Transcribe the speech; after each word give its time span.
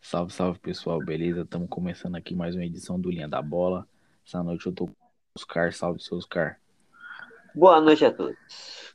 Salve, 0.00 0.32
salve 0.32 0.58
pessoal, 0.60 1.04
beleza? 1.04 1.40
Estamos 1.40 1.68
começando 1.68 2.14
aqui 2.14 2.36
mais 2.36 2.54
uma 2.54 2.64
edição 2.64 3.00
do 3.00 3.10
Linha 3.10 3.26
da 3.26 3.42
Bola. 3.42 3.86
Essa 4.24 4.42
noite 4.44 4.66
eu 4.66 4.72
tô 4.72 4.86
com 4.86 4.92
os 5.34 5.42
Oscar, 5.42 5.72
salve 5.72 6.00
seus 6.00 6.24
Oscar. 6.24 6.60
Boa 7.52 7.80
noite 7.80 8.04
a 8.04 8.12
todos. 8.12 8.94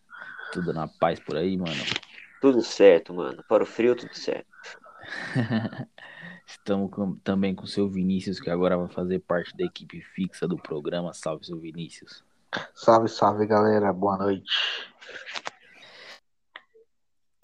Tudo 0.53 0.71
na 0.71 0.87
paz 0.87 1.19
por 1.19 1.35
aí, 1.35 1.57
mano? 1.57 1.83
Tudo 2.39 2.61
certo, 2.61 3.13
mano. 3.13 3.43
Para 3.49 3.63
o 3.63 3.65
frio, 3.65 3.97
tudo 3.97 4.15
certo. 4.15 4.47
Estamos 6.47 6.89
com, 6.89 7.15
também 7.17 7.53
com 7.53 7.65
o 7.65 7.67
seu 7.67 7.89
Vinícius, 7.89 8.39
que 8.39 8.49
agora 8.49 8.77
vai 8.77 8.87
fazer 8.87 9.19
parte 9.19 9.55
da 9.57 9.65
equipe 9.65 9.99
fixa 9.99 10.47
do 10.47 10.55
programa. 10.55 11.13
Salve, 11.13 11.45
seu 11.45 11.59
Vinícius. 11.59 12.23
Salve, 12.75 13.07
salve, 13.07 13.45
galera. 13.45 13.91
Boa 13.91 14.17
noite. 14.17 14.51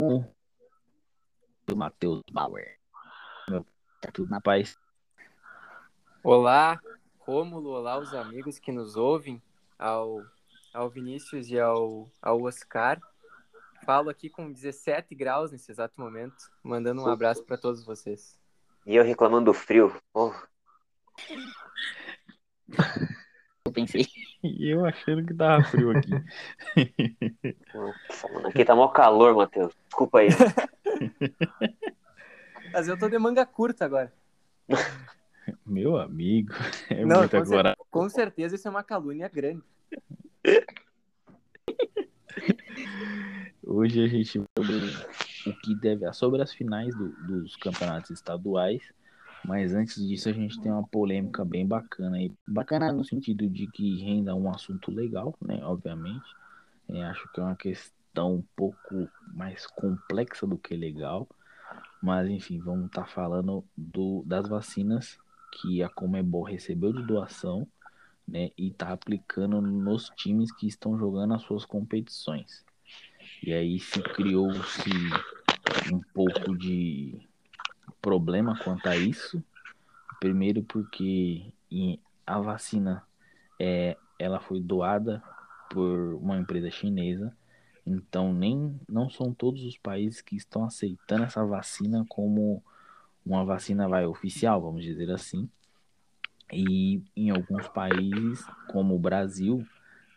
O 0.02 0.24
Matheus 1.74 2.22
Bauer. 2.32 2.78
Tá 4.00 4.10
tudo 4.12 4.30
na 4.30 4.40
paz. 4.40 4.78
Olá, 6.22 6.80
Rômulo, 7.18 7.70
olá 7.70 7.98
os 7.98 8.14
amigos 8.14 8.58
que 8.58 8.72
nos 8.72 8.96
ouvem, 8.96 9.42
ao, 9.78 10.22
ao 10.72 10.90
Vinícius 10.90 11.48
e 11.48 11.58
ao, 11.58 12.10
ao 12.20 12.42
Oscar. 12.42 13.00
Falo 13.84 14.10
aqui 14.10 14.28
com 14.28 14.52
17 14.52 15.14
graus 15.14 15.50
nesse 15.50 15.70
exato 15.70 16.00
momento, 16.00 16.50
mandando 16.62 17.02
um 17.02 17.08
abraço 17.08 17.44
para 17.44 17.56
todos 17.56 17.84
vocês. 17.84 18.38
E 18.86 18.96
eu 18.96 19.04
reclamando 19.04 19.46
do 19.46 19.54
frio. 19.54 19.94
Porra. 20.12 20.48
Eu 23.64 23.72
pensei. 23.72 24.06
E 24.42 24.70
eu 24.70 24.84
achando 24.86 25.22
que 25.24 25.34
tava 25.34 25.62
frio 25.64 25.90
aqui. 25.90 26.10
Nossa, 27.74 28.28
mano, 28.32 28.48
aqui 28.48 28.64
tá 28.64 28.74
mó 28.74 28.88
calor, 28.88 29.36
Matheus. 29.36 29.74
Desculpa 29.86 30.20
aí. 30.20 30.28
Mas 32.72 32.88
eu 32.88 32.98
tô 32.98 33.08
de 33.08 33.18
manga 33.18 33.44
curta 33.44 33.84
agora. 33.84 34.10
Meu 35.66 35.98
amigo, 35.98 36.54
é 36.88 37.04
Não, 37.04 37.18
muito 37.18 37.32
com, 37.32 37.36
agora. 37.38 37.76
com 37.90 38.08
certeza 38.08 38.54
isso 38.54 38.66
é 38.66 38.70
uma 38.70 38.82
calúnia 38.84 39.28
grande. 39.28 39.62
Hoje 43.62 44.02
a 44.02 44.08
gente 44.08 44.38
vai 44.38 44.46
sobre 44.56 44.76
o 45.46 45.52
que 45.60 45.74
deve 45.74 46.12
sobre 46.12 46.42
as 46.42 46.52
finais 46.52 46.94
do- 46.94 47.12
dos 47.26 47.56
campeonatos 47.56 48.10
estaduais. 48.10 48.82
Mas 49.44 49.74
antes 49.74 50.06
disso 50.06 50.28
a 50.28 50.32
gente 50.32 50.60
tem 50.60 50.70
uma 50.70 50.86
polêmica 50.86 51.44
bem 51.44 51.66
bacana 51.66 52.16
aí. 52.16 52.32
Bacana 52.46 52.92
no 52.92 53.04
sentido 53.04 53.48
de 53.48 53.66
que 53.66 54.02
renda 54.02 54.34
um 54.34 54.50
assunto 54.50 54.90
legal, 54.90 55.34
né? 55.40 55.60
Obviamente. 55.62 56.28
É, 56.88 57.04
acho 57.04 57.30
que 57.32 57.40
é 57.40 57.42
uma 57.42 57.56
questão 57.56 58.34
um 58.36 58.44
pouco 58.54 59.08
mais 59.32 59.66
complexa 59.66 60.46
do 60.46 60.58
que 60.58 60.76
legal. 60.76 61.28
Mas 62.02 62.28
enfim, 62.28 62.58
vamos 62.58 62.86
estar 62.86 63.06
falando 63.06 63.64
do, 63.76 64.22
das 64.26 64.48
vacinas 64.48 65.18
que 65.52 65.82
a 65.82 65.88
Comebol 65.88 66.42
recebeu 66.42 66.92
de 66.92 67.02
doação, 67.02 67.66
né? 68.26 68.50
E 68.56 68.68
está 68.68 68.92
aplicando 68.92 69.60
nos 69.60 70.10
times 70.16 70.52
que 70.52 70.66
estão 70.66 70.98
jogando 70.98 71.34
as 71.34 71.42
suas 71.42 71.64
competições. 71.64 72.64
E 73.42 73.52
aí 73.52 73.78
se 73.78 74.02
criou-se 74.02 74.90
um 75.92 76.00
pouco 76.12 76.56
de 76.56 77.29
problema 78.00 78.56
quanto 78.62 78.88
a 78.88 78.96
isso. 78.96 79.42
Primeiro 80.18 80.62
porque 80.62 81.52
a 82.26 82.38
vacina 82.40 83.02
é, 83.58 83.96
ela 84.18 84.40
foi 84.40 84.60
doada 84.60 85.22
por 85.68 86.14
uma 86.14 86.38
empresa 86.38 86.70
chinesa. 86.70 87.34
Então 87.86 88.32
nem 88.32 88.78
não 88.88 89.08
são 89.08 89.32
todos 89.32 89.64
os 89.64 89.76
países 89.78 90.20
que 90.20 90.36
estão 90.36 90.64
aceitando 90.64 91.24
essa 91.24 91.44
vacina 91.44 92.04
como 92.08 92.62
uma 93.24 93.44
vacina 93.44 93.88
vai 93.88 94.06
oficial, 94.06 94.60
vamos 94.60 94.84
dizer 94.84 95.10
assim. 95.10 95.48
E 96.52 97.02
em 97.16 97.30
alguns 97.30 97.68
países, 97.68 98.44
como 98.66 98.94
o 98.94 98.98
Brasil, 98.98 99.64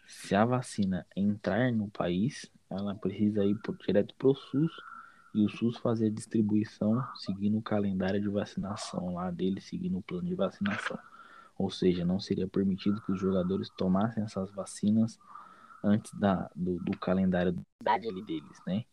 se 0.06 0.36
a 0.36 0.44
vacina 0.44 1.06
entrar 1.16 1.72
no 1.72 1.90
país, 1.90 2.50
ela 2.70 2.96
precisa 2.96 3.46
ir 3.46 3.56
pro- 3.56 3.78
direto 3.86 4.16
para 4.16 4.30
o 4.30 4.36
SUS 4.36 4.72
e 5.34 5.46
o 5.46 5.50
SUS 5.50 5.78
fazer 5.78 6.08
a 6.08 6.12
distribuição 6.12 7.04
seguindo 7.16 7.58
o 7.58 7.62
calendário 7.62 8.22
de 8.22 8.30
vacinação 8.30 9.14
lá 9.14 9.32
dele, 9.32 9.60
seguindo 9.62 9.98
o 9.98 10.02
plano 10.02 10.28
de 10.28 10.36
vacinação. 10.36 10.98
Ou 11.58 11.70
seja, 11.70 12.06
não 12.06 12.20
seria 12.20 12.48
permitido 12.48 13.02
que 13.02 13.12
os 13.12 13.20
jogadores 13.20 13.70
tomassem 13.70 14.24
essas 14.24 14.52
vacinas 14.52 15.20
antes 15.84 16.14
da, 16.14 16.50
do, 16.56 16.80
do 16.80 16.98
calendário 16.98 17.56
deles, 18.26 18.62
né? 18.66 18.86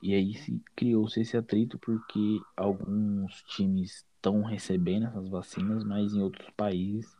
E 0.00 0.14
aí 0.14 0.34
se 0.34 0.62
criou-se 0.76 1.20
esse 1.20 1.36
atrito 1.36 1.78
porque 1.78 2.40
alguns 2.56 3.42
times 3.42 4.06
estão 4.14 4.42
recebendo 4.42 5.06
essas 5.06 5.28
vacinas, 5.28 5.82
mas 5.82 6.14
em 6.14 6.22
outros 6.22 6.48
países 6.56 7.16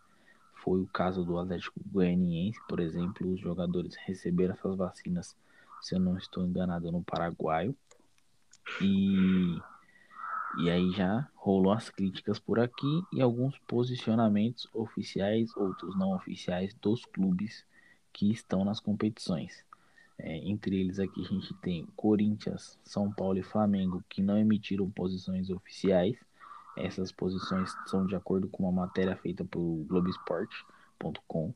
foi 0.55 0.81
o 0.81 0.87
caso 0.87 1.25
do 1.25 1.39
Atlético 1.39 1.81
Goianiense, 1.87 2.61
por 2.69 2.79
exemplo, 2.81 3.33
os 3.33 3.41
jogadores 3.41 3.97
receberam 4.07 4.55
essas 4.55 4.77
vacinas, 4.77 5.37
se 5.81 5.95
eu 5.95 6.01
não 6.01 6.17
estou 6.17 6.45
enganado, 6.45 6.91
no 6.93 7.03
Paraguai. 7.03 7.75
E, 8.81 9.61
e 10.59 10.71
aí 10.71 10.91
já 10.93 11.29
rolou 11.35 11.73
as 11.73 11.91
críticas 11.91 12.39
por 12.39 12.59
aqui 12.59 13.03
e 13.13 13.21
alguns 13.21 13.59
posicionamentos 13.61 14.69
oficiais, 14.73 15.57
outros 15.57 15.97
não 15.97 16.15
oficiais, 16.15 16.75
dos 16.75 17.05
clubes 17.05 17.65
que 18.13 18.31
estão 18.31 18.65
nas 18.65 18.81
competições. 18.81 19.65
É, 20.19 20.37
entre 20.49 20.81
eles 20.81 20.99
aqui 20.99 21.21
a 21.21 21.29
gente 21.29 21.55
tem 21.55 21.87
Corinthians, 21.95 22.79
São 22.83 23.13
Paulo 23.13 23.39
e 23.39 23.43
Flamengo 23.43 24.03
que 24.09 24.21
não 24.21 24.37
emitiram 24.37 24.91
posições 24.91 25.49
oficiais. 25.49 26.17
Essas 26.77 27.13
posições 27.13 27.73
são 27.87 28.07
de 28.07 28.17
acordo 28.17 28.49
com 28.49 28.65
uma 28.65 28.87
matéria 28.87 29.17
feita 29.17 29.45
por 29.45 29.85
Globoesporte.com. 29.87 31.55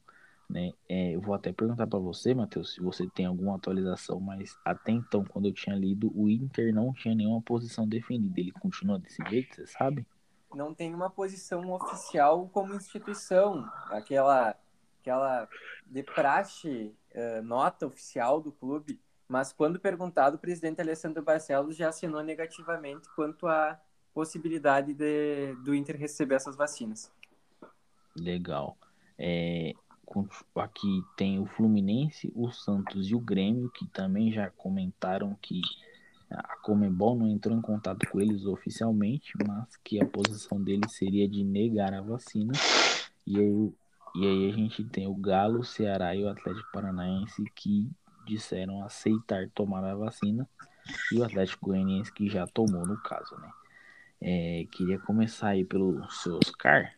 Né? 0.52 0.74
É, 0.86 1.16
eu 1.16 1.20
vou 1.22 1.34
até 1.34 1.50
perguntar 1.50 1.86
para 1.86 1.98
você, 1.98 2.34
Matheus, 2.34 2.74
se 2.74 2.80
você 2.82 3.08
tem 3.08 3.24
alguma 3.24 3.56
atualização, 3.56 4.20
mas 4.20 4.54
até 4.62 4.92
então, 4.92 5.24
quando 5.24 5.46
eu 5.46 5.52
tinha 5.52 5.74
lido, 5.74 6.12
o 6.14 6.28
Inter 6.28 6.74
não 6.74 6.92
tinha 6.92 7.14
nenhuma 7.14 7.40
posição 7.40 7.88
definida. 7.88 8.38
Ele 8.38 8.52
continua 8.52 8.98
desse 8.98 9.24
jeito, 9.30 9.54
você 9.54 9.66
sabe? 9.66 10.06
Não 10.54 10.74
tem 10.74 10.94
uma 10.94 11.08
posição 11.08 11.72
oficial 11.72 12.50
como 12.50 12.74
instituição. 12.74 13.66
Aquela, 13.88 14.54
aquela 15.00 15.48
de 15.86 16.02
praxe, 16.02 16.94
eh, 17.12 17.40
nota 17.40 17.86
oficial 17.86 18.38
do 18.38 18.52
clube. 18.52 19.00
Mas 19.26 19.54
quando 19.54 19.80
perguntado, 19.80 20.36
o 20.36 20.38
presidente 20.38 20.82
Alessandro 20.82 21.22
Barcelos 21.22 21.74
já 21.74 21.88
assinou 21.88 22.22
negativamente 22.22 23.08
quanto 23.16 23.46
à 23.46 23.80
possibilidade 24.12 24.92
de, 24.92 25.54
do 25.64 25.74
Inter 25.74 25.96
receber 25.96 26.34
essas 26.34 26.56
vacinas. 26.56 27.10
Legal. 28.14 28.76
É, 29.18 29.72
aqui 30.56 31.02
tem 31.16 31.38
o 31.38 31.46
Fluminense, 31.46 32.32
o 32.34 32.50
Santos 32.50 33.10
e 33.10 33.14
o 33.14 33.20
Grêmio, 33.20 33.70
que 33.70 33.86
também 33.86 34.32
já 34.32 34.50
comentaram 34.50 35.36
que 35.40 35.60
a 36.30 36.56
Comebol 36.62 37.16
não 37.16 37.28
entrou 37.28 37.56
em 37.56 37.60
contato 37.60 38.08
com 38.08 38.20
eles 38.20 38.46
oficialmente, 38.46 39.32
mas 39.46 39.76
que 39.76 40.00
a 40.00 40.06
posição 40.06 40.62
deles 40.62 40.92
seria 40.92 41.28
de 41.28 41.44
negar 41.44 41.92
a 41.92 42.00
vacina. 42.00 42.52
E 43.26 43.38
aí, 43.38 43.72
e 44.16 44.26
aí 44.26 44.50
a 44.50 44.52
gente 44.54 44.84
tem 44.84 45.06
o 45.06 45.14
Galo, 45.14 45.60
o 45.60 45.64
Ceará 45.64 46.14
e 46.14 46.24
o 46.24 46.28
Atlético 46.28 46.70
Paranaense 46.72 47.44
que 47.54 47.90
disseram 48.26 48.82
aceitar 48.84 49.48
tomar 49.54 49.84
a 49.84 49.94
vacina, 49.94 50.48
e 51.12 51.18
o 51.18 51.24
Atlético 51.24 51.66
Goianiense 51.66 52.12
que 52.12 52.28
já 52.28 52.46
tomou 52.46 52.86
no 52.86 52.96
caso, 53.02 53.36
né? 53.36 53.50
É, 54.20 54.66
queria 54.70 54.98
começar 55.00 55.48
aí 55.48 55.64
pelo 55.64 56.08
seu 56.10 56.36
Oscar. 56.36 56.92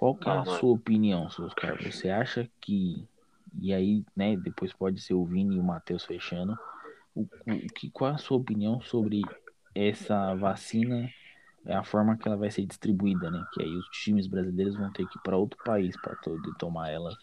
Qual 0.00 0.16
que 0.16 0.30
é 0.30 0.32
a 0.32 0.46
sua 0.46 0.70
opinião, 0.72 1.28
seu 1.28 1.44
Oscar? 1.44 1.76
Você 1.84 2.08
acha 2.08 2.50
que. 2.58 3.06
E 3.60 3.74
aí, 3.74 4.02
né, 4.16 4.34
depois 4.34 4.72
pode 4.72 4.98
ser 4.98 5.12
o 5.12 5.26
Vini 5.26 5.56
e 5.56 5.60
o 5.60 5.62
Matheus 5.62 6.06
fechando. 6.06 6.58
O, 7.14 7.22
o, 7.22 7.26
que, 7.74 7.90
qual 7.90 8.10
é 8.10 8.14
a 8.14 8.18
sua 8.18 8.38
opinião 8.38 8.80
sobre 8.80 9.20
essa 9.74 10.34
vacina, 10.36 11.06
é 11.66 11.74
a 11.74 11.84
forma 11.84 12.16
que 12.16 12.26
ela 12.26 12.38
vai 12.38 12.50
ser 12.50 12.64
distribuída, 12.64 13.30
né? 13.30 13.44
Que 13.52 13.62
aí 13.62 13.76
os 13.76 13.86
times 13.90 14.26
brasileiros 14.26 14.74
vão 14.74 14.90
ter 14.90 15.06
que 15.06 15.18
ir 15.18 15.22
para 15.22 15.36
outro 15.36 15.58
país 15.62 15.94
para 15.98 16.16
tomar 16.58 16.88
elas. 16.88 17.14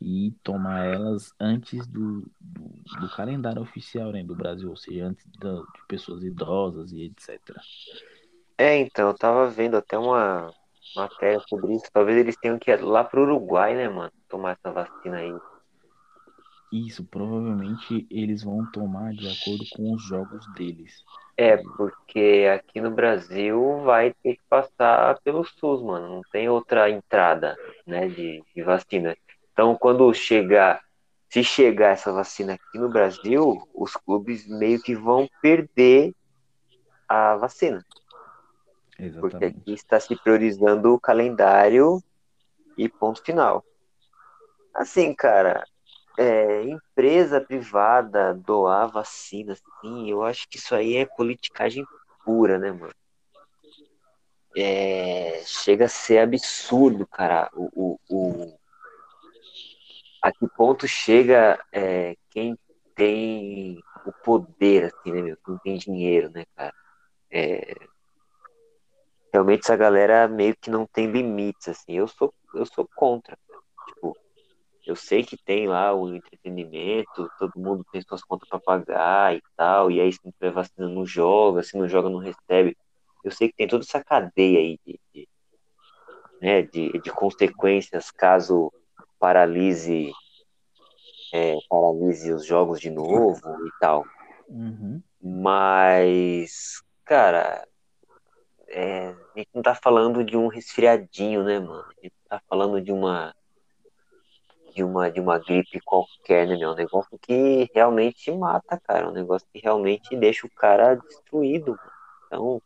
E 0.00 0.32
tomar 0.42 0.86
elas 0.86 1.34
antes 1.38 1.86
do, 1.86 2.22
do, 2.40 2.70
do 2.98 3.10
calendário 3.14 3.60
oficial 3.60 4.10
né, 4.12 4.24
do 4.24 4.34
Brasil, 4.34 4.70
ou 4.70 4.76
seja, 4.76 5.04
antes 5.06 5.26
da- 5.38 5.60
de 5.60 5.86
pessoas 5.86 6.24
idosas 6.24 6.92
e 6.92 7.02
etc. 7.02 7.60
É, 8.58 8.78
então, 8.78 9.08
eu 9.08 9.14
tava 9.14 9.50
vendo 9.50 9.76
até 9.76 9.98
uma 9.98 10.50
matéria 10.96 11.40
sobre 11.48 11.74
isso. 11.74 11.84
Talvez 11.92 12.18
eles 12.18 12.36
tenham 12.36 12.58
que 12.58 12.70
ir 12.70 12.82
lá 12.82 13.04
pro 13.04 13.22
Uruguai, 13.22 13.74
né, 13.74 13.88
mano? 13.88 14.12
Tomar 14.28 14.52
essa 14.52 14.72
vacina 14.72 15.18
aí. 15.18 15.34
Isso, 16.72 17.04
provavelmente 17.04 18.06
eles 18.10 18.42
vão 18.42 18.66
tomar 18.72 19.12
de 19.12 19.28
acordo 19.28 19.64
com 19.76 19.94
os 19.94 20.02
jogos 20.02 20.46
deles. 20.54 21.04
É, 21.36 21.56
porque 21.56 22.48
aqui 22.52 22.80
no 22.80 22.90
Brasil 22.90 23.82
vai 23.84 24.12
ter 24.22 24.34
que 24.36 24.42
passar 24.48 25.20
pelo 25.22 25.44
SUS, 25.44 25.82
mano. 25.82 26.08
Não 26.08 26.22
tem 26.32 26.48
outra 26.48 26.90
entrada, 26.90 27.56
né, 27.86 28.08
de, 28.08 28.42
de 28.54 28.62
vacina. 28.62 29.16
Então, 29.52 29.76
quando 29.76 30.12
chegar 30.12 30.80
se 31.28 31.42
chegar 31.42 31.90
essa 31.90 32.12
vacina 32.12 32.54
aqui 32.54 32.78
no 32.78 32.88
Brasil, 32.88 33.68
os 33.74 33.92
clubes 33.92 34.46
meio 34.46 34.80
que 34.80 34.94
vão 34.94 35.28
perder 35.42 36.14
a 37.08 37.36
vacina. 37.36 37.84
Porque 39.20 39.44
Exatamente. 39.44 39.58
aqui 39.60 39.72
está 39.74 40.00
se 40.00 40.16
priorizando 40.16 40.94
o 40.94 41.00
calendário 41.00 42.02
e 42.76 42.88
ponto 42.88 43.22
final. 43.22 43.64
Assim, 44.74 45.14
cara, 45.14 45.64
é, 46.18 46.62
empresa 46.64 47.40
privada 47.40 48.34
doar 48.34 48.90
vacina, 48.90 49.54
assim, 49.54 50.10
eu 50.10 50.22
acho 50.22 50.48
que 50.48 50.58
isso 50.58 50.74
aí 50.74 50.96
é 50.96 51.06
politicagem 51.06 51.84
pura, 52.24 52.58
né, 52.58 52.70
mano? 52.72 52.92
É, 54.56 55.42
chega 55.44 55.84
a 55.84 55.88
ser 55.88 56.18
absurdo, 56.18 57.06
cara, 57.06 57.50
o, 57.54 57.70
o, 57.74 57.98
o- 58.08 58.58
a 60.22 60.32
que 60.32 60.46
ponto 60.56 60.88
chega 60.88 61.58
é, 61.72 62.16
quem 62.30 62.58
tem 62.94 63.82
o 64.04 64.12
poder, 64.24 64.84
assim, 64.86 65.12
né, 65.12 65.22
meu? 65.22 65.36
Quem 65.44 65.58
tem 65.58 65.78
dinheiro, 65.78 66.30
né, 66.30 66.44
cara? 66.56 66.72
É, 67.30 67.75
realmente 69.46 69.60
essa 69.60 69.76
galera 69.76 70.26
meio 70.26 70.56
que 70.60 70.68
não 70.68 70.86
tem 70.86 71.06
limites, 71.06 71.68
assim. 71.68 71.92
Eu 71.92 72.08
sou, 72.08 72.34
eu 72.54 72.66
sou 72.66 72.88
contra. 72.96 73.38
Tipo, 73.86 74.16
eu 74.84 74.96
sei 74.96 75.22
que 75.22 75.36
tem 75.36 75.68
lá 75.68 75.94
o 75.94 76.12
entretenimento, 76.14 77.30
todo 77.38 77.52
mundo 77.56 77.86
tem 77.92 78.02
suas 78.02 78.24
contas 78.24 78.48
para 78.48 78.58
pagar 78.58 79.36
e 79.36 79.42
tal, 79.56 79.90
e 79.90 80.00
aí 80.00 80.12
se 80.12 80.20
não 80.24 80.32
tiver 80.32 80.50
vacina 80.50 80.88
não 80.88 81.06
joga, 81.06 81.62
se 81.62 81.78
não 81.78 81.88
joga 81.88 82.10
não 82.10 82.18
recebe. 82.18 82.76
Eu 83.24 83.30
sei 83.30 83.48
que 83.48 83.56
tem 83.56 83.68
toda 83.68 83.84
essa 83.84 84.02
cadeia 84.02 84.58
aí 84.58 84.78
de, 84.84 85.00
de, 85.14 85.28
né, 86.40 86.62
de, 86.62 87.00
de 87.00 87.10
consequências 87.10 88.10
caso 88.10 88.72
paralise 89.18 90.12
é, 91.32 91.56
paralise 91.68 92.32
os 92.32 92.44
jogos 92.44 92.80
de 92.80 92.90
novo 92.90 93.40
e 93.66 93.70
tal. 93.80 94.04
Uhum. 94.48 95.02
Mas, 95.20 96.82
cara, 97.04 97.66
é, 98.68 99.08
a 99.08 99.38
gente 99.38 99.48
não 99.54 99.62
tá 99.62 99.74
falando 99.74 100.24
de 100.24 100.36
um 100.36 100.48
resfriadinho, 100.48 101.42
né, 101.44 101.58
mano? 101.58 101.84
A 101.84 102.02
gente 102.02 102.14
tá 102.28 102.40
falando 102.48 102.80
de 102.80 102.92
uma 102.92 103.34
de 104.74 104.84
uma 104.84 105.10
de 105.10 105.20
uma 105.20 105.38
gripe 105.38 105.80
qualquer, 105.80 106.46
né, 106.46 106.56
meu? 106.56 106.70
É 106.70 106.72
um 106.72 106.76
negócio 106.76 107.18
que 107.18 107.70
realmente 107.74 108.30
mata, 108.32 108.78
cara. 108.78 109.06
É 109.06 109.08
um 109.08 109.12
negócio 109.12 109.46
que 109.52 109.60
realmente 109.60 110.14
deixa 110.16 110.46
o 110.46 110.50
cara 110.50 110.94
destruído. 110.94 111.72
Mano. 111.72 111.90
Então, 112.26 112.62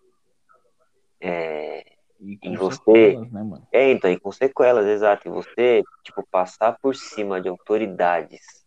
é, 1.20 1.84
E 2.22 2.38
E 2.42 2.56
você- 2.56 3.16
né, 3.30 3.62
é, 3.72 3.92
então, 3.92 4.10
e 4.10 4.20
com 4.20 4.30
sequelas, 4.30 4.86
exato. 4.86 5.26
E 5.26 5.30
você, 5.30 5.82
tipo, 6.02 6.22
passar 6.30 6.76
por 6.78 6.94
cima 6.94 7.40
de 7.40 7.48
autoridades 7.48 8.66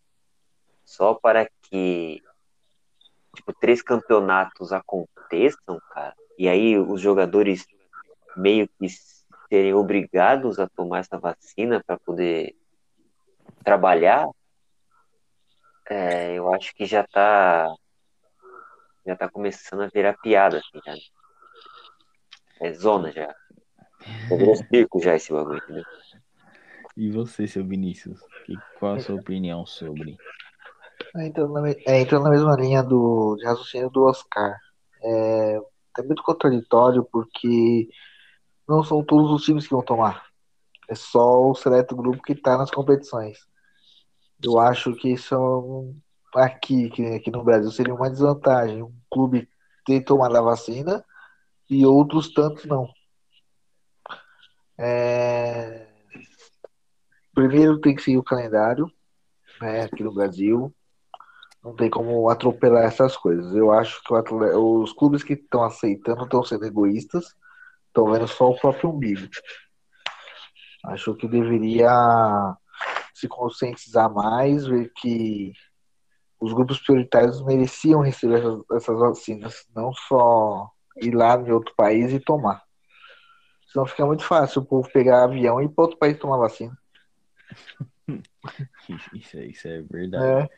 só 0.84 1.14
para 1.14 1.48
que, 1.64 2.20
tipo, 3.36 3.54
três 3.54 3.82
campeonatos 3.84 4.72
aconteçam, 4.72 5.80
cara, 5.92 6.16
e 6.38 6.48
aí 6.48 6.78
os 6.78 7.02
jogadores 7.02 7.66
meio 8.36 8.68
que 8.68 8.88
serem 9.50 9.74
obrigados 9.74 10.60
a 10.60 10.68
tomar 10.68 11.00
essa 11.00 11.20
vacina 11.20 11.84
para 11.86 11.98
poder 12.00 12.56
trabalhar, 13.64 14.28
é, 15.90 16.34
eu 16.34 16.54
acho 16.54 16.74
que 16.74 16.86
já 16.86 17.06
tá 17.06 17.74
já 19.06 19.16
tá 19.16 19.30
começando 19.30 19.82
a 19.82 19.88
virar 19.88 20.18
piada, 20.18 20.58
assim, 20.60 20.80
já. 20.86 20.96
É 22.62 22.74
zona 22.74 23.12
já. 23.12 23.36
É 24.32 24.36
virou 24.38 24.56
circo 24.70 25.00
já 25.02 25.16
esse 25.16 25.32
bagulho, 25.32 25.58
entendeu? 25.58 25.84
E 26.96 27.12
você, 27.12 27.48
seu 27.48 27.66
Vinícius? 27.66 28.22
Que, 28.46 28.56
qual 28.80 28.96
a 28.96 29.00
sua 29.00 29.16
opinião 29.16 29.66
sobre? 29.66 30.18
É, 31.16 31.28
Entrando 31.28 31.54
na, 31.54 31.70
é, 31.70 32.00
entrando 32.00 32.24
na 32.24 32.30
mesma 32.30 32.56
linha 32.56 32.84
do, 32.84 33.36
de 33.36 33.46
raciocínio 33.46 33.90
do 33.90 34.04
Oscar. 34.04 34.58
É, 35.02 35.60
é 35.98 36.04
muito 36.04 36.24
contraditório 36.24 37.04
porque 37.12 37.90
não 38.68 38.84
são 38.84 39.04
todos 39.04 39.32
os 39.32 39.44
times 39.44 39.68
que 39.68 39.74
vão 39.74 39.84
tomar. 39.84 40.26
É 40.90 40.96
só 40.96 41.50
o 41.50 41.56
seleto 41.56 41.96
grupo 41.96 42.22
que 42.22 42.34
está 42.34 42.58
nas 42.58 42.72
competições. 42.72 43.38
Eu 44.44 44.60
acho 44.60 44.94
que 44.96 45.14
isso 45.14 45.94
é 46.36 46.44
aqui, 46.44 46.92
aqui 47.16 47.32
no 47.32 47.44
Brasil 47.44 47.72
seria 47.72 47.94
uma 47.94 48.10
desvantagem. 48.10 48.84
Um 48.84 48.94
clube 49.10 49.48
ter 49.86 50.02
tomado 50.02 50.36
a 50.38 50.42
vacina 50.42 51.04
e 51.70 51.86
outros 51.86 52.34
tantos 52.34 52.66
não. 52.66 52.90
É, 54.78 55.88
Primeiro 57.34 57.80
tem 57.80 57.96
que 57.96 58.04
seguir 58.04 58.18
o 58.18 58.24
calendário, 58.24 58.92
né, 59.60 59.82
aqui 59.86 60.04
no 60.04 60.14
Brasil. 60.14 60.74
Não 61.64 61.76
tem 61.76 61.90
como 61.90 62.30
atropelar 62.30 62.84
essas 62.84 63.16
coisas. 63.16 63.56
Eu 63.56 63.72
acho 63.72 64.04
que 64.04 64.14
o 64.14 64.18
atle- 64.18 64.54
os 64.56 64.92
clubes 64.94 65.24
que 65.24 65.34
estão 65.34 65.64
aceitando 65.64 66.24
estão 66.24 66.44
sendo 66.44 66.66
egoístas, 66.66 67.34
estão 67.88 68.12
vendo 68.12 68.28
só 68.28 68.50
o 68.50 68.60
próprio 68.60 68.90
umbigo. 68.90 69.28
Acho 70.86 71.16
que 71.16 71.28
deveria 71.28 71.90
se 73.14 73.28
conscientizar 73.28 74.14
mais, 74.14 74.66
ver 74.68 74.92
que 74.98 75.54
os 76.40 76.52
grupos 76.52 76.80
prioritários 76.82 77.42
mereciam 77.46 78.02
receber 78.02 78.40
essas, 78.40 78.62
essas 78.74 79.00
vacinas, 79.00 79.66
não 79.74 79.94
só 79.94 80.70
ir 80.98 81.16
lá 81.16 81.38
em 81.38 81.52
outro 81.52 81.74
país 81.76 82.12
e 82.12 82.20
tomar. 82.20 82.62
Senão 83.72 83.86
fica 83.86 84.06
muito 84.06 84.26
fácil 84.26 84.62
o 84.62 84.66
povo 84.66 84.90
pegar 84.92 85.24
avião 85.24 85.62
e 85.62 85.66
ir 85.66 85.70
para 85.70 85.84
outro 85.86 85.98
país 85.98 86.18
tomar 86.20 86.38
vacina. 86.38 86.78
Isso, 89.14 89.38
é- 89.38 89.46
isso 89.46 89.68
é 89.68 89.82
verdade. 89.84 90.26
É, 90.26 90.50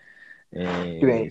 É, 0.55 1.27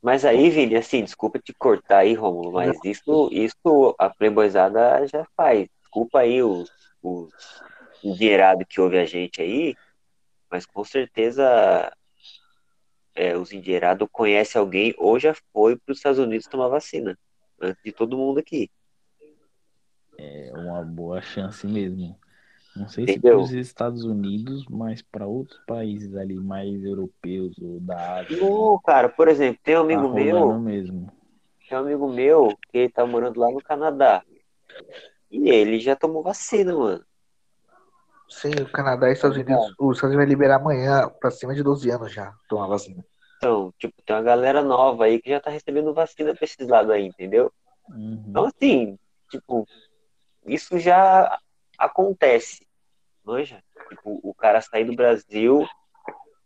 Mas 0.00 0.24
aí, 0.24 0.50
Vini, 0.50 0.76
assim, 0.76 1.02
desculpa 1.04 1.38
te 1.38 1.52
cortar 1.52 1.98
aí, 1.98 2.14
Rômulo, 2.14 2.52
mas 2.52 2.76
isso, 2.84 3.28
isso 3.32 3.94
a 3.98 4.08
Playboyzada 4.08 5.06
já 5.06 5.26
faz. 5.36 5.68
Desculpa 5.80 6.20
aí 6.20 6.42
os, 6.42 6.70
os 7.02 7.32
endinheirados 8.02 8.66
que 8.68 8.80
ouve 8.80 8.98
a 8.98 9.04
gente 9.04 9.42
aí, 9.42 9.76
mas 10.50 10.64
com 10.64 10.84
certeza 10.84 11.92
é, 13.14 13.36
os 13.36 13.52
endinheirados 13.52 14.08
conhecem 14.10 14.58
alguém 14.58 14.94
ou 14.96 15.18
já 15.18 15.34
foi 15.52 15.76
para 15.76 15.92
os 15.92 15.98
Estados 15.98 16.18
Unidos 16.18 16.46
tomar 16.46 16.68
vacina, 16.68 17.18
antes 17.60 17.82
de 17.84 17.92
todo 17.92 18.16
mundo 18.16 18.38
aqui. 18.38 18.70
é 20.18 20.52
uma 20.54 20.82
boa 20.82 21.20
chance 21.20 21.66
mesmo. 21.66 22.18
Não 22.74 22.88
sei 22.88 23.04
Entendeu? 23.04 23.44
se 23.44 23.50
para 23.50 23.58
os 23.60 23.66
Estados 23.66 24.04
Unidos, 24.04 24.64
mas 24.68 25.02
para 25.02 25.26
outros 25.26 25.60
países 25.66 26.16
ali 26.16 26.34
mais 26.34 26.82
europeus 26.82 27.56
ou 27.60 27.78
da 27.80 28.20
Ásia. 28.20 28.36
Não, 28.38 28.80
cara, 28.84 29.08
por 29.08 29.28
exemplo, 29.28 29.60
tem 29.62 29.76
um 29.76 29.80
tá 29.80 29.84
amigo 29.84 30.08
meu, 30.14 30.38
rolando 30.38 30.60
mesmo. 30.60 31.12
tem 31.68 31.76
um 31.76 31.80
amigo 31.82 32.08
meu 32.08 32.48
que 32.70 32.78
ele 32.78 32.88
tá 32.88 33.04
morando 33.04 33.38
lá 33.38 33.50
no 33.50 33.62
Canadá. 33.62 34.22
E 35.30 35.50
ele 35.50 35.80
já 35.80 35.94
tomou 35.94 36.22
vacina, 36.22 36.74
mano. 36.74 37.04
Sim, 38.28 38.50
o 38.62 38.70
Canadá 38.70 39.10
e 39.10 39.12
Estados 39.12 39.36
Unidos. 39.36 39.74
Os 39.78 39.96
Estados 39.96 40.14
Unidos 40.14 40.16
vai 40.16 40.26
liberar 40.26 40.56
amanhã 40.56 41.10
para 41.20 41.30
cima 41.30 41.54
de 41.54 41.62
12 41.62 41.90
anos 41.90 42.12
já 42.12 42.34
tomar 42.48 42.66
vacina. 42.66 43.04
Então, 43.36 43.72
tipo, 43.78 43.94
tem 44.06 44.16
uma 44.16 44.22
galera 44.22 44.62
nova 44.62 45.04
aí 45.04 45.20
que 45.20 45.28
já 45.28 45.40
tá 45.40 45.50
recebendo 45.50 45.92
vacina 45.92 46.34
pra 46.34 46.44
esses 46.44 46.66
lados 46.66 46.90
aí, 46.90 47.04
entendeu? 47.06 47.52
Uhum. 47.90 48.24
Então, 48.28 48.46
assim, 48.46 48.98
tipo, 49.28 49.66
isso 50.46 50.78
já 50.78 51.38
acontece, 51.78 52.66
manja? 53.24 53.62
Tipo, 53.88 54.20
o 54.22 54.34
cara 54.34 54.60
sair 54.60 54.84
do 54.84 54.94
Brasil 54.94 55.66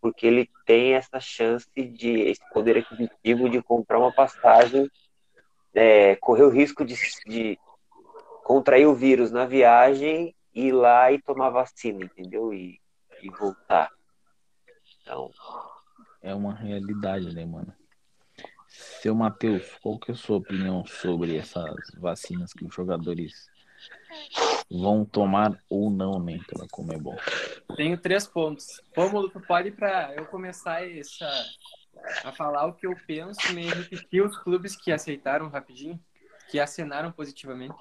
porque 0.06 0.24
ele 0.24 0.48
tem 0.64 0.94
essa 0.94 1.18
chance 1.18 1.68
de, 1.74 2.10
esse 2.20 2.40
poder 2.52 2.78
aquisitivo 2.78 3.48
de 3.48 3.60
comprar 3.60 3.98
uma 3.98 4.12
passagem, 4.12 4.88
é, 5.74 6.14
correr 6.16 6.44
o 6.44 6.48
risco 6.48 6.84
de, 6.84 6.94
de 7.26 7.58
contrair 8.44 8.86
o 8.86 8.94
vírus 8.94 9.32
na 9.32 9.46
viagem, 9.46 10.32
ir 10.54 10.70
lá 10.70 11.10
e 11.10 11.20
tomar 11.20 11.50
vacina, 11.50 12.04
entendeu? 12.04 12.54
E, 12.54 12.80
e 13.20 13.28
voltar. 13.30 13.90
Então, 15.02 15.30
É 16.22 16.32
uma 16.32 16.54
realidade, 16.54 17.34
né, 17.34 17.44
mano? 17.44 17.74
Seu 18.68 19.12
Matheus, 19.12 19.76
qual 19.82 19.98
que 19.98 20.12
é 20.12 20.14
a 20.14 20.16
sua 20.16 20.36
opinião 20.36 20.86
sobre 20.86 21.36
essas 21.36 21.74
vacinas 21.98 22.52
que 22.52 22.64
os 22.64 22.72
jogadores 22.72 23.48
vão 24.70 25.04
tomar 25.04 25.58
ou 25.68 25.90
não, 25.90 26.18
né, 26.18 26.38
pela 26.48 26.66
Comebol? 26.68 27.16
Tenho 27.76 27.98
três 27.98 28.26
pontos. 28.26 28.80
Rômulo, 28.96 29.28
tu 29.28 29.40
pode 29.40 29.70
para 29.70 30.14
eu 30.14 30.26
começar 30.26 30.86
essa, 30.88 31.28
a 32.24 32.32
falar 32.32 32.66
o 32.66 32.74
que 32.74 32.86
eu 32.86 32.94
penso, 33.06 33.52
me 33.52 33.68
repetir 33.68 34.24
os 34.24 34.36
clubes 34.38 34.76
que 34.76 34.92
aceitaram 34.92 35.48
rapidinho, 35.48 35.98
que 36.50 36.58
acenaram 36.58 37.12
positivamente. 37.12 37.74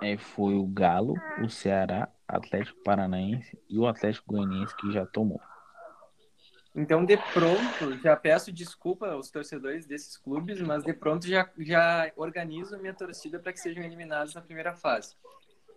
É, 0.00 0.16
foi 0.16 0.54
o 0.54 0.66
Galo, 0.66 1.14
o 1.42 1.48
Ceará, 1.48 2.08
Atlético 2.26 2.82
Paranaense 2.82 3.58
e 3.68 3.78
o 3.78 3.86
Atlético 3.86 4.32
Goianiense 4.32 4.76
que 4.76 4.90
já 4.92 5.06
tomou. 5.06 5.40
Então, 6.74 7.04
de 7.04 7.18
pronto, 7.34 8.00
já 8.02 8.16
peço 8.16 8.50
desculpa 8.50 9.06
aos 9.08 9.30
torcedores 9.30 9.84
desses 9.84 10.16
clubes, 10.16 10.58
mas 10.62 10.82
de 10.82 10.94
pronto 10.94 11.26
já, 11.26 11.48
já 11.58 12.10
organizo 12.16 12.74
a 12.74 12.78
minha 12.78 12.94
torcida 12.94 13.38
para 13.38 13.52
que 13.52 13.60
sejam 13.60 13.84
eliminados 13.84 14.34
na 14.34 14.40
primeira 14.40 14.74
fase 14.74 15.14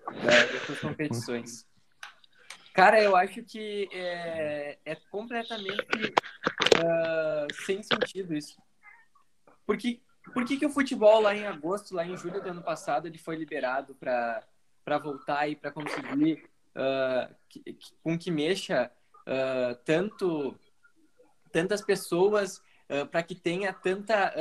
da- 0.05 0.45
dessas 0.45 0.79
competições. 0.79 1.65
Cara, 2.75 3.01
eu 3.01 3.15
acho 3.15 3.41
que 3.41 3.87
é, 3.93 4.77
é 4.83 4.95
completamente 5.09 6.13
uh, 6.75 7.65
sem 7.65 7.81
sentido 7.81 8.35
isso. 8.35 8.61
Porque 9.65 10.01
por 10.33 10.43
que, 10.43 10.57
que 10.57 10.65
o 10.65 10.69
futebol 10.69 11.21
lá 11.21 11.33
em 11.33 11.47
agosto, 11.47 11.95
lá 11.95 12.05
em 12.05 12.17
julho 12.17 12.41
do 12.41 12.49
ano 12.49 12.61
passado, 12.61 13.07
ele 13.07 13.17
foi 13.17 13.37
liberado 13.37 13.95
para 13.95 14.97
voltar 15.01 15.47
e 15.47 15.55
para 15.55 15.71
conseguir 15.71 16.49
uh, 16.75 17.33
que, 17.47 17.61
que, 17.61 17.95
com 18.03 18.17
que 18.19 18.29
mexa 18.29 18.91
uh, 19.21 19.75
tanto 19.85 20.59
tantas 21.53 21.81
pessoas 21.81 22.61
para 23.09 23.23
que 23.23 23.33
tenha 23.33 23.71
tanta 23.71 24.33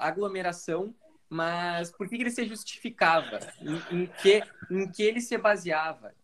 aglomeração, 0.00 0.94
mas 1.28 1.90
por 1.90 2.08
que, 2.08 2.16
ele 2.16 2.30
se 2.30 2.46
justificava? 2.46 3.40
Em, 3.60 4.02
em, 4.02 4.06
que, 4.06 4.42
em 4.70 4.90
que 4.90 5.02
ele 5.02 5.20
se 5.20 5.36
baseava? 5.36 6.14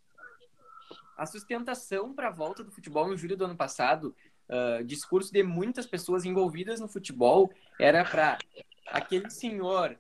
A 1.17 1.27
sustentação 1.27 2.15
para 2.15 2.29
a 2.29 2.33
volta 2.33 2.65
do 2.65 2.71
futebol 2.71 3.13
em 3.13 3.17
julho 3.17 3.37
do 3.37 3.45
ano 3.45 3.57
passado, 3.57 4.15
discurso 4.85 5.33
de 5.33 5.43
muitas 5.43 5.87
pessoas 5.87 6.25
envolvidas 6.25 6.81
no 6.81 6.89
futebol, 6.89 7.51
era 7.79 8.05
para 8.05 8.39
aquele 8.87 9.31
senhor, 9.31 9.97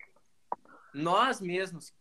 nós 0.92 1.40
mesmos, 1.40 1.94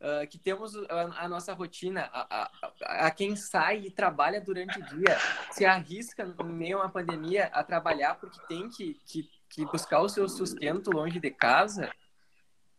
uh, 0.00 0.26
que 0.28 0.38
temos 0.38 0.76
a, 0.76 1.24
a 1.24 1.28
nossa 1.28 1.52
rotina, 1.54 2.10
a, 2.12 2.42
a, 2.42 3.06
a, 3.06 3.10
quem 3.10 3.34
sai 3.34 3.86
e 3.86 3.90
trabalha 3.90 4.40
durante 4.40 4.78
o 4.78 4.84
dia, 4.84 5.16
se 5.50 5.64
arrisca 5.64 6.24
no 6.24 6.44
meio 6.44 6.78
a 6.78 6.82
uma 6.82 6.90
pandemia 6.90 7.46
a 7.46 7.62
trabalhar 7.62 8.16
porque 8.16 8.38
tem 8.46 8.68
que, 8.68 8.94
que, 9.06 9.30
que 9.48 9.64
buscar 9.64 10.00
o 10.00 10.08
seu 10.08 10.28
sustento 10.28 10.90
longe 10.90 11.18
de 11.18 11.30
casa, 11.30 11.90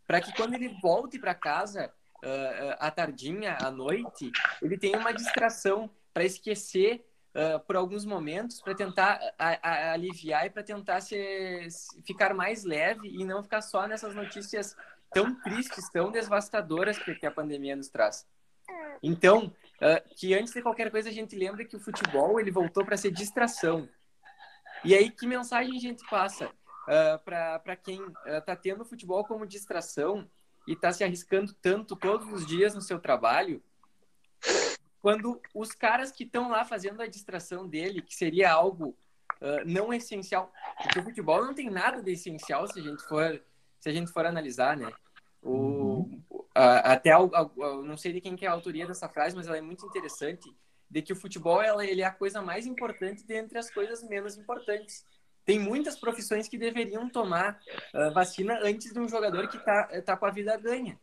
para 0.08 0.22
que 0.22 0.34
quando 0.34 0.54
ele 0.54 0.70
volte 0.82 1.20
para 1.20 1.36
casa 1.36 1.94
uh, 2.24 2.76
à 2.80 2.90
tardinha, 2.90 3.58
à 3.62 3.70
noite, 3.70 4.32
ele 4.62 4.78
tenha 4.78 4.98
uma 4.98 5.12
distração 5.12 5.90
para 6.14 6.24
esquecer 6.24 7.06
uh, 7.36 7.60
por 7.60 7.76
alguns 7.76 8.06
momentos 8.06 8.62
para 8.62 8.74
tentar 8.74 9.20
a, 9.38 9.70
a, 9.70 9.92
aliviar 9.92 10.46
e 10.46 10.50
para 10.50 10.64
tentar 10.64 11.02
se, 11.02 11.70
se, 11.70 12.02
ficar 12.04 12.34
mais 12.34 12.64
leve 12.64 13.10
e 13.10 13.26
não 13.26 13.44
ficar 13.44 13.62
só 13.62 13.86
nessas 13.86 14.16
notícias 14.16 14.76
tão 15.12 15.36
tristes, 15.42 15.90
tão 15.92 16.10
devastadoras 16.10 16.98
que, 16.98 17.14
que 17.14 17.26
a 17.26 17.32
pandemia 17.32 17.76
nos 17.76 17.90
traz. 17.90 18.26
Então, 19.04 19.54
uh, 19.82 20.16
que 20.16 20.34
antes 20.34 20.54
de 20.54 20.62
qualquer 20.62 20.90
coisa 20.90 21.10
a 21.10 21.14
gente 21.14 21.36
lembra 21.36 21.66
que 21.66 21.76
o 21.76 21.80
futebol 21.80 22.40
ele 22.40 22.50
voltou 22.50 22.86
para 22.86 22.98
ser 22.98 23.12
distração. 23.12 23.88
E 24.84 24.96
aí, 24.96 25.10
que 25.10 25.28
mensagem 25.28 25.76
a 25.76 25.80
gente 25.80 26.08
passa 26.10 26.50
uh, 26.88 27.20
para 27.24 27.76
quem 27.76 28.02
está 28.26 28.54
uh, 28.54 28.60
tendo 28.62 28.82
o 28.82 28.86
futebol 28.86 29.24
como 29.26 29.46
distração 29.46 30.30
e 30.68 30.74
está 30.74 30.92
se 30.92 31.04
arriscando 31.04 31.54
tanto 31.54 31.96
todos 31.96 32.32
os 32.32 32.46
dias 32.46 32.74
no 32.74 32.82
seu 32.82 33.00
trabalho, 33.00 33.62
quando 35.02 35.42
os 35.54 35.72
caras 35.72 36.12
que 36.12 36.24
estão 36.24 36.50
lá 36.50 36.66
fazendo 36.66 37.02
a 37.02 37.08
distração 37.08 37.68
dele, 37.68 38.02
que 38.02 38.16
seria 38.16 38.52
algo 38.52 38.90
uh, 39.42 39.66
não 39.66 39.94
essencial, 39.94 40.52
porque 40.82 41.00
o 41.00 41.04
futebol 41.04 41.46
não 41.46 41.54
tem 41.54 41.70
nada 41.70 42.02
de 42.02 42.12
essencial 42.12 42.68
se 42.68 42.80
a 42.80 42.84
gente 42.84 43.04
for 43.04 43.42
se 43.80 43.90
a 43.90 43.94
gente 43.94 44.12
for 44.12 44.26
analisar, 44.26 44.76
né? 44.76 44.92
O, 45.42 45.52
uhum. 45.52 46.24
até 46.56 47.12
a, 47.12 47.18
a, 47.18 47.50
não 47.84 47.96
sei 47.96 48.12
de 48.12 48.20
quem 48.20 48.36
que 48.36 48.44
é 48.44 48.50
a 48.50 48.52
autoria 48.52 48.88
dessa 48.88 49.08
frase, 49.08 49.36
mas 49.36 49.46
ela 49.46 49.58
é 49.58 49.62
muito 49.62 49.86
interessante 49.86 50.52
de 50.90 51.02
que 51.02 51.14
o 51.14 51.16
futebol 51.16 51.62
ela, 51.62 51.86
ele 51.86 52.02
é 52.02 52.06
a 52.06 52.12
coisa 52.12 52.42
mais 52.42 52.66
importante 52.66 53.24
dentre 53.26 53.58
as 53.58 53.70
coisas 53.70 54.02
menos 54.04 54.36
importantes. 54.38 55.06
Tem 55.48 55.58
muitas 55.58 55.98
profissões 55.98 56.50
que 56.50 56.58
deveriam 56.58 57.10
tomar 57.10 57.58
uh, 57.94 58.14
vacina 58.14 58.60
antes 58.62 58.92
de 58.92 59.00
um 59.00 59.08
jogador 59.08 59.48
que 59.48 59.56
está 59.56 60.02
tá 60.02 60.18
com 60.18 60.26
a 60.26 60.30
vida 60.30 60.58
ganha. 60.58 61.00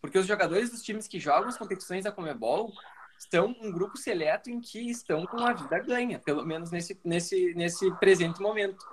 Porque 0.00 0.18
os 0.18 0.26
jogadores 0.26 0.70
dos 0.70 0.82
times 0.82 1.06
que 1.06 1.20
jogam 1.20 1.48
as 1.48 1.56
competições 1.56 2.02
da 2.02 2.10
Comebol 2.10 2.72
estão 3.16 3.54
um 3.60 3.70
grupo 3.70 3.96
seleto 3.96 4.50
em 4.50 4.60
que 4.60 4.90
estão 4.90 5.24
com 5.24 5.38
a 5.38 5.52
vida 5.52 5.78
ganha, 5.78 6.18
pelo 6.18 6.44
menos 6.44 6.72
nesse, 6.72 7.00
nesse, 7.04 7.54
nesse 7.54 7.94
presente 7.98 8.42
momento. 8.42 8.84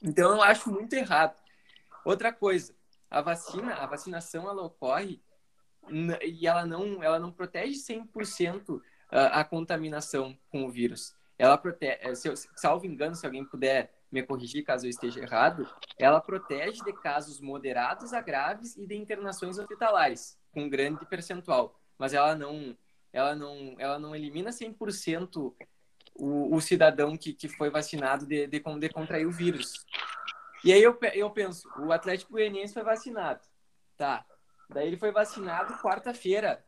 Então 0.00 0.32
eu 0.32 0.42
acho 0.42 0.70
muito 0.70 0.94
errado. 0.94 1.38
Outra 2.06 2.32
coisa, 2.32 2.74
a 3.10 3.20
vacina, 3.20 3.74
a 3.74 3.84
vacinação 3.84 4.48
ela 4.48 4.62
ocorre 4.62 5.20
e 6.22 6.46
ela 6.46 6.64
não, 6.64 7.02
ela 7.02 7.18
não 7.18 7.30
protege 7.30 7.78
100% 7.78 8.80
a 9.10 9.44
contaminação 9.44 10.34
com 10.48 10.64
o 10.64 10.70
vírus. 10.70 11.14
Ela 11.38 11.58
protege, 11.58 12.14
se 12.14 12.28
eu, 12.28 12.34
salvo 12.56 12.86
engano, 12.86 13.14
se 13.14 13.26
alguém 13.26 13.44
puder 13.44 13.92
me 14.10 14.22
corrigir 14.22 14.64
caso 14.64 14.86
eu 14.86 14.90
esteja 14.90 15.20
errado, 15.20 15.66
ela 15.98 16.20
protege 16.20 16.84
de 16.84 16.92
casos 16.92 17.40
moderados 17.40 18.12
a 18.12 18.20
graves 18.20 18.76
e 18.76 18.86
de 18.86 18.94
internações 18.94 19.58
hospitalares, 19.58 20.38
com 20.52 20.68
grande 20.68 21.04
percentual. 21.06 21.80
Mas 21.98 22.12
ela 22.12 22.34
não, 22.34 22.76
ela 23.12 23.34
não, 23.34 23.74
ela 23.78 23.98
não 23.98 24.14
elimina 24.14 24.50
100% 24.50 25.54
o, 26.14 26.54
o 26.54 26.60
cidadão 26.60 27.16
que, 27.16 27.32
que 27.32 27.48
foi 27.48 27.70
vacinado 27.70 28.26
de, 28.26 28.46
de, 28.46 28.60
de 28.60 28.88
contrair 28.90 29.26
o 29.26 29.32
vírus. 29.32 29.84
E 30.64 30.72
aí 30.72 30.82
eu, 30.82 30.96
eu 31.14 31.30
penso, 31.30 31.68
o 31.78 31.90
Atlético 31.90 32.32
Goianiense 32.32 32.74
foi 32.74 32.84
vacinado. 32.84 33.40
Tá. 33.96 34.24
Daí 34.68 34.86
ele 34.86 34.96
foi 34.96 35.10
vacinado 35.10 35.74
quarta-feira, 35.78 36.64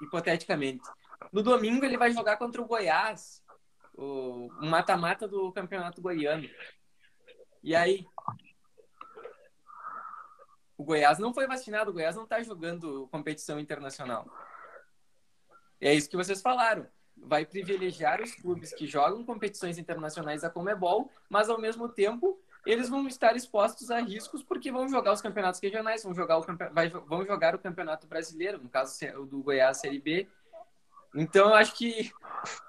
hipoteticamente. 0.00 0.84
No 1.32 1.42
domingo 1.42 1.84
ele 1.84 1.96
vai 1.96 2.10
jogar 2.12 2.36
contra 2.36 2.60
o 2.60 2.66
Goiás, 2.66 3.42
o 3.94 4.48
mata-mata 4.62 5.28
do 5.28 5.52
campeonato 5.52 6.00
goiano. 6.00 6.48
E 7.62 7.74
aí? 7.76 8.06
O 10.76 10.84
Goiás 10.84 11.18
não 11.18 11.34
foi 11.34 11.46
vacinado, 11.46 11.90
o 11.90 11.92
Goiás 11.92 12.16
não 12.16 12.24
está 12.24 12.42
jogando 12.42 13.06
competição 13.08 13.60
internacional. 13.60 14.26
É 15.80 15.92
isso 15.92 16.08
que 16.08 16.16
vocês 16.16 16.40
falaram. 16.40 16.86
Vai 17.16 17.44
privilegiar 17.44 18.22
os 18.22 18.34
clubes 18.34 18.72
que 18.72 18.86
jogam 18.86 19.24
competições 19.24 19.76
internacionais 19.76 20.40
da 20.40 20.48
Comebol, 20.48 21.10
mas 21.28 21.50
ao 21.50 21.60
mesmo 21.60 21.88
tempo 21.88 22.40
eles 22.64 22.88
vão 22.88 23.06
estar 23.06 23.36
expostos 23.36 23.90
a 23.90 24.00
riscos 24.00 24.42
porque 24.42 24.72
vão 24.72 24.88
jogar 24.88 25.12
os 25.12 25.20
campeonatos 25.20 25.60
regionais, 25.60 26.02
vão 26.02 26.14
jogar 26.14 26.38
o, 26.38 26.46
vai, 26.72 26.88
vão 26.88 27.24
jogar 27.24 27.54
o 27.54 27.58
campeonato 27.58 28.06
brasileiro, 28.06 28.62
no 28.62 28.68
caso 28.68 28.98
do 29.26 29.42
Goiás 29.42 29.78
Série 29.78 29.98
B, 29.98 30.28
então, 31.14 31.48
eu 31.48 31.54
acho 31.54 31.76
que, 31.76 32.12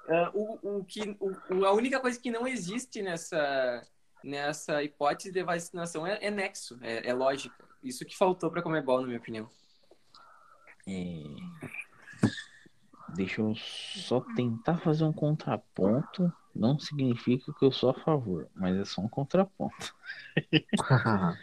uh, 0.07 0.31
o, 0.33 0.79
o 0.79 0.85
que 0.85 1.15
o, 1.19 1.65
a 1.65 1.73
única 1.73 1.99
coisa 1.99 2.19
que 2.19 2.31
não 2.31 2.47
existe 2.47 3.01
nessa, 3.01 3.85
nessa 4.23 4.83
hipótese 4.83 5.31
de 5.31 5.43
vacinação 5.43 6.05
é, 6.05 6.17
é 6.21 6.31
nexo, 6.31 6.77
é, 6.81 7.07
é, 7.07 7.13
lógica. 7.13 7.63
Isso 7.83 8.05
que 8.05 8.17
faltou 8.17 8.49
para 8.49 8.61
Comebol, 8.61 9.01
na 9.01 9.07
minha 9.07 9.19
opinião. 9.19 9.49
É... 10.87 11.23
Deixa 13.13 13.41
eu 13.41 13.53
só 13.55 14.21
tentar 14.35 14.77
fazer 14.77 15.03
um 15.03 15.13
contraponto. 15.13 16.31
Não 16.55 16.79
significa 16.79 17.53
que 17.53 17.65
eu 17.65 17.71
sou 17.71 17.89
a 17.89 17.93
favor, 17.93 18.47
mas 18.55 18.77
é 18.77 18.85
só 18.85 19.01
um 19.01 19.09
contraponto. 19.09 19.93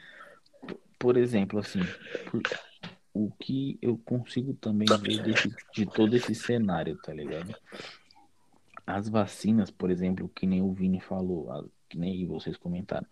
por 0.99 1.17
exemplo, 1.17 1.59
assim, 1.59 1.81
por, 2.31 2.43
o 3.13 3.31
que 3.31 3.79
eu 3.83 3.99
consigo 3.99 4.55
também 4.55 4.87
ver 5.01 5.23
desse, 5.23 5.55
de 5.73 5.87
todo 5.87 6.15
esse 6.17 6.35
cenário, 6.35 6.97
tá 7.03 7.13
ligado? 7.13 7.55
As 8.87 9.09
vacinas, 9.09 9.71
por 9.71 9.91
exemplo, 9.91 10.29
que 10.29 10.47
nem 10.47 10.63
o 10.63 10.73
Vini 10.73 11.01
falou, 11.01 11.69
que 11.89 11.99
nem 11.99 12.27
vocês 12.27 12.57
comentaram, 12.57 13.07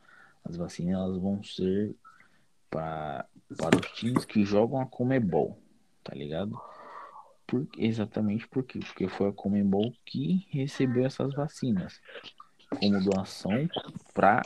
as 0.44 0.56
vacinas 0.56 0.94
elas 0.94 1.18
vão 1.18 1.42
ser 1.42 1.94
para, 2.70 3.26
para 3.56 3.76
os 3.76 3.86
times 3.92 4.24
que 4.24 4.44
jogam 4.44 4.80
a 4.80 4.86
Comebol, 4.86 5.58
tá 6.02 6.14
ligado? 6.14 6.58
Por, 7.46 7.66
exatamente 7.78 8.46
por 8.48 8.64
quê? 8.64 8.80
Porque 8.80 9.08
foi 9.08 9.28
a 9.28 9.32
Comebol 9.32 9.92
que 10.04 10.46
recebeu 10.50 11.04
essas 11.04 11.32
vacinas 11.34 12.00
como 12.80 13.02
doação 13.02 13.68
para 14.12 14.42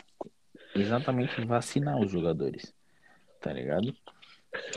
exatamente 0.75 1.45
vacinar 1.45 1.99
os 1.99 2.11
jogadores, 2.11 2.75
tá 3.41 3.53
ligado? 3.53 3.95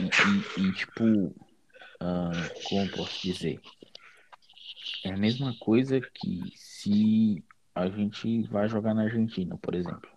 E, 0.00 0.60
e, 0.60 0.68
e 0.68 0.72
tipo, 0.72 1.04
uh, 1.04 2.64
como 2.68 2.90
posso 2.90 3.22
dizer? 3.22 3.60
É 5.04 5.12
a 5.12 5.16
mesma 5.16 5.54
coisa 5.58 6.00
que 6.00 6.52
se 6.56 7.44
a 7.74 7.88
gente 7.88 8.42
vai 8.48 8.68
jogar 8.68 8.94
na 8.94 9.02
Argentina, 9.02 9.56
por 9.58 9.74
exemplo. 9.74 10.10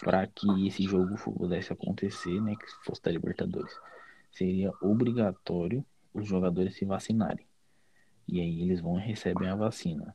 Para 0.00 0.26
que 0.26 0.66
esse 0.66 0.82
jogo 0.84 1.14
pudesse 1.16 1.72
acontecer, 1.72 2.40
né, 2.40 2.56
que 2.56 2.66
fosse 2.84 3.02
da 3.02 3.10
Libertadores, 3.10 3.72
seria 4.32 4.72
obrigatório 4.80 5.84
os 6.12 6.26
jogadores 6.26 6.76
se 6.76 6.84
vacinarem. 6.84 7.46
E 8.26 8.40
aí 8.40 8.62
eles 8.62 8.80
vão 8.80 8.98
e 8.98 9.02
recebem 9.02 9.48
a 9.48 9.54
vacina. 9.54 10.14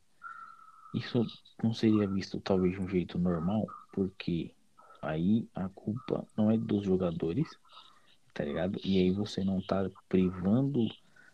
Isso 0.94 1.26
não 1.64 1.74
seria 1.74 2.08
visto 2.08 2.40
talvez 2.40 2.74
de 2.74 2.82
um 2.82 2.88
jeito 2.88 3.18
normal, 3.18 3.68
porque 3.92 4.54
aí 5.02 5.48
a 5.54 5.68
culpa 5.70 6.26
não 6.38 6.50
é 6.50 6.58
dos 6.58 6.86
jogadores, 6.86 7.48
tá 8.36 8.44
ligado? 8.44 8.80
E 8.84 9.00
aí 9.00 9.10
você 9.10 9.44
não 9.44 9.60
tá 9.60 9.90
privando 10.08 10.88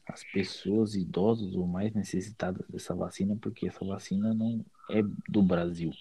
as 0.08 0.24
pessoas 0.24 0.96
idosas 0.96 1.54
ou 1.54 1.68
mais 1.68 1.94
necessitadas 1.94 2.66
dessa 2.70 2.96
vacina, 2.96 3.36
porque 3.36 3.68
essa 3.68 3.84
vacina 3.84 4.34
não 4.34 4.64
é 4.90 5.02
do 5.28 5.42
Brasil. 5.42 5.92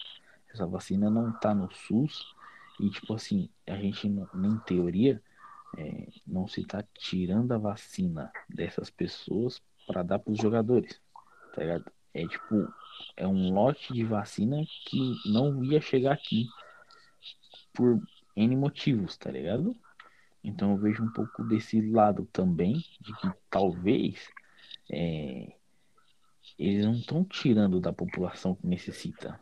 Essa 0.53 0.67
vacina 0.67 1.11
não 1.11 1.33
tá 1.33 1.53
no 1.53 1.69
SUS 1.73 2.35
e, 2.79 2.89
tipo 2.91 3.15
assim, 3.15 3.49
a 3.67 3.77
gente, 3.77 4.07
em 4.07 4.59
teoria, 4.67 5.21
é, 5.77 6.09
não 6.27 6.47
se 6.47 6.65
tá 6.65 6.85
tirando 6.95 7.51
a 7.53 7.59
vacina 7.59 8.31
dessas 8.49 8.91
pessoas 8.91 9.61
para 9.87 10.03
dar 10.03 10.19
para 10.21 10.33
os 10.33 10.39
jogadores, 10.39 11.01
tá 11.55 11.63
ligado? 11.63 11.91
é 12.15 12.27
tipo, 12.27 12.73
é 13.17 13.27
um 13.27 13.53
lote 13.53 13.93
de 13.93 14.05
vacina 14.05 14.57
que 14.87 15.15
não 15.27 15.63
ia 15.65 15.81
chegar 15.81 16.13
aqui 16.13 16.47
por 17.73 18.01
N 18.37 18.57
motivos, 18.57 19.17
tá 19.17 19.31
ligado? 19.31 19.77
Então 20.43 20.73
eu 20.73 20.77
vejo 20.77 21.03
um 21.03 21.13
pouco 21.13 21.45
desse 21.45 21.81
lado 21.81 22.29
também, 22.33 22.75
de 23.01 23.15
que 23.17 23.31
talvez 23.51 24.29
é, 24.91 25.53
eles 26.59 26.85
não 26.85 26.95
estão 26.95 27.25
tirando 27.25 27.81
da 27.81 27.93
população 27.93 28.55
que 28.55 28.67
necessita. 28.67 29.39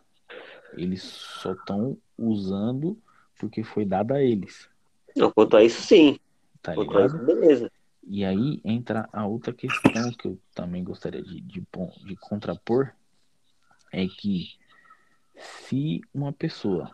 Eles 0.74 1.02
só 1.02 1.52
estão 1.52 1.96
usando 2.16 3.00
porque 3.38 3.62
foi 3.62 3.84
dado 3.84 4.12
a 4.12 4.22
eles. 4.22 4.68
Não, 5.16 5.30
quanto 5.30 5.56
a 5.56 5.64
isso, 5.64 5.80
sim. 5.82 6.18
Tá 6.60 6.74
quanto 6.74 6.96
a 6.96 7.02
ligado? 7.02 7.16
isso, 7.16 7.26
beleza. 7.26 7.72
E 8.06 8.24
aí 8.24 8.60
entra 8.64 9.08
a 9.12 9.26
outra 9.26 9.52
questão 9.52 10.10
que 10.12 10.28
eu 10.28 10.38
também 10.54 10.82
gostaria 10.82 11.22
de, 11.22 11.40
de, 11.40 11.62
de 12.04 12.16
contrapor, 12.16 12.92
é 13.92 14.06
que 14.06 14.56
se 15.36 16.00
uma 16.12 16.32
pessoa, 16.32 16.90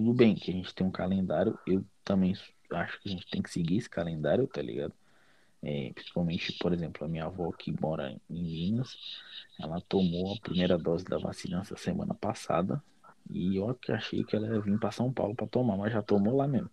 tudo 0.00 0.14
bem 0.14 0.34
que 0.34 0.50
a 0.50 0.54
gente 0.54 0.74
tem 0.74 0.86
um 0.86 0.90
calendário, 0.90 1.58
eu 1.66 1.84
também 2.02 2.32
acho 2.70 3.00
que 3.02 3.08
a 3.08 3.12
gente 3.12 3.26
tem 3.30 3.42
que 3.42 3.50
seguir 3.50 3.76
esse 3.76 3.90
calendário, 3.90 4.46
tá 4.46 4.62
ligado? 4.62 4.94
É, 5.62 5.92
principalmente, 5.92 6.54
por 6.54 6.72
exemplo, 6.72 7.04
a 7.04 7.08
minha 7.08 7.26
avó 7.26 7.52
que 7.52 7.70
mora 7.78 8.18
em 8.30 8.42
Minas, 8.42 8.96
ela 9.58 9.78
tomou 9.82 10.32
a 10.32 10.40
primeira 10.40 10.78
dose 10.78 11.04
da 11.04 11.18
vacina 11.18 11.60
essa 11.60 11.76
semana 11.76 12.14
passada, 12.14 12.82
e 13.28 13.56
eu 13.56 13.74
que 13.74 13.92
achei 13.92 14.24
que 14.24 14.34
ela 14.34 14.48
ia 14.48 14.60
vir 14.60 14.78
para 14.78 14.90
São 14.90 15.12
Paulo 15.12 15.34
para 15.34 15.46
tomar, 15.46 15.76
mas 15.76 15.92
já 15.92 16.00
tomou 16.02 16.34
lá 16.34 16.48
mesmo. 16.48 16.70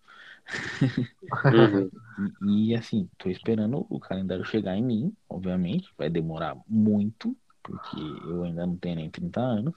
Uhum. 1.51 1.91
E, 2.41 2.72
e, 2.72 2.75
assim, 2.75 3.07
tô 3.17 3.29
esperando 3.29 3.86
o 3.89 4.00
calendário 4.00 4.43
chegar 4.43 4.75
em 4.75 4.84
mim, 4.84 5.15
obviamente, 5.29 5.88
vai 5.96 6.10
demorar 6.10 6.57
muito, 6.67 7.38
porque 7.62 8.00
eu 8.25 8.43
ainda 8.43 8.65
não 8.65 8.75
tenho 8.75 8.96
nem 8.96 9.10
30 9.10 9.39
anos. 9.39 9.75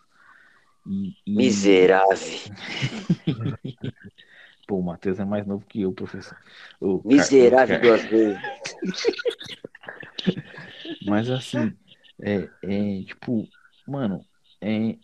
E- 0.91 1.15
Miserável. 1.27 2.17
Pô, 4.67 4.77
o 4.79 4.83
Matheus 4.83 5.19
é 5.21 5.25
mais 5.25 5.47
novo 5.47 5.65
que 5.67 5.83
eu, 5.83 5.93
professor. 5.93 6.37
O 6.81 7.01
Miserável 7.05 7.79
Car- 7.81 7.87
duas 7.87 8.03
vezes. 8.05 8.41
Mas 11.07 11.31
assim, 11.31 11.73
é, 12.21 12.49
é 12.63 13.03
tipo, 13.05 13.49
mano, 13.87 14.25
é, 14.61 14.97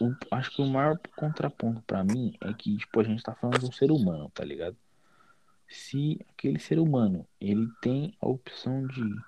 o- 0.00 0.14
acho 0.30 0.50
que 0.50 0.62
o 0.62 0.66
maior 0.66 0.98
contraponto 1.14 1.82
pra 1.82 2.02
mim 2.02 2.34
é 2.40 2.52
que, 2.52 2.76
tipo, 2.76 3.00
a 3.00 3.04
gente 3.04 3.22
tá 3.22 3.34
falando 3.34 3.60
de 3.60 3.66
um 3.66 3.72
ser 3.72 3.90
humano, 3.90 4.30
tá 4.34 4.44
ligado? 4.44 4.76
Se 5.68 6.18
aquele 6.30 6.58
ser 6.58 6.78
humano, 6.78 7.26
ele 7.40 7.70
tem 7.80 8.14
a 8.20 8.28
opção 8.28 8.86
de 8.86 9.18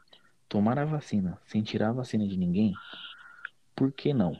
tomar 0.49 0.79
a 0.79 0.85
vacina 0.85 1.39
sem 1.47 1.63
tirar 1.63 1.89
a 1.91 1.93
vacina 1.93 2.27
de 2.27 2.37
ninguém, 2.37 2.75
por 3.75 3.91
que 3.93 4.13
não? 4.13 4.39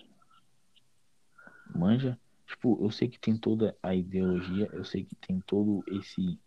Manja? 1.75 2.19
Tipo, 2.47 2.79
eu 2.83 2.91
sei 2.91 3.09
que 3.09 3.19
tem 3.19 3.37
toda 3.37 3.77
a 3.83 3.95
ideologia, 3.95 4.69
eu 4.73 4.85
sei 4.85 5.05
que 5.05 5.15
tem 5.17 5.41
todo 5.41 5.83
esse 5.89 6.39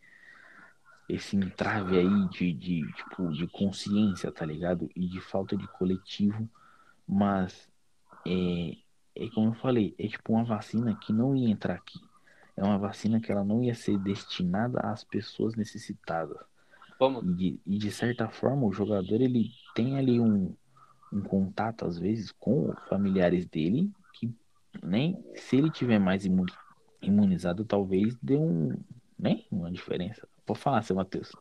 esse 1.10 1.38
entrave 1.38 1.98
aí 1.98 2.28
de, 2.30 2.52
de, 2.52 2.94
tipo, 2.94 3.32
de 3.32 3.48
consciência, 3.48 4.30
tá 4.30 4.46
ligado? 4.46 4.90
E 4.94 5.08
de 5.08 5.22
falta 5.22 5.56
de 5.56 5.66
coletivo, 5.66 6.50
mas 7.08 7.70
é, 8.26 8.76
é 9.16 9.30
como 9.30 9.52
eu 9.52 9.54
falei, 9.54 9.96
é 9.98 10.06
tipo 10.08 10.34
uma 10.34 10.44
vacina 10.44 10.94
que 10.96 11.14
não 11.14 11.34
ia 11.34 11.50
entrar 11.50 11.76
aqui. 11.76 12.00
É 12.58 12.64
uma 12.64 12.78
vacina 12.78 13.22
que 13.22 13.32
ela 13.32 13.44
não 13.44 13.64
ia 13.64 13.74
ser 13.74 13.98
destinada 14.00 14.80
às 14.82 15.04
pessoas 15.04 15.56
necessitadas. 15.56 16.38
Como? 16.98 17.24
E 17.24 17.34
de, 17.34 17.60
e 17.66 17.78
de 17.78 17.92
certa 17.92 18.28
forma, 18.28 18.66
o 18.66 18.74
jogador 18.74 19.22
ele 19.22 19.52
tem 19.76 19.98
ali 19.98 20.20
um, 20.20 20.54
um 21.14 21.22
contato, 21.22 21.86
às 21.86 21.98
vezes, 21.98 22.32
com 22.32 22.74
familiares 22.90 23.46
dele, 23.46 23.92
nem 24.84 25.24
se 25.36 25.58
ele 25.58 25.70
tiver 25.70 26.00
mais 26.00 26.26
imu- 26.26 26.46
imunizado, 27.02 27.66
talvez 27.66 28.16
dê 28.22 28.36
um, 28.36 28.78
né, 29.18 29.44
uma 29.52 29.72
diferença. 29.72 30.28
Pode 30.46 30.60
falar, 30.60 30.82
seu 30.84 30.96
Matheus. 30.96 31.32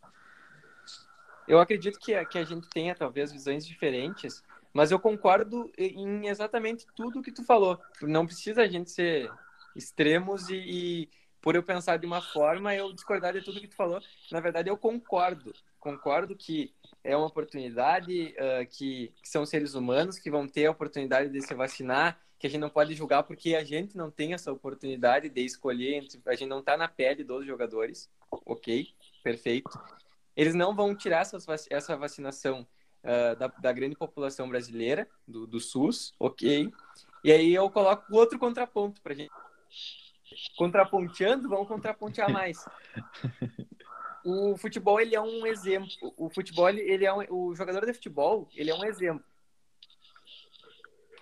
Eu 1.46 1.60
acredito 1.60 1.98
que 1.98 2.14
a, 2.14 2.24
que 2.24 2.38
a 2.38 2.44
gente 2.44 2.68
tenha 2.68 2.94
talvez 2.94 3.30
visões 3.30 3.64
diferentes, 3.64 4.42
mas 4.72 4.90
eu 4.90 4.98
concordo 4.98 5.70
em 5.78 6.26
exatamente 6.26 6.86
tudo 6.94 7.22
que 7.22 7.32
tu 7.32 7.44
falou. 7.44 7.80
Não 8.02 8.26
precisa 8.26 8.62
a 8.62 8.66
gente 8.66 8.90
ser 8.90 9.30
extremos 9.74 10.48
e, 10.48 10.56
e 10.56 11.08
por 11.40 11.54
eu 11.54 11.62
pensar 11.62 11.96
de 11.98 12.06
uma 12.06 12.20
forma, 12.20 12.74
eu 12.74 12.92
discordar 12.92 13.32
de 13.32 13.42
tudo 13.42 13.60
que 13.60 13.68
tu 13.68 13.76
falou. 13.76 14.00
Na 14.32 14.40
verdade, 14.40 14.68
eu 14.68 14.76
concordo. 14.76 15.52
Concordo 15.78 16.34
que 16.34 16.74
é 17.04 17.16
uma 17.16 17.26
oportunidade, 17.26 18.34
ah, 18.36 18.64
que, 18.66 19.12
que 19.22 19.28
são 19.28 19.46
seres 19.46 19.74
humanos 19.74 20.18
que 20.18 20.30
vão 20.30 20.48
ter 20.48 20.66
a 20.66 20.72
oportunidade 20.72 21.30
de 21.30 21.40
se 21.40 21.54
vacinar, 21.54 22.18
que 22.38 22.46
a 22.46 22.50
gente 22.50 22.60
não 22.60 22.70
pode 22.70 22.94
julgar 22.94 23.22
porque 23.22 23.54
a 23.54 23.64
gente 23.64 23.96
não 23.96 24.10
tem 24.10 24.34
essa 24.34 24.52
oportunidade 24.52 25.28
de 25.28 25.44
escolher, 25.44 25.94
entre, 25.94 26.20
a 26.26 26.34
gente 26.34 26.48
não 26.48 26.60
está 26.60 26.76
na 26.76 26.88
pele 26.88 27.24
dos 27.24 27.46
jogadores, 27.46 28.10
ok, 28.30 28.88
perfeito. 29.22 29.70
Eles 30.36 30.54
não 30.54 30.74
vão 30.74 30.94
tirar 30.94 31.22
essas, 31.22 31.46
essa 31.70 31.96
vacinação 31.96 32.66
ah, 33.06 33.34
da, 33.34 33.46
da 33.46 33.72
grande 33.72 33.94
população 33.94 34.48
brasileira, 34.48 35.08
do, 35.26 35.46
do 35.46 35.60
SUS, 35.60 36.12
ok. 36.18 36.72
E 37.22 37.30
aí 37.30 37.54
eu 37.54 37.70
coloco 37.70 38.04
outro 38.14 38.36
contraponto 38.36 39.00
para 39.00 39.14
gente. 39.14 39.30
Contraponteando, 40.56 41.48
vamos 41.48 41.68
contrapontear 41.68 42.30
mais. 42.32 42.64
O 44.24 44.56
futebol 44.56 45.00
ele 45.00 45.14
é 45.14 45.20
um 45.20 45.46
exemplo. 45.46 45.88
O 46.16 46.28
futebol 46.28 46.68
ele 46.68 47.04
é 47.04 47.12
um, 47.12 47.22
o 47.30 47.54
jogador 47.54 47.86
de 47.86 47.94
futebol 47.94 48.48
ele 48.56 48.70
é 48.70 48.74
um 48.74 48.84
exemplo. 48.84 49.24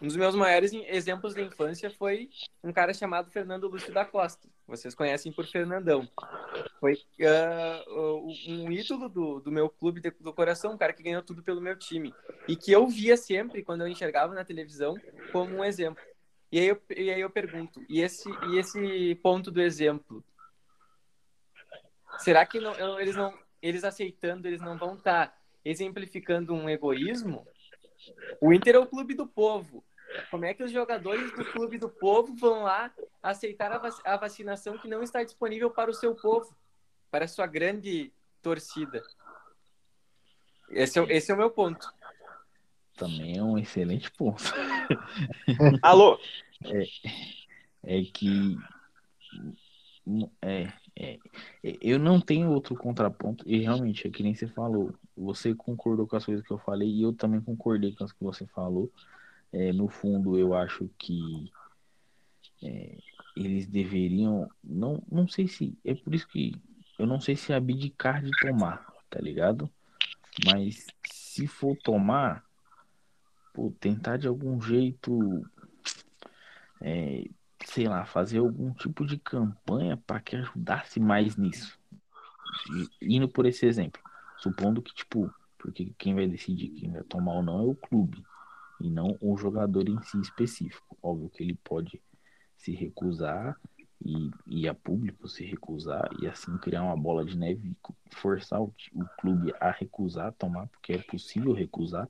Um 0.02 0.06
dos 0.06 0.16
meus 0.16 0.34
maiores 0.34 0.72
exemplos 0.72 1.34
da 1.34 1.40
infância 1.42 1.90
foi 1.90 2.28
um 2.62 2.72
cara 2.72 2.92
chamado 2.92 3.30
Fernando 3.30 3.68
Lúcio 3.68 3.92
da 3.92 4.04
Costa. 4.04 4.48
Vocês 4.66 4.94
conhecem 4.94 5.32
por 5.32 5.46
Fernandão. 5.46 6.08
Foi 6.80 6.98
ah, 7.22 7.84
um 8.48 8.70
ídolo 8.70 9.08
do, 9.08 9.40
do 9.40 9.52
meu 9.52 9.68
clube 9.70 10.00
de- 10.00 10.10
do 10.10 10.32
coração, 10.32 10.72
um 10.74 10.78
cara 10.78 10.92
que 10.92 11.02
ganhou 11.02 11.22
tudo 11.22 11.42
pelo 11.42 11.60
meu 11.60 11.76
time. 11.76 12.12
E 12.48 12.56
que 12.56 12.72
eu 12.72 12.86
via 12.88 13.16
sempre, 13.16 13.62
quando 13.62 13.82
eu 13.82 13.88
enxergava 13.88 14.34
na 14.34 14.44
televisão, 14.44 14.94
como 15.32 15.56
um 15.56 15.64
exemplo. 15.64 16.02
E 16.50 16.58
aí 16.58 16.66
eu, 16.66 16.82
e 16.96 17.10
aí 17.10 17.20
eu 17.20 17.30
pergunto, 17.30 17.80
e 17.88 18.00
esse, 18.00 18.28
e 18.50 18.58
esse 18.58 19.14
ponto 19.16 19.50
do 19.50 19.60
exemplo? 19.60 20.24
Será 22.18 22.44
que 22.46 22.60
não- 22.60 23.00
eles 23.00 23.16
não, 23.16 23.32
eles 23.60 23.84
aceitando, 23.84 24.46
eles 24.48 24.60
não 24.60 24.76
vão 24.78 24.94
estar 24.94 25.36
exemplificando 25.64 26.52
um 26.54 26.68
egoísmo? 26.68 27.46
O 28.40 28.52
Inter 28.52 28.74
é 28.74 28.78
o 28.78 28.86
clube 28.86 29.14
do 29.14 29.26
povo. 29.26 29.84
Como 30.30 30.44
é 30.44 30.54
que 30.54 30.62
os 30.62 30.70
jogadores 30.70 31.32
do 31.32 31.44
clube 31.44 31.78
do 31.78 31.88
povo 31.88 32.34
vão 32.36 32.62
lá 32.62 32.92
aceitar 33.22 33.72
a, 33.72 33.78
vac- 33.78 34.06
a 34.06 34.16
vacinação 34.16 34.78
que 34.78 34.86
não 34.86 35.02
está 35.02 35.24
disponível 35.24 35.70
para 35.70 35.90
o 35.90 35.94
seu 35.94 36.14
povo, 36.14 36.54
para 37.10 37.24
a 37.24 37.28
sua 37.28 37.46
grande 37.46 38.12
torcida? 38.42 39.02
Esse 40.70 40.98
é, 40.98 41.02
o- 41.02 41.10
esse 41.10 41.32
é 41.32 41.34
o 41.34 41.38
meu 41.38 41.50
ponto. 41.50 41.92
Também 42.96 43.38
é 43.38 43.42
um 43.42 43.58
excelente 43.58 44.10
ponto. 44.12 44.42
Alô? 45.82 46.20
É 47.82 48.02
que. 48.02 48.56
É, 50.40 50.72
é, 50.96 51.18
é, 51.62 51.76
eu 51.80 51.98
não 51.98 52.20
tenho 52.20 52.50
outro 52.50 52.76
contraponto, 52.76 53.44
e 53.48 53.58
realmente, 53.58 54.06
é 54.06 54.10
que 54.10 54.22
nem 54.22 54.34
você 54.34 54.46
falou. 54.46 54.94
Você 55.16 55.54
concordou 55.54 56.06
com 56.06 56.16
as 56.16 56.24
coisas 56.24 56.46
que 56.46 56.52
eu 56.52 56.58
falei, 56.58 56.88
e 56.88 57.02
eu 57.02 57.12
também 57.12 57.40
concordei 57.40 57.94
com 57.94 58.04
as 58.04 58.12
que 58.12 58.22
você 58.22 58.46
falou. 58.46 58.90
É, 59.52 59.72
no 59.72 59.88
fundo, 59.88 60.38
eu 60.38 60.54
acho 60.54 60.88
que 60.98 61.50
é, 62.62 62.96
eles 63.36 63.66
deveriam. 63.66 64.48
Não, 64.62 65.02
não 65.10 65.28
sei 65.28 65.48
se. 65.48 65.76
É 65.84 65.94
por 65.94 66.14
isso 66.14 66.26
que 66.28 66.54
eu 66.98 67.06
não 67.06 67.20
sei 67.20 67.36
se 67.36 67.52
abdicar 67.52 68.22
de 68.22 68.30
tomar, 68.40 68.86
tá 69.10 69.20
ligado? 69.20 69.70
Mas 70.44 70.86
se 71.06 71.46
for 71.46 71.76
tomar, 71.76 72.44
pô, 73.52 73.72
tentar 73.80 74.16
de 74.16 74.26
algum 74.26 74.60
jeito. 74.60 75.44
é, 76.80 77.24
sei 77.64 77.86
lá, 77.88 78.04
fazer 78.04 78.38
algum 78.38 78.72
tipo 78.74 79.06
de 79.06 79.18
campanha 79.18 79.96
para 79.96 80.20
que 80.20 80.36
ajudasse 80.36 81.00
mais 81.00 81.36
nisso. 81.36 81.78
E- 82.70 82.88
Indo 83.16 83.28
por 83.28 83.46
esse 83.46 83.66
exemplo, 83.66 84.00
supondo 84.38 84.82
que, 84.82 84.94
tipo, 84.94 85.32
porque 85.58 85.92
quem 85.98 86.14
vai 86.14 86.26
decidir 86.26 86.68
quem 86.70 86.90
vai 86.92 87.02
tomar 87.04 87.34
ou 87.34 87.42
não 87.42 87.58
é 87.60 87.62
o 87.62 87.74
clube, 87.74 88.24
e 88.80 88.90
não 88.90 89.16
o 89.20 89.36
jogador 89.36 89.88
em 89.88 90.00
si 90.02 90.20
específico. 90.20 90.96
Óbvio 91.02 91.30
que 91.30 91.42
ele 91.42 91.54
pode 91.64 92.00
se 92.56 92.72
recusar 92.72 93.58
e, 94.04 94.30
e 94.46 94.68
a 94.68 94.74
público 94.74 95.28
se 95.28 95.44
recusar 95.44 96.10
e 96.20 96.26
assim 96.26 96.56
criar 96.58 96.82
uma 96.82 96.96
bola 96.96 97.24
de 97.24 97.36
neve 97.36 97.68
e 97.70 98.14
forçar 98.16 98.60
o, 98.60 98.74
o 98.94 99.04
clube 99.18 99.54
a 99.60 99.70
recusar 99.70 100.32
tomar, 100.32 100.66
porque 100.68 100.92
é 100.92 100.98
possível 100.98 101.52
recusar. 101.52 102.08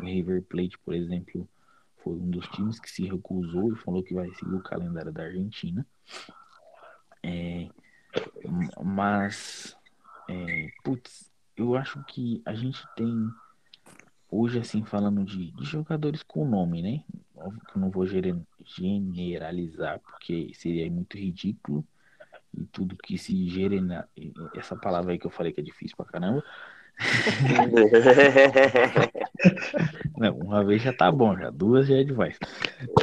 O 0.00 0.04
River 0.04 0.42
Plate, 0.42 0.78
por 0.78 0.94
exemplo, 0.94 1.48
foi 2.06 2.14
um 2.14 2.30
dos 2.30 2.46
times 2.50 2.78
que 2.78 2.88
se 2.88 3.04
recusou 3.04 3.72
e 3.72 3.76
falou 3.78 4.00
que 4.00 4.14
vai 4.14 4.32
seguir 4.34 4.54
o 4.54 4.62
calendário 4.62 5.12
da 5.12 5.24
Argentina. 5.24 5.84
É, 7.20 7.68
mas, 8.80 9.76
é, 10.28 10.70
putz, 10.84 11.28
eu 11.56 11.74
acho 11.74 12.04
que 12.04 12.40
a 12.46 12.54
gente 12.54 12.86
tem 12.94 13.28
hoje, 14.30 14.60
assim, 14.60 14.84
falando 14.84 15.24
de, 15.24 15.50
de 15.50 15.64
jogadores 15.64 16.22
com 16.22 16.48
nome, 16.48 16.80
né? 16.80 17.02
Óbvio 17.34 17.60
que 17.62 17.76
eu 17.76 17.80
não 17.80 17.90
vou 17.90 18.06
generalizar, 18.06 19.98
porque 19.98 20.52
seria 20.54 20.88
muito 20.88 21.18
ridículo. 21.18 21.84
E 22.56 22.64
tudo 22.66 22.96
que 22.96 23.18
se 23.18 23.48
gerena. 23.48 24.08
Essa 24.54 24.76
palavra 24.76 25.12
aí 25.12 25.18
que 25.18 25.26
eu 25.26 25.30
falei 25.30 25.52
que 25.52 25.60
é 25.60 25.64
difícil 25.64 25.96
pra 25.96 26.06
caramba. 26.06 26.44
Não, 30.16 30.36
uma 30.38 30.64
vez 30.64 30.82
já 30.82 30.92
tá 30.92 31.10
bom, 31.10 31.36
já 31.36 31.50
duas 31.50 31.86
já 31.86 31.96
é 31.96 32.04
demais. 32.04 32.38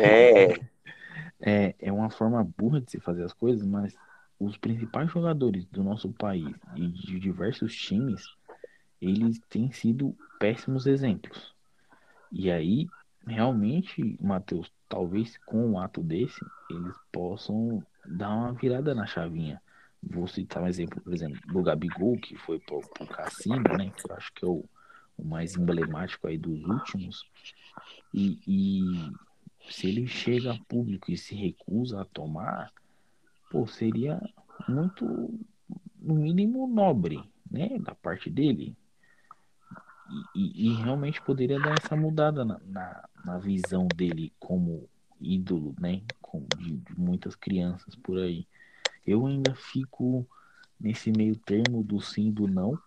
é, 0.02 0.48
É, 1.46 1.76
é 1.78 1.92
uma 1.92 2.10
forma 2.10 2.42
burra 2.58 2.80
de 2.80 2.90
se 2.90 3.00
fazer 3.02 3.24
as 3.24 3.34
coisas, 3.34 3.66
mas 3.66 3.94
os 4.40 4.58
principais 4.58 5.12
jogadores 5.12 5.66
do 5.66 5.84
nosso 5.84 6.12
país 6.14 6.56
e 6.76 6.88
de 6.88 7.20
diversos 7.20 7.76
times, 7.76 8.24
eles 9.02 9.40
têm 9.50 9.70
sido 9.70 10.16
péssimos 10.40 10.88
exemplos. 10.88 11.54
E 12.32 12.50
aí, 12.50 12.88
realmente, 13.28 14.18
Matheus, 14.22 14.72
talvez 14.88 15.38
com 15.46 15.72
um 15.72 15.80
ato 15.80 16.02
desse, 16.02 16.40
eles 16.70 16.96
possam 17.12 17.86
dar 18.06 18.30
uma 18.30 18.54
virada 18.54 18.96
na 18.96 19.06
chavinha. 19.06 19.62
Vou 20.02 20.28
citar 20.28 20.64
um 20.64 20.68
exemplo, 20.68 21.02
por 21.02 21.14
exemplo, 21.14 21.40
do 21.48 21.62
Gabigol, 21.62 22.18
que 22.18 22.38
foi 22.38 22.60
pro, 22.60 22.80
pro 22.80 23.08
Cassino, 23.08 23.64
né? 23.78 23.92
Que 23.96 24.10
eu 24.10 24.16
acho 24.16 24.34
que 24.34 24.46
é 24.46 24.48
o, 24.48 24.66
o 25.24 25.28
mais 25.28 25.56
emblemático 25.56 26.28
aí 26.28 26.38
dos 26.38 26.64
últimos. 26.66 27.26
E, 28.14 28.40
e 28.46 29.12
se 29.72 29.88
ele 29.88 30.06
chega 30.06 30.54
a 30.54 30.60
público 30.66 31.12
e 31.12 31.18
se 31.18 31.34
recusa 31.34 32.02
a 32.02 32.06
tomar, 32.06 32.72
pô, 33.50 33.66
seria 33.66 34.22
muito, 34.68 35.06
no 36.02 36.16
mínimo, 36.16 36.68
nobre, 36.68 37.24
né, 37.50 37.80
da 37.80 37.96
parte 37.96 38.30
dele. 38.30 38.76
E, 40.36 40.40
e- 40.40 40.68
e 40.70 40.74
realmente 40.84 41.22
poderia 41.22 41.60
dar 41.60 41.76
essa 41.82 41.96
mudada 41.96 42.44
na, 42.44 42.60
na, 42.66 43.10
na 43.26 43.38
visão 43.40 43.88
dele 43.88 44.34
como 44.40 44.88
ídolo, 45.20 45.74
né, 45.80 46.02
com, 46.22 46.46
de, 46.58 46.78
de 46.78 47.00
muitas 47.00 47.36
crianças 47.36 47.96
por 47.96 48.20
aí. 48.20 48.46
Eu 49.08 49.26
ainda 49.26 49.56
fico 49.56 50.28
nesse 50.80 51.12
meio 51.12 51.36
termo 51.38 51.84
do 51.84 52.02
sim 52.02 52.28
e 52.28 52.32
do 52.32 52.48
não, 52.48 52.78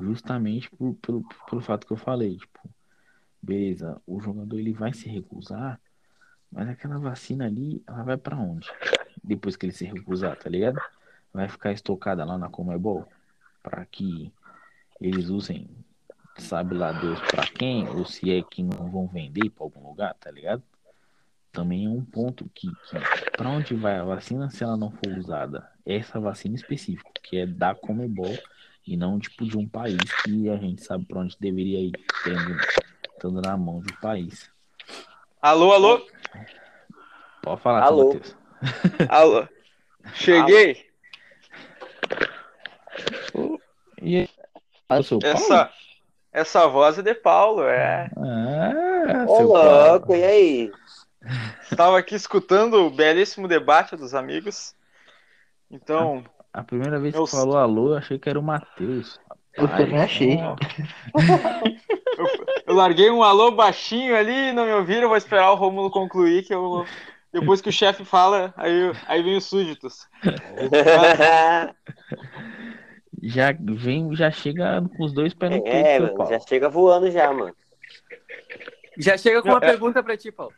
justamente 0.00 0.70
por, 0.70 0.94
pelo, 0.94 1.24
pelo 1.48 1.60
fato 1.60 1.86
que 1.86 1.92
eu 1.92 1.96
falei, 1.96 2.36
tipo, 2.36 2.60
beleza, 3.42 4.00
o 4.06 4.20
jogador 4.20 4.58
ele 4.58 4.72
vai 4.72 4.92
se 4.92 5.08
recusar, 5.08 5.80
mas 6.50 6.68
aquela 6.68 6.98
vacina 6.98 7.46
ali, 7.46 7.82
ela 7.86 8.02
vai 8.02 8.16
pra 8.16 8.36
onde? 8.36 8.70
Depois 9.22 9.56
que 9.56 9.66
ele 9.66 9.72
se 9.72 9.84
recusar, 9.84 10.36
tá 10.36 10.48
ligado? 10.48 10.80
Vai 11.32 11.48
ficar 11.48 11.72
estocada 11.72 12.24
lá 12.24 12.38
na 12.38 12.48
Comebol 12.48 13.06
para 13.62 13.84
que 13.86 14.32
eles 15.00 15.28
usem, 15.28 15.68
sabe 16.38 16.74
lá 16.74 16.92
Deus 16.92 17.20
pra 17.22 17.46
quem, 17.46 17.88
ou 17.88 18.06
se 18.06 18.30
é 18.30 18.42
que 18.42 18.62
não 18.62 18.90
vão 18.90 19.06
vender 19.06 19.50
pra 19.50 19.64
algum 19.64 19.88
lugar, 19.88 20.14
tá 20.14 20.30
ligado? 20.30 20.62
Também 21.50 21.86
é 21.86 21.88
um 21.88 22.04
ponto 22.04 22.48
que, 22.54 22.68
que 22.68 23.30
para 23.36 23.48
onde 23.48 23.74
vai 23.74 23.96
a 23.98 24.04
vacina 24.04 24.50
se 24.50 24.64
ela 24.64 24.76
não 24.76 24.90
for 24.90 25.18
usada? 25.18 25.68
Essa 25.84 26.18
vacina 26.18 26.56
específica, 26.56 27.10
que 27.22 27.38
é 27.38 27.46
da 27.46 27.74
Comebol 27.74 28.36
e 28.86 28.96
não 28.96 29.18
tipo 29.18 29.44
de 29.44 29.56
um 29.56 29.66
país 29.66 29.98
que 30.22 30.48
a 30.50 30.56
gente 30.56 30.84
sabe 30.84 31.04
pra 31.06 31.20
onde 31.20 31.36
deveria 31.40 31.80
ir, 31.80 31.92
tendo, 32.22 32.56
estando 33.14 33.40
na 33.40 33.56
mão 33.56 33.80
do 33.80 33.92
país. 34.00 34.50
Alô, 35.40 35.72
alô? 35.72 36.06
Pode 37.42 37.60
falar, 37.60 37.82
Alô. 37.82 38.14
Matheus. 38.14 38.36
Alô. 39.08 39.48
Cheguei. 40.14 40.86
E 44.00 44.16
aí? 44.16 44.28
O 44.88 45.18
Paulo? 45.18 45.18
Essa, 45.22 45.72
essa 46.32 46.66
voz 46.66 46.98
é 46.98 47.02
de 47.02 47.14
Paulo, 47.14 47.62
é. 47.64 48.10
Ah, 48.16 49.24
Ô, 49.26 49.36
seu 49.36 49.48
Paulo. 49.52 49.90
louco, 49.90 50.14
e 50.14 50.24
aí? 50.24 50.72
Estava 51.70 51.98
aqui 51.98 52.14
escutando 52.14 52.74
o 52.74 52.90
belíssimo 52.90 53.48
debate 53.48 53.96
dos 53.96 54.14
amigos. 54.14 54.74
Então, 55.70 56.24
A 56.54 56.62
primeira 56.62 56.98
vez 57.00 57.12
que 57.12 57.20
Eu- 57.20 57.26
falou 57.26 57.56
alô, 57.58 57.90
eu 57.90 57.96
achei 57.98 58.18
que 58.18 58.28
era 58.30 58.38
o 58.38 58.42
Matheus. 58.42 59.18
Eu 59.54 59.68
também 59.68 59.98
achei. 60.00 60.36
ó, 60.40 60.56
eu 62.66 62.74
larguei 62.74 63.10
um 63.10 63.22
alô 63.22 63.50
baixinho 63.50 64.16
ali, 64.16 64.52
não 64.52 64.64
me 64.64 64.72
ouviram, 64.72 65.02
eu 65.02 65.08
vou 65.08 65.16
esperar 65.16 65.50
o 65.50 65.56
Rômulo 65.56 65.90
concluir, 65.90 66.44
que 66.44 66.54
eu. 66.54 66.84
Depois 67.32 67.60
que 67.60 67.68
o 67.68 67.72
chefe 67.72 68.04
fala, 68.04 68.54
aí, 68.56 68.92
aí 69.08 69.22
vem 69.22 69.36
os 69.36 69.44
súditos. 69.44 70.06
Já 73.22 73.52
vem, 73.58 74.14
já 74.14 74.30
chega 74.30 74.82
com 74.96 75.04
os 75.04 75.12
dois 75.14 75.32
pés 75.32 75.50
no 75.52 75.62
peito, 75.62 75.76
é, 75.76 75.98
mano, 75.98 76.14
Paulo. 76.16 76.30
já 76.32 76.38
chega 76.40 76.68
voando 76.68 77.10
já, 77.10 77.32
mano. 77.32 77.54
Já 78.98 79.16
chega 79.16 79.40
com 79.40 79.48
uma 79.48 79.56
É. 79.58 79.60
pergunta 79.60 80.02
pra 80.02 80.16
ti, 80.16 80.30
Paulo. 80.30 80.52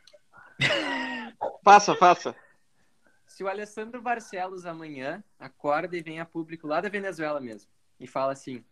Faça, 1.64 1.94
faça. 1.94 2.35
Se 3.37 3.44
o 3.44 3.49
Alessandro 3.49 4.01
Barcelos 4.01 4.64
amanhã 4.64 5.22
acorda 5.38 5.94
e 5.94 6.01
vem 6.01 6.20
a 6.20 6.25
público 6.25 6.66
lá 6.66 6.81
da 6.81 6.88
Venezuela 6.88 7.38
mesmo 7.38 7.70
e 8.01 8.07
fala 8.07 8.33
assim: 8.33 8.64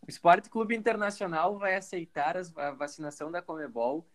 o 0.00 0.08
Esporte 0.08 0.48
Clube 0.48 0.76
Internacional 0.76 1.58
vai 1.58 1.74
aceitar 1.74 2.36
a 2.36 2.70
vacinação 2.70 3.32
da 3.32 3.42
Comebol 3.42 4.06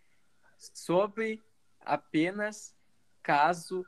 sobre 0.57 1.43
apenas 1.81 2.73
caso 3.21 3.85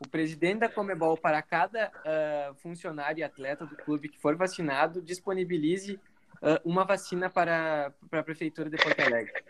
o 0.00 0.08
presidente 0.08 0.58
da 0.58 0.68
Comebol, 0.68 1.16
para 1.16 1.40
cada 1.42 1.92
ah, 2.04 2.52
funcionário 2.56 3.20
e 3.20 3.22
atleta 3.22 3.64
do 3.64 3.76
clube 3.76 4.08
que 4.08 4.18
for 4.18 4.34
vacinado, 4.34 5.00
disponibilize 5.00 6.00
ah, 6.42 6.60
uma 6.64 6.84
vacina 6.84 7.30
para, 7.30 7.94
para 8.10 8.18
a 8.18 8.24
Prefeitura 8.24 8.68
de 8.68 8.76
Porto 8.78 8.98
Alegre. 8.98 9.44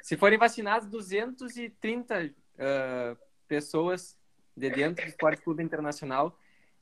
Se 0.00 0.16
forem 0.16 0.38
vacinados 0.38 0.88
230 0.88 2.34
ah, 2.58 3.16
pessoas 3.44 4.18
de 4.56 4.70
dentro 4.70 5.04
do 5.04 5.08
Esporte 5.08 5.42
Clube 5.42 5.62
Internacional, 5.62 6.38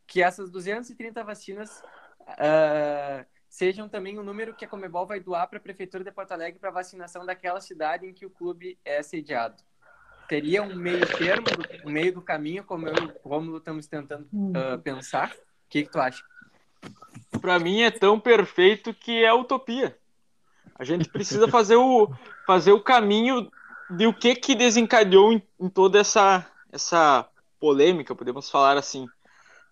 que 0.06 0.22
essas 0.22 0.50
230 0.50 1.24
vacinas 1.24 1.82
ah, 2.26 3.24
sejam 3.48 3.88
também 3.88 4.18
o 4.18 4.22
número 4.22 4.54
que 4.54 4.64
a 4.64 4.68
Comebol 4.68 5.06
vai 5.06 5.20
doar 5.20 5.46
para 5.46 5.58
a 5.58 5.60
Prefeitura 5.60 6.04
de 6.04 6.10
Porto 6.10 6.32
Alegre 6.32 6.58
para 6.58 6.70
vacinação 6.70 7.24
daquela 7.24 7.60
cidade 7.60 8.06
em 8.06 8.12
que 8.12 8.26
o 8.26 8.30
clube 8.30 8.78
é 8.84 9.02
sediado. 9.02 9.62
Teria 10.28 10.62
um 10.62 10.74
meio 10.74 11.06
termo, 11.18 11.46
um 11.84 11.90
meio 11.90 12.14
do 12.14 12.22
caminho, 12.22 12.64
como 12.64 12.88
eu 12.88 12.94
e 12.94 13.12
o 13.22 13.28
Rômulo 13.28 13.58
estamos 13.58 13.86
tentando 13.86 14.26
ah, 14.54 14.78
pensar? 14.78 15.30
O 15.30 15.68
que, 15.68 15.82
que 15.82 15.90
tu 15.90 16.00
acha? 16.00 16.22
Pra 17.40 17.58
mim 17.58 17.82
é 17.82 17.90
tão 17.90 18.18
perfeito 18.18 18.94
que 18.94 19.24
é 19.24 19.32
utopia. 19.32 19.96
A 20.74 20.84
gente 20.84 21.08
precisa 21.08 21.46
fazer 21.48 21.76
o, 21.76 22.10
fazer 22.46 22.72
o 22.72 22.80
caminho 22.80 23.50
de 23.90 24.06
o 24.06 24.14
que 24.14 24.34
que 24.34 24.54
desencadeou 24.54 25.32
em, 25.32 25.42
em 25.60 25.68
toda 25.68 25.98
essa, 25.98 26.46
essa 26.72 27.28
polêmica, 27.60 28.14
podemos 28.14 28.50
falar 28.50 28.78
assim. 28.78 29.08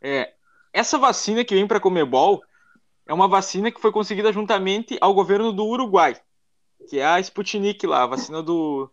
É, 0.02 0.34
essa 0.72 0.98
vacina 0.98 1.44
que 1.44 1.54
vem 1.54 1.66
para 1.66 1.80
Comebol 1.80 2.44
é 3.06 3.14
uma 3.14 3.28
vacina 3.28 3.72
que 3.72 3.80
foi 3.80 3.92
conseguida 3.92 4.32
juntamente 4.32 4.98
ao 5.00 5.14
governo 5.14 5.52
do 5.52 5.66
Uruguai, 5.66 6.14
que 6.88 6.98
é 7.00 7.06
a 7.06 7.20
Sputnik 7.20 7.86
lá, 7.86 8.04
a 8.04 8.06
vacina 8.06 8.42
do, 8.42 8.90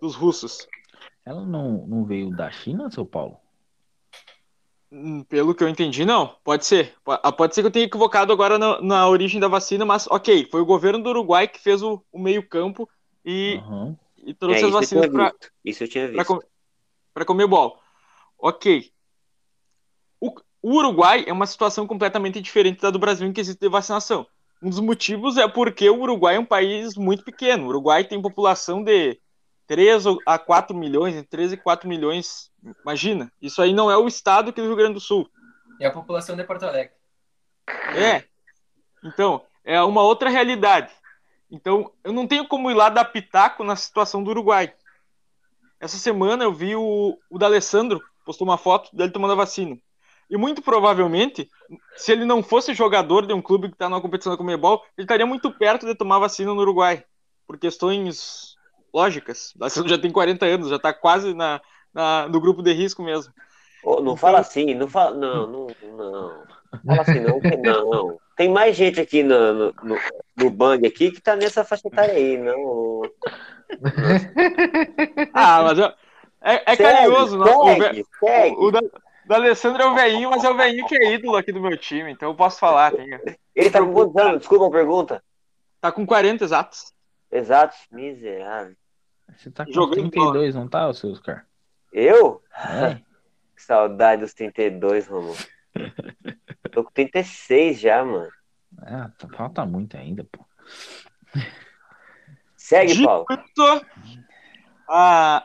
dos 0.00 0.14
russos. 0.14 0.66
Ela 1.24 1.44
não, 1.44 1.86
não 1.86 2.04
veio 2.04 2.30
da 2.30 2.50
China, 2.50 2.90
seu 2.90 3.06
Paulo? 3.06 3.38
Hum, 4.92 5.22
Pelo 5.24 5.54
que 5.54 5.62
eu 5.62 5.68
entendi, 5.68 6.04
não. 6.04 6.36
Pode 6.42 6.66
ser. 6.66 6.94
Ah, 7.06 7.30
Pode 7.32 7.54
ser 7.54 7.62
que 7.62 7.68
eu 7.68 7.70
tenha 7.70 7.84
equivocado 7.86 8.32
agora 8.32 8.58
na, 8.58 8.80
na 8.80 9.08
origem 9.08 9.40
da 9.40 9.48
vacina, 9.48 9.84
mas 9.84 10.06
ok, 10.08 10.48
foi 10.50 10.60
o 10.60 10.66
governo 10.66 11.02
do 11.02 11.10
Uruguai 11.10 11.46
que 11.46 11.60
fez 11.60 11.82
o, 11.82 12.02
o 12.12 12.18
meio-campo 12.18 12.88
e, 13.24 13.56
Aham. 13.58 13.96
e 14.18 14.32
É, 14.32 14.34
trouxe 14.34 14.64
as 14.64 14.70
isso 14.70 14.70
eu 14.70 14.72
vacinas 14.72 15.06
para. 15.08 15.34
Isso 15.64 15.84
eu 15.84 15.88
tinha 15.88 16.08
visto. 16.08 16.42
Para 17.12 17.24
Comebol. 17.24 17.78
Ok. 18.38 18.90
O, 20.20 20.34
o 20.62 20.76
Uruguai 20.76 21.24
é 21.26 21.32
uma 21.32 21.46
situação 21.46 21.86
completamente 21.86 22.40
diferente 22.40 22.80
da 22.80 22.90
do 22.90 22.98
Brasil 22.98 23.26
em 23.26 23.32
quesito 23.32 23.60
de 23.60 23.68
vacinação. 23.68 24.26
Um 24.62 24.68
dos 24.68 24.80
motivos 24.80 25.36
é 25.38 25.48
porque 25.48 25.88
o 25.88 26.00
Uruguai 26.00 26.36
é 26.36 26.40
um 26.40 26.44
país 26.44 26.94
muito 26.94 27.24
pequeno. 27.24 27.64
O 27.64 27.68
Uruguai 27.68 28.04
tem 28.04 28.20
população 28.20 28.84
de 28.84 29.18
3 29.66 30.04
a 30.26 30.38
4 30.38 30.76
milhões, 30.76 31.14
entre 31.14 31.30
3 31.30 31.52
e 31.52 31.56
4 31.56 31.88
milhões. 31.88 32.50
Imagina, 32.82 33.32
isso 33.40 33.62
aí 33.62 33.72
não 33.72 33.90
é 33.90 33.96
o 33.96 34.06
estado 34.06 34.50
aqui 34.50 34.60
do 34.60 34.66
Rio 34.66 34.76
Grande 34.76 34.94
do 34.94 35.00
Sul. 35.00 35.30
É 35.80 35.86
a 35.86 35.92
população 35.92 36.36
de 36.36 36.44
Porto 36.44 36.64
Alegre. 36.64 36.92
É. 37.96 38.24
Então, 39.02 39.42
é 39.64 39.80
uma 39.82 40.02
outra 40.02 40.28
realidade. 40.28 40.92
Então, 41.50 41.90
eu 42.04 42.12
não 42.12 42.26
tenho 42.26 42.46
como 42.46 42.70
ir 42.70 42.74
lá 42.74 42.88
dar 42.88 43.04
pitaco 43.06 43.64
na 43.64 43.74
situação 43.76 44.22
do 44.22 44.30
Uruguai. 44.30 44.74
Essa 45.80 45.96
semana 45.96 46.44
eu 46.44 46.52
vi 46.52 46.76
o, 46.76 47.16
o 47.30 47.38
D'Alessandro 47.38 48.00
postou 48.24 48.46
uma 48.46 48.58
foto 48.58 48.94
dele 48.94 49.10
tomando 49.10 49.32
a 49.32 49.36
vacina. 49.36 49.76
E 50.28 50.36
muito 50.36 50.62
provavelmente, 50.62 51.48
se 51.96 52.12
ele 52.12 52.24
não 52.24 52.42
fosse 52.42 52.72
jogador 52.74 53.26
de 53.26 53.32
um 53.32 53.42
clube 53.42 53.68
que 53.68 53.74
está 53.74 53.88
numa 53.88 54.00
competição 54.00 54.30
da 54.30 54.36
Comebol, 54.38 54.82
ele 54.96 55.04
estaria 55.04 55.26
muito 55.26 55.50
perto 55.50 55.86
de 55.86 55.94
tomar 55.94 56.18
vacina 56.20 56.54
no 56.54 56.60
Uruguai. 56.60 57.02
Por 57.46 57.58
questões 57.58 58.54
lógicas. 58.94 59.52
O 59.56 59.58
D'Alessandro 59.58 59.88
já 59.90 59.98
tem 59.98 60.12
40 60.12 60.46
anos, 60.46 60.68
já 60.68 60.76
está 60.76 60.92
quase 60.92 61.34
na, 61.34 61.60
na- 61.92 62.28
no 62.28 62.40
grupo 62.40 62.62
de 62.62 62.72
risco 62.72 63.02
mesmo. 63.02 63.32
Ô, 63.82 63.94
não 63.96 64.00
Então- 64.02 64.16
fala 64.18 64.38
assim, 64.40 64.74
não 64.74 64.86
fala. 64.86 65.16
Não, 65.16 65.46
não, 65.46 65.66
não. 65.96 66.42
Fala 66.86 67.02
assim, 67.02 67.18
não, 67.20 67.40
que 67.40 67.56
não. 67.56 68.18
tem 68.36 68.48
mais 68.48 68.76
gente 68.76 69.00
aqui 69.00 69.22
no, 69.24 69.52
no, 69.52 69.74
no, 69.82 69.96
no 70.36 70.50
Bang 70.50 70.86
aqui 70.86 71.10
que 71.10 71.20
tá 71.20 71.34
nessa 71.34 71.64
faixa 71.64 71.88
etária 71.88 72.14
aí, 72.14 72.36
não. 72.38 73.02
Ah, 75.32 75.62
mas 75.62 75.78
eu- 75.78 75.92
é, 76.42 76.72
é 76.72 76.76
Segue, 76.76 76.82
carinhoso, 76.82 77.38
não? 77.38 77.60
O, 77.60 77.64
segue, 77.66 77.80
ve- 78.02 78.04
segue. 78.18 78.56
o 78.56 78.70
da, 78.70 78.80
da 79.26 79.34
Alessandro 79.36 79.82
é 79.82 79.86
o 79.86 79.94
veinho, 79.94 80.30
mas 80.30 80.42
é 80.44 80.50
o 80.50 80.56
veinho 80.56 80.86
que 80.86 80.94
é 80.96 81.12
ídolo 81.14 81.36
aqui 81.36 81.52
do 81.52 81.60
meu 81.60 81.76
time, 81.76 82.10
então 82.10 82.30
eu 82.30 82.34
posso 82.34 82.58
falar. 82.58 82.92
Tem, 82.92 83.06
Ele 83.54 83.70
tá 83.70 83.80
com 83.80 83.92
quantos 83.92 84.16
anos? 84.16 84.38
Desculpa 84.40 84.66
a 84.66 84.70
pergunta. 84.70 85.22
tá 85.80 85.92
com 85.92 86.06
40 86.06 86.44
exatos. 86.44 86.92
Exato, 87.30 87.76
miserável. 87.92 88.74
Você 89.36 89.50
tá 89.50 89.64
com 89.64 89.72
Jogando 89.72 90.10
32, 90.10 90.54
não 90.54 90.66
tá, 90.66 90.88
o 90.88 90.94
seu 90.94 91.10
Oscar? 91.10 91.46
Eu? 91.92 92.42
É. 92.54 93.00
Que 93.60 93.64
saudade 93.66 94.22
dos 94.22 94.32
32, 94.32 95.06
Romulo. 95.06 95.36
Tô 96.72 96.82
com 96.82 96.90
36 96.92 97.78
já, 97.78 98.02
mano. 98.02 98.30
Ah, 98.80 99.10
tá- 99.18 99.28
falta 99.36 99.66
muito 99.66 99.98
ainda, 99.98 100.24
pô. 100.32 100.42
Segue, 102.70 102.92
Dito 102.92 103.04
Paulo. 103.04 103.26
isso, 103.28 103.86
a, 104.88 105.44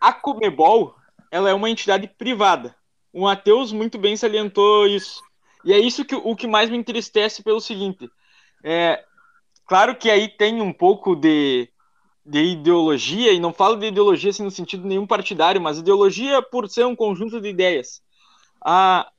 a 0.00 0.12
Comebol 0.12 0.94
ela 1.32 1.50
é 1.50 1.52
uma 1.52 1.68
entidade 1.68 2.06
privada. 2.06 2.76
O 3.12 3.22
Matheus 3.22 3.72
muito 3.72 3.98
bem 3.98 4.16
salientou 4.16 4.86
isso. 4.86 5.20
E 5.64 5.72
é 5.72 5.78
isso 5.80 6.04
que 6.04 6.14
o 6.14 6.36
que 6.36 6.46
mais 6.46 6.70
me 6.70 6.76
entristece 6.76 7.42
pelo 7.42 7.60
seguinte. 7.60 8.08
É, 8.62 9.04
claro 9.66 9.96
que 9.96 10.08
aí 10.08 10.28
tem 10.28 10.62
um 10.62 10.72
pouco 10.72 11.16
de, 11.16 11.68
de 12.24 12.52
ideologia, 12.52 13.32
e 13.32 13.40
não 13.40 13.52
falo 13.52 13.74
de 13.74 13.86
ideologia 13.86 14.30
assim, 14.30 14.44
no 14.44 14.50
sentido 14.52 14.86
nenhum 14.86 15.08
partidário, 15.08 15.60
mas 15.60 15.78
ideologia 15.78 16.40
por 16.40 16.68
ser 16.68 16.86
um 16.86 16.94
conjunto 16.94 17.40
de 17.40 17.48
ideias. 17.48 18.00
A, 18.64 19.10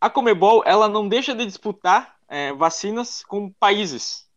a 0.00 0.08
Comebol 0.08 0.62
ela 0.64 0.88
não 0.88 1.06
deixa 1.06 1.34
de 1.34 1.44
disputar 1.44 2.16
é, 2.26 2.50
vacinas 2.54 3.22
com 3.24 3.50
países. 3.50 4.29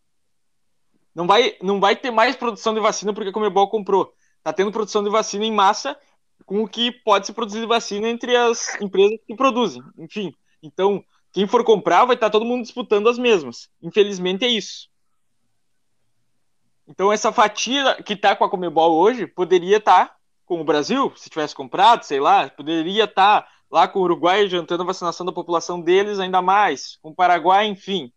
Não 1.14 1.28
vai, 1.28 1.56
não 1.62 1.80
vai 1.80 1.96
ter 1.96 2.12
mais 2.12 2.36
produção 2.36 2.74
de 2.74 2.80
vacina 2.80 3.14
porque 3.14 3.30
a 3.30 3.34
Comebol 3.34 3.70
comprou. 3.70 4.14
Tá 4.44 4.52
tendo 4.52 4.72
produção 4.72 5.04
de 5.04 5.10
vacina 5.10 5.46
em 5.46 5.52
massa 5.52 5.98
com 6.46 6.64
o 6.64 6.68
que 6.68 6.92
pode 6.92 7.28
ser 7.28 7.34
produzido 7.34 7.68
vacina 7.68 8.10
entre 8.10 8.36
as 8.36 8.80
empresas 8.82 9.20
que 9.26 9.36
produzem. 9.36 9.82
Enfim, 9.98 10.34
então, 10.62 11.04
quem 11.32 11.48
for 11.48 11.64
comprar 11.64 12.06
vai 12.06 12.16
estar 12.16 12.30
todo 12.30 12.46
mundo 12.46 12.64
disputando 12.64 13.08
as 13.08 13.18
mesmas. 13.18 13.70
Infelizmente 13.82 14.44
é 14.44 14.50
isso. 14.50 14.90
Então, 16.88 17.12
essa 17.12 17.32
fatia 17.32 18.02
que 18.04 18.16
tá 18.16 18.36
com 18.36 18.44
a 18.44 18.50
Comebol 18.50 18.94
hoje 18.94 19.26
poderia 19.26 19.78
estar 19.78 20.16
com 20.46 20.60
o 20.60 20.66
Brasil, 20.66 21.14
se 21.16 21.30
tivesse 21.30 21.56
comprado, 21.56 22.04
sei 22.04 22.20
lá, 22.20 22.50
poderia 22.50 23.06
estar 23.06 23.48
lá 23.72 23.88
com 23.88 24.00
o 24.00 24.04
Uruguai 24.04 24.44
adiantando 24.44 24.84
a 24.84 24.86
vacinação 24.86 25.26
da 25.26 25.32
população 25.32 25.82
deles 25.82 26.20
ainda 26.20 26.42
mais, 26.42 26.98
com 27.02 27.10
o 27.10 27.16
Paraguai, 27.16 27.66
enfim. 27.66 28.12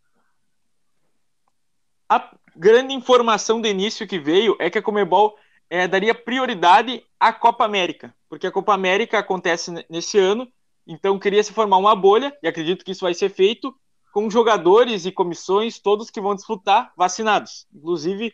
A 2.09 2.19
grande 2.57 2.93
informação 2.93 3.61
de 3.61 3.69
início 3.69 4.07
que 4.07 4.17
veio 4.19 4.55
é 4.59 4.69
que 4.69 4.79
a 4.79 4.81
Comebol 4.81 5.37
eh, 5.69 5.87
daria 5.87 6.15
prioridade 6.15 7.03
à 7.19 7.31
Copa 7.31 7.63
América, 7.63 8.13
porque 8.27 8.47
a 8.47 8.51
Copa 8.51 8.73
América 8.73 9.19
acontece 9.19 9.85
nesse 9.89 10.17
ano, 10.17 10.51
então 10.85 11.19
queria 11.19 11.43
se 11.43 11.53
formar 11.53 11.77
uma 11.77 11.95
bolha, 11.95 12.35
e 12.41 12.47
acredito 12.47 12.83
que 12.83 12.91
isso 12.91 13.05
vai 13.05 13.13
ser 13.13 13.29
feito 13.29 13.75
com 14.11 14.29
jogadores 14.29 15.05
e 15.05 15.11
comissões, 15.11 15.77
todos 15.77 16.09
que 16.09 16.19
vão 16.19 16.33
disputar 16.33 16.91
vacinados. 16.97 17.67
Inclusive, 17.73 18.33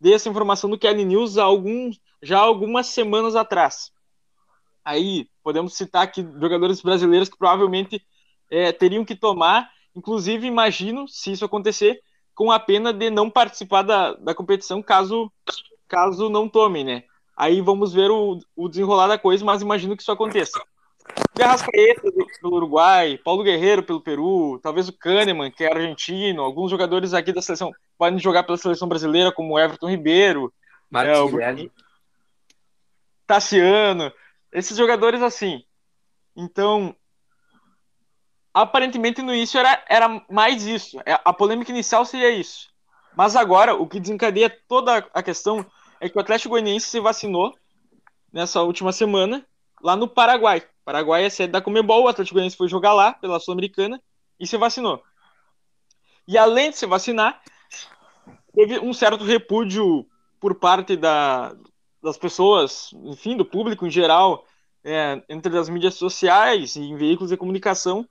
dei 0.00 0.14
essa 0.14 0.28
informação 0.28 0.70
do 0.70 0.78
Kelly 0.78 1.04
News 1.04 1.36
há 1.36 1.42
alguns, 1.42 1.98
já 2.22 2.38
algumas 2.38 2.86
semanas 2.88 3.34
atrás. 3.34 3.90
Aí, 4.84 5.28
podemos 5.42 5.74
citar 5.74 6.02
aqui 6.02 6.22
jogadores 6.22 6.80
brasileiros 6.80 7.28
que 7.28 7.36
provavelmente 7.36 8.00
eh, 8.48 8.70
teriam 8.70 9.04
que 9.04 9.16
tomar, 9.16 9.68
inclusive, 9.96 10.46
imagino, 10.46 11.08
se 11.08 11.32
isso 11.32 11.44
acontecer, 11.44 12.00
com 12.36 12.52
a 12.52 12.60
pena 12.60 12.92
de 12.92 13.10
não 13.10 13.28
participar 13.30 13.82
da, 13.82 14.12
da 14.12 14.34
competição 14.34 14.80
caso, 14.82 15.32
caso 15.88 16.28
não 16.28 16.48
tomem, 16.48 16.84
né? 16.84 17.02
Aí 17.36 17.60
vamos 17.60 17.92
ver 17.92 18.10
o, 18.10 18.38
o 18.54 18.68
desenrolar 18.68 19.08
da 19.08 19.18
coisa, 19.18 19.44
mas 19.44 19.62
imagino 19.62 19.96
que 19.96 20.02
isso 20.02 20.12
aconteça. 20.12 20.62
De 21.34 21.42
Arrascaeta 21.42 22.10
do- 22.10 22.26
pelo 22.40 22.56
Uruguai, 22.56 23.18
Paulo 23.24 23.42
Guerreiro 23.42 23.82
pelo 23.82 24.00
Peru, 24.02 24.60
talvez 24.62 24.88
o 24.88 24.92
Kahneman, 24.92 25.50
que 25.50 25.64
é 25.64 25.72
argentino, 25.72 26.42
alguns 26.42 26.70
jogadores 26.70 27.14
aqui 27.14 27.32
da 27.32 27.40
seleção 27.42 27.72
podem 27.98 28.18
jogar 28.18 28.42
pela 28.44 28.58
seleção 28.58 28.86
brasileira, 28.86 29.32
como 29.32 29.54
o 29.54 29.58
Everton 29.58 29.88
Ribeiro, 29.88 30.52
É, 30.94 31.18
o- 31.18 31.30
Martinelli. 31.30 31.72
Tassiano, 33.26 34.12
esses 34.52 34.76
jogadores 34.76 35.20
assim. 35.22 35.62
Então, 36.36 36.94
aparentemente 38.56 39.20
no 39.20 39.34
início 39.34 39.60
era, 39.60 39.84
era 39.86 40.24
mais 40.30 40.64
isso. 40.64 40.98
É, 41.04 41.20
A 41.22 41.30
polêmica 41.30 41.70
inicial 41.70 42.06
seria 42.06 42.30
isso. 42.30 42.68
Mas 43.14 43.36
agora, 43.36 43.74
o 43.74 43.86
que 43.86 44.00
desencadeia 44.00 44.48
toda 44.66 45.06
a 45.12 45.22
questão 45.22 45.64
é 46.00 46.08
que 46.08 46.16
o 46.16 46.20
Atlético 46.20 46.50
Goianiense 46.50 46.86
se 46.86 46.98
vacinou 46.98 47.54
nessa 48.32 48.62
última 48.62 48.92
semana 48.92 49.46
lá 49.82 49.94
no 49.94 50.08
Paraguai. 50.08 50.62
Paraguai 50.86 51.26
é 51.26 51.28
sede 51.28 51.52
da 51.52 51.60
Comebol, 51.60 52.04
o 52.04 52.08
Atlético 52.08 52.36
Goianiense 52.36 52.56
foi 52.56 52.66
jogar 52.66 52.94
lá 52.94 53.12
pela 53.12 53.38
Sul-Americana 53.38 54.02
e 54.40 54.46
se 54.46 54.56
vacinou. 54.56 55.02
E 56.26 56.38
além 56.38 56.70
de 56.70 56.78
se 56.78 56.86
vacinar, 56.86 57.42
teve 58.54 58.78
um 58.78 58.94
certo 58.94 59.22
repúdio 59.22 60.06
por 60.40 60.54
parte 60.54 60.96
da, 60.96 61.54
das 62.02 62.16
pessoas, 62.16 62.90
enfim, 63.04 63.36
do 63.36 63.44
público 63.44 63.86
em 63.86 63.90
geral, 63.90 64.46
é, 64.82 65.22
entre 65.28 65.58
as 65.58 65.68
mídias 65.68 65.94
sociais 65.94 66.76
e 66.76 66.80
em 66.80 66.96
veículos 66.96 67.30
de 67.30 67.36
comunicação, 67.36 68.08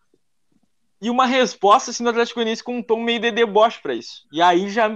e 1.06 1.10
uma 1.12 1.28
resposta 1.28 1.92
assim, 1.92 2.04
do 2.04 2.10
Atlético 2.10 2.40
Goianiense 2.40 2.64
com 2.64 2.80
um 2.80 2.82
tom 2.82 3.00
meio 3.00 3.20
de 3.20 3.30
deboche 3.30 3.80
para 3.80 3.94
isso. 3.94 4.26
E 4.32 4.42
aí 4.42 4.72
já, 4.72 4.90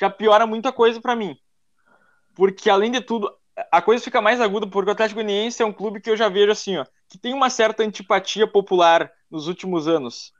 já 0.00 0.08
piora 0.08 0.46
muita 0.46 0.72
coisa 0.72 1.02
para 1.02 1.14
mim. 1.14 1.36
Porque, 2.34 2.70
além 2.70 2.90
de 2.90 3.02
tudo, 3.02 3.30
a 3.70 3.82
coisa 3.82 4.02
fica 4.02 4.22
mais 4.22 4.40
aguda 4.40 4.66
porque 4.66 4.88
o 4.88 4.92
Atlético 4.92 5.16
Goianiense 5.16 5.62
é 5.62 5.66
um 5.66 5.72
clube 5.72 6.00
que 6.00 6.08
eu 6.08 6.16
já 6.16 6.30
vejo 6.30 6.50
assim, 6.50 6.78
ó, 6.78 6.86
que 7.06 7.18
tem 7.18 7.34
uma 7.34 7.50
certa 7.50 7.82
antipatia 7.82 8.46
popular 8.46 9.12
nos 9.30 9.48
últimos 9.48 9.86
anos. 9.86 10.32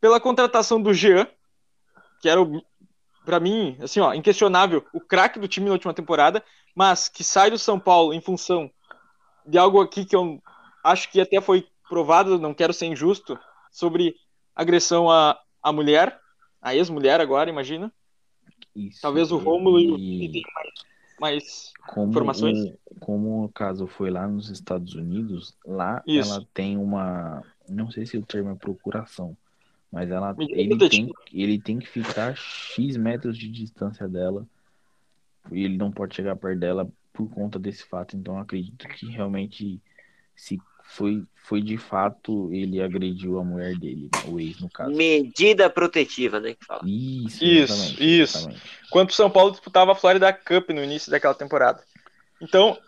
Pela 0.00 0.20
contratação 0.20 0.80
do 0.80 0.94
Jean, 0.94 1.26
que 2.20 2.28
era 2.28 2.40
para 3.24 3.40
mim, 3.40 3.76
assim, 3.82 3.98
ó, 3.98 4.14
inquestionável, 4.14 4.86
o 4.94 5.00
craque 5.00 5.40
do 5.40 5.48
time 5.48 5.66
na 5.66 5.72
última 5.72 5.92
temporada, 5.92 6.44
mas 6.76 7.08
que 7.08 7.24
sai 7.24 7.50
do 7.50 7.58
São 7.58 7.76
Paulo 7.76 8.14
em 8.14 8.20
função 8.20 8.70
de 9.44 9.58
algo 9.58 9.80
aqui 9.80 10.04
que 10.04 10.14
eu 10.14 10.40
acho 10.84 11.10
que 11.10 11.20
até 11.20 11.40
foi 11.40 11.66
provado, 11.88 12.38
não 12.38 12.54
quero 12.54 12.72
ser 12.72 12.86
injusto, 12.86 13.36
sobre 13.72 14.14
agressão 14.54 15.10
à, 15.10 15.40
à 15.62 15.72
mulher, 15.72 16.20
a 16.60 16.76
ex-mulher 16.76 17.20
agora, 17.20 17.50
imagina. 17.50 17.92
Isso. 18.76 19.00
Talvez 19.02 19.32
o 19.32 19.38
Rômulo 19.38 19.80
e 19.80 20.28
o 20.28 20.32
mais, 20.54 20.72
mais 21.20 21.72
como 21.88 22.10
informações? 22.10 22.58
o- 22.58 22.78
como 23.00 23.44
o 23.44 23.48
caso 23.48 23.86
foi 23.86 24.10
lá 24.10 24.28
nos 24.28 24.48
Estados 24.50 24.94
Unidos, 24.94 25.56
lá 25.66 26.02
Isso. 26.06 26.32
ela 26.32 26.46
tem 26.54 26.76
uma. 26.76 27.42
Não 27.68 27.90
sei 27.90 28.06
se 28.06 28.16
o 28.16 28.24
termo 28.24 28.50
é 28.50 28.54
procuração, 28.54 29.36
mas 29.90 30.10
ela, 30.10 30.36
ele, 30.38 30.76
tem, 30.88 31.12
ele 31.32 31.60
tem 31.60 31.78
que 31.78 31.88
ficar 31.88 32.36
X 32.36 32.96
metros 32.96 33.36
de 33.36 33.48
distância 33.48 34.06
dela. 34.08 34.46
E 35.50 35.64
ele 35.64 35.76
não 35.76 35.90
pode 35.90 36.14
chegar 36.14 36.36
perto 36.36 36.60
dela 36.60 36.88
por 37.12 37.28
conta 37.30 37.58
desse 37.58 37.84
fato. 37.84 38.16
Então 38.16 38.38
acredito 38.38 38.86
que 38.88 39.06
realmente 39.06 39.80
se 40.36 40.58
foi, 40.84 41.22
foi 41.36 41.62
de 41.62 41.76
fato 41.78 42.52
ele 42.52 42.80
agrediu 42.82 43.38
a 43.38 43.44
mulher 43.44 43.76
dele, 43.76 44.08
né, 44.12 44.22
o 44.26 44.38
ex 44.38 44.60
no 44.60 44.68
caso. 44.70 44.90
Medida 44.94 45.70
protetiva, 45.70 46.40
né? 46.40 46.54
Que 46.54 46.64
fala. 46.64 46.82
Isso, 46.84 47.44
Isso, 47.44 47.72
exatamente, 47.72 48.20
isso. 48.22 48.38
exatamente. 48.38 48.62
quanto 48.90 49.10
o 49.10 49.14
São 49.14 49.30
Paulo 49.30 49.50
disputava 49.50 49.92
a 49.92 49.94
Florida 49.94 50.32
Cup 50.32 50.70
no 50.70 50.82
início 50.82 51.10
daquela 51.10 51.34
temporada. 51.34 51.82
Então, 52.40 52.78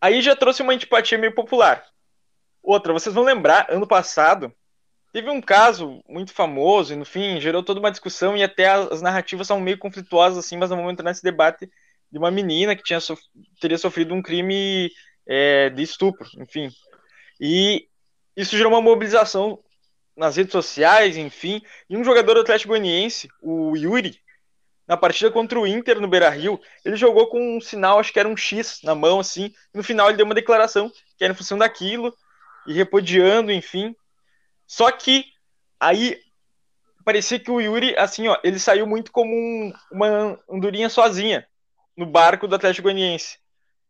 aí 0.00 0.20
já 0.22 0.34
trouxe 0.34 0.62
uma 0.62 0.72
antipatia 0.72 1.18
meio 1.18 1.34
popular. 1.34 1.84
Outra, 2.62 2.92
vocês 2.92 3.14
vão 3.14 3.24
lembrar, 3.24 3.66
ano 3.70 3.86
passado, 3.86 4.52
teve 5.12 5.28
um 5.28 5.40
caso 5.40 6.00
muito 6.08 6.32
famoso, 6.32 6.92
e 6.92 6.96
no 6.96 7.04
fim 7.04 7.40
gerou 7.40 7.62
toda 7.62 7.80
uma 7.80 7.90
discussão, 7.90 8.36
e 8.36 8.42
até 8.42 8.68
as 8.68 9.02
narrativas 9.02 9.46
são 9.46 9.60
meio 9.60 9.76
conflituosas, 9.78 10.38
assim, 10.38 10.56
mas 10.56 10.70
não 10.70 10.76
vamos 10.78 10.92
entrar 10.92 11.10
nesse 11.10 11.22
debate 11.22 11.68
de 12.10 12.18
uma 12.18 12.30
menina 12.30 12.76
que 12.76 12.82
tinha 12.82 13.00
sof- 13.00 13.22
teria 13.60 13.76
sofrido 13.78 14.14
um 14.14 14.22
crime 14.22 14.90
é, 15.26 15.70
de 15.70 15.82
estupro, 15.82 16.28
enfim. 16.38 16.70
E 17.44 17.88
isso 18.36 18.56
gerou 18.56 18.70
uma 18.70 18.80
mobilização 18.80 19.58
nas 20.16 20.36
redes 20.36 20.52
sociais, 20.52 21.16
enfim, 21.16 21.60
e 21.90 21.96
um 21.96 22.04
jogador 22.04 22.34
do 22.34 22.40
Atlético 22.42 22.68
Goianiense, 22.68 23.28
o 23.42 23.76
Yuri, 23.76 24.16
na 24.86 24.96
partida 24.96 25.28
contra 25.28 25.58
o 25.58 25.66
Inter 25.66 26.00
no 26.00 26.06
Beira-Rio, 26.06 26.60
ele 26.84 26.94
jogou 26.94 27.26
com 27.26 27.56
um 27.56 27.60
sinal, 27.60 27.98
acho 27.98 28.12
que 28.12 28.20
era 28.20 28.28
um 28.28 28.36
X 28.36 28.78
na 28.84 28.94
mão, 28.94 29.18
assim, 29.18 29.52
no 29.74 29.82
final 29.82 30.06
ele 30.08 30.16
deu 30.16 30.24
uma 30.24 30.36
declaração 30.36 30.88
que 31.18 31.24
era 31.24 31.32
em 31.32 31.36
função 31.36 31.58
daquilo, 31.58 32.16
e 32.64 32.72
repudiando, 32.72 33.50
enfim. 33.50 33.96
Só 34.64 34.92
que 34.92 35.24
aí 35.80 36.20
parecia 37.04 37.40
que 37.40 37.50
o 37.50 37.60
Yuri, 37.60 37.96
assim, 37.98 38.28
ó, 38.28 38.38
ele 38.44 38.60
saiu 38.60 38.86
muito 38.86 39.10
como 39.10 39.34
um- 39.34 39.72
uma 39.90 40.38
andorinha 40.48 40.88
sozinha 40.88 41.44
no 41.96 42.06
barco 42.06 42.46
do 42.46 42.54
Atlético 42.54 42.84
Goianiense, 42.84 43.38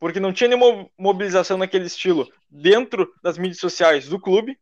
porque 0.02 0.18
não 0.18 0.32
tinha 0.32 0.48
nenhuma 0.48 0.90
mobilização 0.98 1.56
naquele 1.56 1.86
estilo 1.86 2.28
dentro 2.50 3.14
das 3.22 3.38
mídias 3.38 3.60
sociais 3.60 4.08
do 4.08 4.18
clube, 4.18 4.58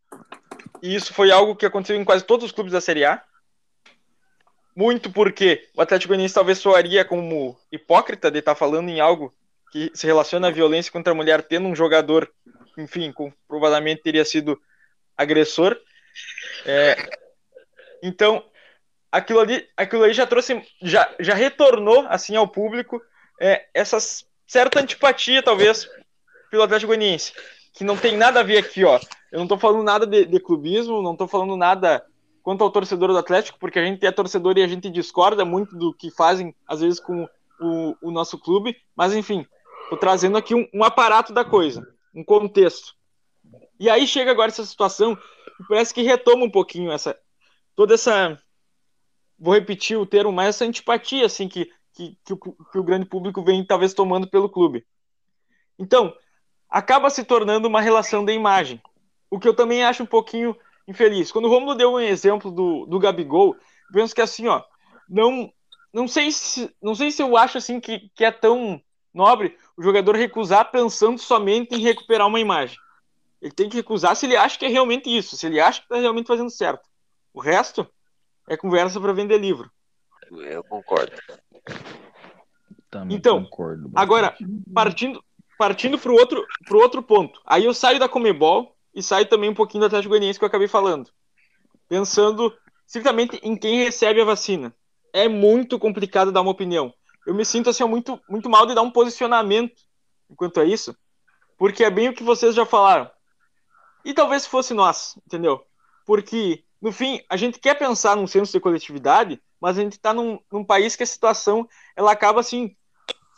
e 0.82 0.94
isso 0.94 1.14
foi 1.14 1.30
algo 1.30 1.56
que 1.56 1.64
aconteceu 1.64 1.96
em 1.96 2.04
quase 2.04 2.26
todos 2.26 2.44
os 2.44 2.52
clubes 2.52 2.74
da 2.74 2.80
Série 2.80 3.06
A. 3.06 3.24
muito 4.76 5.10
porque 5.10 5.66
o 5.74 5.80
Atlético 5.80 6.08
Goianiense 6.08 6.34
talvez 6.34 6.58
soaria 6.58 7.06
como 7.06 7.58
hipócrita 7.72 8.30
de 8.30 8.40
estar 8.40 8.54
falando 8.54 8.90
em 8.90 9.00
algo 9.00 9.34
que 9.72 9.90
se 9.94 10.06
relaciona 10.06 10.48
à 10.48 10.50
violência 10.50 10.92
contra 10.92 11.14
a 11.14 11.16
mulher, 11.16 11.40
tendo 11.40 11.68
um 11.68 11.74
jogador, 11.74 12.30
enfim, 12.76 13.10
com, 13.10 13.32
provavelmente 13.48 14.02
teria 14.02 14.26
sido 14.26 14.60
agressor. 15.16 15.74
É, 16.66 16.96
então, 18.02 18.44
aquilo 19.10 19.40
ali, 19.40 19.66
aquilo 19.74 20.04
ali 20.04 20.12
já 20.12 20.26
trouxe, 20.26 20.62
já, 20.82 21.10
já 21.18 21.32
retornou 21.32 22.04
assim 22.10 22.36
ao 22.36 22.46
público 22.46 23.00
é, 23.40 23.68
essa 23.72 23.98
certa 24.50 24.80
antipatia, 24.80 25.40
talvez, 25.40 25.88
pelo 26.50 26.64
Atlético 26.64 26.88
Goianiense, 26.88 27.32
que 27.72 27.84
não 27.84 27.96
tem 27.96 28.16
nada 28.16 28.40
a 28.40 28.42
ver 28.42 28.58
aqui, 28.58 28.84
ó. 28.84 28.98
Eu 29.30 29.38
não 29.38 29.44
estou 29.44 29.56
falando 29.56 29.84
nada 29.84 30.04
de, 30.04 30.24
de 30.24 30.40
clubismo, 30.40 31.00
não 31.00 31.12
estou 31.12 31.28
falando 31.28 31.56
nada 31.56 32.04
quanto 32.42 32.64
ao 32.64 32.70
torcedor 32.70 33.12
do 33.12 33.18
Atlético, 33.18 33.60
porque 33.60 33.78
a 33.78 33.84
gente 33.84 34.04
é 34.04 34.10
torcedor 34.10 34.58
e 34.58 34.62
a 34.64 34.66
gente 34.66 34.90
discorda 34.90 35.44
muito 35.44 35.76
do 35.76 35.94
que 35.94 36.10
fazem, 36.10 36.52
às 36.66 36.80
vezes, 36.80 36.98
com 36.98 37.28
o, 37.60 37.94
o 38.02 38.10
nosso 38.10 38.36
clube, 38.38 38.76
mas 38.96 39.14
enfim, 39.14 39.46
estou 39.84 39.96
trazendo 39.96 40.36
aqui 40.36 40.52
um, 40.52 40.66
um, 40.74 40.82
aparato 40.82 41.32
da 41.32 41.44
coisa, 41.44 41.86
um 42.12 42.24
contexto. 42.24 42.96
E 43.78 43.88
aí 43.88 44.04
chega 44.04 44.32
agora 44.32 44.50
essa 44.50 44.64
situação, 44.64 45.16
parece 45.68 45.94
que 45.94 46.02
retoma 46.02 46.44
um 46.44 46.50
pouquinho 46.50 46.90
essa, 46.90 47.16
toda 47.76 47.94
essa, 47.94 48.36
vou 49.38 49.54
repetir 49.54 49.96
o 49.96 50.06
termo, 50.06 50.32
mas 50.32 50.48
essa 50.48 50.64
antipatia, 50.64 51.26
assim, 51.26 51.48
que, 51.48 51.70
que, 52.00 52.18
que, 52.24 52.32
o, 52.32 52.38
que 52.38 52.78
o 52.78 52.82
grande 52.82 53.04
público 53.04 53.42
vem 53.42 53.64
talvez 53.64 53.92
tomando 53.92 54.26
pelo 54.26 54.48
clube. 54.48 54.86
Então, 55.78 56.14
acaba 56.68 57.10
se 57.10 57.24
tornando 57.24 57.68
uma 57.68 57.80
relação 57.80 58.24
de 58.24 58.32
imagem, 58.32 58.80
o 59.30 59.38
que 59.38 59.46
eu 59.46 59.54
também 59.54 59.84
acho 59.84 60.02
um 60.02 60.06
pouquinho 60.06 60.56
infeliz. 60.88 61.30
Quando 61.30 61.44
o 61.44 61.48
Romulo 61.48 61.74
deu 61.74 61.92
um 61.92 62.00
exemplo 62.00 62.50
do, 62.50 62.86
do 62.86 62.98
Gabigol, 62.98 63.54
penso 63.92 64.14
que 64.14 64.22
assim, 64.22 64.48
ó, 64.48 64.62
não, 65.08 65.52
não 65.92 66.08
sei 66.08 66.32
se 66.32 66.74
não 66.80 66.94
sei 66.94 67.10
se 67.10 67.22
eu 67.22 67.36
acho 67.36 67.58
assim 67.58 67.78
que, 67.80 68.10
que 68.14 68.24
é 68.24 68.30
tão 68.30 68.80
nobre 69.12 69.56
o 69.76 69.82
jogador 69.82 70.16
recusar 70.16 70.70
pensando 70.70 71.18
somente 71.18 71.74
em 71.74 71.80
recuperar 71.80 72.26
uma 72.26 72.40
imagem. 72.40 72.78
Ele 73.42 73.52
tem 73.52 73.68
que 73.68 73.76
recusar 73.76 74.16
se 74.16 74.26
ele 74.26 74.36
acha 74.36 74.58
que 74.58 74.64
é 74.64 74.68
realmente 74.68 75.14
isso, 75.14 75.36
se 75.36 75.46
ele 75.46 75.60
acha 75.60 75.80
que 75.80 75.86
está 75.86 75.96
realmente 75.96 76.26
fazendo 76.26 76.50
certo. 76.50 76.88
O 77.32 77.40
resto 77.40 77.86
é 78.48 78.56
conversa 78.56 79.00
para 79.00 79.12
vender 79.12 79.38
livro. 79.38 79.70
Eu 80.30 80.62
concordo. 80.64 81.12
Também 82.90 83.16
então, 83.16 83.44
concordo 83.44 83.90
agora 83.94 84.36
partindo 84.74 85.22
partindo 85.56 85.98
para 85.98 86.10
o 86.10 86.14
outro 86.14 86.44
pro 86.66 86.78
outro 86.78 87.02
ponto. 87.02 87.40
Aí 87.46 87.64
eu 87.64 87.74
saio 87.74 87.98
da 87.98 88.08
Comebol 88.08 88.76
e 88.94 89.02
sai 89.02 89.24
também 89.24 89.50
um 89.50 89.54
pouquinho 89.54 89.82
do 89.82 89.86
Atlético 89.86 90.10
Goianiense 90.10 90.38
que 90.38 90.44
eu 90.44 90.48
acabei 90.48 90.66
falando. 90.66 91.10
Pensando 91.88 92.52
estritamente 92.86 93.38
em 93.42 93.56
quem 93.56 93.84
recebe 93.84 94.20
a 94.20 94.24
vacina. 94.24 94.74
É 95.12 95.28
muito 95.28 95.78
complicado 95.78 96.32
dar 96.32 96.40
uma 96.40 96.50
opinião. 96.50 96.92
Eu 97.26 97.34
me 97.34 97.44
sinto 97.44 97.70
assim 97.70 97.84
muito, 97.84 98.20
muito 98.28 98.48
mal 98.48 98.66
de 98.66 98.74
dar 98.74 98.82
um 98.82 98.90
posicionamento 98.90 99.82
enquanto 100.28 100.60
a 100.60 100.64
isso, 100.64 100.96
porque 101.58 101.84
é 101.84 101.90
bem 101.90 102.08
o 102.08 102.14
que 102.14 102.22
vocês 102.22 102.54
já 102.54 102.64
falaram. 102.64 103.10
E 104.04 104.14
talvez 104.14 104.46
fosse 104.46 104.72
nós, 104.72 105.18
entendeu? 105.26 105.64
Porque, 106.06 106.64
no 106.80 106.90
fim, 106.90 107.20
a 107.28 107.36
gente 107.36 107.58
quer 107.58 107.74
pensar 107.74 108.16
num 108.16 108.26
senso 108.26 108.52
de 108.52 108.60
coletividade, 108.60 109.40
mas 109.60 109.78
a 109.78 109.82
gente 109.82 109.92
está 109.92 110.14
num, 110.14 110.38
num 110.50 110.64
país 110.64 110.96
que 110.96 111.02
a 111.02 111.06
situação 111.06 111.68
ela 111.94 112.12
acaba 112.12 112.40
assim 112.40 112.74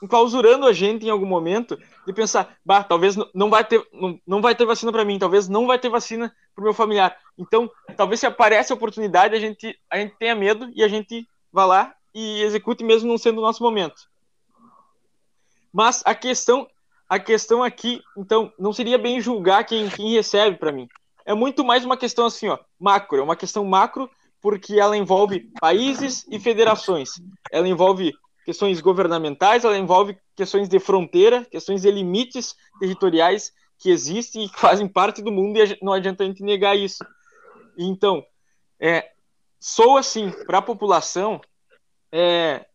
enclausurando 0.03 0.67
a 0.67 0.73
gente 0.73 1.07
em 1.07 1.11
algum 1.11 1.27
momento 1.27 1.79
de 2.05 2.13
pensar, 2.13 2.57
bah, 2.65 2.83
talvez 2.83 3.17
não 3.33 3.49
vai 3.49 3.65
ter, 3.65 3.87
não, 3.93 4.21
não 4.27 4.43
vai 4.43 4.55
ter 4.55 4.67
vacina 4.67 4.91
para 4.91 5.05
mim, 5.05 5.19
talvez 5.19 5.49
não 5.49 5.67
vai 5.67 5.79
ter 5.79 5.89
vacina 5.89 6.35
para 6.55 6.63
o 6.63 6.65
meu 6.65 6.75
familiar. 6.75 7.17
Então, 7.39 7.71
talvez 7.97 8.19
se 8.19 8.27
aparece 8.27 8.73
a 8.73 8.75
oportunidade, 8.75 9.37
a 9.37 9.39
gente, 9.39 9.79
a 9.89 9.97
gente 9.99 10.17
tenha 10.19 10.35
medo 10.35 10.69
e 10.75 10.83
a 10.83 10.89
gente 10.89 11.27
vá 11.53 11.65
lá 11.65 11.95
e 12.13 12.43
execute 12.43 12.83
mesmo 12.83 13.09
não 13.09 13.17
sendo 13.17 13.39
o 13.39 13.43
nosso 13.43 13.63
momento. 13.63 14.11
Mas 15.73 16.03
a 16.05 16.15
questão, 16.15 16.69
a 17.09 17.19
questão 17.21 17.63
aqui, 17.63 18.03
então, 18.17 18.53
não 18.59 18.73
seria 18.73 18.99
bem 18.99 19.21
julgar 19.21 19.65
quem, 19.65 19.89
quem 19.89 20.13
recebe 20.13 20.57
para 20.57 20.73
mim. 20.73 20.89
É 21.25 21.33
muito 21.33 21.65
mais 21.65 21.85
uma 21.85 21.97
questão 21.97 22.27
assim, 22.27 22.49
ó, 22.49 22.59
macro, 22.79 23.19
é 23.19 23.23
uma 23.23 23.37
questão 23.37 23.65
macro 23.65 24.11
porque 24.43 24.79
ela 24.79 24.97
envolve 24.97 25.49
países 25.61 26.27
e 26.29 26.39
federações. 26.39 27.13
Ela 27.51 27.69
envolve 27.69 28.13
questões 28.45 28.81
governamentais, 28.81 29.65
ela 29.65 29.79
envolve 29.79 30.19
questões 30.35 30.69
de 30.69 30.81
fronteira, 30.81 31.45
questões 31.45 31.83
de 31.83 31.91
limites 31.91 32.57
territoriais 32.81 33.53
que 33.79 33.89
existem 33.89 34.45
e 34.45 34.49
que 34.49 34.59
fazem 34.59 34.89
parte 34.89 35.23
do 35.23 35.31
mundo 35.31 35.59
e 35.59 35.79
não 35.81 35.93
adianta 35.93 36.25
a 36.25 36.27
gente 36.27 36.43
negar 36.43 36.77
isso. 36.77 37.05
Então, 37.79 38.25
é, 38.81 39.13
sou 39.61 39.97
assim, 39.97 40.31
para 40.45 40.59
a 40.59 40.63
população, 40.63 41.41
é, 42.11 42.67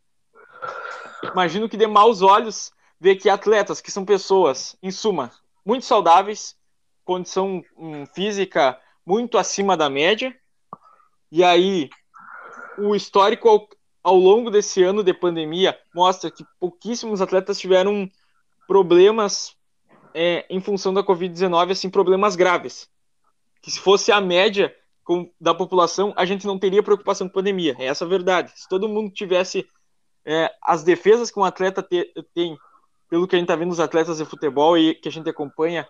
imagino 1.32 1.68
que 1.68 1.78
dê 1.78 1.86
maus 1.86 2.22
olhos 2.22 2.72
ver 3.00 3.18
que 3.18 3.30
atletas, 3.30 3.82
que 3.82 3.92
são 3.92 4.06
pessoas, 4.06 4.76
em 4.82 4.90
suma, 4.90 5.32
muito 5.66 5.86
saudáveis, 5.86 6.56
condição 7.04 7.62
um, 7.78 8.06
física 8.06 8.80
muito 9.06 9.38
acima 9.38 9.78
da 9.78 9.90
média, 9.90 10.36
e 11.32 11.44
aí 11.44 11.90
o 12.78 12.96
histórico 12.96 13.68
ao 14.04 14.16
longo 14.16 14.50
desse 14.50 14.84
ano 14.84 15.04
de 15.04 15.14
pandemia 15.14 15.78
mostra 15.94 16.32
que 16.32 16.46
pouquíssimos 16.60 17.22
atletas 17.22 17.60
tiveram 17.60 18.10
problemas 18.68 19.56
é, 20.14 20.46
em 20.50 20.60
função 20.60 20.94
da 20.94 21.04
Covid-19, 21.04 21.72
assim, 21.72 21.90
problemas 21.90 22.36
graves. 22.36 22.90
Que 23.62 23.72
se 23.72 23.80
fosse 23.80 24.12
a 24.12 24.22
média 24.22 24.74
com, 25.04 25.32
da 25.40 25.54
população, 25.54 26.14
a 26.16 26.26
gente 26.26 26.48
não 26.48 26.58
teria 26.58 26.84
preocupação 26.84 27.28
com 27.28 27.34
pandemia. 27.34 27.76
É 27.80 27.86
essa 27.86 28.06
a 28.06 28.08
verdade. 28.08 28.52
Se 28.56 28.68
todo 28.68 28.90
mundo 28.90 29.12
tivesse 29.12 29.68
é, 30.26 30.52
as 30.62 30.84
defesas 30.84 31.32
que 31.32 31.40
um 31.40 31.46
atleta 31.46 31.82
te, 31.82 32.12
tem, 32.34 32.58
pelo 33.10 33.28
que 33.28 33.36
a 33.36 33.40
gente 33.40 33.46
está 33.46 33.56
vendo 33.56 33.70
nos 33.70 33.80
atletas 33.80 34.18
de 34.18 34.26
futebol 34.26 34.78
e 34.78 34.96
que 34.96 35.08
a 35.08 35.12
gente 35.12 35.30
acompanha 35.30 35.88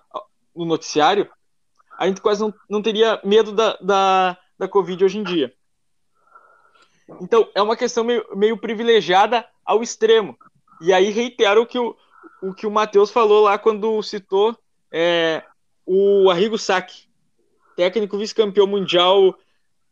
no 0.55 0.65
noticiário, 0.65 1.29
a 1.97 2.07
gente 2.07 2.21
quase 2.21 2.41
não, 2.41 2.53
não 2.69 2.81
teria 2.81 3.19
medo 3.23 3.51
da, 3.51 3.77
da, 3.81 4.37
da 4.57 4.67
Covid 4.67 5.03
hoje 5.03 5.19
em 5.19 5.23
dia. 5.23 5.53
Então, 7.21 7.49
é 7.55 7.61
uma 7.61 7.77
questão 7.77 8.03
meio, 8.03 8.25
meio 8.35 8.57
privilegiada 8.57 9.45
ao 9.65 9.81
extremo. 9.81 10.37
E 10.81 10.93
aí 10.93 11.09
reitero 11.09 11.61
o 11.61 11.65
que 11.65 11.79
o, 11.79 11.95
o, 12.41 12.53
que 12.53 12.67
o 12.67 12.71
Matheus 12.71 13.09
falou 13.09 13.43
lá 13.43 13.57
quando 13.57 14.01
citou 14.03 14.57
é, 14.91 15.43
o 15.85 16.29
Arrigo 16.29 16.57
Sacchi, 16.57 17.07
técnico 17.75 18.17
vice-campeão 18.17 18.67
mundial 18.67 19.37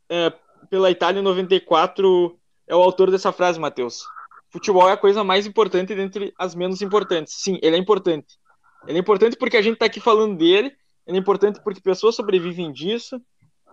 é, 0.10 0.34
pela 0.69 0.91
Itália 0.91 1.19
em 1.19 1.23
94, 1.23 2.38
é 2.67 2.75
o 2.75 2.82
autor 2.82 3.12
dessa 3.12 3.32
frase, 3.32 3.60
Matheus. 3.60 4.06
Futebol 4.49 4.89
é 4.89 4.93
a 4.93 4.97
coisa 4.97 5.23
mais 5.23 5.45
importante 5.45 5.95
dentre 5.95 6.34
as 6.38 6.56
menos 6.56 6.82
importantes. 6.82 7.34
Sim, 7.36 7.60
ele 7.62 7.75
é 7.75 7.80
importante. 7.80 8.38
Ele 8.88 8.97
é 8.97 9.01
importante 9.01 9.38
porque 9.38 9.58
a 9.58 9.62
gente 9.62 9.73
está 9.73 9.86
aqui 9.86 9.99
falando 9.99 10.38
dele, 10.38 10.71
ele 11.06 11.17
é 11.17 11.19
importante 11.19 11.62
porque 11.63 11.82
pessoas 11.82 12.15
sobrevivem 12.15 12.71
disso, 12.71 13.21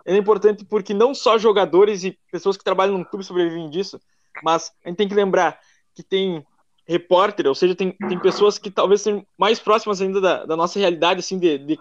é 0.04 0.16
importante 0.16 0.64
porque 0.64 0.92
não 0.92 1.14
só 1.14 1.38
jogadores 1.38 2.04
e 2.04 2.18
pessoas 2.30 2.56
que 2.56 2.64
trabalham 2.64 2.98
no 2.98 3.04
clube 3.04 3.24
sobrevivem 3.24 3.70
disso, 3.70 4.00
mas 4.42 4.72
a 4.84 4.88
gente 4.88 4.98
tem 4.98 5.08
que 5.08 5.14
lembrar 5.14 5.58
que 5.94 6.02
tem 6.02 6.44
repórter, 6.86 7.46
ou 7.46 7.54
seja, 7.54 7.74
tem, 7.74 7.92
tem 7.92 8.18
pessoas 8.18 8.58
que 8.58 8.70
talvez 8.70 9.02
sejam 9.02 9.24
mais 9.38 9.60
próximas 9.60 10.00
ainda 10.00 10.20
da, 10.20 10.44
da 10.44 10.56
nossa 10.56 10.78
realidade, 10.78 11.20
assim, 11.20 11.38
de, 11.38 11.58
de 11.58 11.78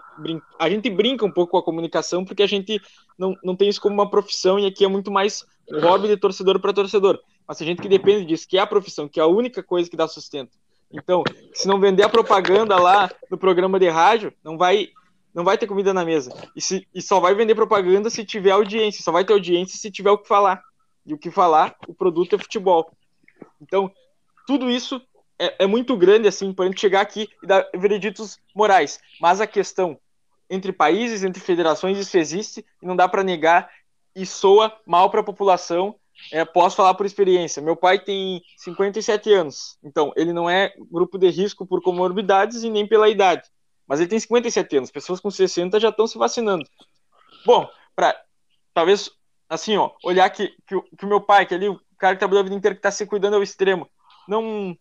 a 0.58 0.70
gente 0.70 0.88
brinca 0.88 1.26
um 1.26 1.30
pouco 1.30 1.52
com 1.52 1.58
a 1.58 1.62
comunicação 1.62 2.24
porque 2.24 2.42
a 2.42 2.46
gente 2.46 2.80
não, 3.18 3.36
não 3.42 3.56
tem 3.56 3.68
isso 3.68 3.80
como 3.80 3.94
uma 3.94 4.08
profissão 4.08 4.58
e 4.58 4.66
aqui 4.66 4.84
é 4.84 4.88
muito 4.88 5.10
mais 5.10 5.44
um 5.70 5.80
hobby 5.80 6.06
de 6.06 6.16
torcedor 6.16 6.60
para 6.60 6.72
torcedor. 6.72 7.20
Mas 7.46 7.60
a 7.60 7.64
gente 7.64 7.82
que 7.82 7.88
depende 7.88 8.26
disso, 8.26 8.46
que 8.48 8.56
é 8.56 8.60
a 8.60 8.66
profissão, 8.66 9.08
que 9.08 9.18
é 9.18 9.22
a 9.22 9.26
única 9.26 9.62
coisa 9.62 9.90
que 9.90 9.96
dá 9.96 10.06
sustento. 10.06 10.52
Então, 10.92 11.24
se 11.52 11.66
não 11.66 11.80
vender 11.80 12.04
a 12.04 12.08
propaganda 12.08 12.78
lá 12.78 13.10
no 13.30 13.38
programa 13.38 13.78
de 13.80 13.88
rádio, 13.88 14.32
não 14.44 14.56
vai 14.56 14.90
não 15.34 15.44
vai 15.44 15.56
ter 15.56 15.66
comida 15.66 15.94
na 15.94 16.04
mesa. 16.04 16.32
E, 16.54 16.60
se, 16.60 16.86
e 16.94 17.00
só 17.00 17.18
vai 17.18 17.34
vender 17.34 17.54
propaganda 17.54 18.10
se 18.10 18.24
tiver 18.24 18.50
audiência. 18.50 19.02
Só 19.02 19.10
vai 19.10 19.24
ter 19.24 19.32
audiência 19.32 19.78
se 19.78 19.90
tiver 19.90 20.10
o 20.10 20.18
que 20.18 20.28
falar. 20.28 20.62
E 21.06 21.14
o 21.14 21.18
que 21.18 21.30
falar, 21.30 21.74
o 21.88 21.94
produto 21.94 22.36
é 22.36 22.38
futebol. 22.38 22.90
Então, 23.60 23.90
tudo 24.46 24.70
isso 24.70 25.00
é, 25.38 25.64
é 25.64 25.66
muito 25.66 25.96
grande, 25.96 26.28
assim, 26.28 26.52
para 26.52 26.66
a 26.66 26.68
gente 26.68 26.80
chegar 26.80 27.00
aqui 27.00 27.28
e 27.42 27.46
dar 27.46 27.66
vereditos 27.74 28.38
morais. 28.54 29.00
Mas 29.20 29.40
a 29.40 29.46
questão 29.46 29.98
entre 30.48 30.72
países, 30.72 31.24
entre 31.24 31.40
federações, 31.40 31.98
isso 31.98 32.16
existe 32.18 32.64
e 32.80 32.86
não 32.86 32.94
dá 32.94 33.08
para 33.08 33.24
negar 33.24 33.70
e 34.14 34.26
soa 34.26 34.72
mal 34.86 35.10
para 35.10 35.20
a 35.20 35.24
população. 35.24 35.96
É, 36.30 36.44
posso 36.44 36.76
falar 36.76 36.94
por 36.94 37.06
experiência. 37.06 37.62
Meu 37.62 37.74
pai 37.74 37.98
tem 37.98 38.42
57 38.58 39.32
anos, 39.32 39.76
então 39.82 40.12
ele 40.14 40.32
não 40.32 40.48
é 40.48 40.72
grupo 40.90 41.18
de 41.18 41.28
risco 41.30 41.66
por 41.66 41.82
comorbidades 41.82 42.62
e 42.62 42.70
nem 42.70 42.86
pela 42.86 43.08
idade 43.08 43.42
mas 43.86 44.00
ele 44.00 44.08
tem 44.08 44.18
57 44.18 44.76
anos, 44.76 44.90
pessoas 44.90 45.20
com 45.20 45.30
60 45.30 45.78
já 45.80 45.88
estão 45.88 46.06
se 46.06 46.18
vacinando. 46.18 46.64
Bom, 47.44 47.68
para 47.94 48.20
talvez 48.72 49.10
assim, 49.48 49.76
ó, 49.76 49.90
olhar 50.02 50.28
que, 50.30 50.48
que, 50.66 50.80
que, 50.96 51.04
o 51.04 51.08
meu 51.08 51.20
pai, 51.20 51.44
que 51.44 51.54
ali 51.54 51.68
o 51.68 51.80
cara 51.98 52.14
que 52.14 52.20
trabalhou 52.20 52.40
a 52.40 52.44
vida 52.44 52.56
inteira 52.56 52.74
que 52.74 52.78
está 52.78 52.90
se 52.90 53.06
cuidando 53.06 53.34
ao 53.34 53.42
extremo, 53.42 53.88
não, 54.26 54.76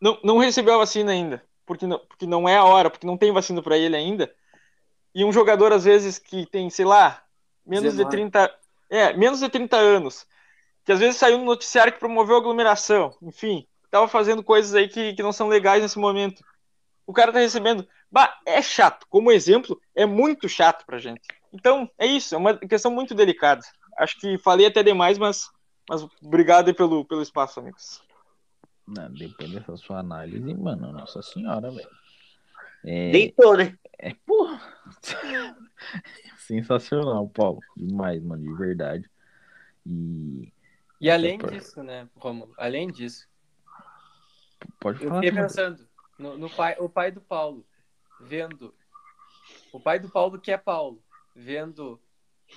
não 0.00 0.18
não 0.24 0.38
recebeu 0.38 0.74
a 0.74 0.78
vacina 0.78 1.12
ainda, 1.12 1.44
porque 1.66 1.86
não, 1.86 1.98
porque 1.98 2.26
não 2.26 2.48
é 2.48 2.56
a 2.56 2.64
hora, 2.64 2.90
porque 2.90 3.06
não 3.06 3.18
tem 3.18 3.32
vacina 3.32 3.62
para 3.62 3.76
ele 3.76 3.96
ainda. 3.96 4.32
E 5.14 5.24
um 5.24 5.32
jogador 5.32 5.72
às 5.72 5.84
vezes 5.84 6.18
que 6.18 6.46
tem, 6.46 6.70
sei 6.70 6.84
lá, 6.84 7.22
menos 7.66 7.94
19. 7.94 8.04
de 8.04 8.10
30, 8.10 8.58
é, 8.88 9.12
menos 9.14 9.40
de 9.40 9.48
30 9.48 9.76
anos, 9.76 10.26
que 10.84 10.92
às 10.92 11.00
vezes 11.00 11.16
saiu 11.16 11.38
no 11.38 11.44
noticiário 11.44 11.92
que 11.92 11.98
promoveu 11.98 12.36
aglomeração, 12.36 13.14
enfim, 13.20 13.66
tava 13.90 14.08
fazendo 14.08 14.42
coisas 14.42 14.74
aí 14.74 14.88
que, 14.88 15.12
que 15.14 15.22
não 15.22 15.32
são 15.32 15.48
legais 15.48 15.82
nesse 15.82 15.98
momento. 15.98 16.42
O 17.08 17.12
cara 17.14 17.32
tá 17.32 17.38
recebendo. 17.38 17.88
Bah, 18.12 18.38
é 18.44 18.60
chato. 18.60 19.06
Como 19.08 19.32
exemplo, 19.32 19.80
é 19.94 20.04
muito 20.04 20.46
chato 20.46 20.84
pra 20.84 20.98
gente. 20.98 21.26
Então, 21.50 21.90
é 21.96 22.06
isso, 22.06 22.34
é 22.34 22.38
uma 22.38 22.54
questão 22.58 22.90
muito 22.90 23.14
delicada. 23.14 23.62
Acho 23.98 24.20
que 24.20 24.36
falei 24.36 24.66
até 24.66 24.82
demais, 24.82 25.16
mas, 25.16 25.48
mas 25.88 26.06
obrigado 26.22 26.68
aí 26.68 26.74
pelo, 26.74 27.06
pelo 27.06 27.22
espaço, 27.22 27.60
amigos. 27.60 28.02
Não, 28.86 29.10
depois 29.10 29.50
dessa 29.50 29.74
sua 29.78 30.00
análise, 30.00 30.52
mano, 30.54 30.92
nossa 30.92 31.22
senhora, 31.22 31.70
velho. 31.70 31.88
É, 32.84 33.10
Deitou, 33.10 33.56
né? 33.56 33.74
é, 33.98 34.14
porra. 34.26 34.60
Sensacional, 36.36 37.26
Paulo. 37.30 37.60
Demais, 37.74 38.22
mano, 38.22 38.42
de 38.42 38.54
verdade. 38.54 39.10
E 39.86 40.52
E 41.00 41.10
além 41.10 41.38
Opa. 41.38 41.52
disso, 41.52 41.82
né, 41.82 42.06
Romulo? 42.16 42.52
Além 42.58 42.88
disso, 42.88 43.26
pode 44.78 45.02
eu 45.02 45.08
falar. 45.08 45.22
fiquei 45.22 45.30
Sandro. 45.38 45.48
pensando 45.48 45.87
no, 46.18 46.36
no 46.36 46.50
pai, 46.50 46.76
o 46.78 46.88
pai 46.88 47.10
do 47.10 47.20
Paulo, 47.20 47.66
vendo. 48.20 48.74
O 49.72 49.80
pai 49.80 49.98
do 49.98 50.10
Paulo, 50.10 50.40
que 50.40 50.50
é 50.50 50.58
Paulo, 50.58 51.02
vendo. 51.34 52.00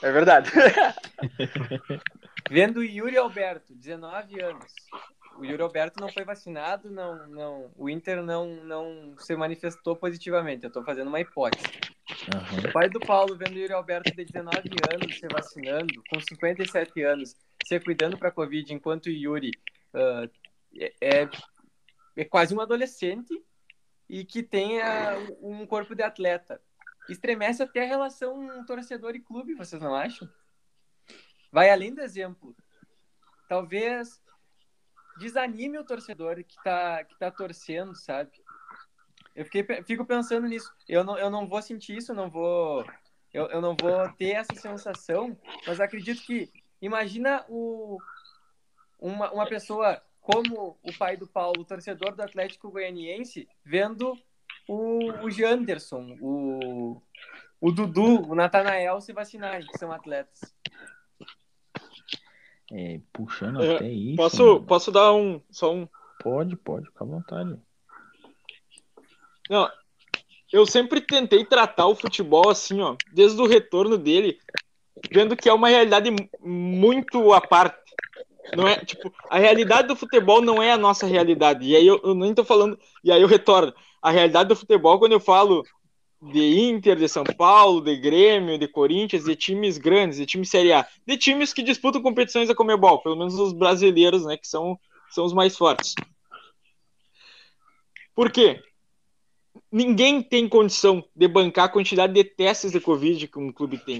É 0.01 0.11
verdade. 0.11 0.49
Vendo 2.49 2.77
o 2.77 2.83
Yuri 2.83 3.17
Alberto, 3.17 3.73
19 3.73 4.41
anos. 4.41 4.73
O 5.37 5.45
Yuri 5.45 5.61
Alberto 5.61 6.01
não 6.01 6.09
foi 6.09 6.25
vacinado, 6.25 6.89
não, 6.89 7.27
não, 7.27 7.71
o 7.77 7.89
Inter 7.89 8.21
não, 8.21 8.45
não 8.65 9.15
se 9.17 9.33
manifestou 9.37 9.95
positivamente. 9.95 10.63
Eu 10.63 10.67
estou 10.67 10.83
fazendo 10.83 11.07
uma 11.07 11.21
hipótese. 11.21 11.65
Aham. 12.35 12.69
O 12.69 12.73
pai 12.73 12.89
do 12.89 12.99
Paulo 12.99 13.37
vendo 13.37 13.55
o 13.55 13.59
Yuri 13.59 13.73
Alberto 13.73 14.13
de 14.13 14.25
19 14.25 14.69
anos 14.93 15.17
se 15.17 15.27
vacinando, 15.31 16.03
com 16.09 16.19
57 16.19 17.01
anos, 17.03 17.35
se 17.65 17.79
cuidando 17.79 18.17
para 18.17 18.27
a 18.27 18.33
Covid, 18.33 18.73
enquanto 18.73 19.05
o 19.05 19.09
Yuri 19.09 19.51
é, 19.93 20.91
é, 21.01 21.29
é 22.17 22.25
quase 22.25 22.53
um 22.53 22.59
adolescente 22.59 23.41
e 24.11 24.25
que 24.25 24.45
ah, 24.81 25.15
um 25.41 25.65
corpo 25.65 25.95
de 25.95 26.03
atleta. 26.03 26.61
Estremece 27.07 27.63
até 27.63 27.83
a 27.83 27.87
relação 27.87 28.65
torcedor 28.65 29.15
e 29.15 29.21
clube, 29.21 29.55
vocês 29.55 29.81
não 29.81 29.95
acham? 29.95 30.29
Vai 31.49 31.69
além 31.69 31.93
do 31.93 32.01
exemplo. 32.01 32.53
Talvez 33.47 34.21
desanime 35.17 35.77
o 35.77 35.85
torcedor 35.85 36.43
que 36.43 36.61
tá, 36.61 37.05
que 37.05 37.17
tá 37.17 37.31
torcendo, 37.31 37.95
sabe? 37.95 38.31
Eu 39.33 39.45
fiquei, 39.45 39.63
fico 39.83 40.05
pensando 40.05 40.45
nisso. 40.45 40.69
Eu 40.89 41.05
não, 41.05 41.17
eu 41.17 41.29
não 41.29 41.47
vou 41.47 41.61
sentir 41.61 41.95
isso, 41.95 42.13
não 42.13 42.29
vou, 42.29 42.85
eu, 43.33 43.45
eu 43.47 43.61
não 43.61 43.77
vou 43.79 44.11
ter 44.17 44.31
essa 44.31 44.53
sensação, 44.55 45.39
mas 45.65 45.79
acredito 45.79 46.21
que 46.23 46.51
imagina 46.81 47.45
o, 47.47 47.97
uma, 48.99 49.31
uma 49.31 49.47
pessoa 49.47 50.03
como 50.21 50.77
o 50.83 50.93
pai 50.97 51.17
do 51.17 51.27
Paulo, 51.27 51.65
torcedor 51.65 52.15
do 52.15 52.21
Atlético 52.21 52.69
Goianiense, 52.71 53.47
vendo 53.65 54.17
o, 54.67 55.11
o 55.23 55.31
Janderson, 55.31 56.15
o, 56.21 57.01
o 57.59 57.71
Dudu, 57.71 58.29
o 58.29 58.35
Natanael 58.35 59.01
se 59.01 59.11
vacinarem, 59.11 59.67
que 59.67 59.77
são 59.77 59.91
atletas. 59.91 60.55
É, 62.71 63.01
puxando 63.11 63.61
É, 63.61 63.75
até 63.75 63.89
isso. 63.89 64.15
Posso, 64.15 64.45
mano. 64.45 64.63
posso 64.65 64.91
dar 64.91 65.13
um 65.13 65.41
só 65.49 65.73
um 65.73 65.87
Pode, 66.23 66.55
pode, 66.55 66.85
fica 66.85 67.03
à 67.03 67.07
vontade. 67.07 67.59
Não, 69.49 69.67
eu 70.53 70.65
sempre 70.67 71.01
tentei 71.01 71.43
tratar 71.43 71.87
o 71.87 71.95
futebol 71.95 72.47
assim, 72.49 72.79
ó, 72.79 72.95
desde 73.11 73.41
o 73.41 73.47
retorno 73.47 73.97
dele, 73.97 74.39
vendo 75.11 75.35
que 75.35 75.49
é 75.49 75.53
uma 75.53 75.67
realidade 75.67 76.11
mu- 76.11 76.29
muito 76.39 77.33
à 77.33 77.41
parte. 77.41 77.80
Não 78.55 78.67
é, 78.67 78.83
tipo, 78.83 79.13
a 79.29 79.39
realidade 79.39 79.87
do 79.87 79.95
futebol 79.95 80.41
não 80.41 80.61
é 80.61 80.71
a 80.71 80.77
nossa 80.77 81.05
realidade. 81.05 81.65
E 81.65 81.75
aí 81.75 81.85
eu, 81.85 81.99
eu 82.03 82.13
nem 82.15 82.33
tô 82.33 82.43
falando, 82.43 82.77
e 83.03 83.11
aí 83.11 83.21
eu 83.21 83.27
retorno. 83.27 83.73
A 84.01 84.11
realidade 84.11 84.49
do 84.49 84.55
futebol, 84.55 84.99
quando 84.99 85.13
eu 85.13 85.19
falo 85.19 85.63
de 86.21 86.59
Inter, 86.59 86.95
de 86.95 87.07
São 87.07 87.23
Paulo, 87.23 87.81
de 87.81 87.95
Grêmio, 87.97 88.57
de 88.57 88.67
Corinthians, 88.67 89.23
de 89.23 89.35
times 89.35 89.77
grandes, 89.77 90.17
de 90.17 90.25
times 90.25 90.49
Série 90.49 90.71
A, 90.71 90.87
de 91.05 91.17
times 91.17 91.53
que 91.53 91.63
disputam 91.63 92.01
competições 92.01 92.47
da 92.47 92.55
Comebol, 92.55 93.01
pelo 93.01 93.15
menos 93.15 93.35
os 93.39 93.53
brasileiros, 93.53 94.25
né, 94.25 94.37
que 94.37 94.47
são, 94.47 94.79
são 95.09 95.25
os 95.25 95.33
mais 95.33 95.57
fortes. 95.57 95.95
Por 98.13 98.31
quê? 98.31 98.61
Ninguém 99.71 100.21
tem 100.21 100.47
condição 100.47 101.03
de 101.15 101.27
bancar 101.27 101.65
a 101.65 101.69
quantidade 101.69 102.13
de 102.13 102.23
testes 102.23 102.71
de 102.71 102.79
Covid 102.79 103.27
que 103.27 103.39
um 103.39 103.51
clube 103.51 103.77
tem. 103.79 103.99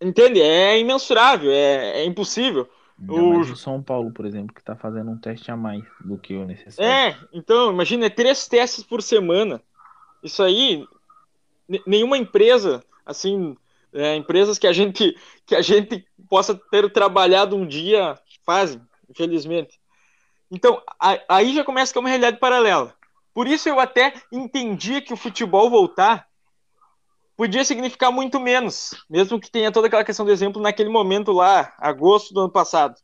Entende? 0.00 0.40
É 0.40 0.78
imensurável, 0.78 1.50
é, 1.50 2.00
é 2.00 2.04
impossível. 2.04 2.68
O- 3.08 3.38
o 3.40 3.56
São 3.56 3.82
Paulo, 3.82 4.10
por 4.12 4.24
exemplo, 4.26 4.54
que 4.54 4.62
tá 4.62 4.76
fazendo 4.76 5.10
um 5.10 5.18
teste 5.18 5.50
a 5.50 5.56
mais 5.56 5.82
do 6.00 6.18
que 6.18 6.34
o 6.34 6.44
necessário. 6.44 6.90
É, 6.90 7.16
então, 7.32 7.70
imagina, 7.72 8.06
é 8.06 8.10
três 8.10 8.46
testes 8.46 8.84
por 8.84 9.02
semana. 9.02 9.62
Isso 10.22 10.42
aí, 10.42 10.86
ne- 11.68 11.82
nenhuma 11.86 12.18
empresa, 12.18 12.84
assim, 13.04 13.56
é, 13.92 14.14
empresas 14.16 14.58
que 14.58 14.66
a 14.66 14.72
gente 14.72 15.16
que 15.46 15.54
a 15.56 15.62
gente 15.62 16.06
possa 16.28 16.54
ter 16.54 16.90
trabalhado 16.92 17.56
um 17.56 17.66
dia 17.66 18.18
fazem, 18.44 18.80
infelizmente. 19.08 19.80
Então, 20.50 20.82
a- 21.00 21.20
aí 21.28 21.54
já 21.54 21.64
começa 21.64 21.96
é 21.96 22.00
uma 22.00 22.08
realidade 22.08 22.38
paralela. 22.38 22.94
Por 23.34 23.46
isso 23.46 23.68
eu 23.68 23.80
até 23.80 24.12
entendia 24.30 25.00
que 25.00 25.12
o 25.12 25.16
futebol 25.16 25.70
voltar 25.70 26.28
podia 27.40 27.64
significar 27.64 28.12
muito 28.12 28.38
menos, 28.38 28.94
mesmo 29.08 29.40
que 29.40 29.50
tenha 29.50 29.72
toda 29.72 29.86
aquela 29.86 30.04
questão 30.04 30.26
do 30.26 30.30
exemplo 30.30 30.60
naquele 30.60 30.90
momento 30.90 31.32
lá, 31.32 31.72
agosto 31.78 32.34
do 32.34 32.40
ano 32.40 32.50
passado. 32.50 32.94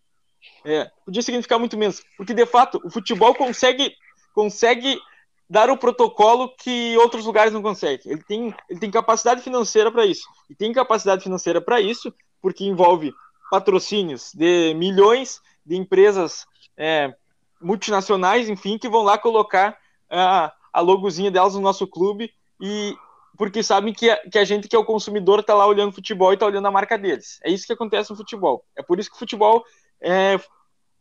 É, 0.62 0.90
podia 1.06 1.22
significar 1.22 1.58
muito 1.58 1.74
menos, 1.74 2.02
porque 2.18 2.34
de 2.34 2.44
fato 2.44 2.78
o 2.84 2.90
futebol 2.90 3.34
consegue 3.34 3.94
consegue 4.34 5.00
dar 5.48 5.70
o 5.70 5.78
protocolo 5.78 6.54
que 6.54 6.94
outros 6.98 7.24
lugares 7.24 7.50
não 7.50 7.62
conseguem. 7.62 8.12
Ele 8.12 8.22
tem, 8.24 8.54
ele 8.68 8.78
tem 8.78 8.90
capacidade 8.90 9.40
financeira 9.40 9.90
para 9.90 10.04
isso. 10.04 10.28
E 10.50 10.54
tem 10.54 10.70
capacidade 10.70 11.22
financeira 11.22 11.58
para 11.58 11.80
isso 11.80 12.12
porque 12.42 12.66
envolve 12.66 13.14
patrocínios 13.50 14.32
de 14.34 14.74
milhões 14.74 15.40
de 15.64 15.76
empresas 15.76 16.44
é, 16.76 17.10
multinacionais, 17.58 18.50
enfim, 18.50 18.76
que 18.76 18.86
vão 18.86 19.02
lá 19.02 19.16
colocar 19.16 19.78
a, 20.10 20.52
a 20.74 20.80
logozinha 20.82 21.30
delas 21.30 21.54
no 21.54 21.62
nosso 21.62 21.86
clube 21.86 22.30
e 22.60 22.94
porque 23.36 23.62
sabem 23.62 23.92
que 23.92 24.08
a, 24.08 24.16
que 24.30 24.38
a 24.38 24.44
gente 24.44 24.68
que 24.68 24.74
é 24.74 24.78
o 24.78 24.84
consumidor 24.84 25.40
está 25.40 25.54
lá 25.54 25.66
olhando 25.66 25.92
futebol 25.92 26.30
e 26.30 26.34
está 26.34 26.46
olhando 26.46 26.66
a 26.66 26.70
marca 26.70 26.96
deles. 26.96 27.38
É 27.44 27.50
isso 27.50 27.66
que 27.66 27.72
acontece 27.72 28.10
no 28.10 28.16
futebol. 28.16 28.64
É 28.76 28.82
por 28.82 28.98
isso 28.98 29.10
que 29.10 29.16
o 29.16 29.18
futebol 29.18 29.64
é, 30.00 30.38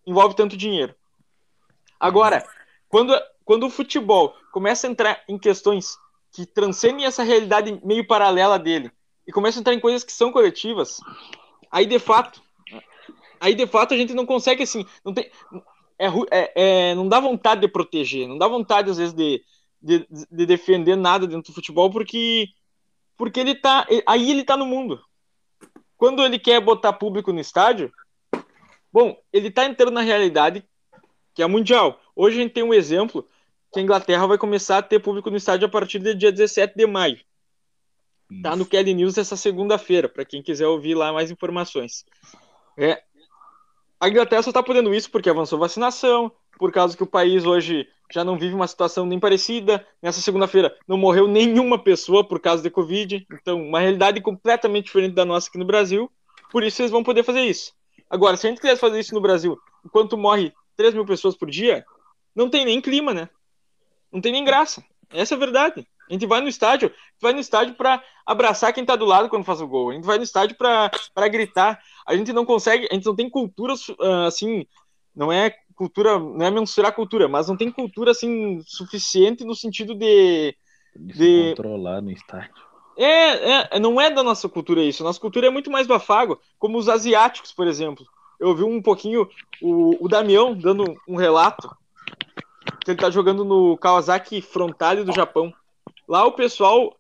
envolve 0.06 0.36
tanto 0.36 0.58
dinheiro. 0.58 0.94
Agora, 2.00 2.46
quando, 2.90 3.14
quando 3.44 3.66
o 3.66 3.70
futebol 3.70 4.36
começa 4.52 4.88
a 4.88 4.90
entrar 4.90 5.24
em 5.28 5.38
questões 5.38 5.98
que 6.32 6.46
transcendem 6.46 7.06
essa 7.06 7.24
realidade 7.24 7.80
meio 7.84 8.06
paralela 8.06 8.60
dele 8.60 8.92
e 9.26 9.32
começa 9.32 9.60
a 9.60 9.62
entrar 9.62 9.74
em 9.74 9.80
coisas 9.80 10.04
que 10.04 10.12
são 10.12 10.32
coletivas, 10.32 11.00
aí 11.72 11.86
de 11.86 11.98
fato, 11.98 12.42
aí 13.40 13.56
de 13.56 13.66
fato 13.66 13.94
a 13.94 13.98
gente 13.98 14.14
não 14.14 14.26
consegue 14.26 14.64
assim, 14.64 14.86
não 15.04 15.14
tem, 15.14 15.32
é, 15.98 16.08
é- 16.32 16.52
é- 16.56 16.96
não 16.96 17.08
dá 17.08 17.20
vontade 17.20 17.62
de 17.62 17.68
proteger, 17.68 18.28
não 18.28 18.38
dá 18.38 18.48
vontade 18.48 18.92
às 18.92 18.98
vezes 18.98 19.14
de, 19.14 19.42
de, 19.86 20.08
de 20.32 20.46
defender 20.48 20.96
nada 20.96 21.28
dentro 21.28 21.52
do 21.52 21.56
futebol 21.56 21.92
porque 21.92 22.50
porque 23.16 23.40
ele 23.40 23.54
tá 23.54 23.88
aí 24.08 24.32
ele 24.32 24.44
tá 24.44 24.58
no 24.58 24.66
mundo. 24.66 25.00
Quando 25.96 26.24
ele 26.24 26.40
quer 26.40 26.60
botar 26.60 26.92
público 26.92 27.32
no 27.32 27.40
estádio, 27.40 27.94
bom, 28.92 29.16
ele 29.32 29.52
tá 29.52 29.66
entrando 29.66 29.94
na 29.94 30.02
realidade 30.02 30.68
que 31.36 31.44
é 31.44 31.48
mundial. 31.48 32.02
Hoje 32.16 32.40
a 32.40 32.42
gente 32.42 32.54
tem 32.54 32.64
um 32.64 32.74
exemplo 32.74 33.28
que 33.72 33.80
a 33.80 33.84
Inglaterra 33.84 34.26
vai 34.26 34.38
começar 34.38 34.80
a 34.80 34.82
ter 34.82 35.00
público 35.00 35.30
no 35.30 35.38
estádio 35.38 35.68
a 35.68 35.70
partir 35.70 36.00
do 36.00 36.16
dia 36.16 36.32
17 36.32 36.76
de 36.76 36.88
maio. 36.88 37.20
Tá 38.42 38.56
no. 38.56 38.66
Kelly 38.66 38.94
News 38.96 39.18
essa 39.18 39.38
segunda-feira, 39.38 40.10
para 40.10 40.26
quem 40.26 40.42
quiser 40.42 40.68
ouvir 40.68 40.96
lá 40.96 41.14
mais 41.14 41.30
informações. 41.30 42.04
É, 42.78 43.04
a 44.00 44.10
Inglaterra 44.10 44.42
só 44.42 44.50
está 44.50 44.64
podendo 44.64 44.94
isso 44.94 45.12
porque 45.12 45.30
avançou 45.30 45.60
vacinação, 45.60 46.32
por 46.58 46.72
causa 46.72 46.96
que 46.96 47.04
o 47.04 47.08
país 47.08 47.46
hoje 47.46 47.88
já 48.12 48.24
não 48.24 48.38
vive 48.38 48.54
uma 48.54 48.68
situação 48.68 49.06
nem 49.06 49.20
parecida. 49.20 49.86
Nessa 50.02 50.22
segunda-feira 50.22 50.76
não 50.88 50.98
morreu 50.98 51.28
nenhuma 51.28 51.78
pessoa 51.78 52.28
por 52.28 52.40
causa 52.40 52.62
de 52.62 52.70
Covid, 52.70 53.26
então 53.32 53.62
uma 53.62 53.80
realidade 53.80 54.22
completamente 54.22 54.86
diferente 54.86 55.16
da 55.16 55.26
nossa 55.26 55.50
aqui 55.50 55.58
no 55.58 55.66
Brasil. 55.66 56.12
Por 56.52 56.64
isso 56.64 56.82
eles 56.82 56.92
vão 56.92 57.04
poder 57.04 57.24
fazer 57.24 57.42
isso. 57.42 57.74
Agora, 58.10 58.38
se 58.38 58.46
a 58.46 58.50
gente 58.50 58.62
quisesse 58.62 58.80
fazer 58.80 59.00
isso 59.00 59.14
no 59.14 59.22
Brasil, 59.22 59.58
enquanto 59.84 60.18
morre 60.18 60.54
3 60.78 60.94
mil 60.94 61.06
pessoas 61.06 61.36
por 61.36 61.50
dia, 61.50 61.86
não 62.36 62.50
tem 62.50 62.66
nem 62.66 62.80
clima, 62.80 63.14
né? 63.14 63.30
Não 64.12 64.22
tem 64.22 64.32
nem 64.32 64.44
graça. 64.44 64.84
Essa 65.12 65.34
é 65.34 65.38
a 65.38 65.40
verdade. 65.40 65.88
A 66.10 66.14
gente 66.14 66.26
vai 66.28 66.40
no 66.40 66.48
estádio, 66.48 66.94
vai 67.20 67.34
no 67.34 67.40
estádio 67.40 67.74
para 67.76 68.04
abraçar 68.26 68.72
quem 68.74 68.86
tá 68.86 68.96
do 68.96 69.06
lado 69.06 69.28
quando 69.28 69.44
faz 69.44 69.60
o 69.60 69.68
gol. 69.68 69.90
A 69.90 69.94
gente 69.94 70.06
vai 70.06 70.18
no 70.18 70.24
estádio 70.24 70.56
para 70.56 71.28
gritar. 71.28 71.82
A 72.06 72.16
gente 72.16 72.32
não 72.32 72.46
consegue, 72.46 72.88
a 72.92 72.94
gente 72.94 73.06
não 73.06 73.16
tem 73.16 73.30
cultura 73.30 73.74
ah, 74.00 74.28
assim, 74.28 74.68
não 75.16 75.32
é 75.32 75.56
cultura, 75.76 76.18
não 76.18 76.46
é 76.46 76.52
mensurar 76.52 76.94
cultura, 76.94 77.28
mas 77.28 77.48
não 77.48 77.58
tem 77.58 77.72
cultura 77.72 78.12
assim 78.12 78.62
suficiente 78.66 79.44
no 79.44 79.56
sentido 79.56 79.94
de 79.94 80.56
De 80.96 81.50
controlar 81.50 82.02
no 82.02 82.12
estádio. 82.12 82.66
É, 82.98 83.76
é, 83.76 83.80
não 83.80 84.00
é 84.00 84.10
da 84.10 84.24
nossa 84.24 84.48
cultura 84.48 84.82
isso. 84.82 85.04
Nossa 85.04 85.20
cultura 85.20 85.48
é 85.48 85.50
muito 85.50 85.70
mais 85.70 85.86
do 85.86 85.94
afago, 85.94 86.40
como 86.58 86.78
os 86.78 86.88
asiáticos, 86.88 87.52
por 87.52 87.68
exemplo. 87.68 88.06
Eu 88.40 88.56
vi 88.56 88.64
um 88.64 88.82
pouquinho 88.82 89.30
o, 89.62 90.06
o 90.06 90.08
Damião 90.08 90.54
dando 90.54 90.96
um 91.08 91.16
relato 91.16 91.70
que 92.84 92.92
ele 92.92 93.00
tá 93.00 93.10
jogando 93.10 93.44
no 93.44 93.78
Kawasaki 93.78 94.42
Frontale 94.42 95.04
do 95.04 95.12
Japão. 95.12 95.54
Lá 96.08 96.26
o 96.26 96.32
pessoal, 96.32 96.96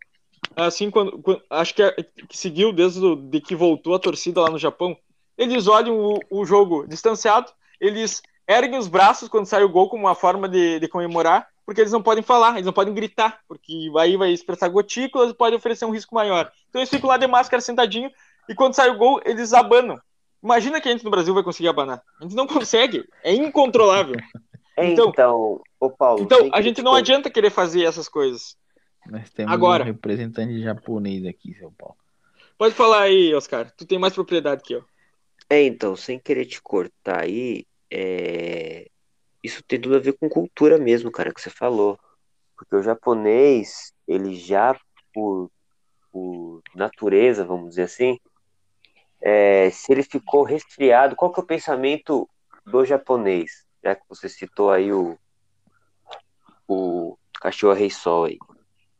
assim, 0.55 0.89
quando, 0.89 1.17
quando 1.19 1.41
acho 1.49 1.73
que, 1.75 1.83
é, 1.83 1.91
que 2.27 2.37
seguiu 2.37 2.73
desde 2.73 3.03
o, 3.05 3.15
de 3.15 3.39
que 3.39 3.55
voltou 3.55 3.93
a 3.93 3.99
torcida 3.99 4.41
lá 4.41 4.49
no 4.49 4.57
Japão, 4.57 4.97
eles 5.37 5.67
olham 5.67 5.97
o, 5.97 6.19
o 6.29 6.45
jogo 6.45 6.87
distanciado, 6.87 7.51
eles 7.79 8.21
erguem 8.47 8.77
os 8.77 8.87
braços 8.87 9.27
quando 9.27 9.45
sai 9.45 9.63
o 9.63 9.69
gol 9.69 9.89
como 9.89 10.03
uma 10.03 10.15
forma 10.15 10.47
de, 10.47 10.79
de 10.79 10.87
comemorar, 10.87 11.47
porque 11.65 11.81
eles 11.81 11.91
não 11.91 12.01
podem 12.01 12.23
falar, 12.23 12.53
eles 12.53 12.65
não 12.65 12.73
podem 12.73 12.93
gritar, 12.93 13.39
porque 13.47 13.89
aí 13.97 14.15
vai 14.17 14.31
expressar 14.31 14.67
gotículas 14.69 15.31
e 15.31 15.33
pode 15.33 15.55
oferecer 15.55 15.85
um 15.85 15.91
risco 15.91 16.13
maior. 16.13 16.51
Então 16.69 16.79
eles 16.79 16.89
ficam 16.89 17.09
lá 17.09 17.17
de 17.17 17.27
máscara 17.27 17.61
sentadinho 17.61 18.11
e 18.47 18.53
quando 18.53 18.75
sai 18.75 18.89
o 18.89 18.97
gol, 18.97 19.21
eles 19.25 19.53
abanam. 19.53 19.99
Imagina 20.43 20.79
que 20.79 20.87
a 20.87 20.91
gente 20.91 21.03
no 21.03 21.09
Brasil 21.09 21.33
vai 21.33 21.43
conseguir 21.43 21.69
abanar. 21.69 22.03
A 22.19 22.23
gente 22.23 22.35
não 22.35 22.45
consegue, 22.45 23.03
é 23.23 23.33
incontrolável. 23.33 24.15
Então, 24.77 25.07
então 25.07 25.61
ô 25.79 25.89
Paulo. 25.89 26.21
Então, 26.21 26.49
a 26.51 26.61
gente 26.61 26.81
não 26.81 26.93
adianta 26.93 27.29
querer 27.29 27.49
fazer 27.49 27.85
essas 27.85 28.09
coisas. 28.09 28.57
Nós 29.09 29.29
temos 29.29 29.53
Agora. 29.53 29.83
um 29.83 29.87
representante 29.87 30.61
japonês 30.61 31.25
aqui, 31.25 31.53
seu 31.53 31.71
Paulo. 31.71 31.95
Pode 32.57 32.73
falar 32.73 33.03
aí, 33.03 33.33
Oscar. 33.33 33.71
Tu 33.71 33.85
tem 33.85 33.97
mais 33.97 34.13
propriedade 34.13 34.63
que 34.63 34.73
eu. 34.73 34.83
É, 35.49 35.63
então, 35.63 35.95
sem 35.95 36.19
querer 36.19 36.45
te 36.45 36.61
cortar 36.61 37.23
aí, 37.23 37.65
é... 37.95 38.89
isso 39.41 39.63
tem 39.63 39.79
tudo 39.79 39.95
a 39.95 39.99
ver 39.99 40.17
com 40.19 40.27
cultura 40.27 40.77
mesmo, 40.77 41.11
cara, 41.11 41.33
que 41.33 41.39
você 41.41 41.49
falou. 41.49 41.97
Porque 42.57 42.75
o 42.75 42.83
japonês, 42.83 43.93
ele 44.07 44.35
já, 44.35 44.77
por, 45.13 45.49
por 46.11 46.61
natureza, 46.75 47.45
vamos 47.45 47.69
dizer 47.69 47.83
assim, 47.83 48.19
é, 49.21 49.69
se 49.69 49.91
ele 49.91 50.03
ficou 50.03 50.43
resfriado, 50.43 51.15
qual 51.15 51.31
que 51.31 51.39
é 51.39 51.43
o 51.43 51.47
pensamento 51.47 52.29
do 52.65 52.85
japonês? 52.85 53.65
Já 53.83 53.95
que 53.95 54.03
você 54.09 54.27
citou 54.27 54.71
aí 54.71 54.91
o, 54.91 55.17
o 56.67 57.17
Cachorro 57.39 57.73
Rei 57.73 57.89
Sol 57.89 58.25
aí. 58.25 58.37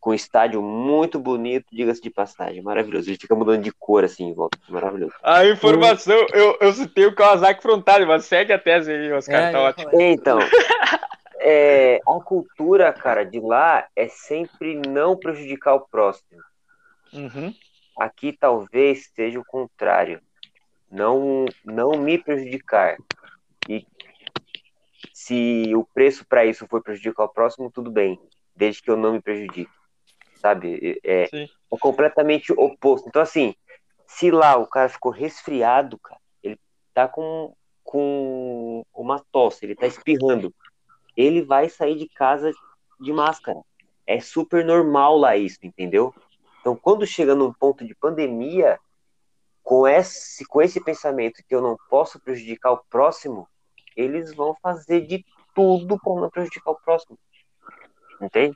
Com 0.05 0.11
um 0.11 0.13
estádio 0.13 0.61
muito 0.61 1.17
bonito, 1.17 1.65
diga-se 1.71 1.99
de 1.99 2.11
passagem, 2.11 2.61
maravilhoso. 2.61 3.09
Ele 3.09 3.17
fica 3.17 3.33
mudando 3.33 3.63
de 3.63 3.71
cor 3.71 4.03
assim 4.03 4.25
em 4.25 4.35
volta, 4.35 4.55
maravilhoso. 4.69 5.15
A 5.23 5.43
informação, 5.47 6.27
eu, 6.31 6.55
eu 6.61 6.71
citei 6.73 7.07
o 7.07 7.15
Kawasaki 7.15 7.59
Frontale, 7.59 8.05
mas 8.05 8.25
segue 8.25 8.53
a 8.53 8.59
tese 8.59 8.91
aí, 8.91 9.11
Oscar, 9.11 9.45
É, 9.45 9.51
tá 9.51 9.61
ótimo. 9.61 9.99
Então, 9.99 10.37
é, 11.41 11.99
a 12.07 12.19
cultura, 12.19 12.93
cara, 12.93 13.25
de 13.25 13.39
lá 13.39 13.87
é 13.95 14.07
sempre 14.07 14.79
não 14.87 15.17
prejudicar 15.17 15.73
o 15.73 15.87
próximo. 15.87 16.39
Uhum. 17.11 17.51
Aqui 17.97 18.31
talvez 18.31 19.09
seja 19.15 19.39
o 19.39 19.43
contrário. 19.43 20.21
Não, 20.91 21.45
não 21.65 21.93
me 21.93 22.19
prejudicar. 22.19 22.97
E 23.67 23.83
se 25.11 25.73
o 25.75 25.83
preço 25.83 26.23
para 26.27 26.45
isso 26.45 26.67
for 26.67 26.83
prejudicar 26.83 27.23
o 27.23 27.29
próximo, 27.29 27.71
tudo 27.71 27.89
bem, 27.89 28.19
desde 28.55 28.83
que 28.83 28.91
eu 28.91 28.95
não 28.95 29.13
me 29.13 29.19
prejudique. 29.19 29.73
Sabe? 30.45 31.01
É, 31.03 31.25
Sim. 31.25 31.49
é 31.73 31.77
completamente 31.79 32.53
oposto. 32.53 33.09
Então, 33.09 33.19
assim, 33.19 33.55
se 34.05 34.29
lá 34.29 34.55
o 34.57 34.67
cara 34.67 34.87
ficou 34.87 35.11
resfriado, 35.11 35.97
cara, 35.97 36.21
ele 36.43 36.59
tá 36.93 37.07
com, 37.07 37.55
com 37.83 38.85
uma 38.93 39.19
tosse, 39.31 39.65
ele 39.65 39.75
tá 39.75 39.87
espirrando, 39.87 40.53
ele 41.17 41.41
vai 41.41 41.67
sair 41.67 41.97
de 41.97 42.07
casa 42.07 42.51
de 42.99 43.11
máscara. 43.11 43.59
É 44.05 44.19
super 44.19 44.63
normal 44.63 45.17
lá 45.17 45.35
isso, 45.35 45.57
entendeu? 45.63 46.13
Então, 46.61 46.75
quando 46.75 47.07
chega 47.07 47.33
num 47.33 47.51
ponto 47.51 47.83
de 47.83 47.95
pandemia, 47.95 48.79
com 49.63 49.87
esse, 49.87 50.45
com 50.45 50.61
esse 50.61 50.79
pensamento 50.79 51.43
que 51.49 51.55
eu 51.55 51.61
não 51.63 51.75
posso 51.89 52.19
prejudicar 52.19 52.71
o 52.71 52.85
próximo, 52.87 53.47
eles 53.97 54.31
vão 54.35 54.55
fazer 54.61 55.07
de 55.07 55.25
tudo 55.55 55.99
para 55.99 56.21
não 56.21 56.29
prejudicar 56.29 56.69
o 56.69 56.79
próximo. 56.79 57.17
Entende? 58.21 58.55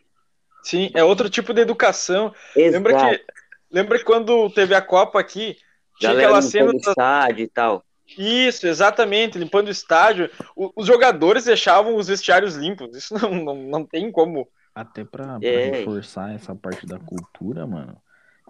Sim, 0.64 0.90
é 0.94 1.04
outro 1.04 1.30
tipo 1.30 1.54
de 1.54 1.62
educação. 1.62 2.34
Lembra 2.56 2.94
Exato. 2.94 3.16
que 3.18 3.26
lembra 3.72 4.04
quando 4.04 4.50
teve 4.52 4.76
a 4.76 4.82
Copa 4.82 5.20
aqui? 5.20 5.58
Tinha 6.00 6.12
Galera 6.14 6.28
aquela 6.28 6.40
limpando 6.40 6.52
cena 6.52 6.70
o 6.70 6.74
da- 6.74 6.90
estádio 6.92 7.44
e 7.44 7.48
tal. 7.48 7.84
Isso, 8.18 8.66
exatamente, 8.68 9.38
limpando 9.38 9.68
o 9.68 9.72
estádio. 9.72 10.30
O- 10.56 10.72
os 10.76 10.88
jogadores 10.88 11.46
deixavam 11.46 11.96
os 11.96 12.08
vestiários 12.08 12.56
limpos. 12.56 12.96
Isso 12.96 13.14
não, 13.14 13.36
não, 13.44 13.56
não 13.56 13.86
tem 13.86 14.12
como. 14.12 14.48
Até 14.74 15.04
pra, 15.04 15.40
pra 15.40 15.48
É. 15.48 15.72
reforçar 15.72 16.34
essa 16.34 16.56
parte 16.56 16.86
da 16.86 16.98
cultura, 17.00 17.68
mano, 17.68 17.96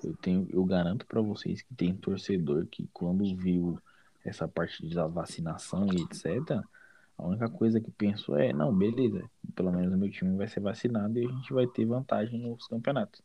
eu 0.04 0.16
tenho, 0.22 0.48
eu 0.54 0.64
garanto 0.64 1.06
pra 1.06 1.22
vocês 1.22 1.62
que 1.62 1.74
tem 1.76 1.94
torcedor 1.96 2.66
que 2.72 2.88
quando 2.94 3.24
viu 3.36 3.78
essa 4.24 4.48
parte 4.48 4.88
da 4.94 5.08
vacinação 5.08 5.88
e 5.92 6.02
etc, 6.04 6.62
a 7.20 7.28
única 7.28 7.50
coisa 7.50 7.82
que 7.82 7.92
pensou 7.92 8.38
é, 8.38 8.54
não, 8.54 8.74
beleza, 8.74 9.30
pelo 9.54 9.74
menos 9.74 9.94
o 9.94 9.98
meu 9.98 10.10
time 10.10 10.38
vai 10.38 10.48
ser 10.48 10.62
vacinado 10.62 11.20
e 11.20 11.26
a 11.26 11.30
gente 11.30 11.52
vai 11.52 11.68
ter 11.68 11.86
vantagem 11.86 12.40
nos 12.40 12.66
campeonatos. 12.66 13.22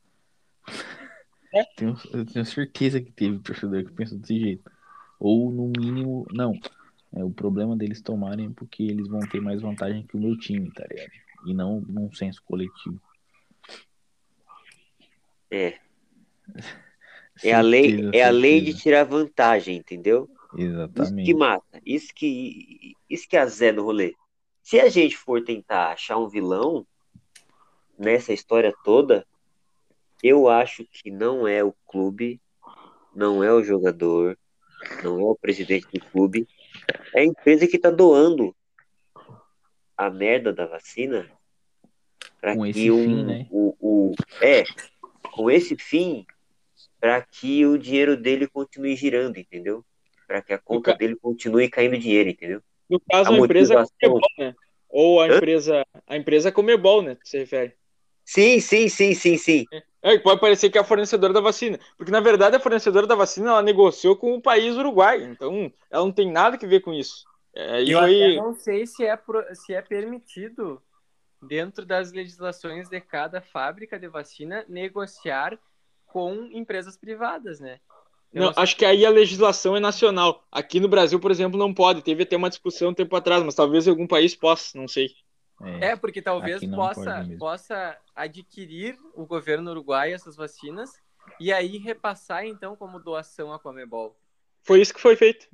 É. 1.54 1.62
Tenho, 1.76 1.96
eu 2.12 2.26
tenho 2.26 2.44
certeza 2.44 3.00
que 3.00 3.12
teve 3.12 3.38
torcedor 3.38 3.84
que 3.84 3.92
pensou 3.92 4.18
desse 4.18 4.40
jeito. 4.40 4.68
Ou 5.20 5.52
no 5.52 5.68
mínimo, 5.68 6.26
não. 6.32 6.58
É, 7.14 7.22
o 7.22 7.30
problema 7.30 7.76
deles 7.76 8.02
tomarem 8.02 8.46
é 8.46 8.50
porque 8.50 8.82
eles 8.82 9.06
vão 9.06 9.20
ter 9.20 9.40
mais 9.40 9.62
vantagem 9.62 10.04
que 10.04 10.16
o 10.16 10.20
meu 10.20 10.36
time, 10.36 10.68
tá 10.72 10.84
ligado? 10.90 11.12
E 11.46 11.54
não 11.54 11.80
num 11.80 12.12
senso 12.12 12.42
coletivo. 12.44 13.00
É. 15.48 15.78
É 17.42 17.52
a 17.52 17.60
lei, 17.60 18.10
é 18.12 18.22
a 18.22 18.30
lei 18.30 18.60
de 18.60 18.74
tirar 18.74 19.02
vantagem, 19.02 19.78
entendeu? 19.78 20.30
Isso 20.56 20.56
que 20.56 20.62
Exatamente. 20.62 21.34
mata. 21.34 21.82
Isso 21.84 22.14
que, 22.14 22.94
isso 23.08 23.28
que 23.28 23.36
é 23.36 23.40
a 23.40 23.46
Zé 23.46 23.72
do 23.72 23.82
rolê. 23.82 24.14
Se 24.62 24.80
a 24.80 24.88
gente 24.88 25.16
for 25.16 25.42
tentar 25.42 25.92
achar 25.92 26.16
um 26.16 26.28
vilão 26.28 26.86
nessa 27.98 28.32
história 28.32 28.74
toda, 28.84 29.26
eu 30.22 30.48
acho 30.48 30.84
que 30.86 31.10
não 31.10 31.46
é 31.46 31.62
o 31.62 31.74
clube, 31.86 32.40
não 33.14 33.44
é 33.44 33.52
o 33.52 33.62
jogador, 33.62 34.38
não 35.02 35.20
é 35.20 35.24
o 35.24 35.36
presidente 35.36 35.86
do 35.92 36.00
clube, 36.06 36.48
é 37.14 37.20
a 37.20 37.24
empresa 37.24 37.66
que 37.66 37.78
tá 37.78 37.90
doando 37.90 38.54
a 39.96 40.10
merda 40.10 40.52
da 40.52 40.66
vacina 40.66 41.30
para 42.40 42.54
que 42.72 42.90
um, 42.90 43.04
fim, 43.04 43.24
né? 43.24 43.46
o, 43.50 43.76
o 43.80 44.14
é 44.40 44.64
com 45.32 45.50
esse 45.50 45.76
fim 45.76 46.26
para 47.00 47.20
que 47.22 47.66
o 47.66 47.78
dinheiro 47.78 48.16
dele 48.16 48.48
continue 48.48 48.96
girando, 48.96 49.38
entendeu? 49.38 49.84
Para 50.34 50.42
que 50.42 50.52
a 50.52 50.58
conta 50.58 50.90
ca- 50.90 50.98
dele 50.98 51.14
continue 51.14 51.68
caindo 51.68 51.96
dinheiro, 51.96 52.28
entendeu? 52.30 52.60
No 52.90 52.98
caso, 52.98 53.30
A 53.30 53.34
a, 53.34 53.38
empresa 53.38 53.74
motivação- 53.74 53.96
Comebol, 54.00 54.28
né? 54.36 54.54
Ou 54.88 55.20
a 55.20 55.26
Hã? 55.28 55.36
empresa, 55.36 55.86
a 56.08 56.16
empresa 56.16 56.50
Comebol, 56.50 57.02
né? 57.02 57.14
Que 57.14 57.28
se 57.28 57.38
refere. 57.38 57.74
Sim, 58.24 58.58
sim, 58.58 58.88
sim, 58.88 59.14
sim, 59.14 59.36
sim. 59.36 59.64
É, 60.02 60.16
que 60.18 60.24
pode 60.24 60.40
parecer 60.40 60.70
que 60.70 60.76
é 60.78 60.80
a 60.80 60.84
fornecedora 60.84 61.32
da 61.32 61.40
vacina. 61.40 61.78
Porque, 61.96 62.10
na 62.10 62.18
verdade, 62.20 62.56
a 62.56 62.60
fornecedora 62.60 63.06
da 63.06 63.14
vacina 63.14 63.50
ela 63.50 63.62
negociou 63.62 64.16
com 64.16 64.34
o 64.34 64.42
país 64.42 64.74
Uruguai. 64.76 65.22
Então, 65.22 65.72
ela 65.88 66.04
não 66.04 66.10
tem 66.12 66.32
nada 66.32 66.58
que 66.58 66.66
ver 66.66 66.80
com 66.80 66.92
isso. 66.92 67.24
É, 67.54 67.80
e 67.84 67.92
Eu 67.92 68.00
foi. 68.00 68.36
não 68.36 68.54
sei 68.56 68.88
se 68.88 69.04
é, 69.06 69.16
pro- 69.16 69.54
se 69.54 69.72
é 69.72 69.80
permitido, 69.82 70.82
dentro 71.40 71.86
das 71.86 72.10
legislações 72.10 72.88
de 72.88 73.00
cada 73.00 73.40
fábrica 73.40 74.00
de 74.00 74.08
vacina, 74.08 74.64
negociar 74.68 75.56
com 76.06 76.48
empresas 76.50 76.96
privadas, 76.96 77.60
né? 77.60 77.78
Não, 78.34 78.52
acho 78.56 78.76
que 78.76 78.84
aí 78.84 79.06
a 79.06 79.10
legislação 79.10 79.76
é 79.76 79.80
nacional. 79.80 80.44
Aqui 80.50 80.80
no 80.80 80.88
Brasil, 80.88 81.20
por 81.20 81.30
exemplo, 81.30 81.58
não 81.58 81.72
pode. 81.72 82.02
Teve 82.02 82.24
até 82.24 82.36
uma 82.36 82.50
discussão 82.50 82.90
um 82.90 82.94
tempo 82.94 83.14
atrás, 83.14 83.42
mas 83.42 83.54
talvez 83.54 83.86
em 83.86 83.90
algum 83.90 84.06
país 84.06 84.34
possa, 84.34 84.76
não 84.76 84.88
sei. 84.88 85.14
É, 85.80 85.94
porque 85.94 86.20
talvez 86.20 86.64
possa, 86.66 87.24
possa 87.38 87.96
adquirir 88.14 88.98
o 89.14 89.24
governo 89.24 89.70
uruguai 89.70 90.12
essas 90.12 90.36
vacinas 90.36 91.00
e 91.40 91.52
aí 91.52 91.78
repassar, 91.78 92.44
então, 92.44 92.76
como 92.76 92.98
doação 92.98 93.52
à 93.52 93.58
Comebol. 93.58 94.16
Foi 94.62 94.80
isso 94.80 94.94
que 94.94 95.00
foi 95.00 95.16
feito. 95.16 95.46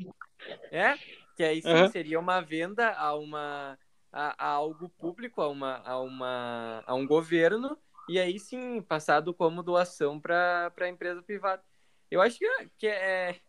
É, 0.71 0.97
que 1.37 1.43
aí 1.43 1.61
sim 1.61 1.69
Aham. 1.69 1.89
seria 1.89 2.19
uma 2.19 2.41
venda 2.41 2.93
a 2.93 3.15
uma 3.15 3.79
a, 4.13 4.47
a 4.47 4.51
algo 4.51 4.89
público, 4.89 5.41
a 5.41 5.49
uma, 5.49 5.83
a 5.85 6.01
uma 6.01 6.83
a 6.87 6.95
um 6.95 7.07
governo 7.07 7.77
e 8.09 8.19
aí 8.19 8.39
sim 8.39 8.83
passado 8.83 9.33
como 9.35 9.63
doação 9.63 10.21
para 10.21 10.73
a 10.81 10.89
empresa 10.89 11.23
privada. 11.23 11.63
Eu 12.11 12.21
acho 12.21 12.39
que, 12.39 12.47
é- 12.47 12.69
que 12.79 12.87
é, 12.87 13.41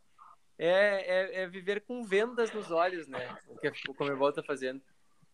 é, 0.58 0.68
é, 0.68 1.42
é 1.44 1.48
viver 1.48 1.82
com 1.82 2.04
vendas 2.04 2.52
nos 2.52 2.70
olhos, 2.72 3.08
né? 3.08 3.36
O 3.48 3.58
que 3.58 3.68
o 3.90 3.94
Comebol 3.94 4.32
tá 4.32 4.44
fazendo. 4.44 4.82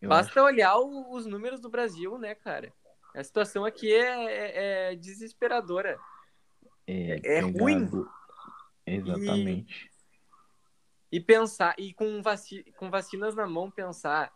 Eu 0.01 0.09
Basta 0.09 0.41
olhar 0.43 0.77
o- 0.77 1.11
os 1.13 1.25
números 1.25 1.59
do 1.59 1.69
Brasil, 1.69 2.17
né, 2.17 2.35
cara? 2.35 2.71
A 3.15 3.23
situação 3.23 3.65
aqui 3.65 3.93
é, 3.93 4.25
é- 4.25 4.91
é 4.91 4.95
desesperadora. 4.95 5.99
É, 6.85 7.19
é 7.23 7.39
ruim. 7.41 7.89
Exatamente. 8.85 9.91
E 11.11 11.19
pensar, 11.19 11.73
e 11.77 11.93
com, 11.93 12.21
vaci 12.21 12.63
com 12.77 12.89
vacinas 12.89 13.33
na 13.35 13.47
mão, 13.47 13.71
pensar 13.71 14.31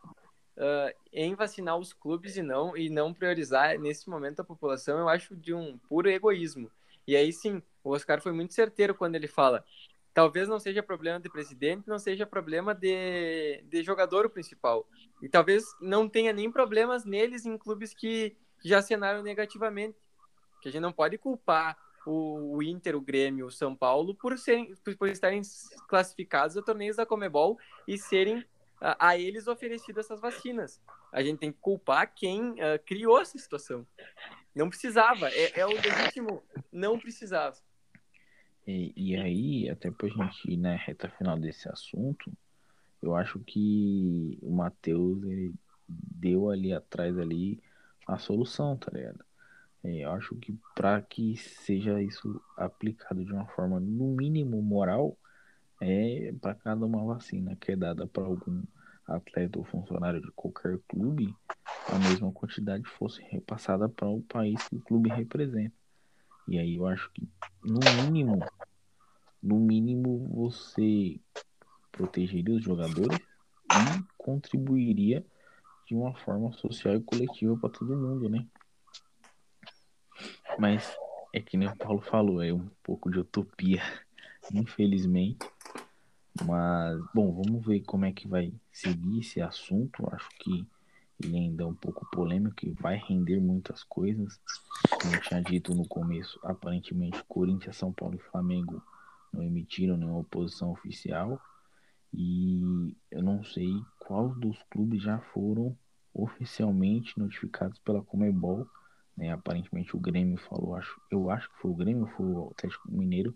ah, 0.57 0.93
em 1.11 1.33
vacinar 1.35 1.77
os 1.77 1.93
clubes 1.93 2.37
e 2.37 2.41
não, 2.41 2.75
e 2.75 2.89
não 2.89 3.13
priorizar 3.13 3.77
nesse 3.79 4.09
momento 4.09 4.41
a 4.41 4.45
população, 4.45 4.99
eu 4.99 5.09
acho 5.09 5.35
de 5.35 5.53
um 5.53 5.77
puro 5.77 6.09
egoísmo. 6.09 6.69
E 7.07 7.15
aí 7.15 7.31
sim, 7.33 7.61
o 7.84 7.91
Oscar 7.91 8.21
foi 8.21 8.32
muito 8.32 8.53
certeiro 8.53 8.95
quando 8.95 9.15
ele 9.15 9.27
fala: 9.27 9.65
talvez 10.13 10.47
não 10.47 10.59
seja 10.59 10.84
problema 10.84 11.19
de 11.19 11.29
presidente, 11.29 11.88
não 11.88 11.99
seja 11.99 12.25
problema 12.25 12.73
de, 12.73 13.63
de 13.63 13.84
jogador 13.84 14.29
principal. 14.29 14.88
E 15.21 15.29
talvez 15.29 15.63
não 15.79 16.07
tenha 16.07 16.34
nem 16.34 16.51
problemas 16.51 17.05
neles 17.05 17.45
em 17.45 17.57
clubes 17.57 17.93
que 17.93 18.36
já 18.63 18.79
assinaram 18.79 19.23
negativamente. 19.23 19.97
Que 20.61 20.69
a 20.69 20.71
gente 20.71 20.82
não 20.82 20.91
pode 20.91 21.17
culpar 21.17 21.77
o, 22.05 22.57
o 22.57 22.63
Inter, 22.63 22.95
o 22.95 23.01
Grêmio, 23.01 23.47
o 23.47 23.51
São 23.51 23.75
Paulo 23.75 24.13
por, 24.15 24.38
serem, 24.38 24.75
por, 24.84 24.95
por 24.95 25.09
estarem 25.09 25.41
classificados 25.88 26.57
a 26.57 26.61
torneios 26.61 26.97
da 26.97 27.05
Comebol 27.05 27.57
e 27.88 27.97
serem 27.97 28.45
a, 28.79 29.09
a, 29.09 29.17
eles 29.17 29.47
oferecidas 29.47 30.05
essas 30.05 30.19
vacinas. 30.19 30.82
A 31.11 31.21
gente 31.21 31.39
tem 31.39 31.51
que 31.51 31.59
culpar 31.59 32.13
quem 32.13 32.51
uh, 32.51 32.79
criou 32.86 33.19
essa 33.19 33.38
situação. 33.38 33.86
Não 34.53 34.69
precisava, 34.69 35.29
é, 35.29 35.59
é 35.59 35.65
o 35.65 35.69
legítimo, 35.69 36.43
não 36.71 36.99
precisava. 36.99 37.57
E, 38.68 38.93
e 38.95 39.16
aí, 39.16 39.70
até 39.70 39.89
pra 39.89 40.07
gente 40.07 40.51
ir 40.51 40.57
na 40.57 40.76
reta 40.76 41.09
final 41.09 41.38
desse 41.38 41.68
assunto, 41.68 42.32
eu 43.01 43.16
acho 43.16 43.39
que 43.39 44.38
o 44.41 44.51
Matheus 44.51 45.20
deu 45.88 46.49
ali 46.49 46.74
atrás 46.74 47.18
ali 47.18 47.59
a 48.07 48.18
solução, 48.18 48.78
tá 48.78 48.91
ligado? 48.93 49.24
É, 49.84 50.05
eu 50.05 50.12
acho 50.12 50.36
que 50.36 50.55
para 50.76 51.01
que 51.01 51.36
seja 51.38 52.01
isso 52.01 52.39
aplicado 52.55 53.26
de 53.26 53.34
uma 53.34 53.47
forma 53.47 53.80
no 53.80 54.16
mínimo 54.16 54.62
moral, 54.62 55.18
é 55.82 56.32
para 56.39 56.53
cada 56.53 56.86
uma 56.86 57.03
vacina 57.03 57.55
que 57.55 57.72
é 57.72 57.76
dada 57.76 58.05
para 58.05 58.24
algum 58.24 58.62
atleta 59.07 59.57
ou 59.57 59.66
funcionário 59.66 60.22
de 60.22 60.32
qualquer 60.32 60.78
clube, 60.88 61.34
a 61.89 61.97
mesma 61.97 62.32
quantidade 62.32 62.84
fosse 62.86 63.22
repassada 63.24 63.89
para 63.89 64.07
o 64.07 64.22
país 64.22 64.68
que 64.68 64.76
o 64.76 64.82
clube 64.82 65.09
representa. 65.09 65.80
E 66.51 66.59
aí 66.59 66.75
eu 66.75 66.85
acho 66.85 67.09
que, 67.13 67.25
no 67.63 67.79
mínimo, 68.03 68.45
no 69.41 69.57
mínimo 69.57 70.27
você 70.33 71.17
protegeria 71.93 72.53
os 72.53 72.61
jogadores 72.61 73.17
e 73.17 74.03
contribuiria 74.17 75.25
de 75.87 75.95
uma 75.95 76.13
forma 76.13 76.51
social 76.51 76.93
e 76.95 77.01
coletiva 77.01 77.55
para 77.55 77.69
todo 77.69 77.95
mundo, 77.95 78.27
né? 78.27 78.45
Mas 80.59 80.93
é 81.31 81.39
que 81.39 81.55
nem 81.55 81.69
o 81.69 81.77
Paulo 81.77 82.01
falou, 82.01 82.43
é 82.43 82.51
um 82.51 82.69
pouco 82.83 83.09
de 83.09 83.19
utopia, 83.19 83.81
infelizmente. 84.53 85.49
Mas, 86.43 87.01
bom, 87.13 87.31
vamos 87.31 87.65
ver 87.65 87.79
como 87.85 88.03
é 88.03 88.11
que 88.11 88.27
vai 88.27 88.51
seguir 88.73 89.21
esse 89.21 89.39
assunto. 89.39 90.05
Acho 90.11 90.27
que 90.37 90.67
ele 91.24 91.38
ainda 91.38 91.63
é 91.63 91.65
um 91.65 91.74
pouco 91.74 92.05
polêmico 92.11 92.65
e 92.65 92.72
vai 92.72 92.97
render 92.97 93.39
muitas 93.39 93.84
coisas. 93.84 94.39
Como 94.89 95.15
eu 95.15 95.22
tinha 95.22 95.41
dito 95.41 95.74
no 95.74 95.88
começo, 95.88 96.39
aparentemente 96.43 97.24
Corinthians, 97.28 97.78
São 97.78 97.91
Paulo 97.91 98.15
e 98.15 98.32
Flamengo 98.32 98.82
não 99.32 99.43
emitiram 99.43 99.97
nenhuma 99.97 100.19
oposição 100.19 100.72
oficial. 100.72 101.39
E 102.13 102.95
eu 103.09 103.24
não 103.24 103.43
sei 103.43 103.69
qual 103.99 104.30
dos 104.30 104.57
clubes 104.69 105.01
já 105.01 105.19
foram 105.34 105.78
oficialmente 106.13 107.17
notificados 107.17 107.80
pela 107.80 108.01
Comebol. 108.01 108.67
Né? 109.15 109.32
Aparentemente 109.32 109.95
o 109.95 109.99
Grêmio 109.99 110.38
falou, 110.38 110.76
acho, 110.76 110.99
eu 111.09 111.30
acho 111.30 111.49
que 111.49 111.57
foi 111.59 111.72
o 111.72 111.76
Grêmio, 111.76 112.07
foi 112.17 112.26
o 112.26 112.49
Atlético 112.51 112.91
Mineiro 112.91 113.36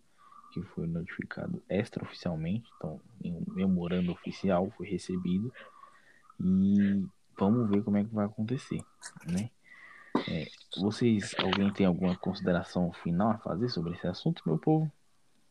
que 0.51 0.61
foi 0.61 0.87
notificado 0.87 1.61
extraoficialmente, 1.69 2.69
então 2.77 3.01
em 3.21 3.33
um 3.33 3.43
memorando 3.47 4.13
oficial 4.13 4.71
foi 4.77 4.87
recebido 4.87 5.51
e 6.39 7.05
vamos 7.37 7.69
ver 7.69 7.83
como 7.83 7.97
é 7.97 8.03
que 8.03 8.13
vai 8.13 8.25
acontecer, 8.25 8.81
né? 9.27 9.49
É, 10.29 10.47
vocês, 10.77 11.35
alguém 11.37 11.71
tem 11.73 11.85
alguma 11.85 12.15
consideração 12.15 12.91
final 13.03 13.31
a 13.31 13.37
fazer 13.37 13.69
sobre 13.69 13.93
esse 13.93 14.07
assunto, 14.07 14.41
meu 14.45 14.57
povo? 14.57 14.89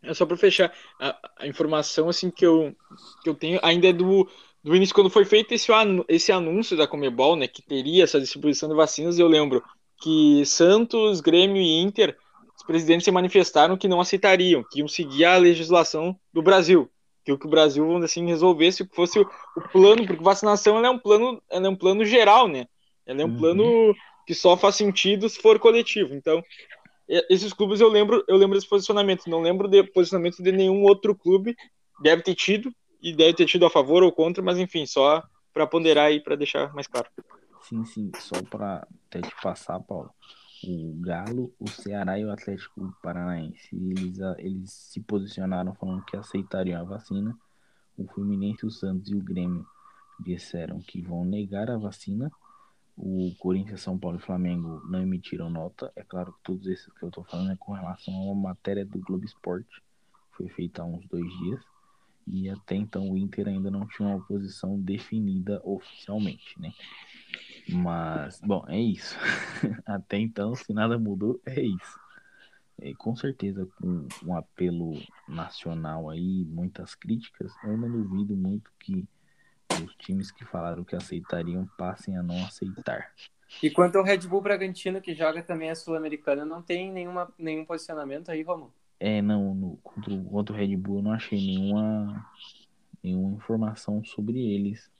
É 0.03 0.13
só 0.13 0.27
para 0.27 0.37
fechar, 0.37 0.73
a, 1.01 1.17
a, 1.39 1.47
informação 1.47 2.09
assim 2.09 2.31
que 2.31 2.45
eu, 2.45 2.75
que 3.23 3.29
eu 3.29 3.35
tenho 3.35 3.59
ainda 3.63 3.89
é 3.89 3.93
do, 3.93 4.29
do 4.63 4.77
início, 4.77 4.95
quando 4.95 5.11
foi 5.11 5.25
feito 5.25 5.53
esse, 5.53 5.71
esse 6.09 6.33
anúncio 6.33 6.77
da 6.77 6.87
Comebol, 6.87 7.37
né, 7.37 7.47
que 7.49 7.63
teria 7.63 8.05
essa 8.05 8.21
distribuição 8.21 8.69
de 8.69 8.75
vacinas, 8.75 9.19
eu 9.19 9.29
lembro 9.29 9.63
que 10.03 10.45
Santos, 10.45 11.21
Grêmio 11.21 11.61
e 11.61 11.81
Inter, 11.81 12.17
os 12.57 12.63
presidentes 12.63 13.05
se 13.05 13.11
manifestaram 13.11 13.77
que 13.77 13.89
não 13.89 14.01
aceitariam, 14.01 14.65
que 14.71 14.81
iam 14.81 14.89
seguir 14.89 15.25
a 15.25 15.37
legislação 15.37 16.19
do 16.33 16.43
Brasil, 16.43 16.91
que 17.25 17.33
o 17.33 17.39
que 17.39 17.47
o 17.47 17.51
Brasil, 17.51 17.87
vamos 17.87 18.05
assim, 18.05 18.27
resolvesse 18.27 18.87
que 18.87 18.95
fosse 18.95 19.19
o, 19.19 19.29
o 19.57 19.61
plano, 19.69 20.07
porque 20.07 20.23
vacinação 20.23 20.85
é 20.85 20.91
um 20.91 20.99
plano, 20.99 21.43
é 21.51 21.59
um 21.61 21.77
plano 21.77 22.05
geral, 22.05 22.47
né? 22.47 22.67
Ela 23.07 23.23
é 23.23 23.25
um 23.25 23.31
uhum. 23.31 23.39
plano 23.39 23.95
que 24.27 24.35
só 24.35 24.57
faz 24.57 24.77
sentido 24.77 25.29
se 25.29 25.41
for 25.41 25.59
coletivo. 25.59 26.15
Então, 26.15 26.43
esses 27.29 27.53
clubes 27.53 27.81
eu 27.81 27.89
lembro, 27.89 28.25
eu 28.29 28.37
lembro 28.37 28.57
desse 28.57 28.69
posicionamento, 28.69 29.29
não 29.29 29.41
lembro 29.41 29.69
de 29.69 29.83
posicionamento 29.83 30.43
de 30.43 30.53
nenhum 30.53 30.83
outro 30.83 31.15
clube, 31.15 31.57
deve 32.03 32.23
ter 32.23 32.35
tido 32.35 32.75
e 33.03 33.13
deve 33.13 33.35
ter 33.35 33.47
tido 33.47 33.67
a 33.67 33.71
favor 33.71 34.03
ou 34.03 34.13
contra, 34.13 34.43
mas 34.43 34.59
enfim, 34.59 34.87
só 34.87 35.23
para 35.53 35.67
ponderar 35.67 36.07
aí 36.07 36.21
para 36.21 36.37
deixar 36.37 36.73
mais 36.75 36.87
claro. 36.87 37.09
Sim, 37.63 37.85
sim, 37.85 38.11
só 38.19 38.43
para 38.43 38.87
até 39.09 39.21
te 39.21 39.35
passar, 39.43 39.79
Paulo. 39.81 40.11
O 40.67 40.95
Galo, 41.01 41.53
o 41.59 41.69
Ceará 41.69 42.19
e 42.19 42.25
o 42.25 42.31
Atlético 42.31 42.97
Paranaense, 43.03 43.75
eles, 43.75 44.19
eles 44.39 44.73
se 44.73 45.01
posicionaram 45.01 45.75
falando 45.75 46.05
que 46.05 46.17
aceitariam 46.17 46.81
a 46.81 46.85
vacina. 46.85 47.37
O 47.97 48.07
Fluminense, 48.07 48.65
o 48.65 48.71
Santos 48.71 49.11
e 49.11 49.15
o 49.15 49.23
Grêmio 49.23 49.67
disseram 50.21 50.81
que 50.81 51.03
vão 51.03 51.25
negar 51.25 51.71
a 51.71 51.77
vacina 51.77 52.31
o 52.97 53.35
Corinthians, 53.39 53.81
São 53.81 53.99
Paulo 53.99 54.19
e 54.19 54.23
Flamengo 54.23 54.81
não 54.89 55.03
emitiram 55.03 55.51
nota. 55.51 55.93
É 55.97 56.03
claro 56.03 56.33
que 56.33 56.43
todos 56.45 56.67
esses 56.67 56.93
que 56.93 57.03
eu 57.03 57.09
estou 57.09 57.25
falando 57.25 57.53
é 57.53 57.57
com 57.57 57.73
relação 57.73 58.15
a 58.15 58.33
uma 58.33 58.49
matéria 58.51 58.85
do 58.85 59.01
Globo 59.01 59.25
Esporte. 59.25 59.83
Foi 60.33 60.49
feita 60.49 60.83
há 60.83 60.85
uns 60.85 61.05
dois 61.09 61.29
dias. 61.39 61.61
E 62.27 62.49
até 62.49 62.77
então 62.77 63.11
o 63.11 63.19
Inter 63.19 63.49
ainda 63.49 63.71
não 63.71 63.87
tinha 63.87 64.09
uma 64.09 64.25
posição 64.25 64.81
definida 64.81 65.61
oficialmente, 65.65 66.59
né? 66.59 66.73
Mas, 67.69 68.41
bom, 68.41 68.65
é 68.69 68.79
isso. 68.79 69.17
até 69.87 70.19
então, 70.19 70.55
se 70.55 70.73
nada 70.73 70.99
mudou, 70.99 71.41
é 71.47 71.63
isso. 71.63 72.01
É, 72.81 72.93
com 72.95 73.15
certeza, 73.15 73.67
com 73.79 74.07
um 74.25 74.37
apelo 74.37 75.01
nacional 75.29 76.11
aí, 76.11 76.45
muitas 76.45 76.95
críticas, 76.95 77.53
eu 77.63 77.77
não 77.77 77.91
duvido 77.91 78.37
muito 78.37 78.71
que 78.81 79.07
os 79.83 79.95
times 79.97 80.31
que 80.31 80.45
falaram 80.45 80.85
que 80.85 80.97
aceitariam 80.97 81.69
passem 81.79 82.17
a 82.17 82.23
não 82.23 82.45
aceitar. 82.45 83.13
E 83.63 83.71
quanto 83.71 83.97
ao 83.97 84.05
Red 84.05 84.19
Bull 84.19 84.41
Bragantino, 84.41 85.01
que 85.01 85.15
joga 85.15 85.43
também 85.43 85.71
a 85.71 85.75
Sul-Americana, 85.75 86.45
não 86.45 86.61
tem 86.61 86.93
nenhuma, 86.93 87.33
nenhum 87.39 87.65
posicionamento 87.65 88.31
aí, 88.31 88.43
Romulo? 88.43 88.73
É, 88.99 89.23
não, 89.23 89.55
no, 89.55 89.77
contra, 89.79 90.17
contra 90.25 90.55
o 90.55 90.59
Red 90.59 90.77
Bull 90.77 90.97
eu 90.97 91.03
não 91.03 91.13
achei 91.13 91.39
nenhuma, 91.39 92.27
nenhuma 93.03 93.37
informação 93.37 94.05
sobre 94.05 94.39
eles. 94.39 94.91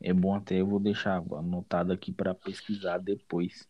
É 0.00 0.12
bom 0.12 0.34
até, 0.34 0.60
eu 0.60 0.66
vou 0.66 0.78
deixar 0.78 1.16
anotado 1.16 1.92
aqui 1.92 2.12
para 2.12 2.34
pesquisar 2.34 2.98
depois. 2.98 3.66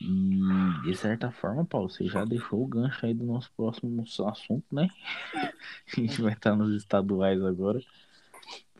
E 0.00 0.40
de 0.84 0.94
certa 0.96 1.30
forma, 1.30 1.64
Paulo, 1.64 1.88
você 1.88 2.06
já 2.06 2.24
deixou 2.24 2.62
o 2.62 2.66
gancho 2.66 3.06
aí 3.06 3.14
do 3.14 3.24
nosso 3.24 3.50
próximo 3.56 4.04
assunto, 4.26 4.64
né? 4.70 4.88
A 5.96 6.00
gente 6.00 6.20
vai 6.20 6.34
estar 6.34 6.54
nos 6.54 6.74
estaduais 6.74 7.42
agora 7.42 7.80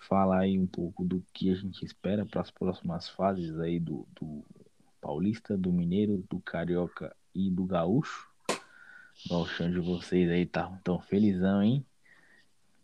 falar 0.06 0.40
aí 0.40 0.58
um 0.58 0.66
pouco 0.66 1.04
do 1.04 1.22
que 1.32 1.50
a 1.50 1.54
gente 1.54 1.84
espera 1.84 2.24
para 2.24 2.40
as 2.40 2.50
próximas 2.50 3.08
fases 3.08 3.58
aí 3.58 3.80
do, 3.80 4.06
do 4.18 4.44
Paulista, 5.00 5.56
do 5.56 5.72
Mineiro, 5.72 6.24
do 6.30 6.40
Carioca 6.40 7.14
e 7.34 7.50
do 7.50 7.64
Gaúcho. 7.64 8.28
O 9.30 9.46
chão 9.46 9.70
de 9.70 9.80
vocês 9.80 10.30
aí 10.30 10.46
tá 10.46 10.78
tão 10.84 11.00
felizão, 11.00 11.62
hein? 11.62 11.84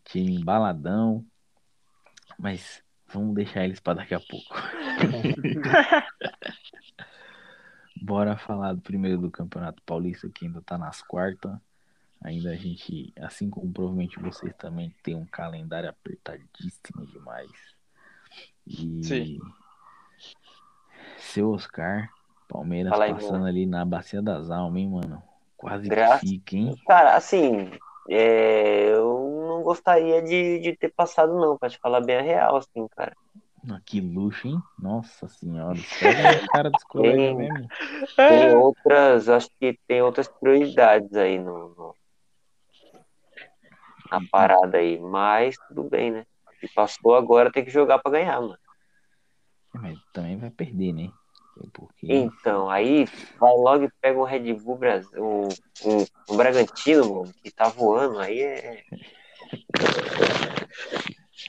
Time 0.03 0.35
embaladão. 0.35 1.25
Mas 2.37 2.82
vamos 3.13 3.35
deixar 3.35 3.63
eles 3.63 3.79
para 3.79 3.99
daqui 3.99 4.15
a 4.15 4.19
pouco. 4.19 4.53
Bora 8.01 8.35
falar 8.35 8.75
primeiro 8.77 9.17
do 9.17 9.31
Campeonato 9.31 9.81
Paulista 9.83 10.29
que 10.29 10.45
ainda 10.45 10.61
tá 10.61 10.77
nas 10.77 11.01
quartas. 11.01 11.57
Ainda 12.23 12.51
a 12.51 12.55
gente, 12.55 13.13
assim 13.19 13.49
como 13.49 13.71
provavelmente 13.71 14.19
vocês 14.19 14.53
também, 14.55 14.93
tem 15.03 15.15
um 15.15 15.25
calendário 15.25 15.89
apertadíssimo 15.89 17.05
demais. 17.07 17.51
E 18.65 19.03
Sim. 19.03 19.39
seu 21.17 21.51
Oscar, 21.51 22.09
Palmeiras 22.47 22.91
Fala 22.91 23.13
passando 23.13 23.45
aí, 23.45 23.51
ali 23.51 23.65
na 23.65 23.83
Bacia 23.83 24.21
das 24.21 24.49
Almas, 24.49 24.81
hein, 24.81 24.89
mano? 24.89 25.21
Quase 25.57 25.87
Graças... 25.87 26.21
que 26.21 26.27
fica, 26.27 26.55
hein? 26.55 26.75
Cara, 26.87 27.15
assim, 27.15 27.71
é... 28.09 28.89
eu 28.89 29.22
não 29.63 29.65
gostaria 29.65 30.21
de, 30.21 30.59
de 30.59 30.75
ter 30.75 30.89
passado, 30.89 31.33
não, 31.39 31.57
pra 31.57 31.69
te 31.69 31.79
falar 31.79 32.01
bem 32.01 32.17
a 32.17 32.21
real, 32.21 32.57
assim, 32.57 32.85
cara. 32.89 33.15
Ah, 33.69 33.79
que 33.85 34.01
luxo, 34.01 34.45
hein? 34.45 34.61
Nossa 34.77 35.27
senhora, 35.29 35.79
é 36.01 36.47
cara 36.51 36.69
dos 36.69 36.83
colegas 36.83 37.37
mesmo. 37.37 37.67
Tem 38.17 38.53
outras, 38.53 39.29
acho 39.29 39.47
que 39.57 39.79
tem 39.87 40.01
outras 40.01 40.27
prioridades 40.27 41.13
aí 41.13 41.39
no, 41.39 41.69
no, 41.69 41.95
a 44.11 44.19
parada 44.29 44.77
aí, 44.77 44.99
mas 44.99 45.55
tudo 45.69 45.83
bem, 45.85 46.11
né? 46.11 46.25
Se 46.59 46.67
passou 46.73 47.15
agora, 47.15 47.51
tem 47.51 47.63
que 47.63 47.71
jogar 47.71 47.99
para 47.99 48.11
ganhar, 48.11 48.41
mano. 48.41 48.57
Mas 49.73 49.97
também 50.11 50.37
vai 50.37 50.49
perder, 50.49 50.93
né? 50.93 51.09
Porque 51.71 52.07
Então, 52.09 52.69
aí 52.69 53.05
vai 53.39 53.53
logo 53.55 53.85
e 53.85 53.91
pega 54.01 54.19
o 54.19 54.25
Red 54.25 54.53
Bull 54.53 54.77
Brasil, 54.77 55.23
o, 55.23 55.47
o, 55.47 56.05
o 56.27 56.35
Bragantino, 56.35 57.15
mano, 57.15 57.33
que 57.41 57.49
tá 57.49 57.69
voando, 57.69 58.19
aí 58.19 58.41
é. 58.41 58.83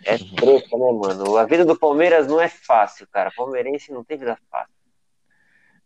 É 0.05 0.19
treta, 0.19 0.77
né, 0.77 0.93
mano? 0.93 1.37
A 1.37 1.45
vida 1.45 1.65
do 1.65 1.79
Palmeiras 1.79 2.27
não 2.27 2.41
é 2.41 2.49
fácil, 2.49 3.07
cara. 3.09 3.31
Palmeirense 3.35 3.93
não 3.93 4.05
tem 4.05 4.19
vida 4.19 4.39
fácil. 4.51 4.75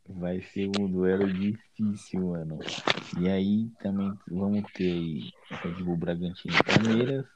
vai 0.09 0.41
ser 0.43 0.71
um 0.79 0.91
duelo 0.91 1.33
difícil, 1.33 2.29
mano. 2.29 2.59
E 3.21 3.29
aí 3.29 3.71
também 3.81 4.13
vamos 4.27 4.65
ter 4.73 5.31
Bull 5.85 5.97
Bragantino 5.97 6.55
e 6.55 6.65
Palmeiras. 6.65 7.27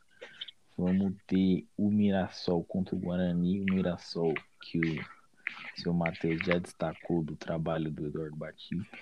Vamos 0.76 1.14
ter 1.26 1.66
o 1.76 1.90
Mirassol 1.90 2.64
contra 2.64 2.96
o 2.96 2.98
Guarani. 2.98 3.60
O 3.60 3.64
Mirassol 3.64 4.34
que 4.62 4.78
o 4.78 5.80
seu 5.80 5.92
Matheus 5.92 6.40
já 6.44 6.58
destacou 6.58 7.22
do 7.22 7.36
trabalho 7.36 7.90
do 7.90 8.06
Eduardo 8.06 8.36
Batista. 8.36 8.98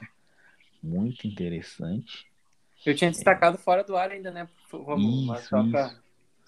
Muito 0.82 1.26
interessante. 1.26 2.29
Eu 2.84 2.94
tinha 2.94 3.10
destacado 3.10 3.58
fora 3.58 3.84
do 3.84 3.96
ar 3.96 4.10
ainda, 4.10 4.30
né, 4.30 4.48
Romulo? 4.72 5.26
Mas 5.26 5.44
só 5.44 5.62
pra, 5.68 5.94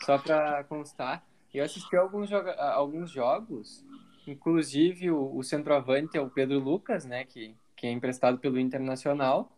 só 0.05 0.19
pra 0.19 0.65
constar. 0.65 1.27
Eu 1.53 1.65
assisti 1.65 1.95
alguns, 1.97 2.31
joga 2.31 2.53
alguns 2.73 3.11
jogos, 3.11 3.85
inclusive 4.27 5.11
o, 5.11 5.37
o 5.37 5.43
centroavante 5.43 6.17
é 6.17 6.21
o 6.21 6.31
Pedro 6.31 6.59
Lucas, 6.59 7.05
né, 7.05 7.25
que, 7.25 7.55
que 7.77 7.87
é 7.87 7.91
emprestado 7.91 8.39
pelo 8.39 8.59
Internacional. 8.59 9.57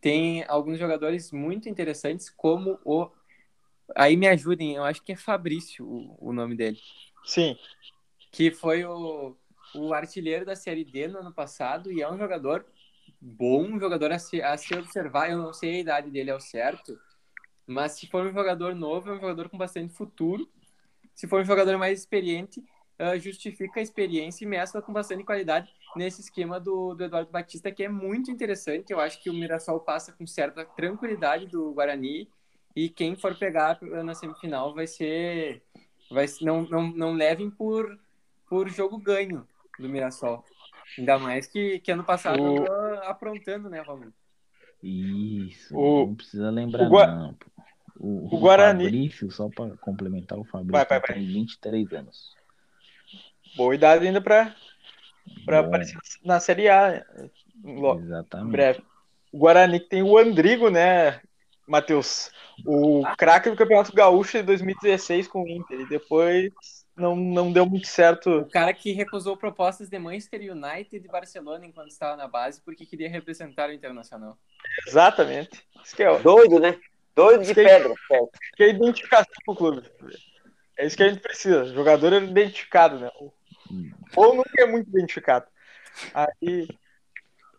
Tem 0.00 0.44
alguns 0.48 0.78
jogadores 0.78 1.30
muito 1.30 1.68
interessantes, 1.68 2.30
como 2.30 2.78
o. 2.84 3.08
Aí 3.94 4.16
me 4.16 4.26
ajudem, 4.26 4.74
eu 4.74 4.84
acho 4.84 5.02
que 5.02 5.12
é 5.12 5.16
Fabrício 5.16 5.86
o, 5.86 6.16
o 6.18 6.32
nome 6.32 6.56
dele. 6.56 6.78
Sim. 7.24 7.56
que 8.32 8.50
foi 8.50 8.84
o, 8.84 9.36
o 9.74 9.92
artilheiro 9.92 10.44
da 10.44 10.56
Série 10.56 10.84
D 10.84 11.06
no 11.08 11.18
ano 11.18 11.32
passado 11.32 11.92
e 11.92 12.02
é 12.02 12.10
um 12.10 12.18
jogador 12.18 12.66
bom, 13.22 13.78
jogador 13.78 14.10
a 14.10 14.18
se, 14.18 14.42
a 14.42 14.56
se 14.56 14.74
observar. 14.74 15.30
Eu 15.30 15.38
não 15.38 15.52
sei 15.52 15.76
a 15.76 15.80
idade 15.80 16.10
dele 16.10 16.30
ao 16.30 16.40
certo, 16.40 16.98
mas 17.66 17.92
se 17.92 18.08
for 18.08 18.26
um 18.26 18.32
jogador 18.32 18.74
novo, 18.74 19.10
é 19.10 19.12
um 19.12 19.20
jogador 19.20 19.48
com 19.48 19.56
bastante 19.56 19.94
futuro. 19.94 20.48
Se 21.14 21.28
for 21.28 21.42
um 21.42 21.44
jogador 21.44 21.78
mais 21.78 22.00
experiente, 22.00 22.62
ah, 22.98 23.16
justifica 23.16 23.80
a 23.80 23.82
experiência 23.82 24.44
e 24.44 24.48
mescla 24.48 24.82
com 24.82 24.92
bastante 24.92 25.24
qualidade 25.24 25.72
nesse 25.96 26.20
esquema 26.20 26.58
do, 26.58 26.94
do 26.94 27.04
Eduardo 27.04 27.30
Batista, 27.30 27.70
que 27.70 27.84
é 27.84 27.88
muito 27.88 28.30
interessante. 28.30 28.92
Eu 28.92 29.00
acho 29.00 29.22
que 29.22 29.30
o 29.30 29.34
Mirassol 29.34 29.80
passa 29.80 30.12
com 30.12 30.26
certa 30.26 30.64
tranquilidade 30.64 31.46
do 31.46 31.72
Guarani 31.72 32.28
e 32.74 32.88
quem 32.88 33.14
for 33.14 33.36
pegar 33.36 33.78
na 33.82 34.14
semifinal 34.14 34.74
vai 34.74 34.86
ser 34.86 35.62
vai 36.10 36.26
não, 36.40 36.62
não, 36.62 36.88
não 36.92 37.12
levem 37.14 37.50
por, 37.50 37.98
por 38.48 38.68
jogo 38.68 38.98
ganho 38.98 39.46
do 39.78 39.88
Mirassol. 39.88 40.44
Ainda 40.98 41.18
mais 41.18 41.46
que, 41.46 41.78
que 41.80 41.90
ano 41.92 42.04
passado 42.04 42.42
O- 42.42 42.46
andou 42.62 42.94
aprontando, 43.04 43.68
né, 43.70 43.80
Romulo? 43.80 44.12
Isso, 44.82 45.76
O- 45.76 46.06
não 46.06 46.14
precisa 46.14 46.50
lembrar 46.50 46.84
o 46.86 46.88
Gua- 46.88 47.06
não. 47.06 47.36
O, 47.98 48.34
o 48.34 48.40
Guarani- 48.40 48.84
Fabrício, 48.84 49.30
só 49.30 49.48
para 49.48 49.76
complementar, 49.76 50.38
o 50.38 50.44
Fabrício 50.44 50.72
Vai, 50.72 50.84
vai, 50.86 51.00
vai. 51.00 51.12
tem 51.14 51.24
23 51.26 51.92
anos. 51.92 52.34
Boa 53.56 53.74
idade 53.74 54.06
ainda 54.06 54.20
Bom, 55.62 55.68
aparecer 55.68 55.96
na 56.24 56.40
Série 56.40 56.68
A. 56.68 57.04
Logo. 57.62 58.00
em 58.00 58.04
Exatamente. 58.04 58.50
breve. 58.50 58.82
O 59.30 59.38
Guarani 59.38 59.78
que 59.78 59.88
tem 59.88 60.02
o 60.02 60.18
Andrigo, 60.18 60.68
né, 60.68 61.20
Matheus? 61.66 62.30
O 62.66 63.02
craque 63.16 63.50
do 63.50 63.56
Campeonato 63.56 63.92
Gaúcho 63.94 64.38
de 64.38 64.42
2016 64.42 65.28
com 65.28 65.44
o 65.44 65.48
Inter. 65.48 65.80
E 65.80 65.88
depois 65.88 66.52
não, 67.02 67.16
não 67.16 67.52
deu 67.52 67.66
muito 67.66 67.86
certo. 67.86 68.30
O 68.30 68.48
cara 68.50 68.72
que 68.72 68.92
recusou 68.92 69.36
propostas 69.36 69.88
de 69.90 69.98
Manchester 69.98 70.40
United 70.52 70.96
e 70.96 71.00
de 71.00 71.08
Barcelona 71.08 71.66
enquanto 71.66 71.88
estava 71.90 72.16
na 72.16 72.28
base 72.28 72.62
porque 72.62 72.86
queria 72.86 73.10
representar 73.10 73.68
o 73.68 73.72
Internacional. 73.72 74.38
Exatamente. 74.86 75.62
Isso 75.84 75.94
que 75.96 76.02
é, 76.02 76.18
Doido, 76.20 76.58
né? 76.60 76.78
Doido 77.14 77.44
de 77.44 77.54
Tem- 77.54 77.66
pedra, 77.66 77.92
certo? 78.08 78.30
que 78.56 78.62
é 78.62 78.70
identificação 78.70 79.32
com 79.44 79.52
o 79.52 79.56
clube. 79.56 79.82
É 80.78 80.86
isso 80.86 80.96
que 80.96 81.02
a 81.02 81.08
gente 81.08 81.20
precisa. 81.20 81.66
Jogador 81.66 82.12
identificado, 82.22 82.98
né? 82.98 83.10
Ou 84.16 84.34
nunca 84.34 84.50
é 84.62 84.66
muito 84.66 84.88
identificado. 84.88 85.46
Aí, 86.14 86.66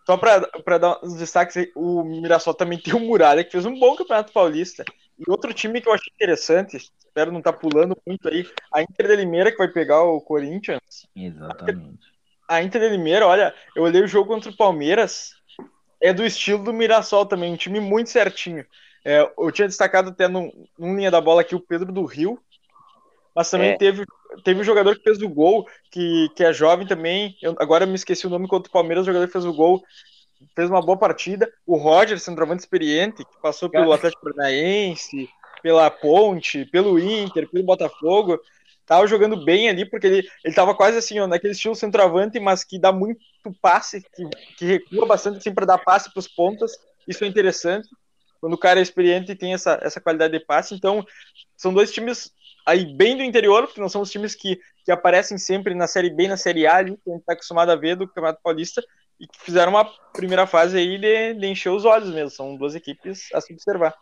só 0.05 0.17
pra, 0.17 0.41
pra 0.63 0.77
dar 0.79 0.99
uns 1.03 1.15
destaques 1.15 1.55
aí, 1.57 1.71
o 1.75 2.03
Mirassol 2.03 2.53
também 2.55 2.79
tem 2.81 2.93
o 2.95 2.99
Muralha, 2.99 3.43
que 3.43 3.51
fez 3.51 3.65
um 3.65 3.77
bom 3.77 3.95
campeonato 3.95 4.33
paulista. 4.33 4.83
E 5.17 5.29
outro 5.29 5.53
time 5.53 5.79
que 5.81 5.87
eu 5.87 5.93
achei 5.93 6.11
interessante, 6.13 6.77
espero 6.77 7.31
não 7.31 7.39
estar 7.39 7.53
pulando 7.53 7.95
muito 8.05 8.27
aí, 8.27 8.45
a 8.73 8.81
Inter 8.81 9.07
de 9.07 9.15
Limeira, 9.17 9.51
que 9.51 9.57
vai 9.57 9.67
pegar 9.67 10.01
o 10.03 10.19
Corinthians. 10.19 11.07
Exatamente. 11.15 11.99
A 12.47 12.61
Inter 12.61 12.81
de 12.81 12.89
Limeira, 12.89 13.27
olha, 13.27 13.53
eu 13.75 13.83
olhei 13.83 14.01
o 14.01 14.07
jogo 14.07 14.33
contra 14.33 14.49
o 14.49 14.57
Palmeiras, 14.57 15.33
é 16.01 16.13
do 16.13 16.25
estilo 16.25 16.63
do 16.63 16.73
Mirassol 16.73 17.25
também, 17.25 17.53
um 17.53 17.57
time 17.57 17.79
muito 17.79 18.09
certinho. 18.09 18.65
É, 19.05 19.21
eu 19.37 19.51
tinha 19.51 19.67
destacado 19.67 20.09
até 20.09 20.27
num, 20.27 20.51
num 20.77 20.95
linha 20.95 21.11
da 21.11 21.21
bola 21.21 21.41
aqui 21.41 21.55
o 21.55 21.59
Pedro 21.59 21.91
do 21.91 22.05
Rio, 22.05 22.39
mas 23.35 23.49
também 23.49 23.71
É. 23.71 23.77
teve, 23.77 24.05
teve 24.43 24.61
o 24.61 24.63
jogador 24.63 24.95
que 24.95 25.03
fez 25.03 25.21
o 25.21 25.29
gol, 25.29 25.67
que, 25.91 26.29
que 26.35 26.43
é 26.43 26.53
jovem 26.53 26.87
também, 26.87 27.37
eu, 27.41 27.55
agora 27.59 27.83
eu 27.83 27.87
me 27.87 27.95
esqueci 27.95 28.25
o 28.25 28.29
nome 28.29 28.47
contra 28.47 28.69
o 28.69 28.73
Palmeiras, 28.73 29.03
o 29.03 29.05
jogador 29.05 29.27
que 29.27 29.33
fez 29.33 29.45
o 29.45 29.53
gol, 29.53 29.83
fez 30.55 30.69
uma 30.69 30.81
boa 30.81 30.97
partida. 30.97 31.51
O 31.65 31.75
Roger, 31.75 32.19
centroavante 32.19 32.61
experiente, 32.61 33.23
que 33.23 33.41
passou 33.41 33.69
pelo 33.69 33.91
Atlético 33.91 34.23
Paranaense, 34.23 35.29
pela 35.61 35.89
Ponte, 35.89 36.65
pelo 36.65 36.99
Inter, 36.99 37.49
pelo 37.49 37.63
Botafogo, 37.63 38.39
tava 38.85 39.07
jogando 39.07 39.43
bem 39.43 39.69
ali, 39.69 39.85
porque 39.85 40.07
ele, 40.07 40.27
ele 40.43 40.53
tava 40.53 40.75
quase 40.75 40.97
assim, 40.97 41.19
ó, 41.19 41.27
naquele 41.27 41.53
estilo 41.53 41.75
centroavante, 41.75 42.39
mas 42.39 42.63
que 42.63 42.77
dá 42.77 42.91
muito 42.91 43.19
passe, 43.61 44.01
que, 44.01 44.27
que 44.57 44.65
recua 44.65 45.05
bastante 45.05 45.37
assim 45.37 45.53
para 45.53 45.65
dar 45.65 45.77
passe 45.77 46.11
para 46.11 46.19
os 46.19 46.27
pontas. 46.27 46.73
Isso 47.07 47.23
é 47.23 47.27
interessante. 47.27 47.87
Quando 48.39 48.53
o 48.53 48.57
cara 48.57 48.79
é 48.79 48.83
experiente 48.83 49.31
e 49.31 49.35
tem 49.35 49.53
essa, 49.53 49.79
essa 49.81 50.01
qualidade 50.01 50.37
de 50.37 50.45
passe. 50.45 50.75
Então, 50.75 51.05
são 51.55 51.73
dois 51.73 51.91
times 51.93 52.31
aí 52.65 52.85
bem 52.85 53.15
do 53.15 53.23
interior, 53.23 53.65
porque 53.65 53.79
não 53.79 53.89
são 53.89 54.01
os 54.01 54.11
times 54.11 54.35
que, 54.35 54.59
que 54.83 54.91
aparecem 54.91 55.37
sempre 55.37 55.73
na 55.73 55.87
Série 55.87 56.09
B 56.09 56.27
na 56.27 56.37
Série 56.37 56.67
A, 56.67 56.77
ali, 56.77 56.97
que 56.97 57.09
a 57.09 57.13
gente 57.13 57.25
tá 57.25 57.33
acostumado 57.33 57.71
a 57.71 57.75
ver 57.75 57.95
do 57.95 58.07
Campeonato 58.07 58.41
Paulista, 58.43 58.83
e 59.23 59.27
que 59.27 59.39
fizeram 59.39 59.71
uma 59.71 59.85
primeira 60.11 60.45
fase 60.45 60.77
aí 60.77 60.99
de, 60.99 61.33
de 61.35 61.47
encher 61.47 61.69
os 61.69 61.85
olhos 61.85 62.13
mesmo. 62.13 62.29
São 62.29 62.57
duas 62.57 62.75
equipes 62.75 63.29
a 63.33 63.39
se 63.39 63.53
observar. 63.53 63.95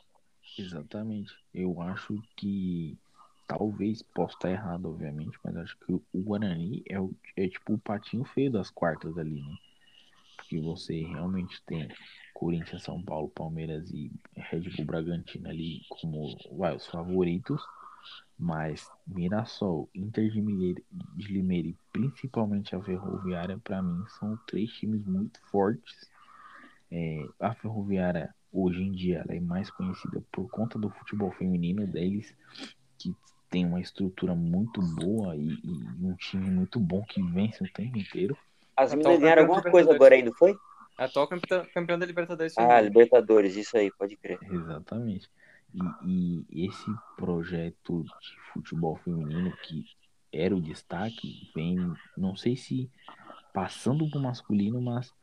Exatamente. 0.57 1.31
Eu 1.53 1.79
acho 1.79 2.19
que 2.35 2.97
talvez 3.47 4.01
possa 4.01 4.33
estar 4.33 4.49
errado, 4.49 4.89
obviamente, 4.89 5.37
mas 5.43 5.55
acho 5.57 5.77
que 5.77 5.93
o 5.93 6.01
Guarani 6.15 6.83
é, 6.89 6.99
o, 6.99 7.13
é 7.37 7.47
tipo 7.47 7.73
o 7.73 7.79
patinho 7.79 8.23
feio 8.25 8.51
das 8.51 8.71
quartas 8.71 9.15
ali, 9.17 9.41
né? 9.41 9.55
Porque 10.37 10.59
você 10.59 11.01
realmente 11.03 11.61
tem 11.67 11.87
Corinthians, 12.33 12.83
São 12.83 13.01
Paulo, 13.03 13.29
Palmeiras 13.29 13.91
e 13.91 14.11
Red 14.35 14.61
Bull 14.61 14.85
Bragantino 14.85 15.47
ali 15.47 15.81
como 15.87 16.35
vai, 16.57 16.75
os 16.75 16.87
favoritos, 16.87 17.61
mas 18.37 18.89
Mirassol, 19.07 19.89
Inter 19.93 20.29
de 20.29 20.41
Limeira, 20.41 20.81
de 21.15 21.31
Limeira 21.31 21.67
e 21.67 21.77
principalmente 21.91 22.75
a 22.75 22.81
Ferroviária, 22.81 23.59
para 23.63 23.81
mim, 23.81 24.03
são 24.19 24.37
três 24.47 24.71
times 24.71 25.05
muito 25.05 25.39
fortes. 25.49 26.09
É, 26.91 27.25
a 27.39 27.53
Ferroviária 27.53 28.33
hoje 28.51 28.81
em 28.81 28.91
dia 28.91 29.19
ela 29.19 29.35
é 29.35 29.39
mais 29.39 29.69
conhecida 29.69 30.21
por 30.31 30.49
conta 30.49 30.77
do 30.77 30.89
futebol 30.89 31.31
feminino 31.31 31.87
deles, 31.87 32.35
que 32.97 33.15
tem 33.49 33.65
uma 33.65 33.79
estrutura 33.79 34.35
muito 34.35 34.81
boa 34.81 35.35
e, 35.35 35.53
e 35.63 36.05
um 36.05 36.15
time 36.15 36.49
muito 36.49 36.79
bom 36.79 37.03
que 37.03 37.21
vence 37.21 37.63
o 37.63 37.71
tempo 37.71 37.97
inteiro. 37.97 38.37
As 38.75 38.91
Atual 38.91 38.97
meninas 38.97 39.19
ganharam 39.19 39.41
campeão 39.43 39.55
alguma 39.55 39.71
coisa 39.71 39.93
agora 39.93 40.15
aí, 40.15 40.23
não 40.23 40.33
foi? 40.33 40.55
Atual 40.97 41.27
campeão, 41.27 41.65
campeão 41.73 41.99
da 41.99 42.05
Libertadores. 42.05 42.57
Ah. 42.57 42.81
Libertadores, 42.81 43.55
isso 43.55 43.77
aí, 43.77 43.91
pode 43.91 44.15
crer. 44.17 44.39
Exatamente. 44.51 45.29
E, 45.73 46.45
e 46.51 46.65
esse 46.65 46.91
projeto 47.15 48.03
de 48.03 48.39
futebol 48.53 48.97
feminino 48.97 49.55
que 49.63 49.85
era 50.31 50.55
o 50.55 50.61
destaque 50.61 51.49
vem, 51.53 51.77
não 52.17 52.35
sei 52.35 52.55
se 52.55 52.89
passando 53.53 54.09
pro 54.09 54.19
masculino, 54.19 54.81
mas 54.81 55.13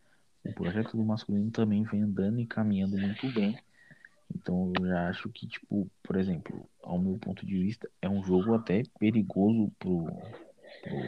o 0.45 0.53
projeto 0.53 0.97
do 0.97 1.05
masculino 1.05 1.51
também 1.51 1.83
vem 1.85 2.03
andando 2.03 2.41
e 2.41 2.47
caminhando 2.47 2.97
muito 2.97 3.33
bem. 3.33 3.59
Então 4.35 4.73
eu 4.79 4.87
já 4.87 5.09
acho 5.09 5.29
que, 5.31 5.47
tipo, 5.47 5.91
por 6.03 6.17
exemplo, 6.17 6.69
ao 6.83 6.99
meu 6.99 7.19
ponto 7.19 7.45
de 7.47 7.59
vista, 7.59 7.89
é 8.01 8.09
um 8.09 8.23
jogo 8.23 8.55
até 8.55 8.83
perigoso 8.99 9.73
pro, 9.79 10.07
pro, 10.83 11.01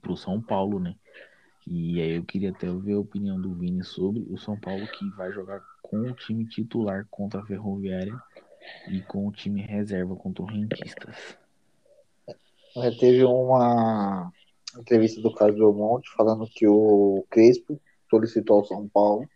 pro 0.00 0.16
São 0.16 0.40
Paulo, 0.40 0.80
né? 0.80 0.94
E 1.72 2.00
aí 2.00 2.16
eu 2.16 2.24
queria 2.24 2.50
até 2.50 2.66
ver 2.66 2.94
a 2.94 2.98
opinião 2.98 3.40
do 3.40 3.54
Vini 3.54 3.84
sobre 3.84 4.26
o 4.28 4.36
São 4.36 4.58
Paulo 4.58 4.84
que 4.88 5.08
vai 5.10 5.30
jogar 5.30 5.62
com 5.80 5.98
o 5.98 6.12
time 6.12 6.44
titular 6.44 7.06
contra 7.08 7.40
a 7.40 7.46
Ferroviária 7.46 8.20
e 8.88 9.00
com 9.02 9.28
o 9.28 9.30
time 9.30 9.62
reserva 9.62 10.16
contra 10.16 10.42
o 10.42 10.46
Rentistas. 10.46 11.38
É, 12.76 12.90
Teve 12.98 13.22
uma 13.22 14.32
entrevista 14.76 15.20
do 15.20 15.32
Carlos 15.32 15.56
Belmonte 15.56 16.10
falando 16.16 16.44
que 16.50 16.66
o 16.66 17.24
Crespo 17.30 17.80
solicitou 18.10 18.58
ao 18.58 18.64
São 18.64 18.88
Paulo 18.88 19.28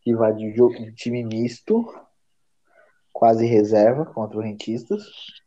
que 0.00 0.16
vai 0.16 0.34
de 0.34 0.50
jogo 0.54 0.74
de 0.74 0.90
time 0.92 1.22
misto, 1.22 1.84
quase 3.12 3.44
reserva 3.44 4.06
contra 4.06 4.38
o 4.38 4.42
Rentistas, 4.42 5.04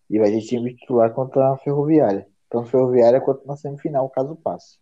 e 0.07 0.19
vai 0.19 0.29
de 0.29 0.45
time 0.45 0.75
titular 0.75 1.11
contra 1.13 1.51
a 1.51 1.57
Ferroviária. 1.57 2.27
Tanto 2.47 2.69
Ferroviária 2.69 3.19
quanto 3.19 3.47
na 3.47 3.57
semifinal, 3.57 4.07
caso 4.11 4.35
passe. 4.35 4.77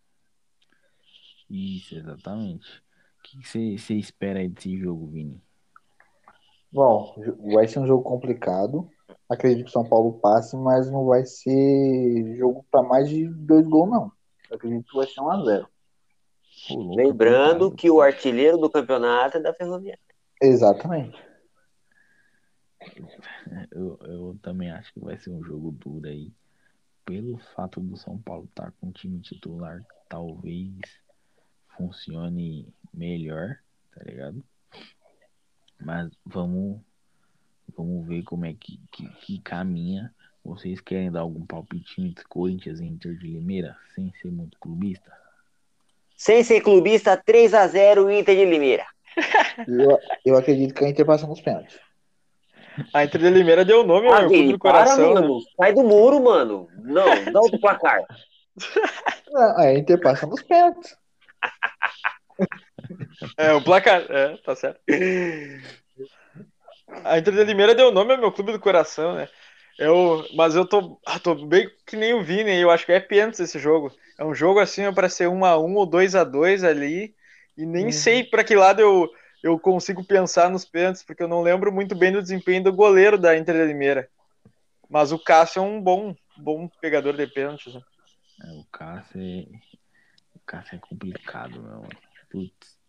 Isso, 1.49 1.95
exatamente. 1.95 2.81
O 3.19 3.23
que 3.23 3.77
você 3.77 3.95
espera 3.95 4.39
aí 4.39 4.47
desse 4.47 4.77
jogo, 4.77 5.07
Vini? 5.07 5.41
Bom, 6.71 7.15
vai 7.53 7.67
ser 7.67 7.79
um 7.79 7.87
jogo 7.87 8.03
complicado. 8.03 8.89
Acredito 9.27 9.65
que 9.65 9.69
o 9.69 9.73
São 9.73 9.87
Paulo 9.87 10.19
passe, 10.19 10.55
mas 10.55 10.89
não 10.91 11.05
vai 11.05 11.25
ser 11.25 12.35
jogo 12.37 12.65
para 12.69 12.83
mais 12.83 13.09
de 13.09 13.27
dois 13.27 13.67
gols, 13.67 13.89
não. 13.89 14.11
Acredito 14.51 14.87
que 14.89 14.95
vai 14.95 15.07
ser 15.07 15.21
1 15.21 15.29
a 15.29 15.43
0 15.45 15.69
Ô, 16.71 16.75
louco, 16.75 16.95
Lembrando 16.95 17.71
que 17.71 17.89
o 17.89 18.01
artilheiro 18.01 18.57
do 18.57 18.69
campeonato 18.69 19.37
é 19.37 19.41
da 19.41 19.53
Ferroviária. 19.53 19.99
Exatamente. 20.41 21.17
Eu, 23.71 23.97
eu 24.01 24.39
também 24.41 24.71
acho 24.71 24.93
que 24.93 24.99
vai 24.99 25.17
ser 25.17 25.31
um 25.31 25.43
jogo 25.43 25.71
duro 25.71 26.07
aí. 26.07 26.31
Pelo 27.05 27.37
fato 27.55 27.79
do 27.79 27.97
São 27.97 28.17
Paulo 28.19 28.45
estar 28.45 28.71
com 28.79 28.89
o 28.89 28.91
time 28.91 29.19
titular, 29.19 29.83
talvez 30.07 30.77
funcione 31.79 32.67
melhor, 32.93 33.55
tá 33.95 34.03
ligado? 34.03 34.43
Mas 35.79 36.11
vamos, 36.25 36.81
vamos 37.75 38.05
ver 38.05 38.21
como 38.23 38.45
é 38.45 38.53
que, 38.53 38.77
que, 38.91 39.07
que 39.21 39.39
caminha. 39.39 40.13
Vocês 40.43 40.81
querem 40.81 41.09
dar 41.11 41.21
algum 41.21 41.45
palpitinho 41.45 42.09
entre 42.09 42.25
Corinthians 42.25 42.79
e 42.81 42.85
Inter 42.85 43.15
de 43.17 43.27
Limeira, 43.27 43.77
sem 43.95 44.11
ser 44.21 44.29
muito 44.29 44.59
clubista? 44.59 45.11
Sem 46.17 46.43
ser 46.43 46.59
clubista, 46.61 47.15
3 47.15 47.53
a 47.53 47.65
0 47.67 48.11
Inter 48.11 48.35
de 48.35 48.45
Limeira. 48.45 48.85
Eu, 49.67 49.99
eu 50.25 50.37
acredito 50.37 50.73
que 50.73 50.85
a 50.85 50.89
Inter 50.89 51.05
passa 51.05 51.27
nos 51.27 51.41
pênaltis. 51.41 51.77
A 52.93 53.03
Inter 53.03 53.19
de 53.21 53.29
Limeira 53.29 53.65
deu 53.65 53.81
o 53.81 53.85
nome 53.85 54.07
ao 54.07 54.13
Ah, 54.13 54.29
meu 54.29 54.51
do 54.51 54.59
para, 54.59 54.85
coração. 54.85 55.13
né? 55.15 55.43
Sai 55.57 55.73
do 55.73 55.83
muro, 55.83 56.23
mano. 56.23 56.67
Não, 56.77 57.25
dá 57.31 57.39
outro 57.41 57.59
placar. 57.59 58.01
Não, 59.31 59.57
a 59.57 59.73
Inter 59.73 59.99
passa 59.99 60.25
nos 60.25 60.41
pênaltis. 60.41 60.95
É, 63.37 63.53
o 63.53 63.61
placar. 63.63 64.01
É, 64.09 64.37
tá 64.37 64.55
certo. 64.55 64.79
A 67.05 67.17
Inter 67.17 67.33
de 67.33 67.43
Limeira 67.43 67.75
deu 67.75 67.91
nome 67.91 68.13
ao 68.13 68.19
meu 68.19 68.31
clube 68.31 68.51
do 68.51 68.59
coração, 68.59 69.15
né? 69.15 69.27
Eu, 69.77 70.25
mas 70.35 70.55
eu 70.55 70.65
tô, 70.65 70.99
ah, 71.05 71.19
tô 71.19 71.33
bem 71.35 71.69
que 71.85 71.95
nem 71.95 72.13
o 72.13 72.21
Vini, 72.21 72.53
eu 72.59 72.69
acho 72.69 72.85
que 72.85 72.91
é 72.91 72.99
pênalti 72.99 73.39
esse 73.41 73.57
jogo. 73.57 73.91
É 74.17 74.25
um 74.25 74.35
jogo 74.35 74.59
assim 74.59 74.91
para 74.93 75.07
ser 75.07 75.27
1 75.29 75.45
a 75.45 75.57
1 75.57 75.75
ou 75.75 75.85
2 75.85 76.15
a 76.15 76.23
2 76.25 76.63
ali, 76.65 77.15
e 77.57 77.65
nem 77.65 77.85
Uhum. 77.85 77.91
sei 77.91 78.23
para 78.25 78.43
que 78.43 78.55
lado 78.55 78.81
eu, 78.81 79.09
eu 79.41 79.57
consigo 79.57 80.03
pensar 80.03 80.49
nos 80.49 80.65
pênaltis, 80.65 81.01
porque 81.03 81.23
eu 81.23 81.29
não 81.29 81.41
lembro 81.41 81.71
muito 81.71 81.95
bem 81.95 82.11
do 82.11 82.21
desempenho 82.21 82.63
do 82.63 82.73
goleiro 82.73 83.17
da 83.17 83.37
Inter 83.37 83.55
de 83.55 83.65
Limeira. 83.65 84.09
Mas 84.89 85.13
o 85.13 85.19
Cássio 85.19 85.59
é 85.59 85.63
um 85.63 85.81
bom, 85.81 86.13
bom 86.35 86.67
pegador 86.81 87.15
de 87.15 87.27
pênaltis. 87.27 87.73
né? 87.73 87.81
É, 88.43 88.51
o 88.51 88.65
Cássio 88.71 89.21
Cássio 90.49 90.77
é 90.77 90.79
complicado, 90.79 91.61
meu. 91.61 91.85
Putz. 92.31 92.79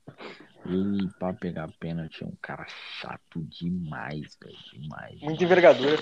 Ele, 0.65 1.11
pra 1.19 1.35
pegar 1.35 1.69
pênalti, 1.79 2.25
é 2.25 2.27
um 2.27 2.35
cara 2.41 2.67
chato 2.99 3.43
demais, 3.43 4.39
velho. 4.43 4.57
Demais. 4.73 5.19
Demais. 5.19 5.43
envergadura. 5.43 5.99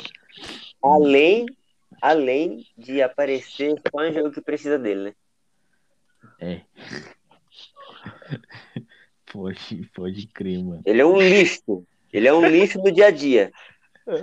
Além, 0.80 1.46
além 2.00 2.64
de 2.76 3.02
aparecer 3.02 3.74
só 3.90 4.04
em 4.04 4.12
jogo 4.12 4.30
que 4.30 4.40
precisa 4.40 4.78
dele, 4.78 5.02
né? 5.02 5.14
É. 6.40 6.60
Pode, 9.30 9.90
pode 9.94 10.26
crer, 10.28 10.64
mano. 10.64 10.80
Ele 10.86 11.02
é 11.02 11.04
um 11.04 11.20
lixo. 11.20 11.86
Ele 12.10 12.26
é 12.26 12.32
um 12.32 12.48
lixo 12.48 12.80
do 12.80 12.90
dia 12.90 13.08
a 13.08 13.10
dia. 13.10 13.52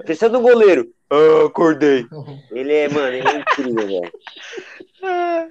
Precisa 0.04 0.30
do 0.30 0.42
goleiro. 0.42 0.92
Ah, 1.12 1.46
acordei. 1.46 2.08
Ele 2.50 2.74
é, 2.74 2.90
mano, 2.90 3.16
ele 3.16 3.28
é 3.28 3.38
incrível, 3.38 3.86
velho. 3.86 4.12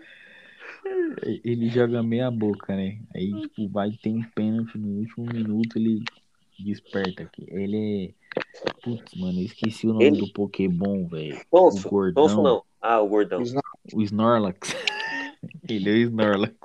Ele 1.45 1.69
joga 1.69 2.03
meia 2.03 2.31
boca, 2.31 2.75
né? 2.75 2.99
Aí, 3.15 3.33
tipo, 3.43 3.69
vai 3.69 3.91
ter 3.93 4.11
um 4.11 4.23
pênalti 4.35 4.77
no 4.77 4.99
último 4.99 5.27
minuto, 5.27 5.77
ele 5.77 6.03
desperta 6.59 7.23
aqui. 7.23 7.47
Ele 7.49 8.15
é. 8.37 8.41
Putz, 8.83 9.15
mano, 9.15 9.41
eu 9.41 9.45
esqueci 9.45 9.87
o 9.87 9.93
nome 9.93 10.05
Ele- 10.05 10.19
do 10.19 10.33
Pokémon, 10.33 11.07
velho. 11.07 11.41
O 11.51 11.71
gordão. 11.89 12.25
Tonso 12.25 12.43
não. 12.43 12.63
Ah, 12.81 13.01
o 13.01 13.09
gordão. 13.09 13.43
O 13.93 14.03
Snorlax. 14.03 14.75
ele 15.69 15.89
é 15.89 15.93
o 15.93 15.97
Snorlax. 15.97 16.57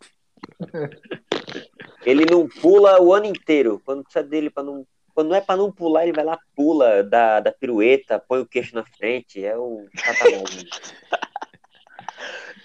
Ele 2.06 2.26
não 2.26 2.48
pula 2.48 3.02
o 3.02 3.14
ano 3.14 3.26
inteiro. 3.26 3.82
Quando 3.86 4.04
precisa 4.04 4.24
dele 4.24 4.50
para 4.50 4.64
não. 4.64 4.86
Quando 5.14 5.30
não 5.30 5.36
é 5.36 5.42
pra 5.42 5.58
não 5.58 5.70
pular, 5.72 6.04
ele 6.04 6.14
vai 6.14 6.24
lá, 6.24 6.40
pula, 6.56 7.04
dá, 7.04 7.42
dá 7.42 7.52
pirueta, 7.52 8.20
põe 8.20 8.40
o 8.40 8.46
queixo 8.46 8.74
na 8.74 8.86
frente. 8.86 9.44
É 9.44 9.56
o 9.58 9.86
satanás. 9.96 10.68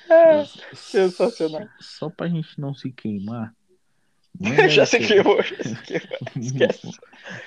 É, 0.09 0.45
sensacional. 0.75 1.69
Só 1.81 2.11
pra 2.11 2.29
gente 2.29 2.61
não 2.61 2.75
se 2.75 2.93
queimar. 2.93 3.55
manda 4.39 4.69
já 4.69 4.83
aí 4.83 4.87
se 4.87 4.99
queimou. 4.99 5.43
Já 5.43 5.65
se 5.65 5.83
queimou. 5.83 6.19
Esquece. 6.37 6.91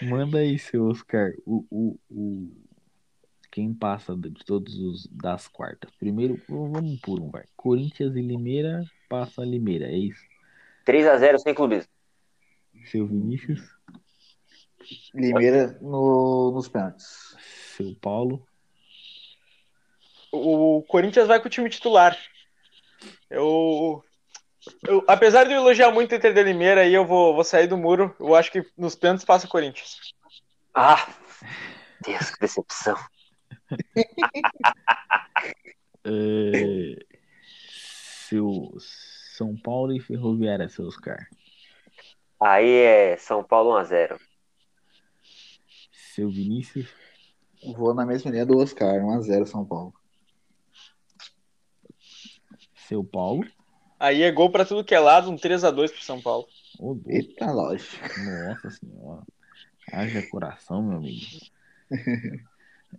Manda 0.02 0.40
aí, 0.40 0.58
seu 0.58 0.88
Oscar, 0.88 1.34
o, 1.46 1.66
o, 1.70 2.00
o... 2.10 2.52
quem 3.52 3.74
passa 3.74 4.16
de 4.16 4.32
todos 4.46 4.78
os 4.80 5.08
das 5.08 5.48
quartas. 5.48 5.92
Primeiro, 6.00 6.42
vamos 6.48 7.00
por 7.02 7.20
um, 7.20 7.30
vai. 7.30 7.44
Corinthians 7.56 8.16
e 8.16 8.22
Limeira, 8.22 8.84
passa 9.10 9.44
Limeira, 9.44 9.88
é 9.88 9.98
isso. 9.98 10.24
3x0 10.86 11.38
sem 11.40 11.54
clubismo. 11.54 11.92
Seu 12.86 13.06
Vinícius, 13.06 13.60
Limeira 15.14 15.78
no, 15.82 16.52
nos 16.52 16.70
pênaltis. 16.70 17.36
seu 17.76 17.94
Paulo, 17.96 18.48
O 20.32 20.84
Corinthians 20.88 21.28
vai 21.28 21.42
com 21.42 21.48
o 21.48 21.52
time 21.52 21.70
titular. 21.70 22.18
Eu, 23.30 24.04
eu 24.88 25.04
apesar 25.08 25.46
de 25.46 25.54
eu 25.54 25.58
elogiar 25.58 25.92
muito 25.92 26.12
o 26.12 26.16
Inter 26.16 26.34
de 26.34 26.44
Limeira, 26.44 26.82
aí 26.82 26.94
eu 26.94 27.06
vou, 27.06 27.36
vou 27.36 27.44
sair 27.44 27.68
do 27.68 27.78
muro. 27.78 28.16
Eu 28.20 28.36
acho 28.36 28.52
que 28.52 28.66
nos 28.78 28.96
pênaltis 28.96 29.26
passa 29.26 29.46
o 29.46 29.50
Corinthians. 29.50 29.98
Ah! 30.74 31.08
Deus, 32.06 32.32
que 32.32 32.40
decepção. 32.40 32.96
é, 36.06 36.96
seu 38.30 38.72
São 39.36 39.58
Paulo 39.58 39.94
e 39.94 40.00
Ferroviária, 40.00 40.70
seu 40.70 40.86
Oscar. 40.86 41.28
Aí 42.40 42.70
é 42.70 43.18
São 43.18 43.44
Paulo 43.44 43.72
1x0. 43.82 44.18
Seu 45.92 46.30
Vinícius, 46.30 46.88
Vou 47.64 47.94
na 47.94 48.06
mesma 48.06 48.32
linha 48.32 48.46
do 48.46 48.58
Oscar, 48.58 49.02
1x0 49.02 49.46
São 49.46 49.66
Paulo. 49.66 49.94
Seu 52.88 53.04
Paulo, 53.04 53.46
Aí 54.00 54.22
é 54.22 54.32
gol 54.32 54.52
pra 54.52 54.64
tudo 54.64 54.84
que 54.84 54.94
é 54.94 55.00
lado, 55.00 55.32
um 55.32 55.36
3x2 55.36 55.92
pro 55.92 56.04
São 56.04 56.22
Paulo. 56.22 56.48
louco, 56.80 57.02
Eita, 57.10 57.52
lógico. 57.52 57.98
Nossa 58.20 58.70
senhora. 58.70 59.24
Haja 59.92 60.22
coração, 60.30 60.84
meu 60.84 60.98
amigo. 60.98 61.26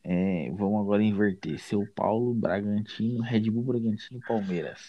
É, 0.04 0.50
vamos 0.52 0.80
agora 0.80 1.02
inverter. 1.02 1.58
Seu 1.60 1.86
Paulo, 1.94 2.34
Bragantino, 2.34 3.22
Red 3.22 3.48
Bull, 3.50 3.62
Bragantino 3.62 4.18
e 4.20 4.26
Palmeiras. 4.26 4.80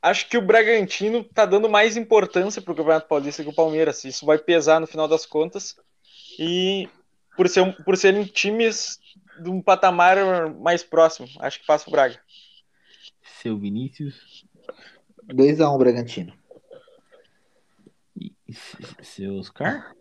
Acho 0.00 0.28
que 0.28 0.36
o 0.36 0.42
Bragantino 0.42 1.22
tá 1.22 1.44
dando 1.46 1.68
mais 1.68 1.96
importância 1.96 2.60
pro 2.60 2.74
Campeonato 2.74 3.06
Paulista 3.06 3.42
que 3.42 3.50
o 3.50 3.54
Palmeiras. 3.54 4.02
Isso 4.04 4.26
vai 4.26 4.38
pesar 4.38 4.80
no 4.80 4.86
final 4.86 5.06
das 5.06 5.24
contas. 5.26 5.76
E 6.38 6.88
por, 7.36 7.48
ser, 7.48 7.60
um- 7.60 7.72
por 7.72 7.96
serem 7.96 8.24
times 8.24 8.98
de 9.40 9.48
um 9.48 9.60
patamar 9.62 10.16
mais 10.54 10.82
próximo, 10.82 11.28
acho 11.40 11.60
que 11.60 11.66
passa 11.66 11.88
o 11.88 11.92
Braga. 11.92 12.18
Seu 13.42 13.58
Vinícius 13.58 14.46
2x1 15.26 15.76
Bragantino. 15.76 16.32
e 18.16 18.54
se- 18.54 18.76
seu 19.02 19.34
Oscar. 19.38 19.92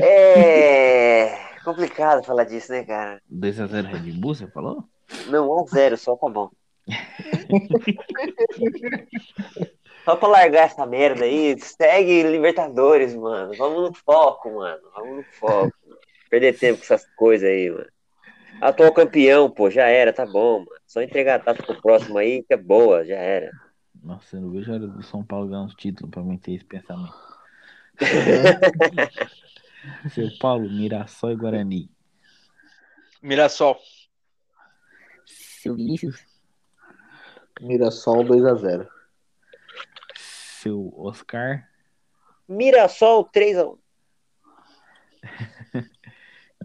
É 0.00 1.36
complicado 1.64 2.22
falar 2.22 2.44
disso, 2.44 2.70
né, 2.70 2.84
cara? 2.84 3.20
2x0 3.28 3.86
Red 3.86 4.12
Bull, 4.12 4.34
você 4.36 4.46
falou? 4.46 4.84
Não, 5.28 5.48
1x0 5.48 5.96
só 5.96 6.14
tá 6.16 6.28
bom. 6.28 6.50
Só 10.04 10.14
pra 10.14 10.28
largar 10.28 10.66
essa 10.66 10.86
merda 10.86 11.24
aí, 11.24 11.58
segue 11.58 12.22
Libertadores, 12.22 13.14
mano. 13.16 13.52
Vamos 13.58 13.82
no 13.90 13.94
foco, 13.94 14.54
mano. 14.54 14.82
Vamos 14.94 15.16
no 15.16 15.22
foco. 15.32 15.72
Perder 16.30 16.56
tempo 16.56 16.78
com 16.78 16.84
essas 16.84 17.04
coisas 17.16 17.48
aí, 17.48 17.68
mano. 17.70 17.88
Atual 18.60 18.92
campeão, 18.92 19.50
pô, 19.50 19.70
já 19.70 19.86
era, 19.86 20.12
tá 20.12 20.24
bom, 20.24 20.60
mano. 20.60 20.70
Só 20.86 21.02
entregar 21.02 21.36
a 21.36 21.38
taça 21.38 21.62
pro 21.62 21.80
próximo 21.80 22.18
aí, 22.18 22.42
que 22.42 22.54
é 22.54 22.56
boa, 22.56 23.04
já 23.04 23.16
era. 23.16 23.50
Nossa, 24.02 24.36
eu 24.36 24.42
não 24.42 24.50
vejo 24.50 24.70
a 24.70 24.74
hora 24.74 24.86
do 24.86 25.02
São 25.02 25.24
Paulo 25.24 25.48
ganhar 25.48 25.62
uns 25.62 25.74
títulos 25.74 26.10
pra 26.10 26.22
mim 26.22 26.38
ter 26.38 26.52
esse 26.52 26.64
pensamento. 26.64 27.14
seu 30.12 30.28
Paulo, 30.38 30.70
Mirassol 30.70 31.32
e 31.32 31.36
Guarani. 31.36 31.90
Mirassol. 33.22 33.78
Seu 35.24 35.74
Vinícius. 35.74 36.24
Mirassol 37.60 38.24
2x0. 38.24 38.86
Seu 40.14 40.92
Oscar. 40.96 41.68
Mirassol 42.48 43.28
3x1. 43.30 43.78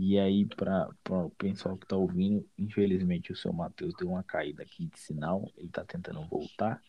E 0.04 0.18
aí, 0.18 0.48
para 0.48 0.90
o 1.12 1.30
pessoal 1.30 1.78
que 1.78 1.86
tá 1.86 1.96
ouvindo, 1.96 2.44
infelizmente 2.58 3.32
o 3.32 3.36
seu 3.36 3.54
Matheus 3.54 3.94
deu 3.94 4.10
uma 4.10 4.24
caída 4.24 4.64
aqui 4.64 4.88
de 4.88 5.00
sinal, 5.00 5.48
ele 5.56 5.70
tá 5.70 5.86
tentando 5.86 6.26
voltar, 6.26 6.82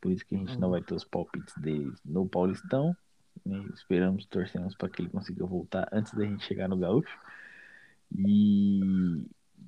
Por 0.00 0.12
isso 0.12 0.24
que 0.24 0.36
a 0.36 0.38
gente 0.38 0.56
não 0.56 0.70
vai 0.70 0.80
ter 0.80 0.94
os 0.94 1.02
palpites 1.02 1.52
deles 1.56 2.00
no 2.04 2.28
Paulistão. 2.28 2.96
né? 3.44 3.60
Esperamos, 3.74 4.24
torcemos 4.26 4.76
para 4.76 4.88
que 4.88 5.02
ele 5.02 5.08
consiga 5.08 5.44
voltar 5.44 5.88
antes 5.90 6.14
da 6.14 6.24
gente 6.24 6.44
chegar 6.44 6.68
no 6.68 6.76
Gaúcho. 6.76 7.18
E 8.16 9.26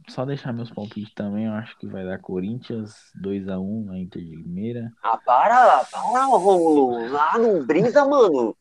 só 0.09 0.25
deixar 0.25 0.53
meus 0.53 0.71
palpites 0.71 1.13
também, 1.13 1.47
eu 1.47 1.55
acho 1.55 1.77
que 1.79 1.89
vai 1.89 2.05
dar 2.05 2.21
Corinthians 2.21 3.11
2x1 3.21 3.85
na 3.85 3.99
Inter 3.99 4.23
de 4.23 4.37
Limeira. 4.37 4.93
Ah, 5.03 5.19
para 5.19 5.67
lá, 5.67 5.85
para, 5.91 6.25
Romulo. 6.27 7.11
Lá 7.11 7.37
não 7.37 7.67
brisa, 7.67 8.05
mano. 8.05 8.57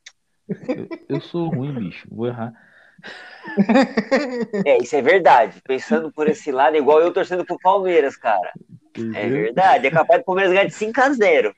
Eu 1.07 1.21
sou 1.21 1.47
ruim, 1.49 1.75
bicho, 1.75 2.07
vou 2.09 2.25
errar. 2.25 2.70
É, 4.65 4.77
isso 4.77 4.95
é 4.95 5.01
verdade. 5.01 5.61
Pensando 5.63 6.11
por 6.11 6.27
esse 6.27 6.51
lado, 6.51 6.75
é 6.75 6.79
igual 6.79 7.01
eu 7.01 7.11
torcendo 7.11 7.45
pro 7.45 7.59
Palmeiras, 7.59 8.15
cara. 8.15 8.51
É 8.95 8.99
entendeu? 8.99 9.43
verdade. 9.43 9.87
É 9.87 9.91
capaz 9.91 10.21
do 10.21 10.25
Palmeiras 10.25 10.53
ganhar 10.53 10.65
de 10.65 10.73
5x0. 10.73 11.53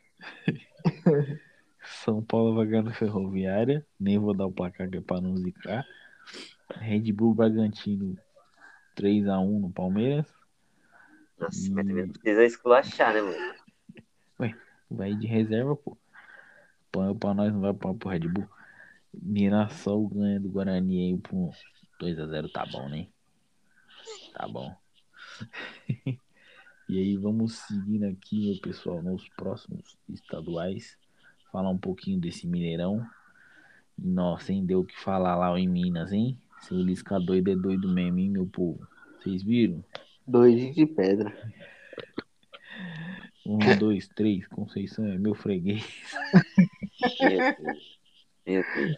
São 2.03 2.21
Paulo 2.21 2.55
vai 2.55 2.65
ganhar 2.65 2.83
na 2.83 2.93
Ferroviária. 2.93 3.85
Nem 3.99 4.17
vou 4.17 4.33
dar 4.33 4.45
o 4.45 4.51
placar 4.51 4.89
que 4.89 4.97
é 4.97 5.01
pra 5.01 5.21
não 5.21 5.35
zicar. 5.37 5.85
Red 6.75 7.11
Bull 7.11 7.35
Bragantino 7.35 8.17
3x1 8.95 9.59
no 9.59 9.69
Palmeiras. 9.69 10.25
Nossa, 11.37 11.69
mas 11.71 11.87
também 11.87 12.05
não 12.05 12.13
precisa 12.13 12.45
esculachar, 12.45 13.13
né, 13.13 13.21
mano? 13.21 13.53
Vai 14.93 15.15
de 15.15 15.25
reserva, 15.25 15.75
pô. 15.75 15.97
Põe 16.91 17.15
pra 17.15 17.33
nós, 17.33 17.51
não 17.51 17.61
vai 17.61 17.73
pôr 17.73 17.95
pro 17.95 18.09
Red 18.09 18.27
Bull. 18.27 18.47
Mirassol 19.22 20.07
ganha 20.07 20.39
do 20.39 20.49
Guarani 20.49 20.99
aí 20.99 21.18
por 21.18 21.53
2x0, 21.99 22.51
tá 22.51 22.66
bom, 22.66 22.89
né? 22.89 23.07
Tá 24.34 24.47
bom. 24.47 24.76
e 26.89 26.97
aí, 26.97 27.18
vamos 27.18 27.55
seguindo 27.59 28.05
aqui, 28.05 28.47
meu 28.47 28.61
pessoal, 28.61 29.01
nos 29.01 29.28
próximos 29.30 29.97
estaduais. 30.09 30.97
Falar 31.51 31.70
um 31.70 31.78
pouquinho 31.78 32.20
desse 32.20 32.47
Mineirão. 32.47 33.05
Nossa, 33.97 34.51
hein? 34.51 34.66
Deu 34.66 34.80
o 34.80 34.86
que 34.86 34.99
falar 34.99 35.36
lá 35.36 35.57
em 35.59 35.68
Minas, 35.68 36.11
hein? 36.11 36.38
Seu 36.61 36.78
Lisca 36.78 37.20
doido 37.20 37.51
é 37.51 37.55
doido 37.55 37.88
mesmo, 37.88 38.20
hein, 38.20 38.30
meu 38.30 38.47
povo? 38.47 38.88
Vocês 39.20 39.43
viram? 39.43 39.84
Dois 40.28 40.74
de 40.74 40.86
pedra. 40.86 41.36
Um, 43.45 43.59
dois, 43.78 44.07
três, 44.07 44.47
Conceição 44.47 45.05
é 45.05 45.18
meu 45.18 45.36
freguês. 45.36 45.84
Meu 48.45 48.63
Deus. 48.75 48.95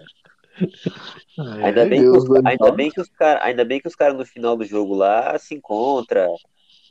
Meu 0.59 0.69
Deus. 0.69 1.25
Ai, 1.37 1.63
Ainda 1.65 1.85
bem, 1.85 2.01
Deus, 2.01 2.23
que 2.23 2.31
os, 2.31 2.45
ainda 2.45 2.71
bem 2.71 2.91
que 2.91 3.01
os 3.01 3.09
caras, 3.09 3.43
ainda 3.43 3.65
bem 3.65 3.81
que 3.81 3.87
os 3.87 3.95
caras 3.95 4.17
no 4.17 4.25
final 4.25 4.55
do 4.55 4.65
jogo 4.65 4.95
lá 4.95 5.37
se 5.37 5.53
encontram, 5.53 6.35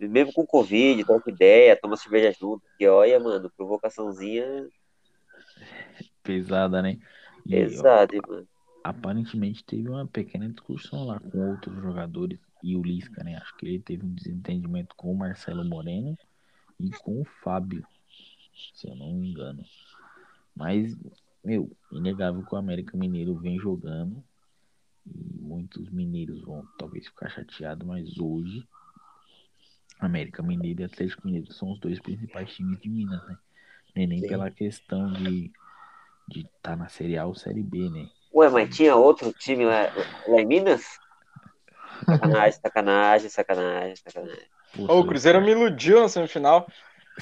mesmo 0.01 0.33
com 0.33 0.47
Covid, 0.47 1.03
troca 1.05 1.31
ideia, 1.31 1.79
toma 1.81 1.97
cerveja 1.97 2.33
junto, 2.39 2.63
porque 2.69 2.87
olha, 2.87 3.19
mano, 3.19 3.51
provocaçãozinha 3.57 4.69
Pesada, 6.23 6.81
né? 6.83 6.99
E, 7.47 7.55
ó, 7.57 7.67
pesada, 7.67 8.15
hein, 8.17 8.23
mano. 8.27 8.49
aparentemente 8.83 9.65
teve 9.65 9.89
uma 9.89 10.07
pequena 10.07 10.49
discussão 10.49 11.05
lá 11.05 11.21
com 11.21 11.51
outros 11.51 11.77
jogadores 11.83 12.41
e 12.63 12.77
o 12.77 12.83
Lisca, 12.83 13.23
né? 13.23 13.37
Acho 13.37 13.55
que 13.57 13.67
ele 13.67 13.79
teve 13.79 14.05
um 14.07 14.15
desentendimento 14.15 14.95
com 14.97 15.13
o 15.13 15.17
Marcelo 15.17 15.65
Moreno 15.65 16.19
e 16.81 16.91
com 16.91 17.21
o 17.21 17.25
Fábio, 17.25 17.87
se 18.75 18.89
eu 18.89 18.97
não 18.97 19.13
me 19.13 19.31
engano. 19.31 19.63
Mas, 20.57 20.97
meu, 21.45 21.71
inegável 21.91 22.43
que 22.43 22.55
o 22.55 22.59
América 22.59 22.97
Mineiro 22.97 23.35
vem 23.35 23.59
jogando 23.59 24.25
e 25.07 25.41
muitos 25.41 25.91
mineiros 25.91 26.41
vão 26.43 26.67
talvez 26.79 27.07
ficar 27.07 27.29
chateados, 27.29 27.87
mas 27.87 28.19
hoje 28.19 28.67
América 30.01 30.43
Mineiro 30.43 30.81
e 30.81 30.85
Atlético 30.85 31.27
Mineiro 31.27 31.53
são 31.53 31.73
os 31.73 31.79
dois 31.79 32.01
principais 32.01 32.53
times 32.55 32.81
de 32.81 32.89
Minas, 32.89 33.23
né? 33.27 33.37
Não 33.95 34.03
é 34.03 34.07
nem 34.07 34.21
Sim. 34.21 34.29
pela 34.29 34.51
questão 34.51 35.13
de 35.13 35.53
de 36.27 36.41
estar 36.41 36.77
na 36.77 36.89
Série 36.89 37.19
A 37.19 37.27
ou 37.27 37.35
Série 37.35 37.63
B, 37.63 37.91
né? 37.91 38.09
Ué, 38.33 38.49
mas 38.49 38.75
tinha 38.75 38.97
outro 38.97 39.33
time 39.33 39.65
lá, 39.65 39.93
lá 40.27 40.41
em 40.41 40.47
Minas? 40.47 40.99
Sacanagem, 42.05 42.61
sacanagem, 42.61 43.29
sacanagem, 43.29 43.97
sacanagem. 43.97 44.47
Pô, 44.75 45.01
o 45.01 45.07
Cruzeiro 45.07 45.41
me 45.41 45.53
iludiu 45.53 46.01
na 46.01 46.09
semifinal, 46.09 46.67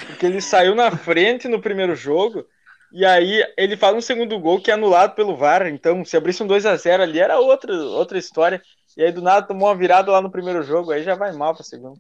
porque 0.07 0.25
ele 0.25 0.41
saiu 0.41 0.75
na 0.75 0.91
frente 0.97 1.49
no 1.49 1.61
primeiro 1.61 1.95
jogo, 1.95 2.47
e 2.93 3.07
aí 3.07 3.43
ele 3.57 3.77
faz 3.77 3.97
um 3.97 4.01
segundo 4.01 4.39
gol 4.39 4.61
que 4.61 4.71
é 4.71 4.75
anulado 4.75 5.15
pelo 5.15 5.37
VAR. 5.37 5.67
Então, 5.67 6.05
se 6.05 6.17
abrisse 6.17 6.43
um 6.43 6.47
2 6.47 6.67
a 6.67 6.77
0 6.77 7.03
ali, 7.03 7.19
era 7.19 7.41
outra, 7.41 7.75
outra 7.75 8.19
história. 8.19 8.63
E 8.97 9.03
aí, 9.03 9.11
do 9.11 9.23
nada, 9.23 9.47
tomou 9.47 9.69
uma 9.69 9.75
virada 9.75 10.13
lá 10.13 10.21
no 10.21 10.31
primeiro 10.31 10.63
jogo, 10.63 10.93
aí 10.93 11.03
já 11.03 11.15
vai 11.15 11.33
mal 11.33 11.55
pra 11.55 11.65
segundo. 11.65 11.99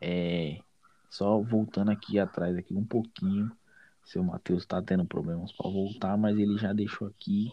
É, 0.00 0.58
só 1.10 1.40
voltando 1.40 1.90
aqui 1.90 2.20
atrás 2.20 2.56
aqui 2.56 2.72
um 2.72 2.84
pouquinho, 2.84 3.50
seu 4.04 4.22
Matheus 4.22 4.64
tá 4.64 4.80
tendo 4.80 5.04
problemas 5.04 5.50
para 5.50 5.68
voltar, 5.68 6.16
mas 6.16 6.38
ele 6.38 6.56
já 6.56 6.72
deixou 6.72 7.08
aqui, 7.08 7.52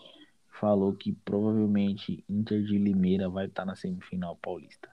falou 0.52 0.94
que 0.94 1.12
provavelmente 1.12 2.24
Inter 2.30 2.64
de 2.64 2.78
Limeira 2.78 3.28
vai 3.28 3.48
estar 3.48 3.66
na 3.66 3.76
semifinal 3.76 4.36
paulista. 4.36 4.88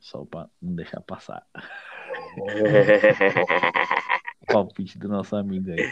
Só 0.00 0.24
para 0.24 0.50
não 0.60 0.74
deixar 0.74 1.00
passar. 1.00 1.46
Palpite 4.46 4.98
do 4.98 5.08
nosso 5.08 5.36
amigo 5.36 5.70
aí. 5.70 5.90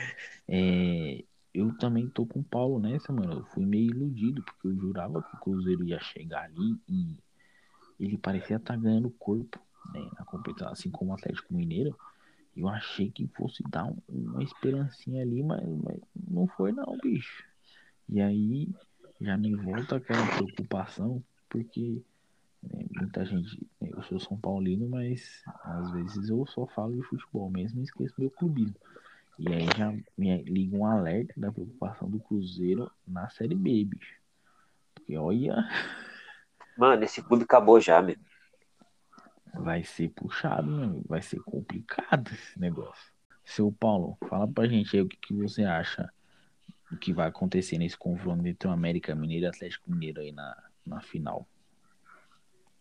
É, 0.49 1.25
eu 1.53 1.73
também 1.79 2.09
tô 2.09 2.27
com 2.27 2.41
o 2.41 2.45
Paulo 2.45 2.79
nessa, 2.79 3.13
mano. 3.13 3.33
Eu 3.35 3.45
fui 3.47 3.65
meio 3.65 3.91
iludido, 3.91 4.43
porque 4.43 4.69
eu 4.69 4.77
jurava 4.77 5.23
que 5.23 5.37
o 5.37 5.41
Cruzeiro 5.41 5.85
ia 5.85 6.01
chegar 6.01 6.45
ali 6.45 6.77
e 6.89 7.17
ele 7.99 8.19
parecia 8.19 8.57
estar 8.57 8.77
ganhando 8.77 9.11
corpo 9.11 9.61
né, 9.93 10.09
na 10.19 10.25
competição, 10.25 10.69
assim 10.69 10.91
como 10.91 11.11
o 11.13 11.15
Atlético 11.15 11.55
Mineiro. 11.55 11.97
Eu 12.57 12.69
achei 12.69 13.11
que 13.11 13.27
fosse 13.29 13.63
dar 13.69 13.85
um- 13.85 13.99
uma 14.09 14.43
esperancinha 14.43 15.23
ali, 15.23 15.43
mas, 15.43 15.67
mas 15.83 15.99
não 16.31 16.47
foi 16.47 16.73
não, 16.73 16.97
bicho. 17.03 17.45
E 18.09 18.21
aí 18.21 18.69
já 19.21 19.37
me 19.37 19.55
volta 19.55 19.97
aquela 19.97 20.27
preocupação, 20.27 21.23
porque 21.49 22.03
muita 22.97 23.25
gente, 23.25 23.61
né, 23.81 23.91
eu 23.93 24.03
sou 24.05 24.19
São 24.19 24.39
Paulino, 24.39 24.89
mas 24.89 25.43
às 25.63 25.93
vezes 25.93 26.29
eu 26.29 26.47
só 26.47 26.67
falo 26.67 26.95
de 26.97 27.03
futebol 27.03 27.51
mesmo 27.51 27.81
e 27.81 27.85
esqueço 27.85 28.15
meu 28.19 28.31
clubismo. 28.31 28.77
E 29.39 29.53
aí 29.53 29.67
já 29.77 29.93
me 30.17 30.43
liga 30.43 30.77
um 30.77 30.87
alerta 30.87 31.35
da 31.37 31.51
preocupação 31.51 32.09
do 32.09 32.21
Cruzeiro 32.21 32.91
na 33.07 33.29
Série 33.31 33.55
B, 33.55 33.85
bicho. 33.85 34.21
Porque 34.95 35.17
olha, 35.17 35.57
Mano, 36.77 37.05
esse 37.05 37.23
clube 37.23 37.45
acabou 37.45 37.81
já, 37.81 38.01
meu. 38.03 38.17
vai 39.53 39.83
ser 39.85 40.09
puxado, 40.11 40.71
meu 40.71 40.85
amigo. 40.85 41.05
Vai 41.09 41.23
ser 41.23 41.41
complicado 41.41 42.31
esse 42.33 42.59
negócio. 42.59 43.13
Seu 43.45 43.71
Paulo, 43.71 44.17
fala 44.29 44.49
pra 44.49 44.67
gente 44.67 44.97
aí 44.97 45.03
o 45.03 45.09
que, 45.09 45.17
que 45.17 45.35
você 45.35 45.65
acha 45.65 46.11
o 46.91 46.97
que 46.97 47.13
vai 47.13 47.29
acontecer 47.29 47.79
nesse 47.79 47.97
confronto 47.97 48.47
entre 48.47 48.69
o 48.69 48.73
América 48.73 49.15
Mineiro 49.15 49.45
e 49.45 49.49
o 49.49 49.51
Atlético 49.51 49.91
Mineiro 49.91 50.21
aí 50.21 50.33
na, 50.33 50.57
na 50.87 51.01
final. 51.01 51.47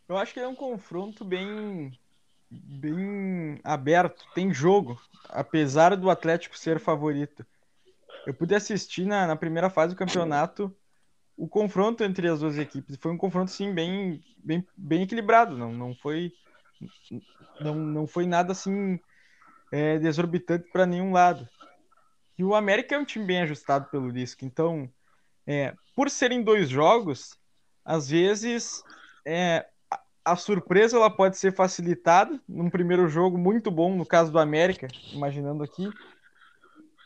Eu 0.08 0.18
acho 0.18 0.34
que 0.34 0.40
é 0.40 0.48
um 0.48 0.56
confronto 0.56 1.24
bem, 1.24 1.98
bem 2.50 3.60
aberto, 3.64 4.26
tem 4.34 4.54
jogo, 4.54 5.02
apesar 5.30 5.96
do 5.96 6.10
Atlético 6.10 6.58
ser 6.58 6.80
favorito. 6.80 7.46
Eu 8.26 8.34
pude 8.34 8.54
assistir 8.56 9.06
na, 9.06 9.28
na 9.28 9.36
primeira 9.36 9.70
fase 9.70 9.94
do 9.94 9.98
campeonato 9.98 10.76
o 11.36 11.48
confronto 11.48 12.04
entre 12.04 12.28
as 12.28 12.40
duas 12.40 12.58
equipes. 12.58 12.98
Foi 12.98 13.12
um 13.12 13.18
confronto, 13.18 13.52
sim, 13.52 13.74
bem, 13.74 14.24
bem, 14.38 14.66
bem 14.78 15.04
equilibrado. 15.04 15.58
Não, 15.58 15.74
não, 15.74 15.96
foi, 15.96 16.32
não, 17.60 17.76
não 17.76 18.08
foi 18.08 18.26
nada 18.26 18.52
assim 18.52 19.00
é, 19.72 19.98
desorbitante 19.98 20.70
para 20.72 20.86
nenhum 20.86 21.12
lado. 21.12 21.48
E 22.38 22.44
o 22.44 22.56
América 22.56 22.96
é 22.96 23.00
um 23.00 23.06
time 23.06 23.26
bem 23.26 23.42
ajustado 23.42 23.90
pelo 23.90 24.10
Lisca. 24.10 24.46
Então, 24.46 24.90
é, 25.46 25.74
por 25.96 26.10
serem 26.10 26.44
dois 26.44 26.70
jogos, 26.70 27.38
às 27.84 28.10
vezes 28.10 28.84
é, 29.26 29.68
a 30.26 30.36
surpresa 30.36 30.98
ela 30.98 31.10
pode 31.10 31.38
ser 31.38 31.54
facilitada 31.54 32.40
num 32.48 32.70
primeiro 32.70 33.08
jogo 33.10 33.38
muito 33.38 33.70
bom, 33.70 33.96
no 33.96 34.06
caso 34.06 34.32
do 34.32 34.40
América, 34.40 34.88
imaginando 35.12 35.64
aqui, 35.64 35.90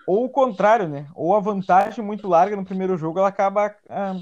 ou 0.05 0.26
o 0.26 0.30
contrário, 0.30 0.88
né? 0.88 1.09
Ou 1.15 1.36
a 1.36 1.39
vantagem 1.39 2.03
muito 2.03 2.28
larga 2.28 2.55
no 2.55 2.65
primeiro 2.65 2.97
jogo 2.97 3.20
ela 3.20 3.28
acaba 3.28 3.76
ah, 3.89 4.15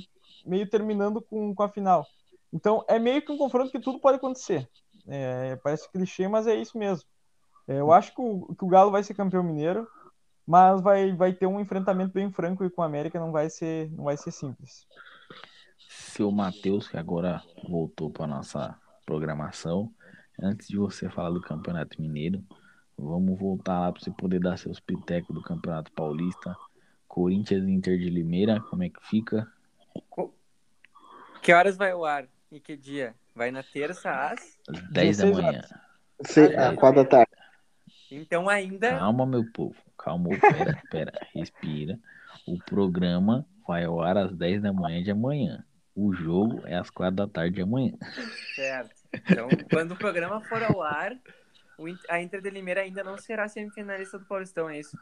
meio 0.46 0.68
terminando 0.68 1.22
com, 1.22 1.54
com 1.54 1.64
a 1.64 1.70
final. 1.70 2.06
Então 2.52 2.84
é 2.88 2.98
meio 2.98 3.22
que 3.22 3.32
um 3.32 3.38
confronto 3.38 3.72
que 3.72 3.80
tudo 3.80 4.00
pode 4.00 4.18
acontecer. 4.18 4.68
É, 5.08 5.56
parece 5.58 5.91
clichê, 5.91 6.28
mas 6.28 6.48
é 6.48 6.56
isso 6.56 6.78
mesmo. 6.78 7.08
É, 7.68 7.80
eu 7.80 7.91
acho 7.91 8.16
que 8.16 8.22
o, 8.22 8.56
que 8.56 8.64
o 8.64 8.68
Galo 8.68 8.91
vai 8.91 9.04
ser 9.04 9.14
campeão 9.14 9.43
mineiro, 9.43 9.88
mas 10.48 10.82
vai, 10.82 11.14
vai 11.14 11.34
ter 11.34 11.46
um 11.46 11.60
enfrentamento 11.60 12.14
bem 12.14 12.32
franco 12.32 12.64
e 12.64 12.70
com 12.70 12.82
o 12.82 12.86
América 12.86 13.20
não 13.20 13.32
vai 13.32 13.50
ser, 13.50 13.91
não 13.91 14.06
vai 14.06 14.18
ser 14.18 14.32
simples. 14.32 14.88
Seu 15.88 16.32
Matheus, 16.32 16.88
que 16.88 16.98
agora 16.98 17.43
voltou 17.68 18.10
para 18.10 18.26
nossa 18.26 18.76
programação, 19.06 19.93
antes 20.41 20.68
de 20.68 20.78
você 20.78 21.10
falar 21.10 21.30
do 21.30 21.41
Campeonato 21.41 22.01
Mineiro, 22.01 22.43
vamos 22.97 23.38
voltar 23.39 23.80
lá 23.80 23.91
para 23.91 24.01
você 24.01 24.12
poder 24.12 24.39
dar 24.39 24.58
seus 24.58 24.80
pitecos 24.80 25.34
do 25.34 25.41
Campeonato 25.41 25.91
Paulista. 25.91 26.56
Corinthians 27.08 27.68
Inter 27.68 27.97
de 27.97 28.10
Limeira, 28.10 28.60
como 28.60 28.84
é 28.84 28.89
que 28.89 28.99
fica? 29.08 29.47
Que 31.41 31.53
horas 31.53 31.78
vai 31.78 31.91
ao 31.91 32.03
ar? 32.03 32.28
E 32.51 32.60
que 32.60 32.76
dia? 32.76 33.16
Vai 33.34 33.51
na 33.51 33.64
terça 33.64 34.10
às? 34.10 34.60
Às 34.68 34.82
10 34.91 35.18
da 35.18 35.26
16 35.26 35.38
manhã. 35.38 35.62
Sei, 36.22 36.56
a 36.56 36.76
quatro 36.76 37.03
da 37.03 37.10
tarde. 37.10 37.32
Então 38.12 38.49
ainda. 38.49 38.97
Calma, 38.97 39.26
meu 39.26 39.45
povo. 39.51 39.76
Calma, 39.97 40.30
pera, 40.39 40.82
pera, 40.89 41.12
respira. 41.34 41.99
O 42.47 42.58
programa 42.58 43.45
vai 43.68 43.86
ao 43.86 44.01
ar 44.01 44.18
às 44.18 44.36
10 44.36 44.62
da 44.62 44.74
manhã 44.74 45.03
de 45.03 45.12
amanhã. 45.12 45.64
O 45.96 46.14
jogo 46.14 46.62
é 46.66 46.76
às 46.76 46.89
4 46.89 47.16
da 47.16 47.28
tarde 47.28 47.56
de 47.56 47.62
amanhã. 47.62 47.93
Certo. 48.54 48.93
Então, 49.14 49.48
quando 49.72 49.93
o 49.93 49.98
programa 49.98 50.41
for 50.41 50.62
ao 50.62 50.82
ar, 50.82 51.14
a 52.10 52.22
Inter 52.22 52.41
de 52.41 52.50
Limeira 52.50 52.82
ainda 52.82 53.04
não 53.04 53.18
será 53.18 53.48
semifinalista 53.48 54.20
do 54.20 54.26
Paulistão, 54.26 54.70
é 54.70 54.80
isso? 54.80 54.98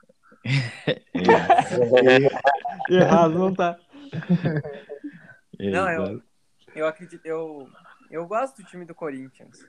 É, 2.89 2.93
Errado, 2.95 3.33
não 3.33 3.53
tá. 3.53 3.77
é, 5.57 5.69
Não, 5.71 5.89
eu, 5.89 6.21
eu 6.75 6.87
acredito, 6.87 7.25
eu, 7.25 7.69
eu 8.11 8.27
gosto 8.27 8.61
do 8.61 8.67
time 8.67 8.85
do 8.85 8.93
Corinthians. 8.93 9.65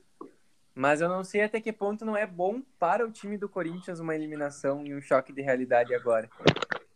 Mas 0.75 1.01
eu 1.01 1.09
não 1.09 1.22
sei 1.22 1.43
até 1.43 1.61
que 1.61 1.72
ponto 1.72 2.05
não 2.05 2.16
é 2.16 2.27
bom 2.27 2.61
para 2.79 3.07
o 3.07 3.11
time 3.11 3.39
do 3.39 3.49
Corinthians 3.49 4.01
uma 4.01 4.14
eliminação 4.14 4.85
e 4.85 4.95
um 4.95 5.01
choque 5.01 5.33
de 5.33 5.41
realidade 5.41 5.95
agora. 5.95 6.29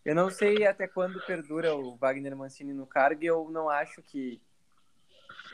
Eu 0.08 0.14
não 0.14 0.30
sei 0.30 0.66
até 0.66 0.88
quando 0.88 1.20
perdura 1.26 1.74
o 1.74 1.94
Wagner 1.98 2.34
Mancini 2.34 2.72
no 2.72 2.86
cargo 2.86 3.22
e 3.22 3.26
eu 3.26 3.50
não 3.50 3.68
acho 3.68 4.00
que, 4.00 4.40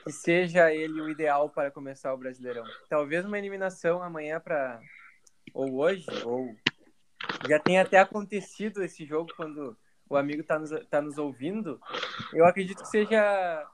que 0.05 0.12
seja 0.12 0.72
ele 0.72 1.00
o 1.00 1.09
ideal 1.09 1.50
para 1.50 1.72
começar 1.72 2.14
o 2.14 2.16
Brasileirão. 2.16 2.62
Talvez 2.88 3.24
uma 3.24 3.36
eliminação 3.36 4.00
amanhã 4.00 4.38
para 4.38 4.80
ou 5.52 5.80
hoje, 5.80 6.07
ou 6.24 6.55
já 7.48 7.59
tenha 7.59 7.82
até 7.82 7.98
acontecido 7.98 8.84
esse 8.84 9.05
jogo 9.05 9.28
quando 9.36 9.76
o 10.09 10.16
amigo 10.16 10.42
está 10.42 10.57
nos, 10.57 10.70
tá 10.88 11.02
nos 11.02 11.18
ouvindo. 11.18 11.80
Eu 12.32 12.44
acredito 12.44 12.84
que 12.84 12.90
seja 12.90 13.20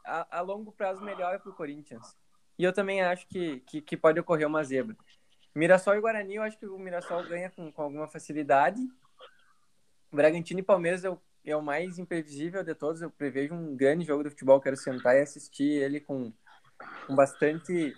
a, 0.03 0.39
a 0.39 0.41
longo 0.41 0.73
prazo 0.73 1.05
melhor 1.05 1.41
para 1.41 1.51
o 1.51 1.55
Corinthians. 1.55 2.17
E 2.59 2.65
eu 2.65 2.73
também 2.73 3.03
acho 3.03 3.29
que, 3.29 3.61
que, 3.67 3.83
que 3.83 3.99
pode 3.99 4.19
ocorrer 4.19 4.47
uma 4.47 4.65
zebra. 4.65 4.97
Mirassol 5.55 5.97
e 5.97 6.01
Guarani, 6.01 6.37
eu 6.37 6.43
acho 6.43 6.59
que 6.59 6.65
o 6.65 6.79
Mirassol 6.79 7.23
ganha 7.29 7.51
com, 7.51 7.71
com 7.71 7.83
alguma 7.83 8.09
facilidade. 8.09 8.81
Bragantino 10.17 10.61
e 10.61 10.63
Palmeiras 10.63 11.05
é 11.05 11.11
o, 11.11 11.19
é 11.45 11.57
o 11.57 11.63
mais 11.63 11.99
imprevisível 11.99 12.65
de 12.65 12.75
todos. 12.75 13.03
Eu 13.03 13.11
prevejo 13.11 13.55
um 13.55 13.77
grande 13.77 14.05
jogo 14.05 14.25
de 14.25 14.31
futebol. 14.31 14.61
Quero 14.61 14.77
sentar 14.77 15.17
e 15.17 15.21
assistir 15.21 15.83
ele 15.83 16.01
com, 16.01 16.33
com 17.07 17.15
bastante 17.15 17.97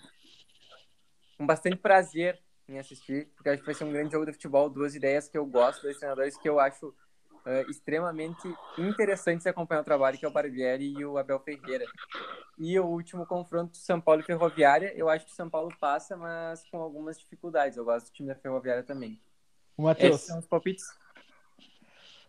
com 1.38 1.46
bastante 1.46 1.76
prazer 1.76 2.38
em 2.68 2.78
assistir, 2.78 3.28
porque 3.34 3.48
acho 3.48 3.60
que 3.60 3.66
vai 3.66 3.74
ser 3.74 3.84
um 3.84 3.92
grande 3.92 4.12
jogo 4.12 4.26
de 4.26 4.32
futebol. 4.32 4.70
Duas 4.70 4.94
ideias 4.94 5.28
que 5.28 5.36
eu 5.36 5.44
gosto, 5.44 5.82
dois 5.82 5.98
treinadores 5.98 6.36
que 6.36 6.48
eu 6.48 6.60
acho 6.60 6.94
eh, 7.44 7.66
extremamente 7.68 8.54
interessantes 8.78 9.42
de 9.42 9.48
acompanhar 9.48 9.80
o 9.80 9.84
trabalho, 9.84 10.16
que 10.16 10.24
é 10.24 10.28
o 10.28 10.32
Barbieri 10.32 10.92
e 10.92 11.04
o 11.04 11.18
Abel 11.18 11.40
Ferreira. 11.40 11.84
E 12.56 12.78
o 12.78 12.86
último 12.86 13.26
confronto, 13.26 13.76
São 13.76 14.00
Paulo 14.00 14.20
e 14.20 14.24
Ferroviária, 14.24 14.92
eu 14.94 15.08
acho 15.08 15.26
que 15.26 15.32
o 15.32 15.34
São 15.34 15.50
Paulo 15.50 15.74
passa, 15.80 16.16
mas 16.16 16.64
com 16.70 16.78
algumas 16.78 17.18
dificuldades. 17.18 17.76
Eu 17.76 17.84
gosto 17.84 18.06
do 18.06 18.12
time 18.12 18.28
da 18.28 18.36
Ferroviária 18.36 18.84
também. 18.84 19.20
O 19.76 19.82
Matheus, 19.82 20.16
Esses 20.16 20.26
são 20.28 20.38
os 20.38 20.46
palpites. 20.46 20.84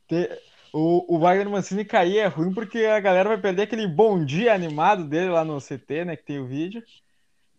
Te- 0.08 0.30
o, 0.74 1.16
o 1.16 1.20
Wagner 1.20 1.49
Mancini 1.49 1.86
cair 1.86 2.18
é 2.20 2.28
ruim 2.28 2.54
porque 2.54 2.80
a 2.86 2.99
galera 2.99 3.30
vai 3.30 3.38
perder 3.41 3.64
aquele 3.64 3.88
bom 3.88 4.24
dia 4.24 4.54
animado 4.54 5.06
dele 5.08 5.30
lá 5.30 5.43
no 5.45 5.60
CT, 5.62 6.06
né? 6.06 6.16
Que 6.16 6.24
tem 6.26 6.39
o 6.39 6.47
vídeo. 6.47 6.84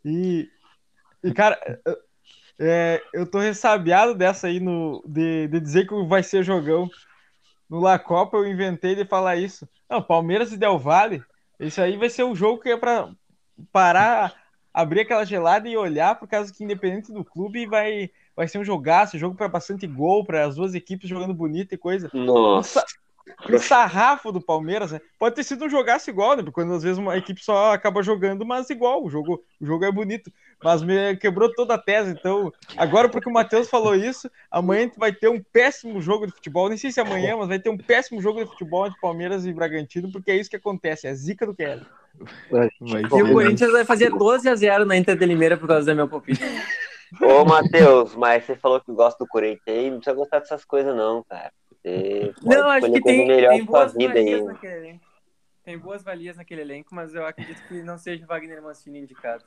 E, 0.05 0.49
e 1.25 1.33
cara, 1.35 1.59
é, 2.59 3.03
eu 3.13 3.29
tô 3.31 3.39
ressabiado 3.39 4.15
dessa 4.15 4.47
aí 4.47 4.61
no, 4.61 5.03
de, 5.07 5.49
de 5.49 5.61
dizer 5.61 5.87
que 5.87 5.95
vai 6.07 6.23
ser 6.23 6.43
jogão. 6.43 6.89
No 7.69 7.81
La 7.81 7.99
Copa 7.99 8.37
eu 8.37 8.47
inventei 8.47 8.95
de 8.95 9.05
falar 9.07 9.37
isso. 9.37 9.69
Não, 9.89 10.03
Palmeiras 10.03 10.53
e 10.53 10.57
Del 10.57 10.79
Valle, 10.79 11.25
esse 11.59 11.81
aí 11.81 11.97
vai 11.97 12.11
ser 12.11 12.25
o 12.25 12.35
jogo 12.35 12.61
que 12.61 12.71
é 12.71 12.77
pra 12.77 13.11
parar, 13.73 14.35
abrir 14.73 15.01
aquela 15.03 15.25
gelada 15.25 15.69
e 15.69 15.77
olhar, 15.77 16.19
por 16.19 16.29
causa 16.29 16.53
que 16.53 16.65
independente 16.65 17.13
do 17.13 17.25
clube 17.25 17.67
vai, 17.67 18.11
vai 18.37 18.49
ser 18.49 18.59
um 18.59 18.65
jogaço, 18.65 19.19
jogo 19.19 19.35
para 19.35 19.49
bastante 19.49 19.87
gol, 19.87 20.25
para 20.25 20.47
as 20.47 20.57
duas 20.57 20.75
equipes 20.75 21.09
jogando 21.09 21.35
bonito 21.35 21.75
e 21.75 21.79
coisa. 21.79 22.11
Nossa. 22.13 22.85
O 23.51 23.59
sarrafo 23.59 24.31
do 24.31 24.41
Palmeiras, 24.41 24.93
né? 24.93 25.01
Pode 25.19 25.35
ter 25.35 25.45
sido 25.45 25.65
um 25.65 25.69
jogaço 25.69 26.11
igual, 26.11 26.37
né? 26.37 26.43
Porque 26.43 26.53
quando 26.53 26.75
às 26.75 26.83
vezes 26.83 26.99
uma 26.99 27.17
equipe 27.17 27.43
só 27.43 27.73
acaba 27.73 28.03
jogando, 28.03 28.45
mas 28.45 28.69
igual, 28.69 29.03
o 29.03 29.11
jogo, 29.11 29.43
o 29.61 29.67
jogo 29.67 29.85
é 29.85 29.91
bonito. 29.91 30.31
Mas 30.63 30.83
me 30.83 31.17
quebrou 31.17 31.53
toda 31.53 31.75
a 31.75 31.79
tese. 31.79 32.11
Então, 32.11 32.53
agora 32.77 33.09
porque 33.09 33.29
o 33.29 33.33
Matheus 33.33 33.69
falou 33.69 33.95
isso, 33.95 34.31
amanhã 34.51 34.81
a 34.81 34.85
gente 34.85 34.99
vai 34.99 35.13
ter 35.13 35.29
um 35.29 35.43
péssimo 35.43 36.01
jogo 36.01 36.27
de 36.27 36.33
futebol. 36.33 36.69
Nem 36.69 36.79
sei 36.79 36.93
se 36.93 37.01
é 37.01 37.03
amanhã, 37.03 37.37
mas 37.37 37.49
vai 37.49 37.59
ter 37.59 37.71
um 37.71 37.79
péssimo 37.79 38.21
jogo 38.21 38.45
de 38.45 38.51
futebol 38.51 38.87
entre 38.87 39.01
Palmeiras 39.01 39.47
e 39.47 39.53
Bragantino, 39.53 40.13
porque 40.13 40.31
é 40.31 40.37
isso 40.37 40.51
que 40.51 40.57
acontece, 40.57 41.07
é 41.07 41.11
a 41.11 41.15
zica 41.15 41.47
do 41.47 41.55
Kelly. 41.55 41.85
E 42.81 43.23
o 43.23 43.33
Corinthians 43.33 43.73
vai 43.73 43.85
fazer 43.85 44.11
12 44.11 44.49
a 44.49 44.55
0 44.55 44.85
na 44.85 44.97
Inter 44.97 45.17
de 45.17 45.27
Limeira 45.27 45.57
por 45.57 45.67
causa 45.67 45.91
do 45.91 45.97
meu 45.97 46.09
palpite. 46.09 46.41
Ô, 47.21 47.45
Matheus, 47.45 48.15
mas 48.15 48.45
você 48.45 48.57
falou 48.57 48.81
que 48.81 48.93
gosta 48.93 49.25
do 49.25 49.29
Corinthians 49.29 49.63
aí, 49.67 49.91
não 49.91 49.99
precisa 49.99 50.17
gostar 50.17 50.39
dessas 50.41 50.65
coisas, 50.65 50.95
não, 50.95 51.23
cara. 51.25 51.53
Você 51.83 52.33
Não, 52.43 52.71
acho 52.71 52.91
que 52.91 53.03
tem, 53.03 53.27
melhor 53.27 53.57
tem 53.57 53.65
boas 53.65 53.93
vida 53.95 54.19
aí. 54.19 54.25
valias 54.25 54.47
naquele 54.47 54.75
elenco. 54.75 55.05
Tem 55.65 55.79
boas 55.79 56.03
valias 56.03 56.37
naquele 56.37 56.61
elenco, 56.61 56.95
mas 56.95 57.15
eu 57.15 57.27
acredito 57.27 57.63
que 57.67 57.83
não 57.83 57.97
seja 57.97 58.25
o 58.25 58.29
Wagner 58.29 58.63
Mancini 58.63 59.01
indicado. 59.01 59.45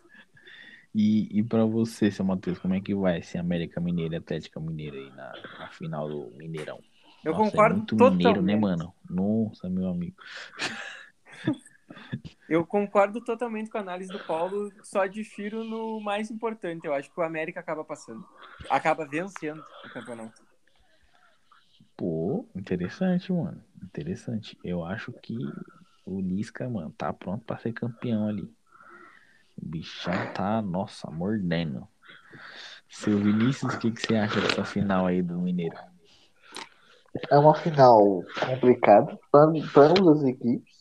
E, 0.93 1.39
e 1.39 1.43
pra 1.43 1.63
você, 1.63 2.09
seu 2.09 2.26
Matheus, 2.26 2.57
como 2.57 2.74
é 2.74 2.82
que 2.82 2.95
vai 2.95 3.22
ser 3.22 3.38
América 3.38 3.80
Mineira 3.80 4.15
e 4.15 4.18
Atlética 4.18 4.59
Mineira 4.59 4.97
aí 4.97 5.11
na, 5.11 5.32
na 5.59 5.68
final 5.70 6.07
do 6.09 6.32
Mineirão? 6.38 6.80
Eu 7.24 7.34
Nossa, 7.34 7.51
concordo 7.51 7.76
é 7.76 7.78
muito 7.78 7.95
totalmente. 7.95 8.18
mineiro, 8.18 8.41
né, 8.41 8.55
mano? 8.55 8.93
Nossa, 9.09 9.70
meu 9.70 9.89
amigo. 9.89 10.15
Eu 12.49 12.65
concordo 12.65 13.19
totalmente 13.21 13.69
com 13.69 13.77
a 13.77 13.81
análise 13.81 14.11
do 14.11 14.19
Paulo, 14.19 14.71
só 14.81 15.05
difiro 15.05 15.63
no 15.63 15.99
mais 15.99 16.31
importante. 16.31 16.85
Eu 16.85 16.93
acho 16.93 17.11
que 17.11 17.19
o 17.19 17.23
América 17.23 17.59
acaba 17.59 17.83
passando. 17.83 18.25
Acaba 18.69 19.05
vencendo 19.05 19.63
o 19.85 19.89
campeonato. 19.89 20.41
Pô, 21.95 22.47
interessante, 22.55 23.33
mano. 23.33 23.61
Interessante. 23.83 24.57
Eu 24.63 24.85
acho 24.85 25.11
que 25.11 25.37
o 26.05 26.21
Lisca, 26.21 26.69
mano, 26.69 26.93
tá 26.97 27.11
pronto 27.11 27.43
pra 27.43 27.57
ser 27.57 27.73
campeão 27.73 28.27
ali. 28.27 28.43
O 29.61 29.65
bichão 29.65 30.13
tá, 30.33 30.61
nossa, 30.61 31.09
mordendo. 31.11 31.87
Seu 32.87 33.17
Vinícius, 33.17 33.73
o 33.73 33.79
que, 33.79 33.91
que 33.91 34.01
você 34.01 34.15
acha 34.15 34.39
dessa 34.39 34.63
final 34.63 35.05
aí 35.05 35.21
do 35.21 35.37
Mineiro? 35.39 35.75
É 37.29 37.37
uma 37.37 37.55
final 37.55 38.23
complicada 38.45 39.19
para 39.31 39.51
para 39.73 39.87
ambas 39.87 40.19
as 40.19 40.23
equipes. 40.23 40.76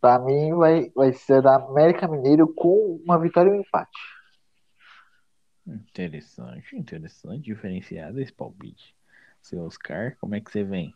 Para 0.00 0.18
mim, 0.18 0.54
vai, 0.54 0.90
vai 0.94 1.12
ser 1.12 1.42
da 1.42 1.56
América 1.56 2.08
Mineiro 2.08 2.48
com 2.48 3.00
uma 3.04 3.18
vitória 3.18 3.50
e 3.50 3.52
um 3.52 3.60
empate. 3.60 3.90
Interessante, 5.66 6.74
interessante, 6.74 7.42
diferenciado 7.42 8.20
esse 8.20 8.32
palpite. 8.32 8.96
Seu 9.42 9.62
Oscar, 9.64 10.16
como 10.20 10.34
é 10.34 10.40
que 10.40 10.50
você 10.50 10.64
vem? 10.64 10.94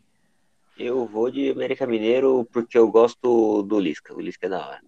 Eu 0.77 1.05
vou 1.05 1.31
de 1.31 1.51
América 1.51 1.87
Mineiro 1.87 2.45
porque 2.51 2.77
eu 2.77 2.91
gosto 2.91 3.63
do 3.63 3.79
Lisca. 3.79 4.13
O 4.13 4.19
Lisca 4.19 4.47
é 4.47 4.49
da 4.49 4.67
hora. 4.67 4.81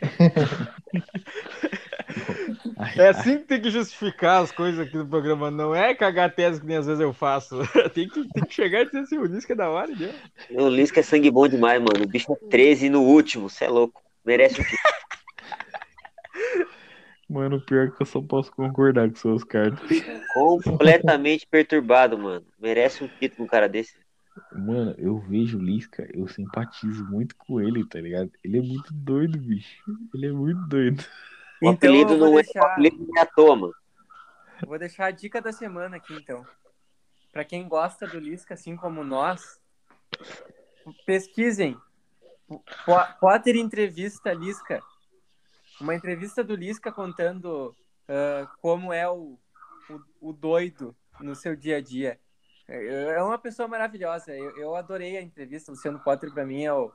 É 2.96 3.08
assim 3.08 3.38
que 3.38 3.44
tem 3.44 3.60
que 3.60 3.70
justificar 3.70 4.42
as 4.42 4.52
coisas 4.52 4.80
aqui 4.80 4.96
no 4.96 5.06
programa, 5.06 5.50
não 5.50 5.74
é 5.74 5.94
cagar 5.94 6.34
tese 6.34 6.60
que 6.60 6.66
nem 6.66 6.76
às 6.76 6.86
vezes 6.86 7.00
eu 7.00 7.12
faço. 7.12 7.58
tem, 7.94 8.08
que, 8.08 8.28
tem 8.28 8.44
que 8.44 8.54
chegar 8.54 8.82
e 8.82 8.86
dizer 8.86 9.00
assim, 9.00 9.18
o 9.18 9.24
Lisca 9.24 9.52
é 9.52 9.56
da 9.56 9.70
hora, 9.70 9.94
né? 9.94 10.14
O 10.50 10.68
Lisca 10.68 11.00
é 11.00 11.02
sangue 11.02 11.30
bom 11.30 11.48
demais, 11.48 11.80
mano. 11.80 12.04
O 12.04 12.08
bicho 12.08 12.32
é 12.32 12.48
13 12.48 12.90
no 12.90 13.02
último, 13.02 13.48
você 13.48 13.64
é 13.64 13.68
louco. 13.68 14.02
Merece 14.24 14.60
o 14.60 14.64
título. 14.64 14.94
Mano, 17.28 17.60
pior 17.60 17.90
que 17.90 18.02
eu 18.02 18.06
só 18.06 18.20
posso 18.20 18.52
concordar 18.52 19.08
com 19.08 19.14
o 19.14 19.18
seu 19.18 19.34
Oscar. 19.34 19.72
completamente 20.62 21.46
perturbado, 21.46 22.18
mano. 22.18 22.44
Merece 22.60 23.02
um 23.02 23.08
título 23.08 23.44
um 23.44 23.48
cara 23.48 23.68
desse. 23.68 23.94
Mano, 24.52 24.94
eu 24.98 25.18
vejo 25.18 25.58
o 25.58 25.62
Lisca, 25.62 26.08
eu 26.12 26.26
simpatizo 26.28 27.04
muito 27.04 27.34
com 27.36 27.60
ele, 27.60 27.86
tá 27.86 28.00
ligado? 28.00 28.30
Ele 28.42 28.58
é 28.58 28.62
muito 28.62 28.92
doido, 28.92 29.38
bicho. 29.38 29.82
Ele 30.12 30.26
é 30.26 30.32
muito 30.32 30.60
doido. 30.66 31.04
O 31.62 31.70
Então 31.70 31.88
apelido 31.90 32.16
não 32.16 32.26
é, 32.26 32.30
o 32.30 32.34
deixar, 32.34 32.72
apelido 32.72 33.06
é 33.16 33.22
eu 34.62 34.68
vou 34.68 34.78
deixar 34.78 35.06
a 35.06 35.10
dica 35.10 35.42
da 35.42 35.52
semana 35.52 35.96
aqui, 35.96 36.14
então. 36.14 36.46
Para 37.32 37.44
quem 37.44 37.68
gosta 37.68 38.06
do 38.06 38.18
Lisca, 38.18 38.54
assim 38.54 38.76
como 38.76 39.02
nós, 39.02 39.60
pesquisem. 41.04 41.76
Po- 42.46 42.62
Potter 43.20 43.56
entrevista 43.56 44.32
Lisca. 44.32 44.82
Uma 45.80 45.94
entrevista 45.94 46.44
do 46.44 46.54
Lisca 46.54 46.92
contando 46.92 47.74
ah, 48.08 48.48
como 48.60 48.92
é 48.92 49.08
o, 49.08 49.38
o, 49.90 50.28
o 50.28 50.32
doido 50.32 50.96
no 51.20 51.34
seu 51.34 51.56
dia 51.56 51.78
a 51.78 51.80
dia. 51.80 52.20
É 52.68 53.16
é 53.16 53.22
uma 53.22 53.38
pessoa 53.38 53.68
maravilhosa. 53.68 54.32
Eu, 54.32 54.56
eu 54.56 54.76
adorei 54.76 55.16
a 55.16 55.22
entrevista. 55.22 55.72
Luciano 55.72 55.98
Potter, 55.98 56.32
para 56.32 56.46
mim, 56.46 56.64
é 56.64 56.72
o, 56.72 56.92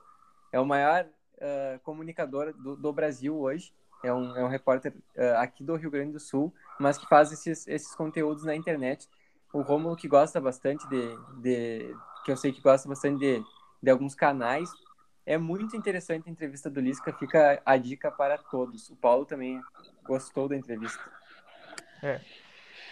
é 0.52 0.58
o 0.58 0.66
maior 0.66 1.06
ah, 1.40 1.78
comunicador 1.82 2.52
do, 2.54 2.74
do 2.74 2.92
Brasil 2.92 3.38
hoje. 3.38 3.72
É 4.02 4.12
um, 4.12 4.36
é 4.36 4.44
um 4.44 4.48
repórter 4.48 4.94
ah, 5.16 5.42
aqui 5.42 5.62
do 5.62 5.76
Rio 5.76 5.90
Grande 5.90 6.12
do 6.12 6.20
Sul, 6.20 6.52
mas 6.78 6.96
que 6.96 7.06
faz 7.06 7.32
esses, 7.32 7.66
esses 7.68 7.94
conteúdos 7.94 8.44
na 8.44 8.54
internet. 8.54 9.08
O 9.52 9.60
Romulo, 9.62 9.96
que 9.96 10.08
gosta 10.08 10.40
bastante 10.40 10.88
de, 10.88 11.16
de. 11.38 11.94
que 12.24 12.32
eu 12.32 12.36
sei 12.36 12.52
que 12.52 12.60
gosta 12.60 12.88
bastante 12.88 13.18
de, 13.18 13.44
de 13.82 13.90
alguns 13.90 14.14
canais. 14.14 14.70
É 15.26 15.36
muito 15.36 15.76
interessante 15.76 16.28
a 16.28 16.32
entrevista 16.32 16.70
do 16.70 16.80
Lisca, 16.80 17.12
fica 17.12 17.60
a 17.64 17.76
dica 17.76 18.10
para 18.10 18.38
todos. 18.38 18.88
O 18.90 18.96
Paulo 18.96 19.24
também 19.24 19.60
gostou 20.04 20.48
da 20.48 20.56
entrevista. 20.56 21.02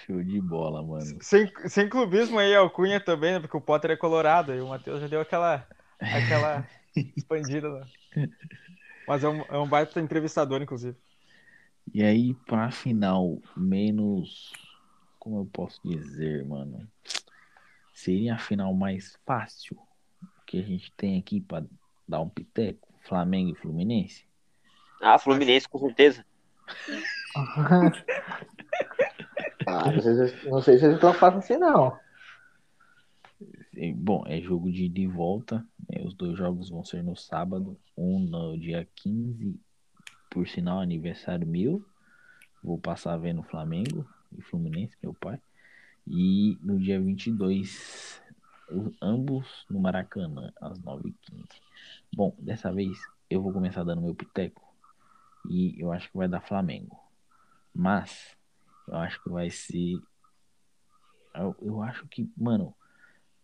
Show 0.04 0.22
de 0.22 0.40
bola, 0.40 0.82
mano. 0.82 1.18
Sem, 1.20 1.50
sem 1.66 1.88
clubismo 1.88 2.38
aí, 2.38 2.54
Alcunha 2.54 3.00
também, 3.00 3.32
né? 3.32 3.40
Porque 3.40 3.56
o 3.56 3.60
Potter 3.60 3.90
é 3.92 3.96
colorado 3.96 4.54
e 4.54 4.60
o 4.60 4.68
Matheus 4.68 5.00
já 5.00 5.06
deu 5.06 5.20
aquela, 5.20 5.66
aquela 6.00 6.66
expandida. 7.16 7.68
Né? 8.16 8.28
Mas 9.08 9.24
é 9.24 9.28
um, 9.28 9.40
é 9.48 9.58
um 9.58 9.66
baita 9.66 10.00
entrevistador, 10.00 10.60
inclusive. 10.60 10.96
E 11.94 12.02
aí, 12.02 12.34
pra 12.34 12.70
final, 12.70 13.38
menos. 13.56 14.52
Como 15.18 15.40
eu 15.40 15.46
posso 15.50 15.80
dizer, 15.82 16.44
mano? 16.46 16.86
Seria 17.94 18.34
a 18.34 18.38
final 18.38 18.74
mais 18.74 19.18
fácil 19.26 19.78
que 20.46 20.58
a 20.58 20.62
gente 20.62 20.92
tem 20.92 21.18
aqui 21.18 21.40
pra 21.40 21.64
dar 22.06 22.20
um 22.20 22.28
piteco? 22.28 22.86
Flamengo 23.00 23.50
e 23.50 23.54
Fluminense? 23.54 24.26
Ah, 25.00 25.18
Fluminense, 25.18 25.68
com 25.68 25.78
certeza. 25.78 26.24
Ah, 29.66 29.92
não, 30.46 30.62
sei 30.62 30.78
se, 30.78 30.86
eles 30.86 30.98
tão 30.98 31.12
fácil 31.12 31.40
assim, 31.40 31.58
não. 31.58 31.98
Bom, 33.94 34.24
é 34.26 34.40
jogo 34.40 34.70
de 34.72 34.84
ida 34.84 35.00
e 35.00 35.06
volta. 35.06 35.64
né? 35.88 36.02
Os 36.04 36.14
dois 36.14 36.36
jogos 36.36 36.68
vão 36.68 36.84
ser 36.84 37.02
no 37.02 37.16
sábado. 37.16 37.78
Um 37.96 38.18
no 38.18 38.58
dia 38.58 38.86
15, 38.96 39.58
por 40.30 40.48
sinal, 40.48 40.80
aniversário 40.80 41.46
meu. 41.46 41.84
Vou 42.62 42.78
passar 42.78 43.16
vendo 43.18 43.42
Flamengo 43.42 44.04
e 44.36 44.42
Fluminense, 44.42 44.96
meu 45.02 45.14
pai. 45.14 45.40
E 46.06 46.58
no 46.62 46.78
dia 46.78 47.00
22, 47.00 48.20
o- 48.70 48.92
ambos 49.00 49.64
no 49.70 49.78
Maracanã, 49.78 50.52
às 50.60 50.78
9h15. 50.80 51.60
Bom, 52.14 52.34
dessa 52.38 52.72
vez 52.72 52.98
eu 53.30 53.40
vou 53.42 53.52
começar 53.52 53.84
dando 53.84 54.02
meu 54.02 54.14
piteco. 54.14 54.62
E 55.48 55.80
eu 55.80 55.92
acho 55.92 56.10
que 56.10 56.16
vai 56.16 56.26
dar 56.28 56.40
Flamengo. 56.40 56.98
Mas, 57.74 58.36
eu 58.88 58.96
acho 58.96 59.22
que 59.22 59.28
vai 59.30 59.50
ser. 59.50 60.00
Eu, 61.34 61.54
eu 61.62 61.82
acho 61.82 62.06
que, 62.08 62.28
mano, 62.36 62.74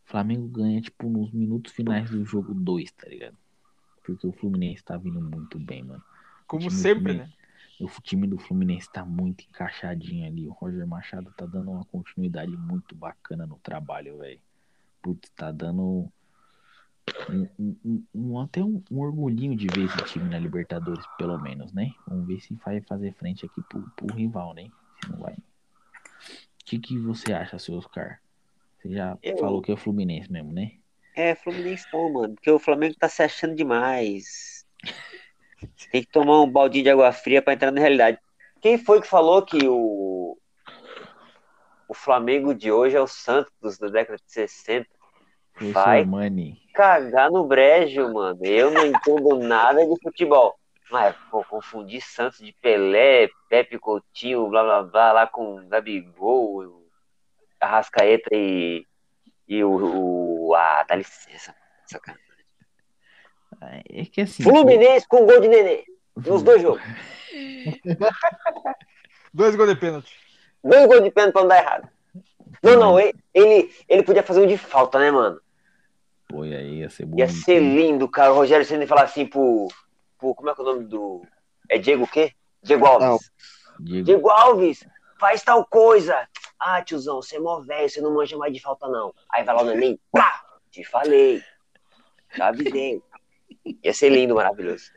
Flamengo 0.05 0.47
ganha, 0.49 0.81
tipo, 0.81 1.09
nos 1.09 1.31
minutos 1.33 1.73
finais 1.73 2.11
do 2.11 2.25
jogo 2.25 2.53
2, 2.55 2.91
tá 2.93 3.09
ligado? 3.09 3.37
Porque 4.05 4.27
o 4.27 4.33
Fluminense 4.33 4.85
tá 4.85 4.97
vindo 4.97 5.21
muito 5.21 5.59
bem, 5.59 5.83
mano. 5.83 6.03
Como 6.47 6.71
sempre, 6.71 7.15
né? 7.15 7.33
O 7.81 7.89
time 8.03 8.27
do 8.27 8.39
Fluminense 8.39 8.91
tá 8.93 9.05
muito 9.05 9.45
encaixadinho 9.49 10.27
ali. 10.27 10.47
O 10.47 10.53
Roger 10.53 10.87
Machado 10.87 11.33
tá 11.37 11.47
dando 11.47 11.71
uma 11.71 11.85
continuidade 11.87 12.57
muito 12.57 12.95
bacana 12.95 13.47
no 13.47 13.57
trabalho, 13.59 14.19
velho. 14.19 14.39
Putz, 15.03 15.31
tá 15.31 15.51
dando 15.51 15.83
um, 17.31 17.49
um- 17.59 17.77
um- 17.85 18.05
um- 18.15 18.41
até 18.41 18.63
um, 18.63 18.83
um 18.91 19.01
orgulhinho 19.01 19.57
de 19.57 19.67
ver 19.67 19.87
esse 19.87 20.05
time 20.05 20.29
na 20.29 20.39
Libertadores, 20.39 21.05
pelo 21.19 21.39
menos, 21.39 21.73
né? 21.73 21.93
Vamos 22.07 22.27
ver 22.27 22.41
se 22.41 22.55
vai 22.55 22.81
fazer 22.83 23.13
frente 23.15 23.45
aqui 23.47 23.61
pro, 23.63 23.83
pro 23.97 24.15
rival, 24.15 24.55
né? 24.55 24.71
Se 25.03 25.11
não 25.11 25.19
vai. 25.19 25.35
O 25.35 26.65
que, 26.65 26.79
que 26.79 26.99
você 26.99 27.33
acha, 27.33 27.59
seu 27.59 27.75
Oscar? 27.75 28.21
Você 28.85 28.95
já 28.95 29.19
Eu- 29.23 29.37
falou 29.39 29.63
que 29.63 29.73
é 29.73 29.77
Fluminense 29.77 30.31
mesmo, 30.31 30.53
né? 30.53 30.73
É, 31.17 31.35
Fluminense 31.35 31.87
não, 31.93 32.13
mano. 32.13 32.35
Porque 32.35 32.51
o 32.51 32.59
Flamengo 32.59 32.95
tá 32.99 33.09
se 33.09 33.23
achando 33.23 33.55
demais. 33.55 34.65
Tem 35.91 36.03
que 36.03 36.11
tomar 36.11 36.43
um 36.43 36.51
baldinho 36.51 36.85
de 36.85 36.91
água 36.91 37.13
fria 37.13 37.43
pra 37.43 37.55
entrar 37.55 37.71
na 37.71 37.81
realidade. 37.81 38.19
Quem 38.61 38.79
foi 38.79 39.01
que 39.01 39.07
falou 39.07 39.45
que 39.45 39.67
o, 39.69 40.37
o 41.89 41.95
Flamengo 41.95 42.55
de 42.55 42.71
hoje 42.73 42.97
é 42.97 43.01
o 43.01 43.07
Santos 43.07 43.79
da 43.79 43.89
década 43.89 44.17
de 44.19 44.33
60? 44.33 44.89
Foi 45.55 45.73
Vai. 45.73 46.05
Mani. 46.05 46.61
Cagar 46.75 47.31
no 47.31 47.47
brejo, 47.47 48.13
mano. 48.13 48.41
Eu 48.45 48.71
não 48.71 48.87
entendo 48.87 49.39
nada 49.39 49.87
de 49.87 49.95
futebol. 50.03 50.59
Mas, 50.91 51.17
pô, 51.31 51.45
confundir 51.45 52.03
Santos 52.03 52.39
de 52.39 52.53
Pelé, 52.61 53.29
Pepe 53.49 53.79
Coutinho, 53.79 54.49
blá 54.49 54.63
blá 54.63 54.83
blá, 54.83 55.13
lá 55.13 55.27
com 55.27 55.69
Gabigol, 55.69 56.84
Arrascaeta 57.65 58.31
e, 58.33 58.87
e 59.49 59.65
o, 59.65 60.49
o. 60.49 60.55
Ah, 60.55 60.85
dá 60.89 60.95
licença. 60.97 61.55
Sacanagem. 61.87 62.25
É 63.89 64.05
que 64.05 64.21
assim. 64.23 64.43
Fluminense 64.43 65.07
com 65.09 65.27
gol 65.27 65.41
de 65.41 65.49
nenê. 65.49 65.85
Nos 66.17 66.43
dois 66.43 66.63
jogos. 66.63 66.83
Dois 69.33 69.57
gols 69.57 69.71
de 69.71 69.75
pênalti. 69.75 70.17
Dois 70.63 70.87
gols 70.87 71.03
de 71.03 71.11
pênalti 71.11 71.33
pra 71.33 71.43
não 71.43 71.49
dar 71.49 71.59
errado. 71.59 71.89
Não, 72.63 72.79
não, 72.79 73.01
ele, 73.01 73.15
ele, 73.35 73.75
ele 73.89 74.03
podia 74.05 74.23
fazer 74.23 74.41
um 74.41 74.47
de 74.47 74.57
falta, 74.57 74.99
né, 74.99 75.11
mano? 75.11 75.41
Pô, 76.29 76.45
e 76.45 76.55
aí 76.55 76.79
ia 76.79 76.89
ser 76.89 77.05
bonito. 77.05 77.19
Ia 77.19 77.29
ser 77.29 77.59
lindo, 77.59 78.09
cara. 78.09 78.33
O 78.33 78.37
Rogério 78.37 78.65
Senna 78.65 78.87
falar 78.87 79.03
assim 79.03 79.27
pro, 79.27 79.69
pro. 80.19 80.35
Como 80.35 80.49
é 80.49 80.55
que 80.55 80.61
é 80.61 80.65
o 80.65 80.67
nome 80.67 80.85
do. 80.85 81.27
É 81.69 81.79
Diego 81.79 82.05
o 82.05 82.09
quê? 82.09 82.33
Diego 82.63 82.87
Alves. 82.87 83.31
Diego, 83.81 84.05
Diego 84.05 84.31
Alves, 84.31 84.87
faz 85.19 85.43
tal 85.43 85.67
coisa. 85.67 86.29
Ah, 86.67 86.83
tiozão, 86.83 87.21
você 87.21 87.37
é 87.37 87.41
mó 87.41 87.61
velho, 87.61 87.89
você 87.91 88.01
não 88.01 88.15
manja 88.15 88.39
mais 88.39 88.51
de 88.53 88.59
falta, 88.59 88.89
não. 88.89 89.15
Aí 89.31 89.45
vai 89.45 89.55
lá 89.55 89.61
o 89.63 89.67
neném, 89.67 90.01
pá! 90.11 90.43
Te 90.71 90.83
falei. 90.83 91.43
Já 92.35 92.49
avisei. 92.49 93.03
Ia 93.83 93.93
ser 93.93 94.09
lindo, 94.09 94.35
maravilhoso. 94.35 94.91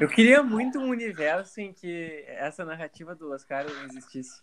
Eu 0.00 0.08
queria 0.08 0.40
muito 0.42 0.78
um 0.78 0.88
universo 0.88 1.60
em 1.60 1.72
que 1.72 2.24
essa 2.28 2.64
narrativa 2.64 3.12
do 3.14 3.32
Oscar 3.32 3.64
não 3.68 3.84
existisse. 3.86 4.40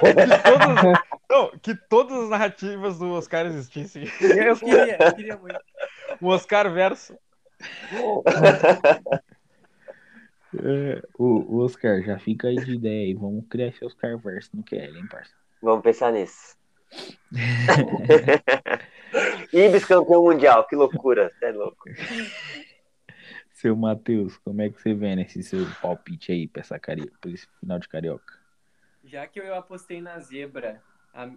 Todas- 0.00 0.28
não, 1.30 1.58
que 1.58 1.74
todas 1.88 2.24
as 2.24 2.28
narrativas 2.30 2.98
do 2.98 3.12
Oscar 3.12 3.46
existissem. 3.46 4.04
Eu, 4.20 4.36
eu 4.42 4.56
queria, 4.56 4.98
eu 5.00 5.14
queria 5.14 5.36
muito. 5.36 5.60
O 6.20 6.26
Oscar 6.28 6.70
verso. 6.72 7.16
é, 10.62 11.02
o, 11.18 11.56
o 11.56 11.64
Oscar, 11.64 12.02
já 12.02 12.18
fica 12.18 12.48
aí 12.48 12.56
de 12.56 12.74
ideia 12.74 13.06
aí. 13.06 13.14
Vamos 13.14 13.46
criar 13.48 13.68
esse 13.68 13.84
Oscar 13.84 14.18
verso 14.18 14.50
no 14.54 14.62
QL, 14.62 14.96
hein, 14.96 15.06
parça? 15.06 15.32
Vamos 15.62 15.82
pensar 15.82 16.12
nisso. 16.12 16.56
Ibis 19.52 19.84
campeão 19.84 20.22
mundial, 20.22 20.66
que 20.66 20.76
loucura, 20.76 21.32
você 21.38 21.46
é 21.46 21.52
louco. 21.52 21.84
Seu 23.52 23.74
Matheus, 23.76 24.36
como 24.38 24.62
é 24.62 24.68
que 24.68 24.80
você 24.80 24.94
vê 24.94 25.14
nesse 25.16 25.42
seu 25.42 25.64
palpite 25.80 26.32
aí 26.32 26.46
pra, 26.46 26.60
essa 26.60 26.78
cari... 26.78 27.10
pra 27.20 27.30
esse 27.30 27.46
final 27.60 27.78
de 27.78 27.88
carioca? 27.88 28.34
Já 29.04 29.26
que 29.26 29.40
eu 29.40 29.54
apostei 29.54 30.00
na 30.00 30.18
zebra 30.20 30.82
a- 31.12 31.30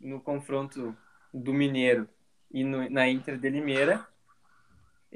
no 0.00 0.20
confronto 0.20 0.96
do 1.32 1.52
Mineiro 1.52 2.08
e 2.50 2.64
no- 2.64 2.88
na 2.88 3.08
Inter 3.08 3.38
de 3.38 3.50
Limeira, 3.50 4.06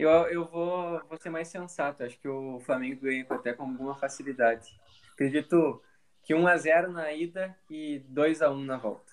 eu, 0.02 0.10
eu 0.28 0.44
vou, 0.46 1.00
vou 1.08 1.18
ser 1.18 1.30
mais 1.30 1.48
sensato. 1.48 2.02
Acho 2.02 2.18
que 2.18 2.28
o 2.28 2.60
Flamengo 2.60 3.02
ganha 3.02 3.26
até 3.28 3.52
com 3.52 3.64
alguma 3.64 3.94
facilidade. 3.94 4.68
Acredito 5.12 5.82
que 6.22 6.34
1x0 6.34 6.88
na 6.88 7.12
ida 7.12 7.56
e 7.70 8.02
2x1 8.12 8.64
na 8.64 8.76
volta. 8.76 9.12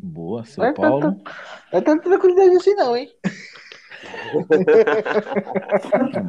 Boa, 0.00 0.44
seu 0.44 0.62
Vai 0.62 0.72
Paulo. 0.74 1.10
Não 1.10 1.22
é 1.72 1.80
tanta 1.80 2.04
tranquilidade 2.04 2.56
assim, 2.56 2.74
não, 2.74 2.96
hein? 2.96 3.12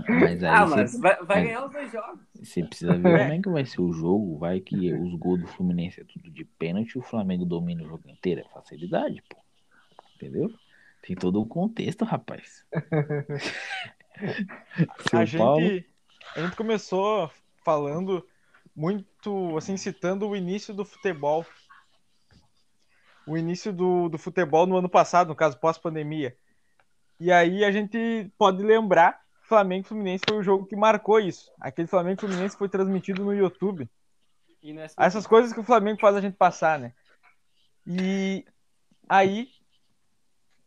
Mas 0.07 0.44
aí 0.44 0.49
Ah, 0.49 0.66
você, 0.66 0.76
mas 0.76 0.99
vai, 0.99 1.16
vai 1.18 1.26
mas- 1.38 1.44
ganhar 1.45 1.66
os 1.66 1.72
dois 1.72 1.91
jogos. 1.91 2.20
você 2.34 2.64
precisa 2.64 2.94
ver 2.98 3.20
como 3.20 3.34
é 3.34 3.41
que 3.41 3.49
vai 3.49 3.66
ser 3.66 3.82
o 3.82 3.91
jogo. 3.94 4.38
Vai 4.38 4.60
que 4.60 4.94
os 4.94 5.14
gols 5.16 5.41
do 5.41 5.48
Fluminense 5.48 6.02
é 6.02 6.03
tudo 6.03 6.30
de 6.32 6.45
pênalti 6.45 6.94
e 6.95 6.99
o 6.99 7.03
Flamengo 7.03 7.45
domina 7.45 7.84
o 7.84 7.88
jogo 7.88 8.10
inteiro. 8.10 8.41
É 8.41 8.53
facilidade, 8.53 9.24
pô. 9.30 9.38
Entendeu? 10.16 10.52
Tem 11.01 11.15
todo 11.15 11.41
o 11.41 11.45
contexto, 11.45 12.05
rapaz. 12.05 12.65
a 15.13 15.26
gente, 15.26 15.38
Paulo. 15.38 15.84
a 16.35 16.41
gente 16.41 16.55
começou 16.55 17.31
falando 17.63 18.26
muito, 18.76 19.57
assim, 19.57 19.77
citando 19.77 20.27
o 20.27 20.35
início 20.35 20.73
do 20.73 20.85
futebol. 20.85 21.45
O 23.26 23.38
início 23.38 23.71
do, 23.71 24.09
do 24.09 24.17
futebol 24.17 24.65
no 24.65 24.77
ano 24.77 24.89
passado, 24.89 25.27
no 25.27 25.35
caso, 25.35 25.59
pós-pandemia. 25.59 26.35
E 27.19 27.31
aí 27.31 27.65
a 27.65 27.71
gente 27.71 28.31
pode 28.38 28.63
lembrar 28.63 29.21
que 29.41 29.47
Flamengo 29.47 29.85
e 29.85 29.88
Fluminense 29.88 30.23
foi 30.27 30.38
o 30.38 30.43
jogo 30.43 30.65
que 30.65 30.76
marcou 30.76 31.19
isso. 31.19 31.51
Aquele 31.59 31.88
Flamengo 31.88 32.17
e 32.17 32.21
Fluminense 32.21 32.57
foi 32.57 32.69
transmitido 32.69 33.23
no 33.23 33.34
YouTube. 33.34 33.89
E 34.63 34.71
SBT. 34.71 34.95
Essas 34.97 35.27
coisas 35.27 35.53
que 35.53 35.59
o 35.59 35.63
Flamengo 35.63 35.99
faz 35.99 36.15
a 36.15 36.21
gente 36.21 36.35
passar, 36.35 36.80
né? 36.80 36.93
E 37.85 38.45
aí 39.07 39.49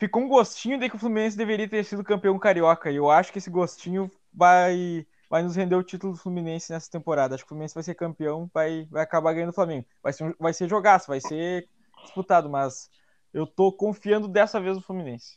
ficou 0.02 0.20
um 0.20 0.28
gostinho 0.28 0.80
de 0.80 0.90
que 0.90 0.96
o 0.96 0.98
Fluminense 0.98 1.36
deveria 1.36 1.68
ter 1.68 1.84
sido 1.84 2.02
campeão 2.02 2.36
carioca. 2.36 2.90
E 2.90 2.96
eu 2.96 3.08
acho 3.08 3.30
que 3.30 3.38
esse 3.38 3.48
gostinho 3.48 4.10
vai, 4.34 5.06
vai 5.30 5.44
nos 5.44 5.54
render 5.54 5.76
o 5.76 5.82
título 5.84 6.14
do 6.14 6.18
Fluminense 6.18 6.72
nessa 6.72 6.90
temporada. 6.90 7.36
Acho 7.36 7.44
que 7.44 7.46
o 7.46 7.50
Fluminense 7.50 7.74
vai 7.74 7.84
ser 7.84 7.94
campeão, 7.94 8.50
vai, 8.52 8.84
vai 8.90 9.04
acabar 9.04 9.32
ganhando 9.32 9.50
o 9.50 9.54
Flamengo. 9.54 9.86
Vai 10.02 10.12
ser, 10.12 10.34
vai 10.40 10.52
ser 10.52 10.68
jogaço, 10.68 11.06
vai 11.06 11.20
ser 11.20 11.68
disputado, 12.02 12.50
mas 12.50 12.90
eu 13.32 13.46
tô 13.46 13.70
confiando 13.70 14.26
dessa 14.26 14.60
vez 14.60 14.76
no 14.76 14.82
Fluminense. 14.82 15.36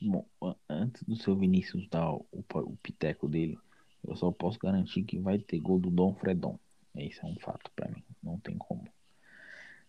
Bom, 0.00 0.26
antes 0.68 1.04
do 1.04 1.14
seu 1.14 1.36
Vinícius 1.36 1.88
dar 1.88 2.10
o, 2.10 2.26
o 2.32 2.76
piteco 2.82 3.28
dele, 3.28 3.56
eu 4.02 4.16
só 4.16 4.32
posso 4.32 4.58
garantir 4.58 5.04
que 5.04 5.16
vai 5.16 5.38
ter 5.38 5.60
gol 5.60 5.78
do 5.78 5.90
Dom 5.90 6.12
Fredon. 6.12 6.58
Esse 6.96 7.24
é 7.24 7.28
um 7.28 7.36
fato 7.38 7.70
pra 7.76 7.88
mim, 7.88 8.02
não 8.20 8.36
tem 8.40 8.58
como. 8.58 8.84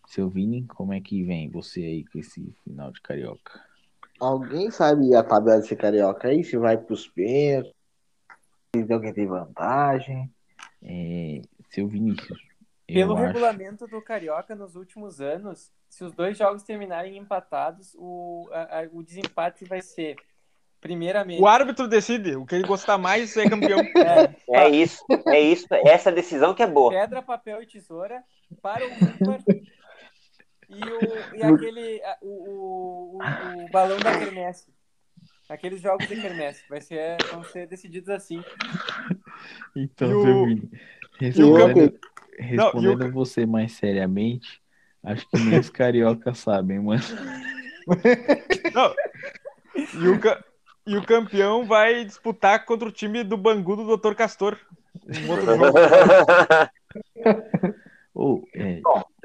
Seu 0.06 0.28
Vini, 0.28 0.64
como 0.68 0.92
é 0.92 1.00
que 1.00 1.24
vem 1.24 1.50
você 1.50 1.80
aí 1.80 2.04
com 2.04 2.20
esse 2.20 2.54
final 2.62 2.92
de 2.92 3.00
carioca? 3.00 3.73
Alguém 4.20 4.70
sabe 4.70 5.14
a 5.14 5.22
tabela 5.22 5.60
desse 5.60 5.74
carioca 5.76 6.28
aí? 6.28 6.44
Se 6.44 6.56
vai 6.56 6.76
pros 6.78 7.06
pênaltis? 7.08 7.72
Se 8.76 8.92
alguém 8.92 9.12
tem 9.12 9.26
vantagem? 9.26 10.30
É, 10.82 11.40
seu 11.70 11.88
Vinícius, 11.88 12.38
Pelo 12.86 13.14
acho- 13.14 13.24
regulamento 13.26 13.86
do 13.86 14.02
Carioca 14.02 14.54
nos 14.54 14.76
últimos 14.76 15.18
anos, 15.20 15.72
se 15.88 16.04
os 16.04 16.12
dois 16.12 16.36
jogos 16.36 16.62
terminarem 16.62 17.16
empatados, 17.16 17.94
o, 17.98 18.46
a- 18.52 18.80
a- 18.80 18.88
o 18.92 19.02
desempate 19.02 19.64
vai 19.64 19.80
ser, 19.80 20.16
primeiramente, 20.80 21.40
O 21.40 21.46
árbitro 21.46 21.88
decide. 21.88 22.36
O 22.36 22.44
que 22.44 22.54
ele 22.54 22.66
gostar 22.66 22.98
mais 22.98 23.34
é 23.36 23.48
campeão. 23.48 23.78
é, 23.96 24.66
É 24.66 24.68
isso, 24.68 25.02
é 25.28 25.40
isso. 25.40 25.66
Essa 25.86 26.12
decisão 26.12 26.54
que 26.54 26.62
é 26.62 26.66
boa. 26.66 26.90
pedra, 26.90 27.22
papel 27.22 27.62
e 27.62 27.66
tesoura 27.66 28.22
para 28.60 28.84
o 28.84 28.90
ímpar 28.90 29.40
e, 30.76 30.90
o, 30.90 31.36
e 31.36 31.42
aquele, 31.42 32.00
o, 32.22 32.28
o, 32.28 33.18
o, 33.18 33.64
o 33.64 33.68
balão 33.68 33.98
da 33.98 34.18
quermesse. 34.18 34.72
Aqueles 35.48 35.80
jogos 35.80 36.08
de 36.08 36.16
quermesse. 36.16 36.64
Vai 36.68 36.80
ser, 36.80 37.16
vão 37.30 37.44
ser 37.44 37.66
decididos 37.66 38.08
assim. 38.08 38.42
Então, 39.76 40.10
E 40.10 40.14
o- 40.14 40.22
seu 40.22 40.46
Vini, 40.46 40.70
o 40.70 41.18
respondendo, 41.18 41.98
Não, 42.38 42.38
o 42.38 42.42
respondendo 42.42 43.12
você 43.12 43.44
mais 43.46 43.72
seriamente, 43.72 44.62
acho 45.02 45.28
que 45.28 45.38
nem 45.38 45.58
os 45.58 45.68
carioca 45.68 46.32
sabem, 46.34 46.80
mano. 46.80 47.02
Não. 48.74 48.94
E 49.76 50.08
o, 50.08 50.18
e 50.86 50.96
o 50.96 51.04
campeão 51.04 51.66
vai 51.66 52.04
disputar 52.04 52.64
contra 52.64 52.88
o 52.88 52.92
time 52.92 53.22
do 53.22 53.36
Bangu 53.36 53.76
do 53.76 53.96
Dr. 53.96 54.14
Castor. 54.14 54.58
Um 55.06 55.30
outro 55.30 55.46
jogo. 55.46 55.78
Ou, 58.14 58.48
é, 58.54 58.80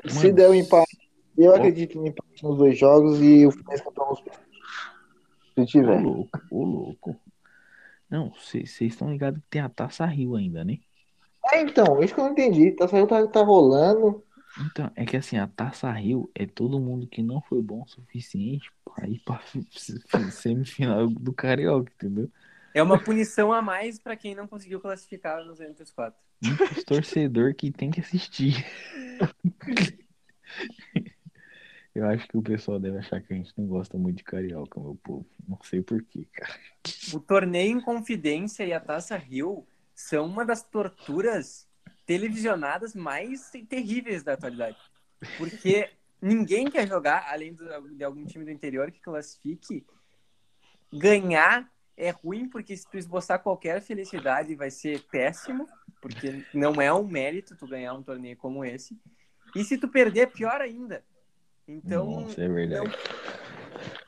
Se 0.07 0.23
Mano. 0.27 0.35
der 0.35 0.49
um 0.49 0.53
empate, 0.55 0.97
eu 1.44 1.56
acredito 1.56 1.98
no 1.98 2.07
empate 2.07 2.44
nos 2.44 2.57
dois 2.57 2.78
jogos 2.78 3.22
e 3.22 3.45
o 3.45 3.52
Fluminense 3.52 3.84
campeão 3.84 4.10
nos. 4.10 4.20
Se 4.20 5.61
ô 5.61 5.66
tiver. 5.66 6.02
louco, 6.02 6.41
ô 6.52 6.64
louco. 6.64 7.16
Não, 8.10 8.32
vocês 8.32 8.82
estão 8.82 9.11
ligados 9.11 9.40
que 9.41 9.49
tem 9.49 9.61
a 9.61 9.70
Taça 9.70 10.06
Rio 10.06 10.36
ainda, 10.36 10.64
né? 10.64 10.80
É, 11.53 11.61
então, 11.61 12.02
isso 12.02 12.14
que 12.14 12.20
eu 12.20 12.26
não 12.26 12.32
entendi. 12.32 12.72
Tá, 12.72 12.88
saindo, 12.88 13.07
tá, 13.07 13.26
tá 13.28 13.41
rolando. 13.41 14.24
Então, 14.66 14.91
é 14.95 15.06
que 15.06 15.16
assim, 15.16 15.38
a 15.38 15.48
Taça 15.48 15.91
Rio 15.91 16.30
é 16.34 16.45
todo 16.45 16.80
mundo 16.80 17.07
que 17.07 17.22
não 17.22 17.41
foi 17.41 17.61
bom 17.61 17.84
o 17.84 17.88
suficiente 17.88 18.72
pra 18.84 19.07
ir 19.07 19.20
pra 19.20 19.40
semifinal 20.32 21.07
do 21.07 21.32
Carioca, 21.32 21.91
entendeu? 21.95 22.30
É 22.74 22.82
uma 22.82 22.99
punição 22.99 23.53
a 23.53 23.61
mais 23.61 23.99
para 23.99 24.16
quem 24.16 24.36
não 24.36 24.48
conseguiu 24.48 24.80
classificar 24.80 25.44
nos 25.44 25.60
entre 25.60 25.84
os 25.84 25.91
quatro. 25.91 26.20
Muitos 26.41 26.84
torcedor 26.84 27.53
que 27.53 27.72
tem 27.72 27.91
que 27.91 27.99
assistir. 27.99 28.66
Eu 31.94 32.07
acho 32.07 32.28
que 32.28 32.38
o 32.38 32.41
pessoal 32.41 32.80
deve 32.80 32.98
achar 32.98 33.22
que 33.22 33.34
a 33.34 33.36
gente 33.36 33.52
não 33.57 33.66
gosta 33.66 33.98
muito 33.98 34.18
de 34.18 34.24
carioca, 34.24 34.80
meu 34.80 34.98
povo. 35.03 35.26
Não 35.48 35.60
sei 35.64 35.82
porquê, 35.82 36.28
cara. 36.32 36.53
O 37.14 37.20
torneio 37.20 37.78
em 37.78 37.82
Confidência 37.82 38.64
e 38.64 38.72
a 38.72 38.80
Taça 38.80 39.18
Rio 39.18 39.66
são 39.94 40.26
uma 40.26 40.45
das 40.45 40.64
torturas 40.64 41.68
televisionadas 42.06 42.95
mais 42.95 43.52
terríveis 43.68 44.24
da 44.24 44.34
atualidade. 44.34 44.78
Porque 45.38 45.90
ninguém 46.22 46.70
quer 46.70 46.88
jogar, 46.88 47.28
além 47.30 47.56
de 47.95 48.03
algum 48.03 48.26
time 48.26 48.45
do 48.45 48.52
interior 48.52 48.91
que 48.91 49.02
classifique. 49.02 49.86
Ganhar 50.91 51.72
é 51.98 52.11
ruim, 52.11 52.48
porque 52.48 52.76
se 52.78 52.90
tu 52.90 52.98
esboçar 52.98 53.44
qualquer 53.44 53.82
felicidade 53.82 54.56
vai 54.56 54.72
ser 54.72 55.02
péssimo, 55.11 55.68
porque 56.02 56.45
não 56.53 56.82
é 56.82 56.94
um 56.94 57.06
mérito 57.06 57.57
tu 57.57 57.68
ganhar 57.68 57.94
um 57.94 58.02
torneio 58.02 58.38
como 58.38 58.64
esse. 58.64 58.98
E 59.56 59.64
se 59.64 59.78
tu 59.78 59.88
perder, 59.88 60.32
pior 60.32 60.61
ainda. 60.61 61.03
Então, 61.71 62.21
Nossa, 62.21 62.41
é 62.43 62.47
verdade. 62.49 62.89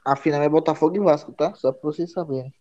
A 0.04 0.16
final 0.16 0.42
é 0.42 0.50
Botafogo 0.50 0.96
e 0.96 1.00
Vasco, 1.00 1.32
tá? 1.32 1.54
Só 1.54 1.72
pra 1.72 1.82
vocês 1.84 2.12
saberem. 2.12 2.52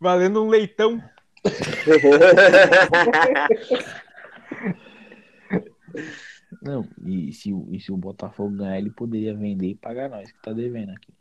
Valendo 0.00 0.44
um 0.44 0.48
leitão. 0.48 1.02
Não, 6.62 6.88
e 7.04 7.32
se, 7.32 7.52
o- 7.52 7.66
e 7.72 7.80
se 7.80 7.90
o 7.92 7.96
Botafogo 7.96 8.56
ganhar, 8.56 8.78
ele 8.78 8.90
poderia 8.90 9.34
vender 9.34 9.68
e 9.70 9.74
pagar 9.74 10.08
nós, 10.08 10.30
que 10.30 10.40
tá 10.42 10.52
devendo 10.52 10.92
aqui. 10.92 11.12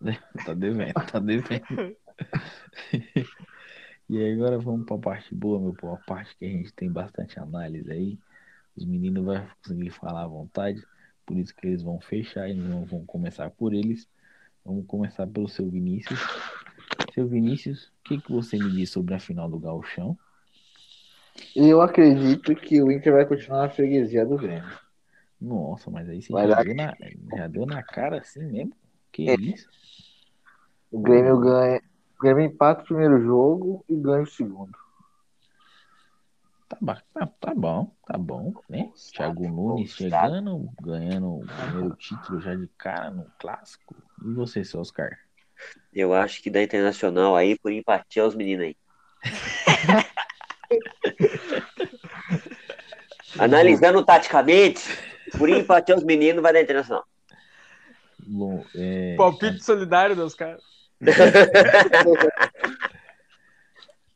Tá 0.46 0.54
devendo, 0.54 0.94
tá 0.94 1.18
devendo. 1.18 1.66
E 4.08 4.22
aí 4.22 4.34
agora 4.34 4.56
vamos 4.56 4.86
pra 4.86 4.96
parte 4.96 5.34
boa, 5.34 5.58
meu 5.60 5.74
povo. 5.74 5.94
A 5.94 6.06
parte 6.06 6.36
que 6.36 6.44
a 6.44 6.48
gente 6.48 6.72
tem 6.72 6.88
bastante 6.88 7.40
análise 7.40 7.90
aí. 7.90 8.16
Os 8.76 8.84
meninos 8.84 9.24
vão 9.24 9.44
conseguir 9.60 9.90
falar 9.90 10.22
à 10.22 10.28
vontade. 10.28 10.80
Por 11.26 11.36
isso 11.36 11.54
que 11.54 11.66
eles 11.66 11.82
vão 11.82 12.00
fechar 12.00 12.48
e 12.48 12.54
não 12.54 12.84
vão 12.84 13.04
começar 13.04 13.50
por 13.50 13.74
eles. 13.74 14.08
Vamos 14.64 14.86
começar 14.86 15.26
pelo 15.26 15.48
seu 15.48 15.68
Vinícius. 15.68 16.20
Seu 17.12 17.26
Vinícius, 17.26 17.86
o 17.88 17.92
que, 18.04 18.20
que 18.20 18.30
você 18.32 18.56
me 18.56 18.70
diz 18.70 18.90
sobre 18.90 19.14
a 19.14 19.18
final 19.18 19.48
do 19.48 19.58
Gauchão? 19.58 20.16
Eu 21.54 21.80
acredito 21.82 22.54
que 22.54 22.80
o 22.82 22.90
Inter 22.90 23.12
vai 23.12 23.26
continuar 23.26 23.62
na 23.62 23.68
freguesia 23.70 24.24
do 24.24 24.36
Grêmio. 24.36 24.78
Nossa, 25.40 25.90
mas 25.90 26.08
aí 26.08 26.22
você 26.22 26.32
Vai 26.32 26.48
já 26.48 26.54
dar- 26.56 26.64
deu, 26.64 26.74
na, 26.74 26.96
já 27.36 27.46
deu 27.46 27.66
na 27.66 27.82
cara 27.82 28.18
assim 28.20 28.42
mesmo? 28.44 28.72
Que 29.12 29.28
É. 29.28 29.34
isso? 29.34 29.68
O 30.90 31.00
Grêmio 31.00 31.38
ganha. 31.40 31.80
O 32.18 32.22
Grêmio 32.22 32.44
empata 32.44 32.82
o 32.82 32.86
primeiro 32.86 33.20
jogo 33.22 33.84
e 33.88 33.94
ganha 33.96 34.22
o 34.22 34.26
segundo. 34.26 34.72
Tá, 36.68 36.78
tá, 37.14 37.26
tá 37.40 37.54
bom, 37.54 37.94
tá 38.06 38.18
bom, 38.18 38.52
né? 38.68 38.90
Thiago 39.12 39.48
Nunes 39.48 39.92
chegando, 39.92 40.68
ganhando 40.82 41.36
o 41.36 41.46
primeiro 41.46 41.94
título 41.94 42.40
já 42.40 42.56
de 42.56 42.66
cara 42.76 43.08
no 43.10 43.24
clássico. 43.38 43.94
E 44.24 44.32
você, 44.32 44.64
seu 44.64 44.80
Oscar? 44.80 45.16
Eu 45.92 46.12
acho 46.12 46.42
que 46.42 46.50
da 46.50 46.60
Internacional 46.60 47.36
aí, 47.36 47.56
por 47.56 47.70
empatia 47.70 48.24
aos 48.24 48.34
meninos 48.34 48.66
aí. 48.66 48.76
Analisando 53.38 54.04
taticamente, 54.04 54.82
por 55.38 55.48
empatia 55.48 55.94
aos 55.94 56.02
meninos, 56.02 56.42
vai 56.42 56.52
da 56.52 56.60
Internacional. 56.60 57.06
Bom, 58.18 58.64
é, 58.74 59.14
Palpite 59.16 59.64
solidário 59.64 60.16
dos 60.16 60.34
caras. 60.34 60.60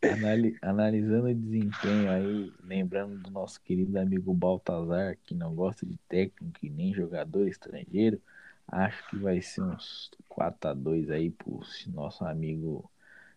anali- 0.03 0.57
analisando 0.63 1.29
o 1.29 1.35
desempenho 1.35 2.11
aí, 2.11 2.53
lembrando 2.63 3.19
do 3.19 3.31
nosso 3.31 3.61
querido 3.61 3.99
amigo 3.99 4.33
Baltazar, 4.33 5.17
que 5.25 5.35
não 5.35 5.55
gosta 5.55 5.85
de 5.85 5.97
técnico 6.09 6.59
e 6.63 6.71
nem 6.71 6.95
jogador 6.95 7.47
estrangeiro, 7.47 8.21
acho 8.67 9.09
que 9.09 9.17
vai 9.17 9.41
ser 9.43 9.63
uns 9.63 10.11
4x2 10.29 11.11
aí 11.11 11.31
pro 11.31 11.61
nosso 11.89 12.25
amigo 12.25 12.91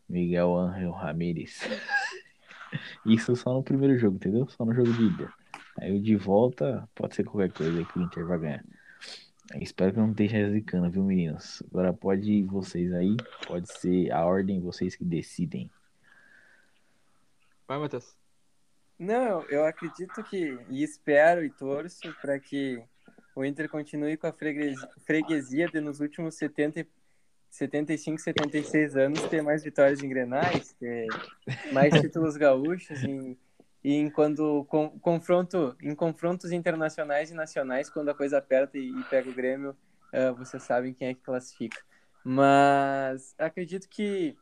Miguel 0.07 0.55
Ángel 0.55 0.91
Ramírez. 0.91 1.59
Isso 3.05 3.35
só 3.35 3.53
no 3.53 3.63
primeiro 3.63 3.97
jogo, 3.97 4.15
entendeu? 4.15 4.47
Só 4.49 4.65
no 4.65 4.73
jogo 4.73 4.91
de 4.93 5.03
ida. 5.03 5.33
Aí 5.79 5.91
o 5.91 6.01
de 6.01 6.15
volta 6.15 6.87
pode 6.95 7.15
ser 7.15 7.23
qualquer 7.23 7.51
coisa 7.51 7.83
que 7.83 7.99
o 7.99 8.01
Inter 8.01 8.25
vai 8.25 8.39
ganhar. 8.39 8.65
Espero 9.59 9.91
que 9.91 9.99
não 9.99 10.11
esteja 10.11 10.49
zicando, 10.49 10.89
viu, 10.89 11.03
meninos? 11.03 11.61
Agora 11.69 11.93
pode 11.93 12.43
vocês 12.43 12.93
aí, 12.93 13.15
pode 13.45 13.71
ser 13.71 14.11
a 14.11 14.25
ordem, 14.25 14.61
vocês 14.61 14.95
que 14.95 15.03
decidem. 15.03 15.69
Vai, 17.67 17.79
Matheus. 17.79 18.15
Não, 18.97 19.41
eu, 19.49 19.65
acredito 19.65 20.23
que, 20.23 20.57
e 20.69 20.83
espero 20.83 21.43
e 21.43 21.49
torço 21.49 22.13
para 22.21 22.39
que 22.39 22.81
o 23.35 23.43
Inter 23.43 23.67
continue 23.67 24.15
com 24.15 24.27
a 24.27 24.31
freguesia, 24.31 24.89
freguesia 25.05 25.67
de 25.67 25.81
nos 25.81 25.99
últimos 25.99 26.35
70, 26.35 26.81
e- 26.81 26.87
75, 27.49 28.21
76 28.21 28.95
anos 28.95 29.21
ter 29.23 29.41
mais 29.41 29.63
vitórias 29.63 30.01
em 30.01 30.09
Grenais, 30.09 30.73
ter 30.79 31.07
mais 31.71 31.93
títulos 32.01 32.37
gaúchos 32.37 33.03
em, 33.03 33.37
e 33.83 33.93
em 33.95 34.09
quando 34.09 34.63
com, 34.65 34.97
confronto 34.99 35.75
em 35.81 35.93
confrontos 35.95 36.51
internacionais 36.51 37.31
e 37.31 37.33
nacionais 37.33 37.89
quando 37.89 38.09
a 38.09 38.15
coisa 38.15 38.37
aperta 38.37 38.77
e, 38.77 38.89
e 38.89 39.03
pega 39.05 39.29
o 39.29 39.33
Grêmio, 39.33 39.75
ah, 40.11 40.31
vocês 40.31 40.63
sabem 40.63 40.93
quem 40.93 41.09
é 41.09 41.13
que 41.13 41.21
classifica. 41.21 41.81
Mas 42.23 43.35
acredito 43.37 43.89
que 43.89 44.37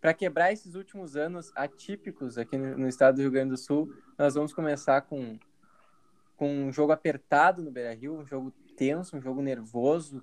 para 0.00 0.14
quebrar 0.14 0.52
esses 0.52 0.74
últimos 0.74 1.16
anos 1.16 1.52
atípicos 1.54 2.38
aqui 2.38 2.56
no, 2.56 2.78
no 2.78 2.88
estado 2.88 3.16
do 3.16 3.22
Rio 3.22 3.30
Grande 3.30 3.50
do 3.50 3.56
Sul, 3.58 3.92
nós 4.18 4.34
vamos 4.34 4.52
começar 4.54 5.02
com, 5.02 5.38
com 6.36 6.48
um 6.66 6.72
jogo 6.72 6.92
apertado 6.92 7.62
no 7.62 7.70
Beira 7.70 7.94
Rio, 7.94 8.18
um 8.18 8.24
jogo 8.24 8.50
tenso, 8.76 9.16
um 9.16 9.20
jogo 9.20 9.42
nervoso, 9.42 10.22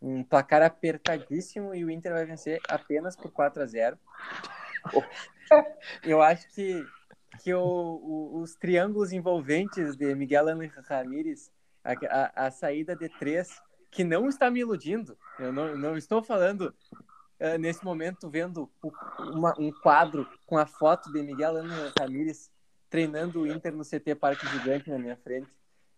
um, 0.00 0.16
um 0.18 0.24
placar 0.24 0.62
apertadíssimo 0.62 1.74
e 1.74 1.84
o 1.84 1.90
Inter 1.90 2.12
vai 2.12 2.24
vencer 2.26 2.60
apenas 2.68 3.16
por 3.16 3.30
4 3.30 3.62
a 3.62 3.66
0 3.66 3.98
Eu 6.02 6.20
acho 6.22 6.48
que, 6.54 6.84
que 7.42 7.54
o, 7.54 7.60
o- 7.62 8.40
os 8.42 8.54
triângulos 8.54 9.12
envolventes 9.12 9.96
de 9.96 10.14
Miguel 10.14 10.48
Ángel 10.48 10.82
Ramírez, 10.88 11.50
a, 11.82 11.92
a, 11.92 12.46
a 12.46 12.50
saída 12.50 12.94
de 12.96 13.08
três, 13.18 13.60
que 13.90 14.04
não 14.04 14.28
está 14.28 14.50
me 14.50 14.60
iludindo, 14.60 15.16
eu 15.38 15.52
não, 15.52 15.76
não 15.76 15.96
estou 15.96 16.22
falando 16.22 16.74
eh, 17.40 17.58
nesse 17.58 17.84
momento 17.84 18.28
vendo 18.30 18.70
o- 18.82 18.92
uma- 19.32 19.54
um 19.58 19.70
quadro 19.72 20.26
com 20.46 20.56
a 20.58 20.66
foto 20.66 21.12
de 21.12 21.22
Miguel 21.22 21.56
Ángel 21.56 21.92
Ramírez 21.98 22.50
treinando 22.90 23.40
o 23.42 23.46
Inter 23.46 23.72
no 23.74 23.84
CT 23.84 24.14
Parque 24.14 24.46
Gigante 24.46 24.88
na 24.90 24.98
minha 24.98 25.16
frente. 25.16 25.48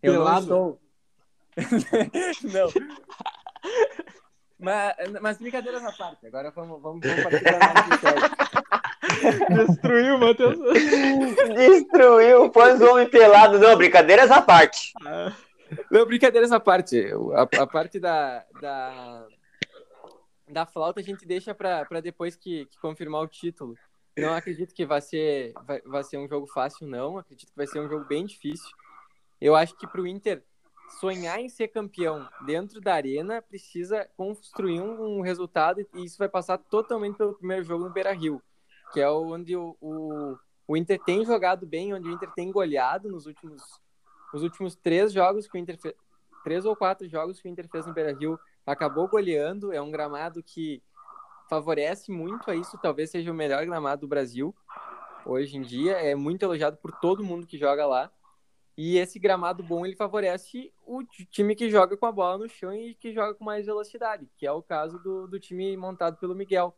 Eu 0.02 0.14
não 0.14 0.20
Pelado. 0.20 0.42
estou. 0.42 0.80
não. 2.52 2.68
Mas, 4.58 4.94
mas 5.20 5.38
brincadeiras 5.38 5.84
à 5.84 5.92
parte. 5.92 6.26
Agora 6.26 6.50
vamos, 6.50 6.80
vamos, 6.80 7.00
vamos 7.06 7.22
partir 7.22 7.42
para 7.42 7.58
a. 8.32 8.46
Destruiu, 9.66 10.18
Matheus. 10.18 10.58
Destruiu, 11.54 12.50
pôs 12.50 12.80
o 12.80 12.90
homem 12.92 13.08
pelado. 13.08 13.58
Não, 13.58 13.76
brincadeiras 13.76 14.30
à 14.30 14.40
parte. 14.40 14.92
Não, 15.90 16.06
brincadeira 16.06 16.46
essa 16.46 16.58
parte. 16.58 17.06
A, 17.34 17.62
a 17.62 17.66
parte 17.66 17.98
da, 18.00 18.44
da, 18.60 19.26
da 20.48 20.66
flauta 20.66 21.00
a 21.00 21.02
gente 21.02 21.26
deixa 21.26 21.54
para 21.54 22.00
depois 22.00 22.36
que, 22.36 22.66
que 22.66 22.78
confirmar 22.78 23.22
o 23.22 23.28
título. 23.28 23.76
Não 24.16 24.32
acredito 24.34 24.74
que 24.74 24.86
vai 24.86 25.00
ser, 25.00 25.52
vai, 25.64 25.80
vai 25.82 26.02
ser 26.02 26.16
um 26.16 26.28
jogo 26.28 26.46
fácil, 26.46 26.86
não. 26.86 27.18
Acredito 27.18 27.50
que 27.50 27.56
vai 27.56 27.66
ser 27.66 27.80
um 27.80 27.88
jogo 27.88 28.04
bem 28.06 28.24
difícil. 28.24 28.70
Eu 29.40 29.54
acho 29.54 29.76
que 29.76 29.86
para 29.86 30.00
o 30.00 30.06
Inter 30.06 30.42
sonhar 31.00 31.38
em 31.40 31.48
ser 31.48 31.68
campeão 31.68 32.26
dentro 32.46 32.80
da 32.80 32.94
arena 32.94 33.42
precisa 33.42 34.08
construir 34.16 34.80
um, 34.80 35.18
um, 35.18 35.20
resultado 35.20 35.86
e 35.94 36.04
isso 36.04 36.16
vai 36.16 36.28
passar 36.28 36.58
totalmente 36.58 37.16
pelo 37.16 37.34
primeiro 37.34 37.64
jogo 37.64 37.84
no 37.84 37.90
Beira 37.90 38.12
Rio, 38.12 38.40
que 38.92 39.00
é 39.00 39.10
onde 39.10 39.56
o, 39.56 39.76
o, 39.80 40.38
o 40.66 40.76
Inter 40.76 40.98
tem 41.04 41.24
jogado 41.24 41.66
bem, 41.66 41.92
onde 41.92 42.08
o 42.08 42.12
Inter 42.12 42.30
tem 42.32 42.50
goleado 42.50 43.10
nos 43.10 43.26
últimos, 43.26 43.62
os 44.32 44.42
últimos 44.42 44.76
três 44.76 45.12
jogos 45.12 45.46
que 45.46 45.58
o 45.58 45.60
Inter 45.60 45.76
fez, 45.76 45.94
três 46.44 46.64
ou 46.64 46.76
quatro 46.76 47.08
jogos 47.08 47.40
que 47.40 47.48
o 47.48 47.50
Inter 47.50 47.68
fez 47.68 47.84
no 47.84 47.92
Beira 47.92 48.16
Rio, 48.16 48.38
acabou 48.66 49.08
goleando. 49.08 49.72
É 49.72 49.80
um 49.80 49.90
gramado 49.90 50.42
que 50.42 50.82
favorece 51.48 52.10
muito 52.10 52.50
a 52.50 52.56
isso, 52.56 52.76
talvez 52.78 53.10
seja 53.10 53.30
o 53.30 53.34
melhor 53.34 53.64
gramado 53.64 54.00
do 54.02 54.08
Brasil 54.08 54.54
hoje 55.24 55.56
em 55.56 55.62
dia. 55.62 55.92
É 55.92 56.14
muito 56.14 56.42
elogiado 56.42 56.76
por 56.76 56.92
todo 56.92 57.24
mundo 57.24 57.46
que 57.46 57.56
joga 57.56 57.86
lá. 57.86 58.10
E 58.76 58.98
esse 58.98 59.18
gramado 59.18 59.62
bom 59.62 59.86
ele 59.86 59.96
favorece 59.96 60.70
o 60.84 61.02
time 61.30 61.54
que 61.54 61.70
joga 61.70 61.96
com 61.96 62.04
a 62.04 62.12
bola 62.12 62.36
no 62.36 62.48
chão 62.48 62.74
e 62.74 62.94
que 62.94 63.10
joga 63.10 63.34
com 63.34 63.42
mais 63.42 63.64
velocidade, 63.64 64.28
que 64.36 64.46
é 64.46 64.52
o 64.52 64.62
caso 64.62 64.98
do, 64.98 65.26
do 65.26 65.40
time 65.40 65.74
montado 65.78 66.18
pelo 66.18 66.34
Miguel. 66.34 66.76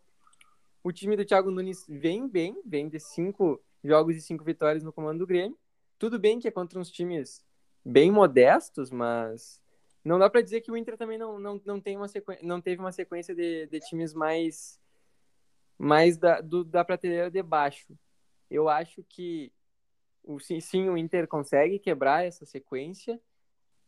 O 0.83 0.93
time 0.93 1.17
do 1.17 1.25
Thiago 1.25 1.51
Nunes 1.51 1.85
vem 1.89 2.29
bem, 2.29 2.63
vem 2.65 2.89
de 2.89 3.01
cinco 3.01 3.61
jogos 3.83 4.17
e 4.17 4.21
cinco 4.21 4.45
vitórias 4.45 4.85
no 4.85 4.93
comando 4.93 5.19
do 5.19 5.27
Grêmio. 5.27 5.59
Tudo 5.99 6.21
bem 6.21 6.39
que 6.39 6.47
é 6.47 6.53
contra 6.53 6.79
uns 6.79 6.89
times 6.89 7.45
bem 7.85 8.13
modestos, 8.13 8.93
mas 8.93 9.61
não 10.05 10.19
dá 10.19 10.31
para 10.31 10.41
dizer 10.41 10.61
que 10.61 10.71
o 10.71 10.77
Inter 10.77 10.97
também 10.97 11.19
não, 11.19 11.39
não, 11.39 11.61
não, 11.65 11.81
tem 11.81 11.97
uma 11.97 12.09
sequência, 12.09 12.47
não 12.47 12.61
teve 12.61 12.81
uma 12.81 12.93
sequência 12.93 13.35
de, 13.35 13.67
de 13.67 13.81
times 13.81 14.15
mais, 14.15 14.81
mais 15.79 16.17
da, 16.17 16.41
do, 16.41 16.65
da 16.65 16.85
prateleira 16.85 17.31
de 17.31 17.43
baixo. 17.43 17.99
Eu 18.51 18.69
acho 18.69 19.05
que 19.09 19.53
o, 20.23 20.39
sim, 20.39 20.61
sim, 20.61 20.89
o 20.89 20.97
Inter 20.97 21.27
consegue 21.27 21.79
quebrar 21.79 22.25
essa 22.25 22.45
sequência, 22.45 23.21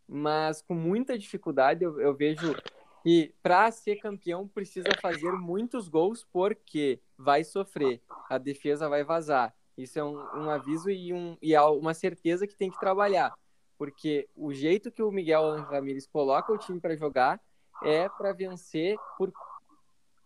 mas 0.06 0.60
com 0.62 0.74
muita 0.74 1.18
dificuldade 1.18 1.84
eu, 1.84 2.00
eu 2.00 2.14
vejo 2.14 2.54
que 3.02 3.34
para 3.42 3.70
ser 3.70 3.96
campeão 3.96 4.46
precisa 4.46 4.88
fazer 5.00 5.32
muitos 5.32 5.88
gols 5.88 6.26
porque 6.32 7.00
vai 7.16 7.44
sofrer, 7.44 8.02
a 8.28 8.38
defesa 8.38 8.88
vai 8.88 9.04
vazar. 9.04 9.54
Isso 9.76 9.98
é 9.98 10.04
um, 10.04 10.16
um 10.16 10.50
aviso 10.50 10.90
e, 10.90 11.12
um, 11.12 11.36
e 11.40 11.54
é 11.54 11.60
uma 11.62 11.94
certeza 11.94 12.46
que 12.46 12.54
tem 12.54 12.70
que 12.70 12.78
trabalhar, 12.78 13.32
porque 13.80 14.28
o 14.36 14.52
jeito 14.52 14.92
que 14.92 15.02
o 15.02 15.10
Miguel 15.10 15.62
Ramírez 15.62 16.06
coloca 16.06 16.52
o 16.52 16.58
time 16.58 16.78
para 16.78 16.94
jogar 16.94 17.40
é 17.82 18.10
para 18.10 18.30
vencer 18.30 18.94
por 19.16 19.32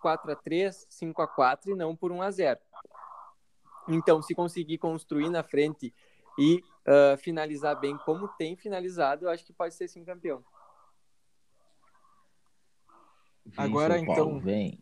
4 0.01 0.33
a 0.33 0.35
3 0.35 0.85
5 0.91 1.23
a 1.23 1.29
4 1.29 1.71
e 1.71 1.75
não 1.77 1.95
por 1.95 2.11
1 2.11 2.21
a 2.21 2.31
0 2.33 2.61
então, 3.87 4.21
se 4.21 4.35
conseguir 4.35 4.79
construir 4.79 5.31
na 5.31 5.45
frente 5.45 5.95
e 6.37 6.65
uh, 6.85 7.17
finalizar 7.17 7.79
bem 7.79 7.97
como 7.99 8.27
tem 8.27 8.57
finalizado, 8.57 9.27
eu 9.27 9.31
acho 9.31 9.45
que 9.45 9.53
pode 9.53 9.75
ser 9.75 9.87
sim 9.87 10.05
campeão. 10.05 10.45
Vem, 13.47 13.65
Agora, 13.65 13.95
Paulo, 13.95 14.13
então, 14.13 14.41
Vem. 14.41 14.81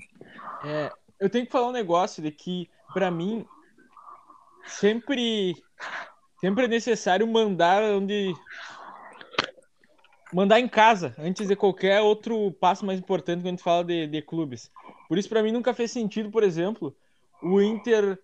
É, 0.65 0.91
eu 1.21 1.29
tenho 1.29 1.45
que 1.45 1.53
falar 1.53 1.69
um 1.69 1.73
negócio 1.73 2.23
de 2.23 2.31
que, 2.31 2.71
para 2.95 3.11
mim, 3.11 3.45
sempre, 4.65 5.63
sempre 6.43 6.65
é 6.65 6.69
necessário 6.69 7.27
mandar 7.27 7.83
onde. 7.85 8.35
Mandar 10.35 10.59
em 10.59 10.67
casa, 10.69 11.15
antes 11.19 11.47
de 11.47 11.55
qualquer 11.55 12.01
outro 12.01 12.51
passo 12.53 12.87
mais 12.87 12.99
importante 12.99 13.41
quando 13.41 13.47
a 13.49 13.51
gente 13.51 13.63
fala 13.63 13.85
de, 13.85 14.07
de 14.07 14.23
clubes. 14.23 14.71
Por 15.07 15.19
isso, 15.19 15.29
para 15.29 15.43
mim, 15.43 15.53
nunca 15.53 15.75
fez 15.75 15.91
sentido, 15.91 16.31
por 16.31 16.43
exemplo, 16.43 16.97
o 17.43 17.61
Inter 17.61 18.19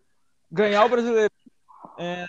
ganhar 0.51 0.87
o 0.87 0.89
brasileiro 0.89 1.31
é, 1.99 2.25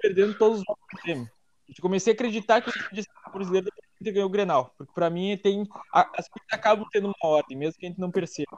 perdendo 0.00 0.38
todos 0.38 0.60
os 0.60 0.64
jogos 0.64 0.84
do 0.92 1.02
Grêmio. 1.02 1.28
Eu 1.68 1.74
comecei 1.82 2.12
a 2.12 2.14
acreditar 2.14 2.60
que 2.60 2.70
o 2.70 3.30
brasileiro 3.32 3.66
ganhou 4.00 4.26
o 4.26 4.30
Grenal. 4.30 4.72
Porque 4.78 4.92
para 4.94 5.10
mim 5.10 5.36
tem. 5.36 5.68
a- 5.92 6.08
As 6.16 6.28
coisas 6.28 6.48
acabam 6.52 6.86
tendo 6.92 7.08
uma 7.08 7.16
ordem, 7.28 7.56
mesmo 7.58 7.78
que 7.78 7.86
a 7.86 7.88
gente 7.88 8.00
não 8.00 8.10
perceba. 8.10 8.56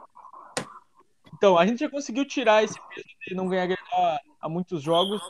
Então, 1.33 1.57
a 1.57 1.65
gente 1.65 1.79
já 1.79 1.89
conseguiu 1.89 2.23
tirar 2.23 2.63
esse 2.63 2.79
peso 2.89 3.07
de 3.27 3.33
não 3.33 3.47
ganhar 3.49 3.65
Grenal 3.65 4.05
há, 4.05 4.19
há 4.41 4.47
muitos 4.49 4.83
jogos 4.83 5.21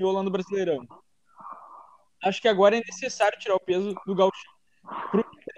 e 0.00 0.04
o 0.04 0.22
no 0.22 0.30
Brasileirão. 0.30 0.86
Acho 2.22 2.40
que 2.40 2.48
agora 2.48 2.76
é 2.76 2.80
necessário 2.80 3.38
tirar 3.38 3.54
o 3.54 3.60
peso 3.60 3.94
do 4.06 4.14
Gauchão. 4.14 4.52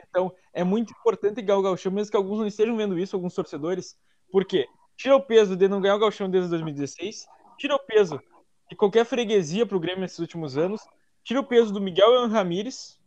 Então, 0.08 0.34
é 0.52 0.62
muito 0.62 0.92
importante 0.92 1.40
ganhar 1.40 1.58
o 1.58 1.62
Gauchão, 1.62 1.92
mesmo 1.92 2.10
que 2.10 2.16
alguns 2.16 2.38
não 2.38 2.46
estejam 2.46 2.76
vendo 2.76 2.98
isso, 2.98 3.16
alguns 3.16 3.34
torcedores. 3.34 3.96
Por 4.30 4.44
quê? 4.44 4.66
Tira 4.96 5.16
o 5.16 5.22
peso 5.22 5.56
de 5.56 5.68
não 5.68 5.80
ganhar 5.80 5.96
o 5.96 5.98
Gauchão 5.98 6.28
desde 6.28 6.50
2016, 6.50 7.26
tira 7.56 7.74
o 7.74 7.78
peso 7.78 8.20
de 8.68 8.76
qualquer 8.76 9.04
freguesia 9.04 9.64
pro 9.64 9.80
Grêmio 9.80 10.02
nesses 10.02 10.18
últimos 10.18 10.58
anos, 10.58 10.82
tira 11.24 11.40
o 11.40 11.44
peso 11.44 11.72
do 11.72 11.80
Miguel 11.80 12.28
Ramírez 12.28 12.98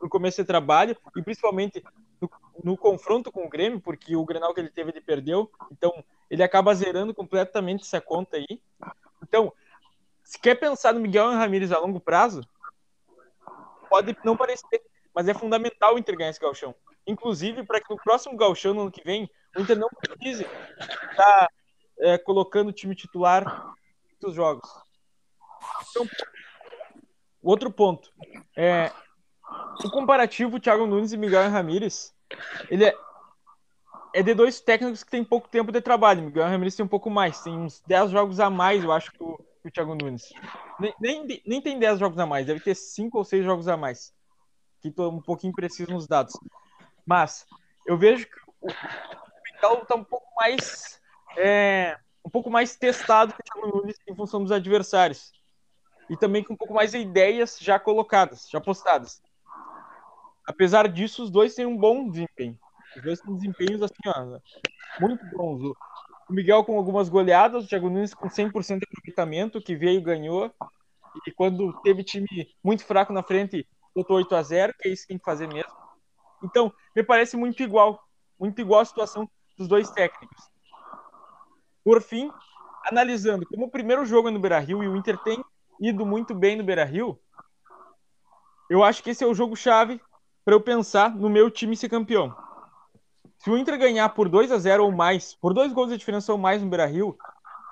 no 0.00 0.08
começo 0.08 0.40
de 0.42 0.46
trabalho 0.46 0.96
e 1.16 1.22
principalmente 1.22 1.82
no, 2.20 2.30
no 2.62 2.76
confronto 2.76 3.30
com 3.30 3.44
o 3.44 3.48
Grêmio, 3.48 3.80
porque 3.80 4.14
o 4.16 4.24
Grenal 4.24 4.54
que 4.54 4.60
ele 4.60 4.70
teve 4.70 4.90
ele 4.90 5.00
perdeu, 5.00 5.50
então 5.70 5.92
ele 6.30 6.42
acaba 6.42 6.74
zerando 6.74 7.14
completamente 7.14 7.82
essa 7.82 8.00
conta 8.00 8.36
aí. 8.36 8.60
Então, 9.22 9.52
se 10.32 10.38
quer 10.38 10.54
pensar 10.54 10.94
no 10.94 11.00
Miguel 11.00 11.30
Ramírez 11.32 11.70
a 11.72 11.78
longo 11.78 12.00
prazo, 12.00 12.42
pode 13.90 14.16
não 14.24 14.34
parecer, 14.34 14.80
mas 15.14 15.28
é 15.28 15.34
fundamental 15.34 15.94
o 15.94 15.98
Inter 15.98 16.16
ganhar 16.16 16.30
esse 16.30 16.40
galchão. 16.40 16.74
Inclusive, 17.06 17.66
para 17.66 17.82
que 17.82 17.92
no 17.92 18.00
próximo 18.00 18.34
galchão, 18.34 18.72
no 18.72 18.80
ano 18.80 18.90
que 18.90 19.04
vem, 19.04 19.30
o 19.54 19.60
Inter 19.60 19.78
não 19.78 19.90
precise 19.90 20.46
estar 21.10 21.48
é, 21.98 22.16
colocando 22.16 22.68
o 22.68 22.72
time 22.72 22.94
titular 22.94 23.74
nos 24.22 24.34
jogos. 24.34 24.70
Então, 25.90 26.08
outro 27.42 27.70
ponto. 27.70 28.10
É, 28.56 28.90
o 29.84 29.90
comparativo 29.90 30.58
Thiago 30.58 30.86
Nunes 30.86 31.12
e 31.12 31.18
Miguel 31.18 31.50
Ramírez, 31.50 32.14
ele 32.70 32.86
é, 32.86 32.96
é 34.14 34.22
de 34.22 34.32
dois 34.32 34.62
técnicos 34.62 35.04
que 35.04 35.10
têm 35.10 35.22
pouco 35.22 35.46
tempo 35.46 35.70
de 35.70 35.82
trabalho. 35.82 36.22
Miguel 36.22 36.48
Ramírez 36.48 36.74
tem 36.74 36.86
um 36.86 36.88
pouco 36.88 37.10
mais, 37.10 37.42
tem 37.42 37.52
uns 37.52 37.82
10 37.86 38.12
jogos 38.12 38.40
a 38.40 38.48
mais, 38.48 38.82
eu 38.82 38.90
acho, 38.90 39.12
que 39.12 39.22
que 39.62 39.68
o 39.68 39.70
Thiago 39.70 39.94
Nunes. 39.94 40.32
Nem, 40.78 40.94
nem, 41.00 41.42
nem 41.46 41.62
tem 41.62 41.78
10 41.78 41.98
jogos 41.98 42.18
a 42.18 42.26
mais, 42.26 42.46
deve 42.46 42.60
ter 42.60 42.74
5 42.74 43.16
ou 43.16 43.24
6 43.24 43.44
jogos 43.44 43.68
a 43.68 43.76
mais. 43.76 44.12
Que 44.80 44.88
estou 44.88 45.12
um 45.12 45.22
pouquinho 45.22 45.52
preciso 45.52 45.92
nos 45.92 46.06
dados. 46.08 46.34
Mas 47.06 47.46
eu 47.86 47.96
vejo 47.96 48.26
que 48.26 48.38
o 48.60 48.66
Miguel 48.66 49.82
está 49.82 49.94
um 49.94 50.04
pouco 50.04 50.26
mais. 50.36 51.00
É, 51.36 51.96
um 52.24 52.30
pouco 52.30 52.50
mais 52.50 52.76
testado 52.76 53.32
que 53.32 53.40
o 53.40 53.44
Thiago 53.44 53.76
Nunes 53.78 53.96
em 54.08 54.14
função 54.14 54.42
dos 54.42 54.52
adversários. 54.52 55.32
E 56.10 56.16
também 56.16 56.42
com 56.42 56.54
um 56.54 56.56
pouco 56.56 56.74
mais 56.74 56.90
de 56.90 56.98
ideias 56.98 57.58
já 57.60 57.78
colocadas, 57.78 58.48
já 58.50 58.60
postadas. 58.60 59.22
Apesar 60.46 60.88
disso, 60.88 61.22
os 61.22 61.30
dois 61.30 61.54
têm 61.54 61.64
um 61.64 61.76
bom 61.76 62.10
desempenho. 62.10 62.58
Os 62.96 63.02
dois 63.02 63.20
têm 63.20 63.34
desempenhos 63.36 63.82
assim, 63.82 63.94
ó, 64.06 64.38
muito 65.00 65.24
bons. 65.36 65.72
O 66.32 66.34
Miguel 66.34 66.64
com 66.64 66.78
algumas 66.78 67.10
goleadas, 67.10 67.64
o 67.64 67.68
Thiago 67.68 67.90
Nunes 67.90 68.14
com 68.14 68.26
100% 68.26 68.78
de 68.78 68.86
aproveitamento, 68.86 69.60
que 69.60 69.76
veio 69.76 69.98
e 69.98 70.02
ganhou. 70.02 70.50
E 71.26 71.30
quando 71.30 71.78
teve 71.82 72.02
time 72.02 72.48
muito 72.64 72.86
fraco 72.86 73.12
na 73.12 73.22
frente, 73.22 73.68
botou 73.94 74.16
8 74.16 74.34
a 74.34 74.42
0 74.42 74.74
que 74.80 74.88
é 74.88 74.92
isso 74.92 75.02
que 75.02 75.08
tem 75.08 75.18
que 75.18 75.24
fazer 75.26 75.46
mesmo. 75.46 75.70
Então, 76.42 76.72
me 76.96 77.02
parece 77.04 77.36
muito 77.36 77.62
igual. 77.62 78.02
Muito 78.40 78.58
igual 78.62 78.80
a 78.80 78.84
situação 78.86 79.28
dos 79.58 79.68
dois 79.68 79.90
técnicos. 79.90 80.42
Por 81.84 82.00
fim, 82.00 82.32
analisando 82.86 83.46
como 83.46 83.66
o 83.66 83.70
primeiro 83.70 84.06
jogo 84.06 84.28
é 84.28 84.30
no 84.30 84.40
Beira-Rio 84.40 84.82
e 84.82 84.88
o 84.88 84.96
Inter 84.96 85.18
tem 85.18 85.44
ido 85.82 86.06
muito 86.06 86.34
bem 86.34 86.56
no 86.56 86.64
Beira-Rio, 86.64 87.20
eu 88.70 88.82
acho 88.82 89.02
que 89.02 89.10
esse 89.10 89.22
é 89.22 89.26
o 89.26 89.34
jogo-chave 89.34 90.00
para 90.46 90.54
eu 90.54 90.62
pensar 90.62 91.14
no 91.14 91.28
meu 91.28 91.50
time 91.50 91.76
ser 91.76 91.90
campeão. 91.90 92.34
Se 93.42 93.50
o 93.50 93.58
Inter 93.58 93.76
ganhar 93.76 94.08
por 94.10 94.28
2 94.28 94.52
a 94.52 94.58
0 94.58 94.84
ou 94.84 94.92
mais, 94.92 95.34
por 95.34 95.52
dois 95.52 95.72
gols 95.72 95.90
de 95.90 95.98
diferença 95.98 96.30
ou 96.30 96.38
mais 96.38 96.62
no 96.62 96.68
Beira-Rio, 96.68 97.18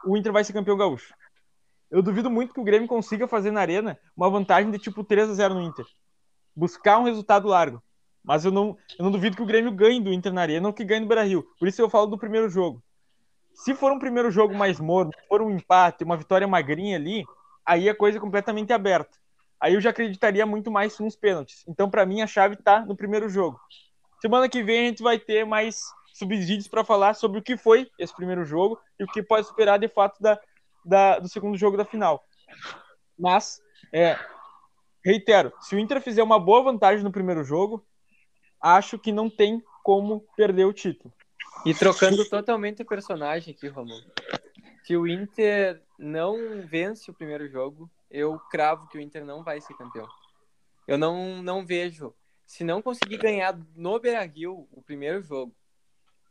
o 0.04 0.16
Inter 0.16 0.32
vai 0.32 0.42
ser 0.42 0.52
campeão 0.52 0.76
gaúcho. 0.76 1.14
Eu 1.88 2.02
duvido 2.02 2.28
muito 2.28 2.52
que 2.52 2.58
o 2.58 2.64
Grêmio 2.64 2.88
consiga 2.88 3.28
fazer 3.28 3.52
na 3.52 3.60
Arena 3.60 3.96
uma 4.16 4.28
vantagem 4.28 4.68
de 4.72 4.80
tipo 4.80 5.04
3 5.04 5.30
a 5.30 5.34
0 5.34 5.54
no 5.54 5.62
Inter. 5.62 5.86
Buscar 6.56 6.98
um 6.98 7.04
resultado 7.04 7.46
largo. 7.46 7.80
Mas 8.20 8.44
eu 8.44 8.50
não, 8.50 8.76
eu 8.98 9.04
não 9.04 9.12
duvido 9.12 9.36
que 9.36 9.44
o 9.44 9.46
Grêmio 9.46 9.70
ganhe 9.70 10.00
do 10.00 10.12
Inter 10.12 10.32
na 10.32 10.40
Arena 10.40 10.66
ou 10.66 10.74
que 10.74 10.82
ganhe 10.82 11.02
no 11.02 11.06
Beira-Rio. 11.06 11.46
Por 11.56 11.68
isso 11.68 11.80
eu 11.80 11.88
falo 11.88 12.08
do 12.08 12.18
primeiro 12.18 12.48
jogo. 12.48 12.82
Se 13.54 13.72
for 13.72 13.92
um 13.92 13.98
primeiro 14.00 14.28
jogo 14.28 14.52
mais 14.52 14.80
morno, 14.80 15.12
for 15.28 15.40
um 15.40 15.52
empate, 15.52 16.02
uma 16.02 16.16
vitória 16.16 16.48
magrinha 16.48 16.96
ali, 16.96 17.24
aí 17.64 17.88
a 17.88 17.94
coisa 17.94 18.18
é 18.18 18.20
completamente 18.20 18.72
aberta. 18.72 19.16
Aí 19.60 19.74
eu 19.74 19.80
já 19.80 19.90
acreditaria 19.90 20.44
muito 20.44 20.68
mais 20.68 20.98
nos 20.98 21.14
pênaltis. 21.14 21.62
Então, 21.68 21.88
para 21.88 22.04
mim, 22.04 22.22
a 22.22 22.26
chave 22.26 22.56
tá 22.56 22.84
no 22.84 22.96
primeiro 22.96 23.28
jogo. 23.28 23.60
Semana 24.20 24.48
que 24.48 24.62
vem 24.62 24.80
a 24.80 24.88
gente 24.88 25.02
vai 25.02 25.18
ter 25.18 25.44
mais 25.44 25.80
subsídios 26.12 26.68
para 26.68 26.84
falar 26.84 27.14
sobre 27.14 27.38
o 27.38 27.42
que 27.42 27.56
foi 27.56 27.90
esse 27.98 28.14
primeiro 28.14 28.44
jogo 28.44 28.78
e 28.98 29.04
o 29.04 29.06
que 29.06 29.22
pode 29.22 29.46
esperar 29.46 29.78
de 29.78 29.88
fato 29.88 30.20
da, 30.20 30.38
da, 30.84 31.18
do 31.18 31.28
segundo 31.28 31.56
jogo 31.56 31.76
da 31.76 31.84
final. 31.84 32.22
Mas, 33.18 33.60
é, 33.92 34.18
reitero, 35.04 35.52
se 35.60 35.74
o 35.74 35.78
Inter 35.78 36.00
fizer 36.00 36.22
uma 36.22 36.38
boa 36.38 36.62
vantagem 36.62 37.02
no 37.02 37.12
primeiro 37.12 37.42
jogo, 37.42 37.84
acho 38.60 38.98
que 38.98 39.12
não 39.12 39.30
tem 39.30 39.62
como 39.82 40.20
perder 40.36 40.66
o 40.66 40.72
título. 40.72 41.12
E 41.64 41.74
trocando 41.74 42.28
totalmente 42.28 42.82
o 42.82 42.86
personagem 42.86 43.54
aqui, 43.54 43.68
Romulo. 43.68 44.04
Se 44.84 44.96
o 44.96 45.06
Inter 45.06 45.82
não 45.98 46.62
vence 46.66 47.10
o 47.10 47.14
primeiro 47.14 47.48
jogo, 47.48 47.90
eu 48.10 48.38
cravo 48.50 48.88
que 48.88 48.98
o 48.98 49.00
Inter 49.00 49.24
não 49.24 49.42
vai 49.42 49.60
ser 49.60 49.74
campeão. 49.74 50.08
Eu 50.88 50.98
não, 50.98 51.42
não 51.42 51.64
vejo. 51.64 52.14
Se 52.50 52.64
não 52.64 52.82
conseguir 52.82 53.16
ganhar 53.16 53.56
no 53.76 54.00
Beira-Rio 54.00 54.66
o 54.72 54.82
primeiro 54.82 55.22
jogo, 55.22 55.54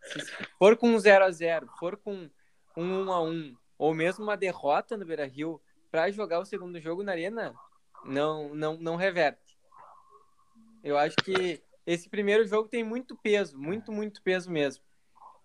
se 0.03 0.19
for 0.57 0.75
com 0.75 0.99
0 0.99 1.23
a 1.23 1.31
0 1.31 1.69
for 1.79 1.95
com 1.95 2.29
um 2.75 3.03
1 3.05 3.11
a 3.13 3.23
1 3.23 3.57
ou 3.77 3.93
mesmo 3.93 4.25
uma 4.25 4.35
derrota 4.35 4.97
no 4.97 5.05
Beira-Rio 5.05 5.61
para 5.89 6.11
jogar 6.11 6.39
o 6.39 6.45
segundo 6.45 6.77
jogo 6.81 7.03
na 7.03 7.13
Arena, 7.13 7.55
não, 8.03 8.53
não, 8.53 8.75
não 8.75 8.95
reverte. 8.97 9.57
Eu 10.83 10.97
acho 10.97 11.15
que 11.23 11.63
esse 11.87 12.09
primeiro 12.09 12.45
jogo 12.45 12.67
tem 12.67 12.83
muito 12.83 13.15
peso, 13.15 13.57
muito, 13.57 13.89
muito 13.89 14.21
peso 14.21 14.51
mesmo. 14.51 14.83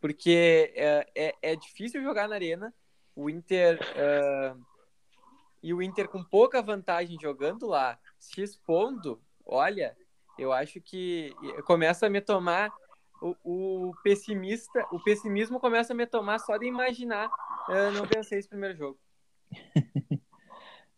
Porque 0.01 0.73
é, 0.75 1.09
é, 1.15 1.35
é 1.41 1.55
difícil 1.55 2.03
jogar 2.03 2.29
na 2.29 2.35
Arena. 2.35 2.75
O 3.15 3.31
Inter. 3.31 3.79
E 5.63 5.73
o 5.73 5.81
Inter 5.81 6.09
com 6.09 6.25
pouca 6.25 6.61
vantagem 6.61 7.17
jogando 7.23 7.65
lá, 7.65 7.97
se 8.19 8.43
expondo, 8.43 9.23
olha, 9.47 9.97
eu 10.39 10.53
acho 10.53 10.81
que 10.81 11.35
começa 11.65 12.07
a 12.07 12.11
me 12.11 12.21
tomar 12.21 12.73
o, 13.21 13.37
o, 13.89 13.95
pessimista, 14.03 14.87
o 14.93 15.01
pessimismo 15.03 15.59
começa 15.59 15.93
a 15.93 15.97
me 15.97 16.07
tomar 16.07 16.39
só 16.39 16.57
de 16.57 16.67
imaginar 16.67 17.29
uh, 17.69 17.91
não 17.93 18.05
vencer 18.07 18.39
esse 18.39 18.49
primeiro 18.49 18.77
jogo. 18.77 18.99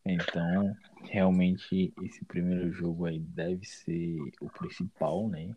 então, 0.04 0.76
realmente 1.02 1.92
esse 2.02 2.24
primeiro 2.24 2.72
jogo 2.72 3.06
aí 3.06 3.20
deve 3.20 3.64
ser 3.64 4.18
o 4.40 4.48
principal, 4.48 5.28
né? 5.28 5.54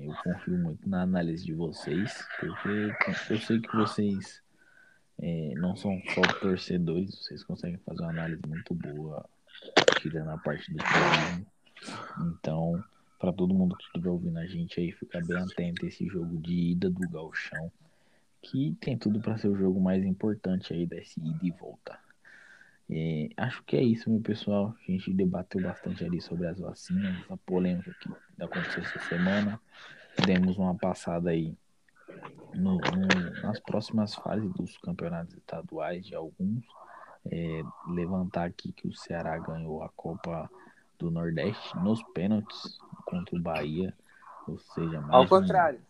Eu 0.00 0.14
confio 0.22 0.58
muito 0.58 0.86
na 0.86 1.02
análise 1.02 1.46
de 1.46 1.54
vocês, 1.54 2.22
porque 2.38 3.32
eu 3.32 3.38
sei 3.38 3.58
que 3.58 3.74
vocês 3.74 4.42
é, 5.18 5.54
não 5.56 5.74
são 5.74 5.98
só 6.14 6.20
torcedores, 6.40 7.24
vocês 7.24 7.42
conseguem 7.42 7.78
fazer 7.78 8.02
uma 8.02 8.10
análise 8.10 8.42
muito 8.46 8.74
boa, 8.74 9.28
tirando 10.00 10.28
a 10.28 10.38
parte 10.38 10.70
do 10.72 10.78
clubismo. 10.84 11.46
Então, 12.20 12.82
para 13.18 13.32
todo 13.32 13.54
mundo 13.54 13.76
que 13.76 13.84
estiver 13.84 14.10
ouvindo 14.10 14.38
a 14.38 14.46
gente 14.46 14.80
aí, 14.80 14.92
ficar 14.92 15.24
bem 15.24 15.36
atento 15.36 15.84
a 15.84 15.88
esse 15.88 16.06
jogo 16.06 16.38
de 16.38 16.72
ida 16.72 16.88
do 16.88 17.08
Galchão, 17.08 17.70
que 18.40 18.76
tem 18.80 18.96
tudo 18.96 19.20
para 19.20 19.36
ser 19.36 19.48
o 19.48 19.56
jogo 19.56 19.80
mais 19.80 20.04
importante 20.04 20.72
aí 20.72 20.86
desse 20.86 21.20
ida 21.20 21.38
e 21.42 21.50
volta. 21.50 21.98
É, 22.90 23.28
acho 23.36 23.62
que 23.64 23.76
é 23.76 23.82
isso, 23.82 24.10
meu 24.10 24.20
pessoal. 24.20 24.74
A 24.80 24.90
gente 24.90 25.12
debateu 25.12 25.60
bastante 25.60 26.04
ali 26.04 26.20
sobre 26.20 26.46
as 26.46 26.58
vacinas, 26.58 27.16
a 27.28 27.36
polêmica 27.36 27.94
que 28.00 28.42
aconteceu 28.42 28.82
essa 28.82 28.98
semana. 29.00 29.60
Demos 30.24 30.56
uma 30.56 30.74
passada 30.74 31.30
aí 31.30 31.54
no, 32.54 32.78
no, 32.78 33.42
nas 33.42 33.60
próximas 33.60 34.14
fases 34.14 34.50
dos 34.54 34.78
campeonatos 34.78 35.34
estaduais 35.34 36.06
de 36.06 36.14
alguns. 36.14 36.64
É, 37.30 37.62
levantar 37.88 38.44
aqui 38.44 38.72
que 38.72 38.88
o 38.88 38.94
Ceará 38.94 39.36
ganhou 39.38 39.82
a 39.82 39.88
Copa 39.90 40.48
do 40.98 41.10
Nordeste 41.10 41.76
nos 41.78 42.02
pênaltis 42.14 42.78
contra 43.04 43.36
o 43.36 43.40
Bahia. 43.40 43.94
Ou 44.46 44.58
seja, 44.58 45.00
mais 45.00 45.14
Ao 45.14 45.28
contrário. 45.28 45.80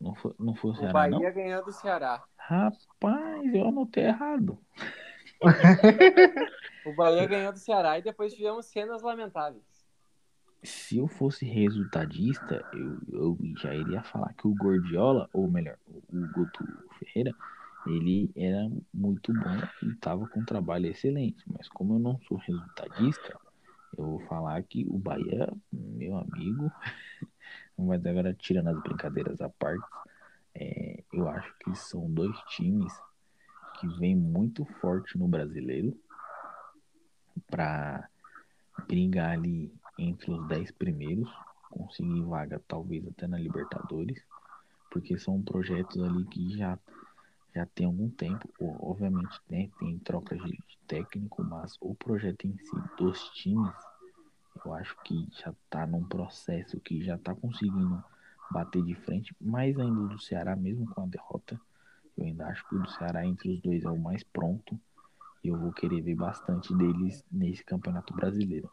Não 0.00 0.14
foi, 0.14 0.34
não 0.38 0.54
foi 0.54 0.72
o 0.72 0.74
Ceará, 0.74 0.90
o 0.90 0.92
Bahia 0.92 1.28
não? 1.28 1.34
ganhou 1.34 1.64
do 1.64 1.72
Ceará. 1.72 2.24
Rapaz, 2.36 3.54
eu 3.54 3.68
anotei 3.68 4.04
errado. 4.04 4.58
o 6.84 6.92
Bahia 6.94 7.26
ganhou 7.26 7.52
do 7.52 7.58
Ceará 7.58 7.98
e 7.98 8.02
depois 8.02 8.34
tivemos 8.34 8.66
cenas 8.66 9.02
lamentáveis. 9.02 9.62
Se 10.62 10.96
eu 10.98 11.08
fosse 11.08 11.44
resultadista, 11.44 12.64
eu, 12.72 12.98
eu 13.12 13.38
já 13.56 13.74
iria 13.74 14.02
falar 14.02 14.32
que 14.34 14.46
o 14.46 14.54
Gordiola, 14.54 15.28
ou 15.32 15.50
melhor, 15.50 15.76
o 15.88 16.26
Guto 16.32 16.64
Ferreira, 16.98 17.32
ele 17.86 18.30
era 18.36 18.70
muito 18.94 19.32
bom 19.32 19.58
e 19.82 19.88
estava 19.90 20.26
com 20.28 20.40
um 20.40 20.44
trabalho 20.44 20.86
excelente. 20.86 21.42
Mas 21.46 21.68
como 21.68 21.94
eu 21.94 21.98
não 21.98 22.20
sou 22.28 22.38
resultadista, 22.38 23.36
eu 23.96 24.04
vou 24.04 24.20
falar 24.20 24.62
que 24.62 24.86
o 24.88 24.98
Bahia, 24.98 25.52
meu 25.70 26.16
amigo, 26.16 26.70
mas 27.76 28.04
agora 28.06 28.34
tirando 28.34 28.68
as 28.68 28.82
brincadeiras 28.82 29.40
à 29.40 29.48
parte, 29.48 29.86
é, 30.54 31.02
eu 31.12 31.28
acho 31.28 31.54
que 31.58 31.74
são 31.74 32.10
dois 32.10 32.36
times 32.50 32.92
que 33.80 33.88
vêm 33.98 34.14
muito 34.14 34.64
forte 34.80 35.18
no 35.18 35.26
brasileiro 35.26 35.98
para 37.50 38.08
brigar 38.86 39.32
ali 39.32 39.72
entre 39.98 40.30
os 40.30 40.46
dez 40.48 40.70
primeiros, 40.70 41.30
conseguir 41.70 42.22
vaga 42.22 42.60
talvez 42.66 43.06
até 43.06 43.26
na 43.26 43.38
Libertadores, 43.38 44.22
porque 44.90 45.18
são 45.18 45.42
projetos 45.42 46.02
ali 46.02 46.24
que 46.26 46.56
já 46.56 46.78
já 47.54 47.66
tem 47.66 47.86
algum 47.86 48.08
tempo, 48.08 48.48
obviamente 48.60 49.40
né, 49.48 49.68
tem 49.78 49.98
trocas 49.98 50.38
de 50.42 50.58
técnico, 50.86 51.44
mas 51.44 51.76
o 51.80 51.94
projeto 51.94 52.46
em 52.46 52.56
si 52.58 52.76
dos 52.96 53.28
times, 53.30 53.74
eu 54.64 54.72
acho 54.74 54.96
que 55.02 55.28
já 55.32 55.50
está 55.50 55.86
num 55.86 56.04
processo 56.04 56.80
que 56.80 57.02
já 57.02 57.16
está 57.16 57.34
conseguindo 57.34 58.02
bater 58.50 58.82
de 58.82 58.94
frente, 58.94 59.34
mais 59.40 59.78
ainda 59.78 60.08
do 60.08 60.20
Ceará, 60.20 60.54
mesmo 60.54 60.86
com 60.86 61.02
a 61.02 61.06
derrota. 61.06 61.60
Eu 62.16 62.24
ainda 62.24 62.46
acho 62.46 62.66
que 62.68 62.74
o 62.76 62.78
do 62.78 62.90
Ceará 62.90 63.24
entre 63.26 63.50
os 63.50 63.60
dois 63.60 63.84
é 63.84 63.88
o 63.88 63.98
mais 63.98 64.22
pronto. 64.22 64.78
E 65.42 65.48
eu 65.48 65.58
vou 65.58 65.72
querer 65.72 66.02
ver 66.02 66.14
bastante 66.14 66.74
deles 66.74 67.24
nesse 67.32 67.64
campeonato 67.64 68.14
brasileiro. 68.14 68.70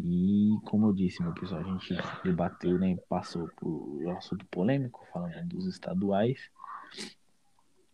E 0.00 0.58
como 0.64 0.88
eu 0.88 0.92
disse, 0.92 1.22
meu 1.22 1.32
pessoal, 1.32 1.60
a 1.60 1.64
gente 1.64 1.94
debateu, 2.24 2.78
né? 2.78 2.96
Passou 3.08 3.48
por 3.56 3.68
um 3.68 4.16
assunto 4.16 4.44
polêmico, 4.46 5.06
falando 5.12 5.46
dos 5.46 5.66
estaduais. 5.66 6.50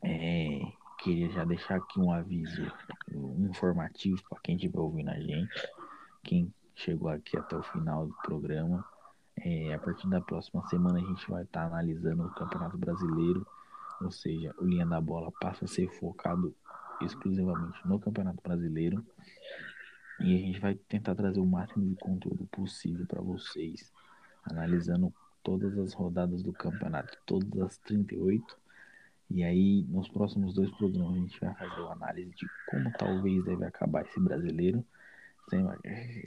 É, 0.03 0.61
queria 0.99 1.31
já 1.31 1.45
deixar 1.45 1.77
aqui 1.77 2.01
um 2.01 2.13
aviso 2.13 2.63
informativo 3.39 4.23
para 4.29 4.41
quem 4.41 4.57
estiver 4.57 4.79
ouvindo 4.79 5.11
a 5.11 5.21
gente, 5.21 5.69
quem 6.23 6.53
chegou 6.75 7.09
aqui 7.09 7.37
até 7.37 7.57
o 7.57 7.63
final 7.63 8.07
do 8.07 8.15
programa. 8.23 8.85
É, 9.43 9.73
a 9.73 9.79
partir 9.79 10.09
da 10.09 10.21
próxima 10.21 10.67
semana 10.69 10.99
a 10.99 11.03
gente 11.03 11.31
vai 11.31 11.43
estar 11.43 11.63
tá 11.63 11.67
analisando 11.67 12.25
o 12.25 12.35
Campeonato 12.35 12.77
Brasileiro, 12.77 13.47
ou 14.01 14.11
seja, 14.11 14.55
o 14.59 14.65
Linha 14.65 14.87
da 14.87 15.01
Bola 15.01 15.33
passa 15.41 15.65
a 15.65 15.69
ser 15.69 15.89
focado 15.99 16.55
exclusivamente 17.01 17.79
no 17.87 17.99
Campeonato 17.99 18.41
Brasileiro. 18.43 19.05
E 20.21 20.35
a 20.35 20.39
gente 20.39 20.61
vai 20.61 20.75
tentar 20.75 21.15
trazer 21.15 21.41
o 21.41 21.47
máximo 21.47 21.87
de 21.87 21.97
conteúdo 21.97 22.47
possível 22.49 23.07
para 23.07 23.23
vocês, 23.23 23.91
analisando 24.45 25.15
todas 25.43 25.79
as 25.79 25.95
rodadas 25.95 26.43
do 26.43 26.53
campeonato, 26.53 27.17
todas 27.25 27.59
as 27.63 27.79
38 27.79 28.61
e 29.31 29.45
aí, 29.45 29.87
nos 29.89 30.09
próximos 30.09 30.55
dois 30.55 30.71
programas, 30.73 31.17
a 31.17 31.21
gente 31.21 31.41
vai 31.41 31.55
fazer 31.55 31.81
uma 31.81 31.93
análise 31.93 32.31
de 32.31 32.47
como 32.69 32.91
talvez 32.99 33.45
deve 33.45 33.65
acabar 33.65 34.03
esse 34.03 34.19
brasileiro. 34.19 34.85
Sem 35.49 35.65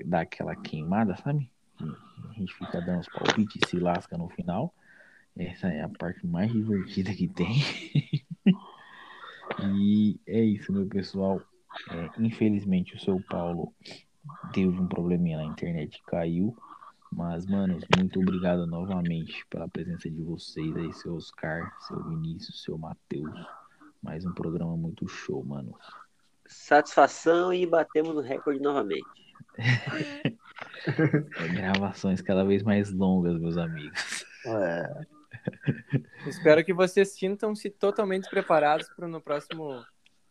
dar 0.06 0.22
aquela 0.22 0.56
queimada, 0.56 1.16
sabe? 1.18 1.50
A 1.82 2.34
gente 2.34 2.54
fica 2.54 2.82
dando 2.82 3.02
os 3.02 3.10
palpites 3.10 3.62
e 3.64 3.70
se 3.70 3.78
lasca 3.78 4.18
no 4.18 4.30
final. 4.30 4.74
Essa 5.36 5.68
é 5.68 5.82
a 5.82 5.90
parte 5.90 6.26
mais 6.26 6.52
divertida 6.52 7.14
que 7.14 7.28
tem. 7.28 7.62
e 9.76 10.20
é 10.26 10.42
isso, 10.42 10.72
meu 10.72 10.86
pessoal. 10.86 11.42
É, 11.90 12.10
infelizmente, 12.20 12.96
o 12.96 13.00
seu 13.00 13.20
Paulo 13.30 13.74
teve 14.54 14.80
um 14.80 14.88
probleminha 14.88 15.38
na 15.38 15.46
internet, 15.46 16.02
caiu. 16.08 16.56
Mas, 17.16 17.46
manos, 17.46 17.86
muito 17.96 18.20
obrigado 18.20 18.66
novamente 18.66 19.46
pela 19.48 19.68
presença 19.68 20.10
de 20.10 20.24
vocês 20.24 20.76
aí, 20.76 20.92
seu 20.94 21.16
Oscar, 21.16 21.72
seu 21.82 22.04
Vinícius, 22.04 22.64
seu 22.64 22.76
Matheus. 22.76 23.40
Mais 24.02 24.26
um 24.26 24.34
programa 24.34 24.76
muito 24.76 25.08
show, 25.08 25.44
manos. 25.44 25.78
Satisfação 26.48 27.54
e 27.54 27.68
batemos 27.68 28.16
o 28.16 28.22
recorde 28.22 28.60
novamente. 28.60 29.06
gravações 31.54 32.20
cada 32.20 32.44
vez 32.44 32.64
mais 32.64 32.92
longas, 32.92 33.40
meus 33.40 33.58
amigos. 33.58 34.26
É. 34.48 35.06
Espero 36.26 36.66
que 36.66 36.74
vocês 36.74 37.10
sintam-se 37.10 37.70
totalmente 37.70 38.28
preparados 38.28 38.90
para 38.90 39.08
no 39.08 39.22
próximo 39.22 39.86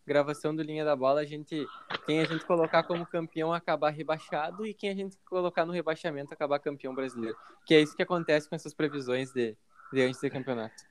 gravação 0.07 0.55
do 0.55 0.63
Linha 0.63 0.85
da 0.85 0.97
Bola, 0.97 1.21
a 1.21 1.25
gente, 1.25 1.67
quem 2.07 2.21
a 2.21 2.25
gente 2.25 2.45
colocar 2.45 2.83
como 2.83 3.07
campeão 3.07 3.53
acabar 3.53 3.91
rebaixado 3.91 4.67
e 4.67 4.75
quem 4.75 4.91
a 4.91 4.95
gente 4.95 5.17
colocar 5.25 5.65
no 5.65 5.73
rebaixamento 5.73 6.33
acabar 6.33 6.59
campeão 6.59 6.95
brasileiro. 6.95 7.37
Que 7.67 7.75
é 7.75 7.81
isso 7.81 7.97
que 7.97 8.03
acontece 8.03 8.49
com 8.49 8.55
essas 8.55 8.75
previsões 8.75 9.33
de, 9.33 9.57
de 9.93 10.03
antes 10.03 10.21
do 10.21 10.31
campeonato. 10.31 10.83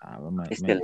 Ah, 0.00 0.18
mas, 0.20 0.60
mas, 0.60 0.80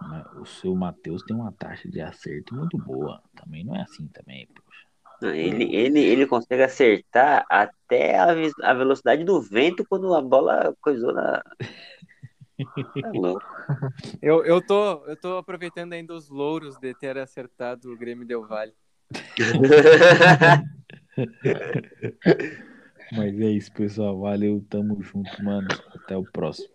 mas, 0.00 0.36
o 0.36 0.44
seu 0.44 0.74
Matheus 0.74 1.22
tem 1.22 1.36
uma 1.36 1.52
taxa 1.52 1.88
de 1.88 2.00
acerto 2.00 2.54
muito 2.54 2.76
boa. 2.78 3.22
Também 3.34 3.64
não 3.64 3.76
é 3.76 3.82
assim 3.82 4.06
também, 4.08 4.46
poxa. 4.46 4.92
Ele, 5.30 5.74
ele, 5.74 6.00
ele 6.00 6.26
consegue 6.26 6.64
acertar 6.64 7.46
até 7.48 8.18
a, 8.18 8.34
a 8.64 8.74
velocidade 8.74 9.22
do 9.22 9.40
vento 9.40 9.84
quando 9.88 10.12
a 10.14 10.20
bola 10.20 10.74
coisou 10.80 11.12
na. 11.12 11.42
É 13.04 13.08
louco. 13.12 13.44
Eu, 14.20 14.44
eu, 14.44 14.60
tô, 14.60 15.04
eu 15.06 15.16
tô 15.16 15.36
aproveitando 15.36 15.92
ainda 15.92 16.14
os 16.14 16.28
louros 16.28 16.76
de 16.78 16.94
ter 16.94 17.18
acertado 17.18 17.92
o 17.92 17.96
Grêmio 17.96 18.26
Del 18.26 18.46
Valle. 18.46 18.74
Mas 23.12 23.38
é 23.40 23.50
isso, 23.50 23.72
pessoal. 23.72 24.18
Valeu, 24.20 24.64
tamo 24.68 25.02
junto, 25.02 25.44
mano. 25.44 25.68
Até 25.94 26.16
o 26.16 26.24
próximo. 26.24 26.71